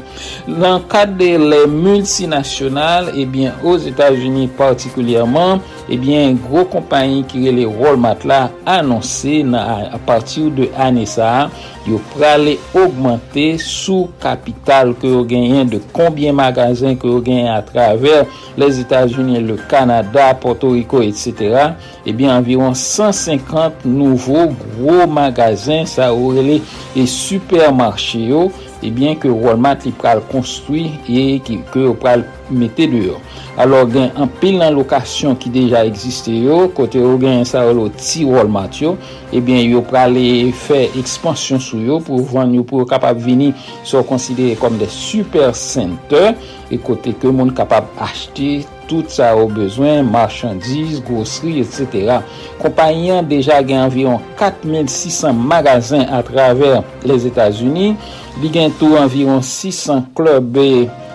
Nan 0.47 0.83
kade 0.91 1.31
le 1.39 1.63
multinasyonal, 1.71 3.13
ebyen, 3.15 3.53
eh 3.53 3.67
os 3.67 3.87
Etats-Unis 3.89 4.51
partikulyerman, 4.59 5.63
ebyen, 5.87 6.33
eh 6.33 6.41
gro 6.43 6.65
kompanyi 6.73 7.23
ki 7.31 7.45
re 7.47 7.55
le 7.61 7.67
Walmart 7.69 8.25
la 8.27 8.41
anonsi 8.69 9.41
nan 9.47 9.61
a, 9.61 9.99
a 9.99 10.19
de 10.57 10.69
ane 10.77 11.05
sa 11.07 11.31
an, 11.43 11.55
yo 11.87 11.99
prale 12.13 12.57
augmente 12.73 13.57
sou 13.59 14.07
kapital 14.23 14.93
ke 14.95 15.09
yo 15.11 15.23
genyen 15.27 15.67
de 15.67 15.81
konbyen 15.95 16.35
magazin 16.37 16.95
ke 16.99 17.09
yo 17.09 17.19
genyen 17.23 17.51
a 17.51 17.61
traver 17.65 18.23
les 18.57 18.79
Etats-Unis, 18.79 19.41
le 19.41 19.57
Kanada, 19.67 20.33
Porto 20.35 20.71
Rico, 20.73 21.01
etc. 21.01 21.73
Ebyen 22.05 22.31
environ 22.37 22.75
150 22.75 23.83
nouvo 23.83 24.47
gro 24.53 25.07
magazin 25.07 25.85
sa 25.89 26.11
orele 26.13 26.61
e 26.95 27.07
supermarche 27.07 28.21
yo 28.29 28.47
ebyen 28.83 29.19
ke 29.19 29.31
Walmart 29.31 29.83
li 29.87 29.91
pral 29.99 30.23
konstwi 30.31 30.87
e 31.07 31.39
ki 31.43 31.59
yo 31.75 31.95
pral 31.99 32.23
mette 32.57 32.87
deyo. 32.89 33.19
Alo 33.59 33.83
gen 33.91 34.13
an 34.17 34.31
pil 34.41 34.57
nan 34.61 34.73
lokasyon 34.73 35.35
ki 35.41 35.51
deja 35.53 35.83
egziste 35.85 36.33
yo, 36.33 36.63
kote 36.73 37.01
yo 37.01 37.13
gen 37.21 37.43
sa 37.45 37.65
yo 37.67 37.75
lo 37.77 37.89
ti 37.93 38.25
Walmart 38.25 38.79
yo, 38.81 38.95
eh 39.29 39.37
ebyen 39.37 39.63
yo 39.65 39.83
prale 39.85 40.23
fe 40.57 40.87
ekspansyon 40.99 41.61
sou 41.61 41.81
yo 41.81 41.99
pou 42.03 42.25
van 42.31 42.53
yo 42.55 42.65
pou 42.65 42.85
kapap 42.89 43.17
vini 43.21 43.51
sou 43.83 44.05
konsidere 44.07 44.57
kom 44.61 44.77
de 44.81 44.89
super 44.89 45.51
center, 45.57 46.33
e 46.73 46.79
kote 46.81 47.13
ke 47.19 47.29
moun 47.29 47.53
kapap 47.53 47.89
achete 48.01 48.63
tout 48.89 49.09
sa 49.09 49.31
yo 49.37 49.47
bezwen, 49.51 50.05
marchandise, 50.11 51.01
gosri, 51.07 51.59
etc. 51.63 52.19
Kompanyan 52.61 53.25
deja 53.29 53.61
gen 53.65 53.83
anviron 53.85 54.21
4600 54.39 55.33
magazin 55.33 56.05
a 56.09 56.21
traver 56.25 56.81
les 57.07 57.25
Etats-Unis, 57.29 57.95
li 58.41 58.51
gen 58.53 58.73
tou 58.79 58.99
anviron 58.99 59.41
600 59.45 60.11
klub 60.17 60.59
e 60.61 60.69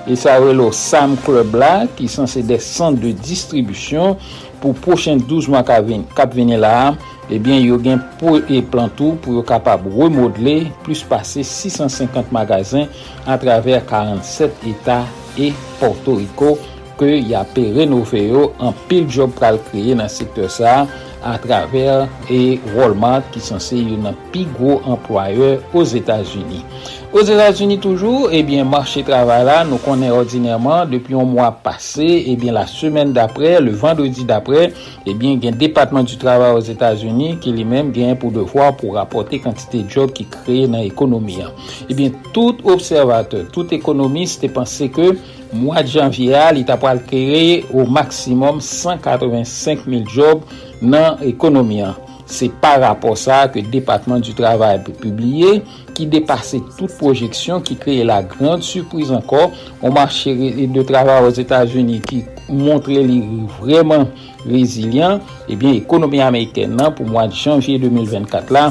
E 0.09 0.17
sa 0.17 0.39
wè 0.41 0.55
lo 0.57 0.71
SAM 0.73 1.19
Club 1.21 1.59
la 1.61 1.73
ki 1.99 2.07
san 2.09 2.29
se 2.31 2.41
de 2.41 2.57
san 2.65 2.95
eh 2.97 3.03
de 3.03 3.11
distribusyon 3.13 4.17
pou 4.63 4.73
pochen 4.73 5.21
12 5.21 5.51
mwa 5.53 5.61
kap 5.63 6.33
vene 6.33 6.57
la, 6.57 6.95
ebyen 7.29 7.61
yo 7.61 7.77
gen 7.85 8.01
pou 8.17 8.41
e 8.41 8.63
plantou 8.73 9.19
pou 9.21 9.37
yo 9.37 9.43
kapab 9.45 9.85
remodele 9.85 10.73
plus 10.87 11.05
pase 11.05 11.45
650 11.45 12.33
magazin 12.33 12.89
a 13.29 13.37
traver 13.37 13.85
47 13.85 14.65
Eta 14.73 15.03
e 15.37 15.53
Porto 15.77 16.17
Rico 16.17 16.57
ke 16.99 17.21
ya 17.21 17.45
pe 17.45 17.69
renove 17.77 18.25
yo 18.31 18.49
an 18.65 18.73
pil 18.89 19.05
job 19.13 19.37
pral 19.37 19.61
kreye 19.69 19.95
nan 19.99 20.09
sektor 20.09 20.49
sa 20.49 20.87
a 21.21 21.37
traver 21.43 22.09
e 22.33 22.57
Walmart 22.73 23.29
ki 23.35 23.45
san 23.45 23.61
se 23.61 23.77
yon 23.77 24.09
an 24.09 24.17
pi 24.33 24.47
gro 24.57 24.81
employeur 24.89 25.61
os 25.77 25.93
Etats-Unis. 25.99 26.65
Os 27.11 27.27
Etats-Unis 27.27 27.79
toujou, 27.81 28.29
ebyen, 28.29 28.61
eh 28.61 28.69
marchè 28.69 29.01
travay 29.01 29.41
eh 29.41 29.47
la 29.49 29.63
nou 29.65 29.81
konen 29.81 30.11
ordinèman 30.13 30.91
depi 30.91 31.15
yon 31.15 31.31
mwa 31.31 31.47
pase, 31.65 32.05
ebyen, 32.05 32.51
eh 32.51 32.57
la 32.59 32.65
semen 32.69 33.15
dapre, 33.17 33.55
le 33.65 33.73
vendredi 33.73 34.27
dapre, 34.29 34.67
ebyen, 35.07 35.39
eh 35.39 35.41
gen 35.41 35.57
Depatman 35.57 36.05
du 36.05 36.19
Travay 36.21 36.53
os 36.53 36.69
Etats-Unis 36.69 37.39
ki 37.41 37.55
li 37.57 37.65
men 37.65 37.95
gen 37.97 38.13
pou 38.21 38.29
devwa 38.31 38.75
pou 38.77 38.93
rapote 38.93 39.41
kantite 39.41 39.87
job 39.89 40.13
ki 40.13 40.27
kreye 40.29 40.67
nan 40.69 40.85
ekonomi 40.85 41.41
an. 41.47 41.57
Ebyen, 41.89 42.13
eh 42.13 42.33
tout 42.37 42.61
observateur, 42.69 43.49
tout 43.57 43.73
ekonomiste 43.73 44.45
te 44.45 44.53
pense 44.53 44.91
ke 44.93 45.15
mwa 45.57 45.81
janvye 45.81 46.45
li 46.59 46.67
tapal 46.69 47.01
kreye 47.09 47.63
ou 47.73 47.89
maksimum 47.89 48.61
185.000 48.61 50.05
job 50.13 50.45
nan 50.83 51.17
ekonomi 51.25 51.81
an. 51.89 51.97
Se 52.29 52.51
pa 52.63 52.75
rapor 52.77 53.17
sa 53.17 53.47
ke 53.49 53.63
depatman 53.73 54.21
du 54.25 54.35
travay 54.37 54.77
pe 54.85 54.93
publiye, 54.93 55.63
ki 55.97 56.07
depase 56.13 56.61
tout 56.77 56.93
projeksyon 57.01 57.65
ki 57.65 57.79
kreye 57.81 58.05
la 58.07 58.21
grande 58.23 58.67
surprise 58.67 59.15
ankor 59.17 59.55
ou 59.81 59.93
marche 59.95 60.29
de 60.29 60.85
travay 60.87 61.25
os 61.25 61.41
Etats-Unis 61.41 62.05
ki 62.05 62.23
montre 62.53 63.01
li 63.05 63.23
vreman 63.59 64.07
rezilian, 64.45 65.23
ebyen 65.49 65.81
ekonomi 65.81 66.21
Ameriken 66.25 66.77
nan 66.77 66.93
pou 66.97 67.09
mwa 67.09 67.27
janvye 67.33 67.81
2024 67.81 68.53
la, 68.55 68.69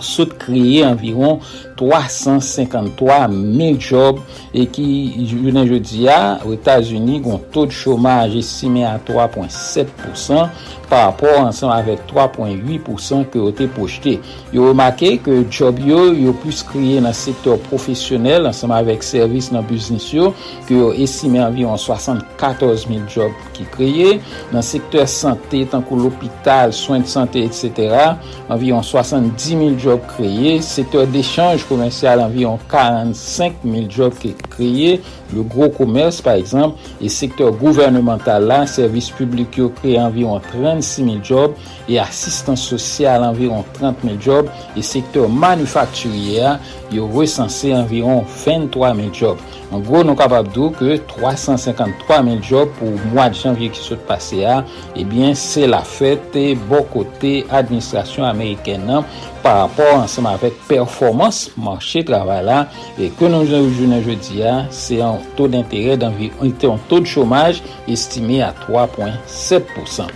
sot 0.00 0.32
environ 0.48 1.40
353 1.80 3.28
mil 3.32 3.78
job 3.80 4.20
e 4.52 4.66
ki 4.68 4.86
jounen 5.30 5.64
jodi 5.68 6.04
ya, 6.04 6.38
ou 6.44 6.52
Etats-Unis 6.54 7.24
goun 7.24 7.40
to 7.54 7.64
de 7.70 7.76
chomaj 7.76 8.36
esime 8.38 8.84
a 8.84 8.98
3.7% 9.08 10.50
par 10.90 11.06
rapport 11.06 11.46
ansan 11.46 11.70
avek 11.70 12.02
3.8% 12.10 13.28
ke 13.30 13.38
ou 13.40 13.54
te 13.54 13.68
pojte. 13.70 14.16
Yo 14.52 14.66
remake 14.66 15.14
ke 15.24 15.36
job 15.46 15.78
yo 15.86 16.10
yo 16.10 16.34
plus 16.42 16.64
kriye 16.66 16.98
nan 17.04 17.14
sektor 17.16 17.60
profesyonel 17.68 18.50
ansan 18.50 18.74
avek 18.74 19.06
servis 19.06 19.52
nan 19.54 19.64
biznis 19.68 20.10
yo 20.12 20.32
ke 20.68 20.74
yo 20.74 20.90
esime 20.98 21.40
anviron 21.44 21.78
74 21.78 22.88
mil 22.90 23.06
job 23.06 23.34
ki 23.54 23.68
kriye. 23.76 24.18
Nan 24.50 24.66
sektor 24.66 25.06
sante 25.10 25.62
tankou 25.70 26.00
l'opital, 26.00 26.74
soin 26.74 27.06
de 27.06 27.10
sante 27.10 27.38
etc. 27.46 28.18
anviron 28.50 28.82
70 28.82 29.60
mil 29.62 29.78
job 29.78 30.02
kriye. 30.16 30.58
Sektor 30.66 31.06
dechange 31.14 31.64
komensyal 31.70 32.18
anviyon 32.26 32.58
45.000 32.72 33.88
job 33.96 34.18
ki 34.18 34.34
kriye 34.50 34.98
Le 35.34 35.42
gro 35.42 35.68
komers, 35.68 36.22
par 36.22 36.34
exemple, 36.34 36.78
e 37.00 37.08
sektor 37.08 37.52
gouvernemental 37.60 38.48
la, 38.50 38.64
servis 38.70 39.10
publik 39.14 39.60
yo 39.60 39.70
kre 39.80 39.96
environ 40.02 40.42
36.000 40.52 41.22
job, 41.22 41.54
et 41.88 41.98
assistance 41.98 42.62
sociale 42.62 43.24
environ 43.24 43.64
30.000 43.78 44.18
job, 44.20 44.50
e 44.76 44.82
sektor 44.82 45.28
manufakturye 45.30 46.56
yo 46.90 47.06
resanse 47.14 47.70
environ 47.74 48.24
23.000 48.44 49.14
job. 49.14 49.40
An 49.70 49.84
gro 49.86 50.02
nou 50.02 50.18
kapap 50.18 50.48
do 50.50 50.72
ke 50.74 50.96
353.000 51.12 52.42
job 52.42 52.72
pou 52.80 52.98
mwa 53.12 53.28
di 53.30 53.38
janvye 53.38 53.70
ki 53.70 53.84
sot 53.84 54.02
pase 54.08 54.42
a, 54.42 54.60
ebyen 54.98 55.36
se 55.38 55.68
la 55.70 55.84
fete 55.86 56.56
bo 56.66 56.82
kote 56.90 57.44
administrasyon 57.46 58.26
Ameriken 58.26 58.88
nan 58.90 59.06
par 59.42 59.60
rapport 59.60 59.94
ensemble 59.94 60.28
avec 60.28 60.54
performance 60.66 61.50
marché 61.56 62.04
travail 62.04 62.44
là. 62.44 62.68
Et 62.98 63.08
que 63.08 63.24
nous 63.24 63.46
jounen 63.46 64.02
jeudi, 64.02 64.42
c'est 64.70 64.98
se 64.98 65.19
taux 65.36 65.48
d'intérêt 65.48 65.96
d'environ 65.96 66.34
un 66.42 66.78
taux 66.88 67.00
de 67.00 67.06
chômage 67.06 67.62
estimé 67.88 68.42
à 68.42 68.54
3,7%. 68.68 70.06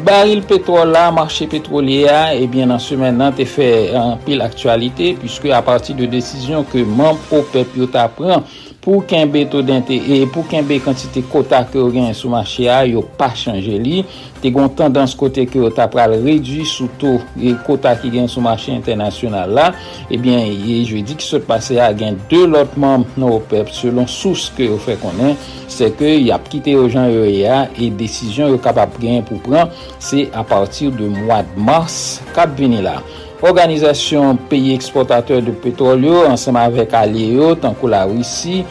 Baril 0.00 0.42
pétrole 0.42 0.92
là, 0.92 1.10
marché 1.10 1.46
pétrolier 1.46 2.06
et 2.34 2.46
bien 2.46 2.68
dans 2.68 2.78
ce 2.78 2.94
maintenant 2.94 3.32
te 3.32 3.44
fait 3.44 3.94
un 3.94 4.16
pile 4.16 4.40
actualité 4.40 5.16
puisque 5.18 5.46
à 5.46 5.60
partir 5.60 5.96
de 5.96 6.06
décision 6.06 6.62
que 6.62 6.78
membre 6.78 7.18
OPEP 7.32 7.68
prend 8.16 8.44
pou 8.84 9.02
kenbe 9.04 9.42
to 9.50 9.60
dente 9.66 9.96
e 9.96 10.22
pou 10.32 10.46
kenbe 10.48 10.78
kantite 10.84 11.22
kota 11.32 11.60
ke 11.68 11.80
ou 11.80 11.90
gen 11.92 12.12
sou 12.16 12.30
machi 12.32 12.68
a, 12.70 12.80
yo 12.88 13.02
pa 13.18 13.30
chanje 13.36 13.76
li, 13.82 14.04
te 14.38 14.52
gon 14.54 14.70
tendans 14.78 15.16
kote 15.18 15.44
ke 15.50 15.60
ou 15.60 15.72
ta 15.74 15.88
pral 15.90 16.14
redwi 16.22 16.64
sou 16.68 16.88
to 17.00 17.16
e 17.36 17.52
kota 17.66 17.96
ki 17.98 18.12
gen 18.14 18.30
sou 18.30 18.44
machi 18.44 18.72
internasyonal 18.76 19.54
la, 19.58 19.68
ebyen 20.14 20.46
ye 20.46 20.80
jwe 20.86 21.02
di 21.06 21.18
ki 21.18 21.26
sot 21.26 21.46
pase 21.48 21.80
a 21.82 21.90
gen 21.96 22.20
de 22.30 22.44
lot 22.46 22.78
mam 22.80 23.06
nou 23.18 23.42
pep 23.50 23.72
selon 23.74 24.08
sous 24.08 24.48
ke 24.56 24.70
ou 24.70 24.80
fe 24.82 24.96
konen, 25.02 25.36
se 25.68 25.90
ke 25.98 26.14
yap 26.16 26.48
kite 26.48 26.72
yo 26.76 26.86
jan 26.88 27.10
yo 27.12 27.26
e 27.28 27.40
ya 27.42 27.64
e 27.76 27.90
desisyon 27.98 28.54
yo 28.54 28.62
kapap 28.62 28.96
gen 29.02 29.24
pou 29.28 29.42
pran, 29.44 29.74
se 29.98 30.28
a 30.32 30.46
partir 30.46 30.94
de 30.96 31.10
mwa 31.12 31.42
de 31.44 31.66
mars 31.68 32.20
kap 32.36 32.54
veni 32.58 32.84
la. 32.84 33.00
Organizasyon 33.38 34.40
peyi 34.50 34.72
eksportateur 34.74 35.44
de 35.46 35.52
petrolyo 35.62 36.24
ansama 36.26 36.64
vek 36.74 36.94
aliyo 36.98 37.52
tankou 37.62 37.86
la 37.86 38.00
wisi 38.10 38.64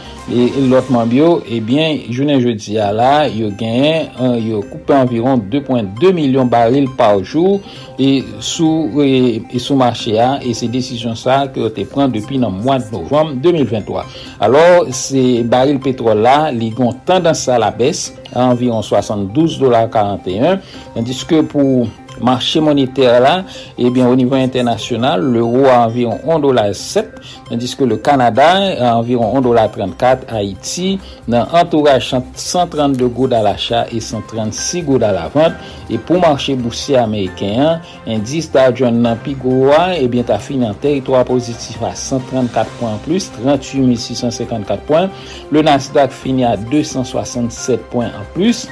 lotman 0.68 1.08
biyo, 1.08 1.38
ebyen 1.48 2.02
jounen 2.12 2.42
jodi 2.44 2.74
ya 2.76 2.90
la 2.92 3.30
yo 3.32 3.48
genyen 3.56 4.10
yo 4.44 4.60
koupe 4.68 4.92
environ 4.92 5.40
2.2 5.40 6.12
milyon 6.12 6.50
baril 6.52 6.90
par 6.98 7.22
jou 7.24 7.62
e 7.96 8.26
sou, 8.44 9.00
e, 9.00 9.40
sou 9.56 9.78
marchè 9.80 10.18
ya 10.18 10.28
e 10.44 10.52
se 10.52 10.68
desisyon 10.68 11.16
sa 11.16 11.46
ke 11.48 11.64
yo 11.64 11.70
te 11.72 11.86
pren 11.88 12.12
depi 12.12 12.36
nan 12.42 12.58
mwan 12.60 12.84
de 12.84 12.92
novem 12.92 13.38
2023. 13.40 14.04
Alors 14.44 14.92
se 14.92 15.46
baril 15.48 15.80
petrol 15.80 16.26
la 16.28 16.52
li 16.52 16.74
gon 16.76 16.92
tendans 17.08 17.46
sa 17.48 17.56
la 17.56 17.72
bes 17.72 18.10
environ 18.36 18.84
72 18.84 19.62
dolar 19.64 19.88
41 19.96 20.60
andis 21.00 21.24
ke 21.24 21.40
pou 21.48 21.88
marché 22.22 22.60
monétaire 22.60 23.22
là, 23.22 23.44
eh 23.78 23.90
bien, 23.90 24.08
au 24.08 24.16
niveau 24.16 24.36
international, 24.36 25.22
l'euro 25.22 25.66
à 25.68 25.88
environ 25.88 26.20
1,7$, 26.26 27.06
tandis 27.50 27.76
que 27.76 27.84
le 27.84 27.98
Canada 27.98 28.58
à 28.80 28.98
environ 28.98 29.40
1,34$, 29.42 30.20
Haïti, 30.30 31.00
dans 31.28 31.48
entourage 31.52 32.16
132 32.36 33.08
gouttes 33.08 33.34
à 33.34 33.42
l'achat 33.42 33.86
et 33.92 34.00
136 34.00 34.82
gouttes 34.84 35.04
à 35.04 35.12
la 35.12 35.28
vente. 35.28 35.54
Et 35.90 35.98
pour 35.98 36.20
marché 36.20 36.56
boursier 36.56 36.98
américain, 36.98 37.82
indice 38.08 38.52
d'Adjon 38.52 38.92
Nampigoa, 38.92 39.98
eh 40.00 40.08
bien, 40.08 40.24
t'as 40.24 40.40
fini 40.40 40.68
en 40.68 40.74
territoire 40.74 41.26
positif 41.26 41.78
à 41.84 41.96
134 41.96 42.70
points 42.72 42.94
en 42.94 42.98
plus, 42.98 43.32
38 43.44 43.96
654 43.96 44.82
points. 44.84 45.10
Le 45.52 45.62
Nasdaq 45.62 46.12
finit 46.12 46.46
à 46.46 46.58
267 46.58 47.90
points 47.90 48.08
en 48.08 48.34
plus. 48.34 48.68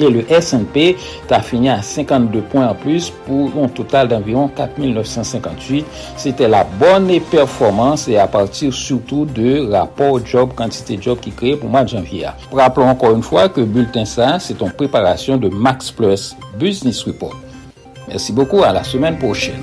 Et 0.00 0.08
le 0.08 0.24
S&P 0.32 0.96
a 1.30 1.40
fini 1.42 1.68
à 1.68 1.82
52 1.82 2.40
points 2.40 2.68
en 2.68 2.74
plus 2.74 3.12
pour 3.26 3.50
un 3.62 3.68
total 3.68 4.08
d'environ 4.08 4.48
4958. 4.48 5.84
C'était 6.16 6.48
la 6.48 6.64
bonne 6.64 7.20
performance 7.30 8.08
et 8.08 8.16
à 8.16 8.26
partir 8.26 8.72
surtout 8.72 9.26
de 9.26 9.70
rapport 9.70 10.24
job, 10.24 10.50
quantité 10.56 10.98
job 11.00 11.18
qui 11.20 11.30
crée 11.30 11.54
pour 11.54 11.66
le 11.66 11.72
mois 11.72 11.84
de 11.84 11.90
janvier. 11.90 12.26
Rappelons 12.50 12.88
encore 12.88 13.12
une 13.14 13.22
fois 13.22 13.48
que 13.48 13.60
Bulletin 13.60 14.06
ça, 14.06 14.38
c'est 14.38 14.60
en 14.62 14.70
préparation 14.70 15.36
de 15.36 15.48
Max 15.48 15.90
Plus 15.90 16.34
Business 16.58 17.02
Report. 17.04 17.36
Merci 18.08 18.32
beaucoup, 18.32 18.62
à 18.62 18.72
la 18.72 18.82
semaine 18.82 19.18
prochaine. 19.18 19.62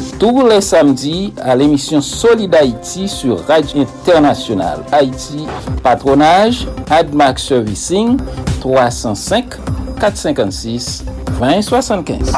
tous 0.21 0.47
les 0.47 0.61
samedis 0.61 1.33
à 1.41 1.55
l'émission 1.55 1.99
Solid 1.99 2.53
Haïti 2.53 3.09
sur 3.09 3.43
Radio 3.47 3.81
Internationale. 3.81 4.85
Haïti, 4.91 5.47
patronage, 5.81 6.67
AdMac 6.91 7.39
Servicing, 7.39 8.19
305 8.59 9.55
456 9.99 11.05
2075. 11.39 12.35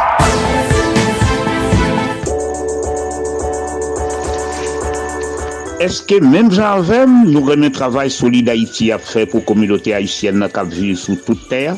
Eske 5.84 6.22
menm 6.24 6.48
janvem 6.56 7.26
nou 7.34 7.44
renen 7.52 7.76
travay 7.76 8.08
Solid 8.08 8.48
Haïti 8.48 8.94
ap 8.96 9.04
fè 9.04 9.28
pou 9.28 9.44
kominote 9.44 9.92
Haïtienne 9.92 10.40
nan 10.40 10.56
kap 10.56 10.72
vive 10.72 10.96
sou 10.96 11.20
tout 11.28 11.50
ter? 11.52 11.76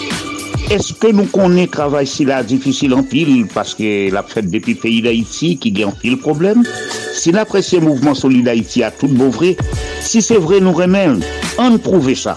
Que 0.99 1.11
nous 1.11 1.25
connaissons 1.25 1.71
travail 1.71 2.07
si 2.07 2.25
là 2.25 2.43
difficile 2.43 2.93
en 2.93 3.03
pile 3.03 3.47
parce 3.53 3.75
que 3.75 4.11
la 4.11 4.23
fête 4.23 4.49
depuis 4.49 4.73
le 4.73 4.79
pays 4.79 5.01
d'Haïti 5.01 5.57
qui 5.57 5.71
gagne 5.71 5.91
pile 6.01 6.17
problème? 6.17 6.63
Si 7.13 7.31
l'apprécié 7.31 7.79
mouvement 7.79 8.13
Solid 8.13 8.47
Haïti 8.47 8.83
a 8.83 8.91
tout 8.91 9.07
beau 9.07 9.29
vrai, 9.29 9.55
si 10.01 10.21
c'est 10.21 10.37
vrai 10.37 10.59
nous 10.59 10.73
remet, 10.73 11.07
on 11.57 11.77
prouve 11.77 12.13
ça. 12.15 12.35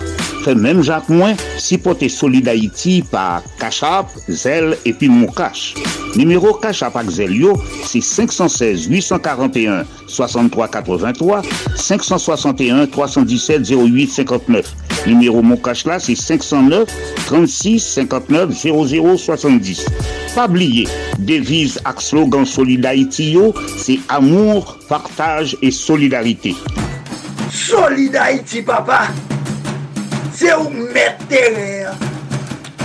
Même 0.55 0.83
Jacques 0.83 1.09
Moins, 1.09 1.35
si 1.59 1.79
pote 1.79 2.09
Solid 2.09 2.49
Haïti 2.49 3.03
par 3.03 3.43
Cachap, 3.59 4.09
Zel 4.29 4.77
et 4.85 4.93
puis 4.93 5.09
Moukache. 5.09 5.75
Numéro 6.17 6.55
Cachap 6.55 6.97
avec 6.97 7.11
Zelio, 7.11 7.61
c'est 7.85 8.01
516 8.01 8.87
841 8.87 9.85
63 10.07 10.69
83 10.69 11.43
561 11.77 12.87
317 12.87 13.71
08 13.71 14.11
59. 14.11 14.75
Numéro 15.07 15.43
Moukache 15.43 15.85
là, 15.85 15.99
c'est 15.99 16.15
509 16.15 16.89
36 17.27 17.81
59 17.81 18.51
00 18.53 19.17
70. 19.17 19.87
Pas 20.35 20.47
oublier, 20.47 20.89
devise 21.19 21.79
avec 21.85 22.01
slogan 22.01 22.45
Solid 22.45 22.85
Haïti, 22.85 23.37
c'est 23.77 23.99
amour, 24.09 24.79
partage 24.89 25.57
et 25.63 25.71
solidarité. 25.71 26.55
Solid 27.51 28.15
Haïti, 28.17 28.63
papa! 28.63 29.09
C'est 30.39 30.55
où 30.55 30.71
mettre 30.71 31.25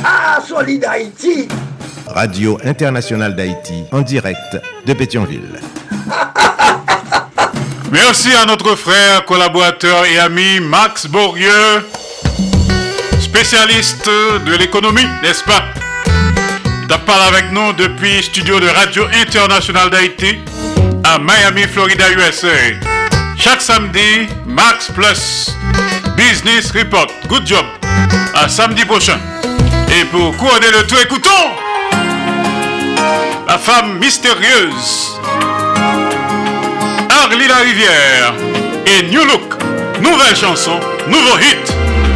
Ah, 0.03 0.39
Solid 0.43 0.83
Haïti! 0.85 1.47
Radio 2.07 2.57
Internationale 2.65 3.35
d'Haïti, 3.35 3.83
en 3.91 4.01
direct 4.01 4.57
de 4.87 4.93
Pétionville. 4.93 5.59
Merci 7.91 8.33
à 8.33 8.45
notre 8.47 8.75
frère, 8.75 9.23
collaborateur 9.25 10.03
et 10.05 10.17
ami 10.17 10.61
Max 10.61 11.05
Bourdieu, 11.05 11.85
spécialiste 13.19 14.07
de 14.07 14.57
l'économie, 14.57 15.05
n'est-ce 15.21 15.43
pas? 15.43 15.65
Il 16.81 16.87
parlé 17.05 17.37
avec 17.37 17.51
nous 17.51 17.71
depuis 17.73 18.23
studio 18.23 18.59
de 18.59 18.67
Radio 18.67 19.03
Internationale 19.21 19.91
d'Haïti 19.91 20.39
à 21.03 21.19
Miami, 21.19 21.67
Florida, 21.71 22.05
USA. 22.17 22.47
Chaque 23.37 23.61
samedi, 23.61 24.27
Max 24.47 24.89
Plus 24.91 25.53
Business 26.29 26.71
Report. 26.71 27.07
Good 27.27 27.45
job. 27.45 27.65
À 28.33 28.47
samedi 28.47 28.85
prochain. 28.85 29.19
Et 29.89 30.05
pour 30.05 30.35
couronner 30.37 30.71
le 30.71 30.87
tout, 30.87 30.95
écoutons 30.97 31.29
la 33.45 33.57
femme 33.57 33.99
mystérieuse. 33.99 35.19
Arlie 37.23 37.47
la 37.47 37.57
Rivière 37.57 38.33
et 38.85 39.03
New 39.11 39.25
Look. 39.25 39.61
Nouvelle 40.01 40.35
chanson, 40.35 40.79
nouveau 41.07 41.37
hit. 41.39 41.67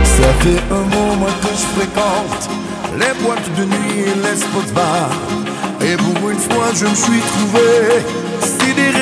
Ça 0.04 0.30
fait 0.40 0.64
un 0.72 0.86
moment 0.96 1.34
que 1.42 1.50
je 1.50 1.66
fréquente 1.76 2.50
les 2.98 3.14
boîtes 3.24 3.54
de 3.58 3.66
nuit 3.66 4.06
et 4.08 4.16
les 4.26 4.38
spots 4.38 4.74
bars. 4.74 5.12
Et 5.82 5.98
pour 5.98 6.30
une 6.30 6.40
fois, 6.40 6.70
je 6.74 6.86
me 6.86 6.96
suis 6.96 7.20
trouvé 7.20 8.06
sidéré 8.42 8.97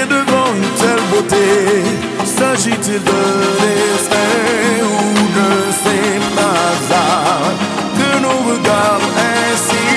beauté. 1.12 1.84
S'agit-il 2.26 3.02
de 3.12 3.22
destin 3.62 4.36
ou 4.84 5.04
de 5.38 5.50
ces 5.82 6.08
hasards 6.40 7.58
que 7.98 8.10
nos 8.26 8.40
regards 8.52 9.06
ainsi 9.32 9.88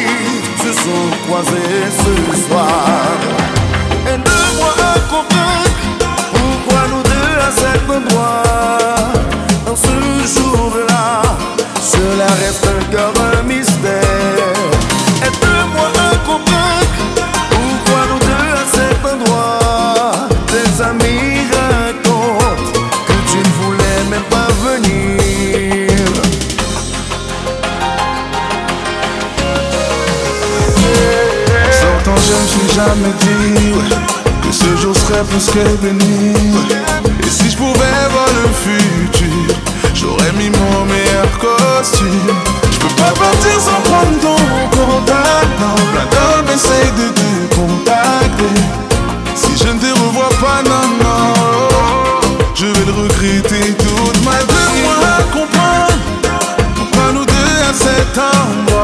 se 0.63 0.71
sont 0.73 1.09
croisés 1.27 1.87
ce 2.05 2.15
soir? 2.47 3.17
Aide-moi 4.07 4.73
à 4.79 4.99
comprendre 5.13 5.79
pourquoi 6.33 6.81
nous 6.93 7.03
deux 7.03 7.35
à 7.49 7.51
cet 7.51 7.85
endroit, 7.91 8.43
dans 9.67 9.77
ce 9.77 9.97
jour-là, 10.35 11.23
sur 34.53 34.89
la 34.89 34.95
serais 34.95 35.25
presque 35.25 35.59
béni. 35.83 36.33
Et 37.27 37.31
si 37.31 37.51
je 37.51 37.57
pouvais 37.57 37.99
voir 38.11 38.29
le 38.39 38.49
futur, 38.65 39.57
j'aurais 39.95 40.33
mis 40.33 40.51
mon 40.51 40.85
meilleur 40.85 41.29
costume. 41.39 42.09
Je 42.71 42.79
peux 42.79 42.95
pas 42.95 43.13
partir 43.13 43.61
sans 43.61 43.81
prendre 43.89 44.19
ton 44.21 44.39
contact. 44.77 45.51
Non, 45.61 45.75
plein 45.93 46.07
d'hommes 46.13 46.47
de 46.47 47.09
te 47.19 47.55
contacter. 47.55 48.61
Si 49.35 49.57
je 49.57 49.73
ne 49.73 49.79
te 49.79 49.91
revois 50.01 50.35
pas, 50.41 50.63
non, 50.63 50.89
non, 51.03 51.33
je 52.55 52.67
vais 52.67 52.87
le 52.87 52.93
regretter 52.93 53.75
toute 53.75 54.25
ma 54.25 54.39
vie. 54.39 54.83
Moi 54.85 54.95
comprendre 55.33 55.99
pourquoi 56.77 57.13
nous 57.13 57.25
deux 57.25 57.57
à 57.69 57.73
cet 57.75 58.19
endroit, 58.19 58.78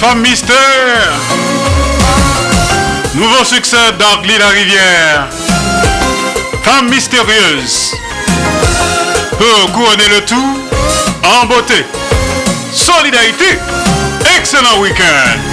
femme 0.00 0.22
mystère. 0.22 1.12
Nouveau 3.14 3.44
succès 3.44 3.92
d'Argly 3.98 4.38
la 4.38 4.48
Rivière. 4.48 5.28
Femme 6.62 6.88
mystérieuse. 6.88 7.94
Pour 9.32 9.72
couronner 9.72 10.08
le 10.08 10.24
tout 10.24 10.58
en 11.22 11.46
beauté. 11.46 11.84
Solidarité. 12.72 13.58
Excellent 14.38 14.80
week-end. 14.80 15.49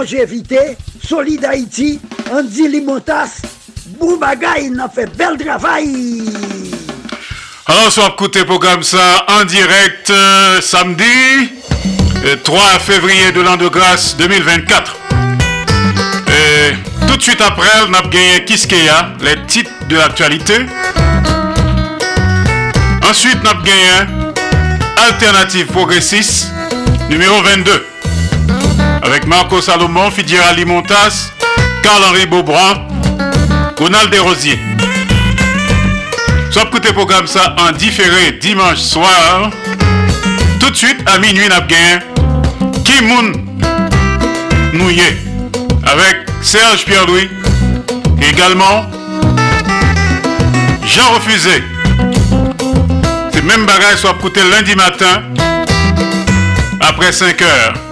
Longévité. 0.00 0.76
Solid 1.06 1.44
Haïti, 1.44 2.00
Andy 2.32 2.68
Limotas. 2.68 3.42
Boubagaï, 3.98 4.70
n'a 4.70 4.88
fait 4.88 5.06
bel 5.16 5.36
travail. 5.36 6.22
Alors, 7.66 7.92
soit 7.92 8.08
écouter 8.08 8.44
programme 8.44 8.82
ça 8.82 9.26
en 9.28 9.44
direct 9.44 10.08
euh, 10.10 10.60
samedi 10.60 11.04
euh, 12.24 12.36
3 12.42 12.78
février 12.78 13.32
de 13.32 13.42
l'an 13.42 13.56
de 13.56 13.68
grâce 13.68 14.16
2024. 14.16 14.96
Et 16.28 17.06
tout 17.06 17.16
de 17.16 17.22
suite 17.22 17.40
après, 17.40 17.68
on 17.88 17.92
a 17.92 18.02
gagné 18.02 18.44
Kiskeya, 18.46 19.12
les 19.20 19.44
titres 19.46 19.70
de 19.88 19.96
l'actualité. 19.96 20.54
Ensuite, 23.08 23.38
on 23.44 23.48
a 23.48 23.54
gagné 23.62 24.30
Alternative 24.96 25.66
Progressiste 25.66 26.48
numéro 27.10 27.42
22 27.42 27.99
avec 29.10 29.26
Marco 29.26 29.60
Salomon, 29.60 30.08
Fidiera 30.12 30.52
Limontas, 30.52 31.32
Carl-Henri 31.82 32.26
Beaubrun, 32.26 32.86
Ronald 33.76 34.08
Desrosiers. 34.08 34.58
Soit 36.52 36.62
écouter 36.62 36.92
programme 36.92 37.26
ça 37.26 37.56
en 37.58 37.72
différé 37.72 38.32
dimanche 38.40 38.78
soir. 38.78 39.50
Tout 40.60 40.70
de 40.70 40.76
suite 40.76 40.98
à 41.06 41.18
minuit, 41.18 41.48
n'a 41.48 41.60
gagné 41.60 41.98
Kimoun 42.84 43.32
Nouye 44.74 45.02
avec 45.82 46.18
Serge 46.40 46.84
Pierre-Louis. 46.84 47.28
Également 48.22 48.84
Jean 50.86 51.10
Refusé. 51.14 51.64
C'est 53.32 53.44
même 53.44 53.66
bagage 53.66 53.96
soit 53.96 54.14
écouter 54.16 54.42
lundi 54.48 54.76
matin 54.76 55.22
après 56.80 57.10
5 57.10 57.42
heures. 57.42 57.89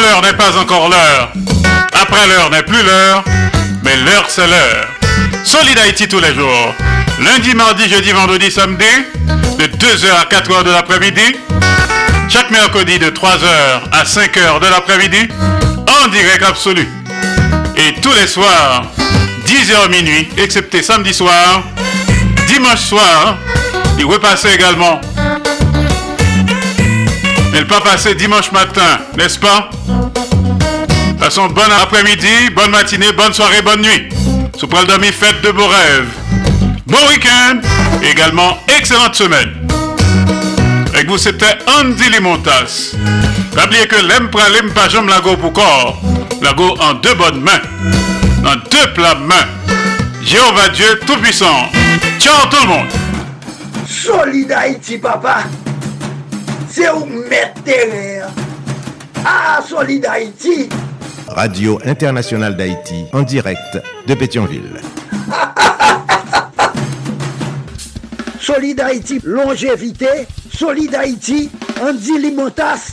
L'heure 0.00 0.22
n'est 0.22 0.32
pas 0.32 0.56
encore 0.58 0.88
l'heure. 0.88 1.32
Après 1.92 2.26
l'heure 2.26 2.50
n'est 2.50 2.62
plus 2.62 2.82
l'heure. 2.82 3.22
Mais 3.84 3.96
l'heure 3.96 4.24
c'est 4.28 4.46
l'heure. 4.46 4.88
Solid 5.44 5.76
Haïti 5.78 6.08
tous 6.08 6.20
les 6.20 6.34
jours. 6.34 6.74
Lundi, 7.20 7.54
mardi, 7.54 7.88
jeudi, 7.88 8.10
vendredi, 8.12 8.50
samedi. 8.50 8.84
De 9.58 9.64
2h 9.64 10.06
à 10.20 10.24
4h 10.24 10.64
de 10.64 10.70
l'après-midi. 10.70 11.36
Chaque 12.28 12.50
mercredi 12.50 12.98
de 12.98 13.10
3h 13.10 13.82
à 13.92 14.04
5h 14.04 14.60
de 14.60 14.66
l'après-midi. 14.66 15.28
En 16.02 16.08
direct 16.08 16.42
absolu. 16.42 16.88
Et 17.76 18.00
tous 18.00 18.12
les 18.14 18.26
soirs, 18.26 18.84
10h 19.46 19.90
minuit, 19.90 20.28
excepté 20.38 20.82
samedi 20.82 21.12
soir. 21.12 21.62
Dimanche 22.48 22.80
soir, 22.80 23.36
il 23.98 24.06
repassait 24.06 24.54
également 24.54 25.00
elle 27.54 27.66
pas 27.66 27.80
passer 27.80 28.14
dimanche 28.14 28.50
matin, 28.50 28.98
n'est-ce 29.16 29.38
pas? 29.38 29.70
Passons 31.22 31.46
bon 31.46 31.70
après-midi, 31.80 32.50
bonne 32.52 32.72
matinée, 32.72 33.12
bonne 33.12 33.32
soirée, 33.32 33.62
bonne 33.62 33.80
nuit. 33.80 34.08
Sous 34.58 34.66
dormir, 34.66 35.12
fête 35.12 35.40
de 35.40 35.52
beaux 35.52 35.68
rêves. 35.68 36.08
Bon 36.84 36.98
week-end, 37.10 37.60
également 38.02 38.58
excellente 38.76 39.14
semaine. 39.14 39.68
Avec 40.92 41.08
vous, 41.08 41.18
c'était 41.18 41.58
Andy 41.68 42.10
Limontas. 42.10 42.96
N'oubliez 43.56 43.86
que 43.86 44.04
l'aime 44.04 44.30
pralim 44.30 44.72
pas 44.74 44.88
jambe 44.88 45.08
lago 45.08 45.36
pour 45.36 45.52
corps. 45.52 45.96
Lago 46.42 46.74
en 46.80 46.94
deux 46.94 47.14
bonnes 47.14 47.40
mains. 47.40 47.62
Dans 48.42 48.56
deux 48.56 48.92
plats 48.92 49.14
mains. 49.14 49.46
Jéhovah 50.24 50.70
Dieu 50.70 50.98
Tout-Puissant. 51.06 51.70
Ciao 52.18 52.48
tout 52.50 52.62
le 52.62 52.66
monde. 52.66 52.88
Solid 53.86 54.50
Haïti, 54.50 54.98
papa. 54.98 55.44
C'est 56.68 56.90
où 56.90 57.06
mettre 57.06 57.62
terre. 57.62 58.26
Ah, 59.24 59.60
Solid 59.64 60.04
Haïti. 60.04 60.68
Radio 61.34 61.78
Internationale 61.84 62.56
d'Haïti, 62.56 63.06
en 63.12 63.22
direct 63.22 63.82
de 64.06 64.14
Pétionville. 64.14 64.80
Solid 68.40 68.80
Haïti, 68.80 69.20
longévité. 69.24 70.26
Solid 70.52 70.94
Haïti, 70.94 71.50
Andy 71.80 72.18
Limotas. 72.18 72.92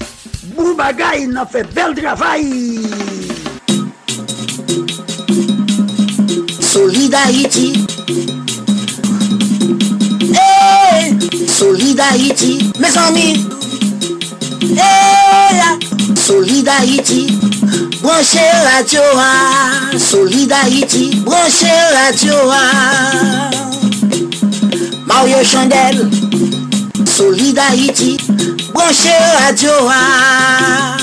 Boubagaï, 0.56 1.28
n'a 1.28 1.46
fait 1.46 1.68
bel 1.74 1.94
travail. 1.96 2.80
Solid 6.60 7.14
Haïti. 7.14 7.86
Hey, 10.34 11.18
Solid 11.48 12.00
Haïti, 12.00 12.72
mes 12.80 12.98
amis. 12.98 13.46
Hey, 14.62 15.62
Solid 16.16 16.68
Haïti, 16.68 17.40
Branche 18.02 18.40
radio 18.64 19.02
a, 19.16 19.98
Solidarity, 19.98 21.22
branche 21.22 21.68
radio 21.94 22.50
a. 22.50 23.50
Mario 25.06 25.44
Chandel, 25.44 26.10
Solidarity, 27.06 28.18
branche 28.72 29.12
radio 29.42 29.90
a. 29.90 30.98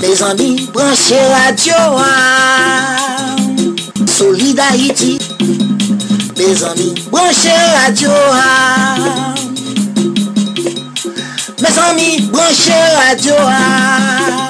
Les 0.00 0.22
amis, 0.22 0.68
branche 0.72 1.10
radio 1.10 1.74
a. 1.96 3.36
Solidarity, 4.06 5.18
les 6.36 6.62
amis, 6.62 6.94
branche 7.10 7.50
radio 7.74 8.10
a. 8.12 9.34
Mes 11.60 11.78
amis, 11.78 12.20
branche 12.30 12.70
radio 12.96 13.34
a. 13.38 14.49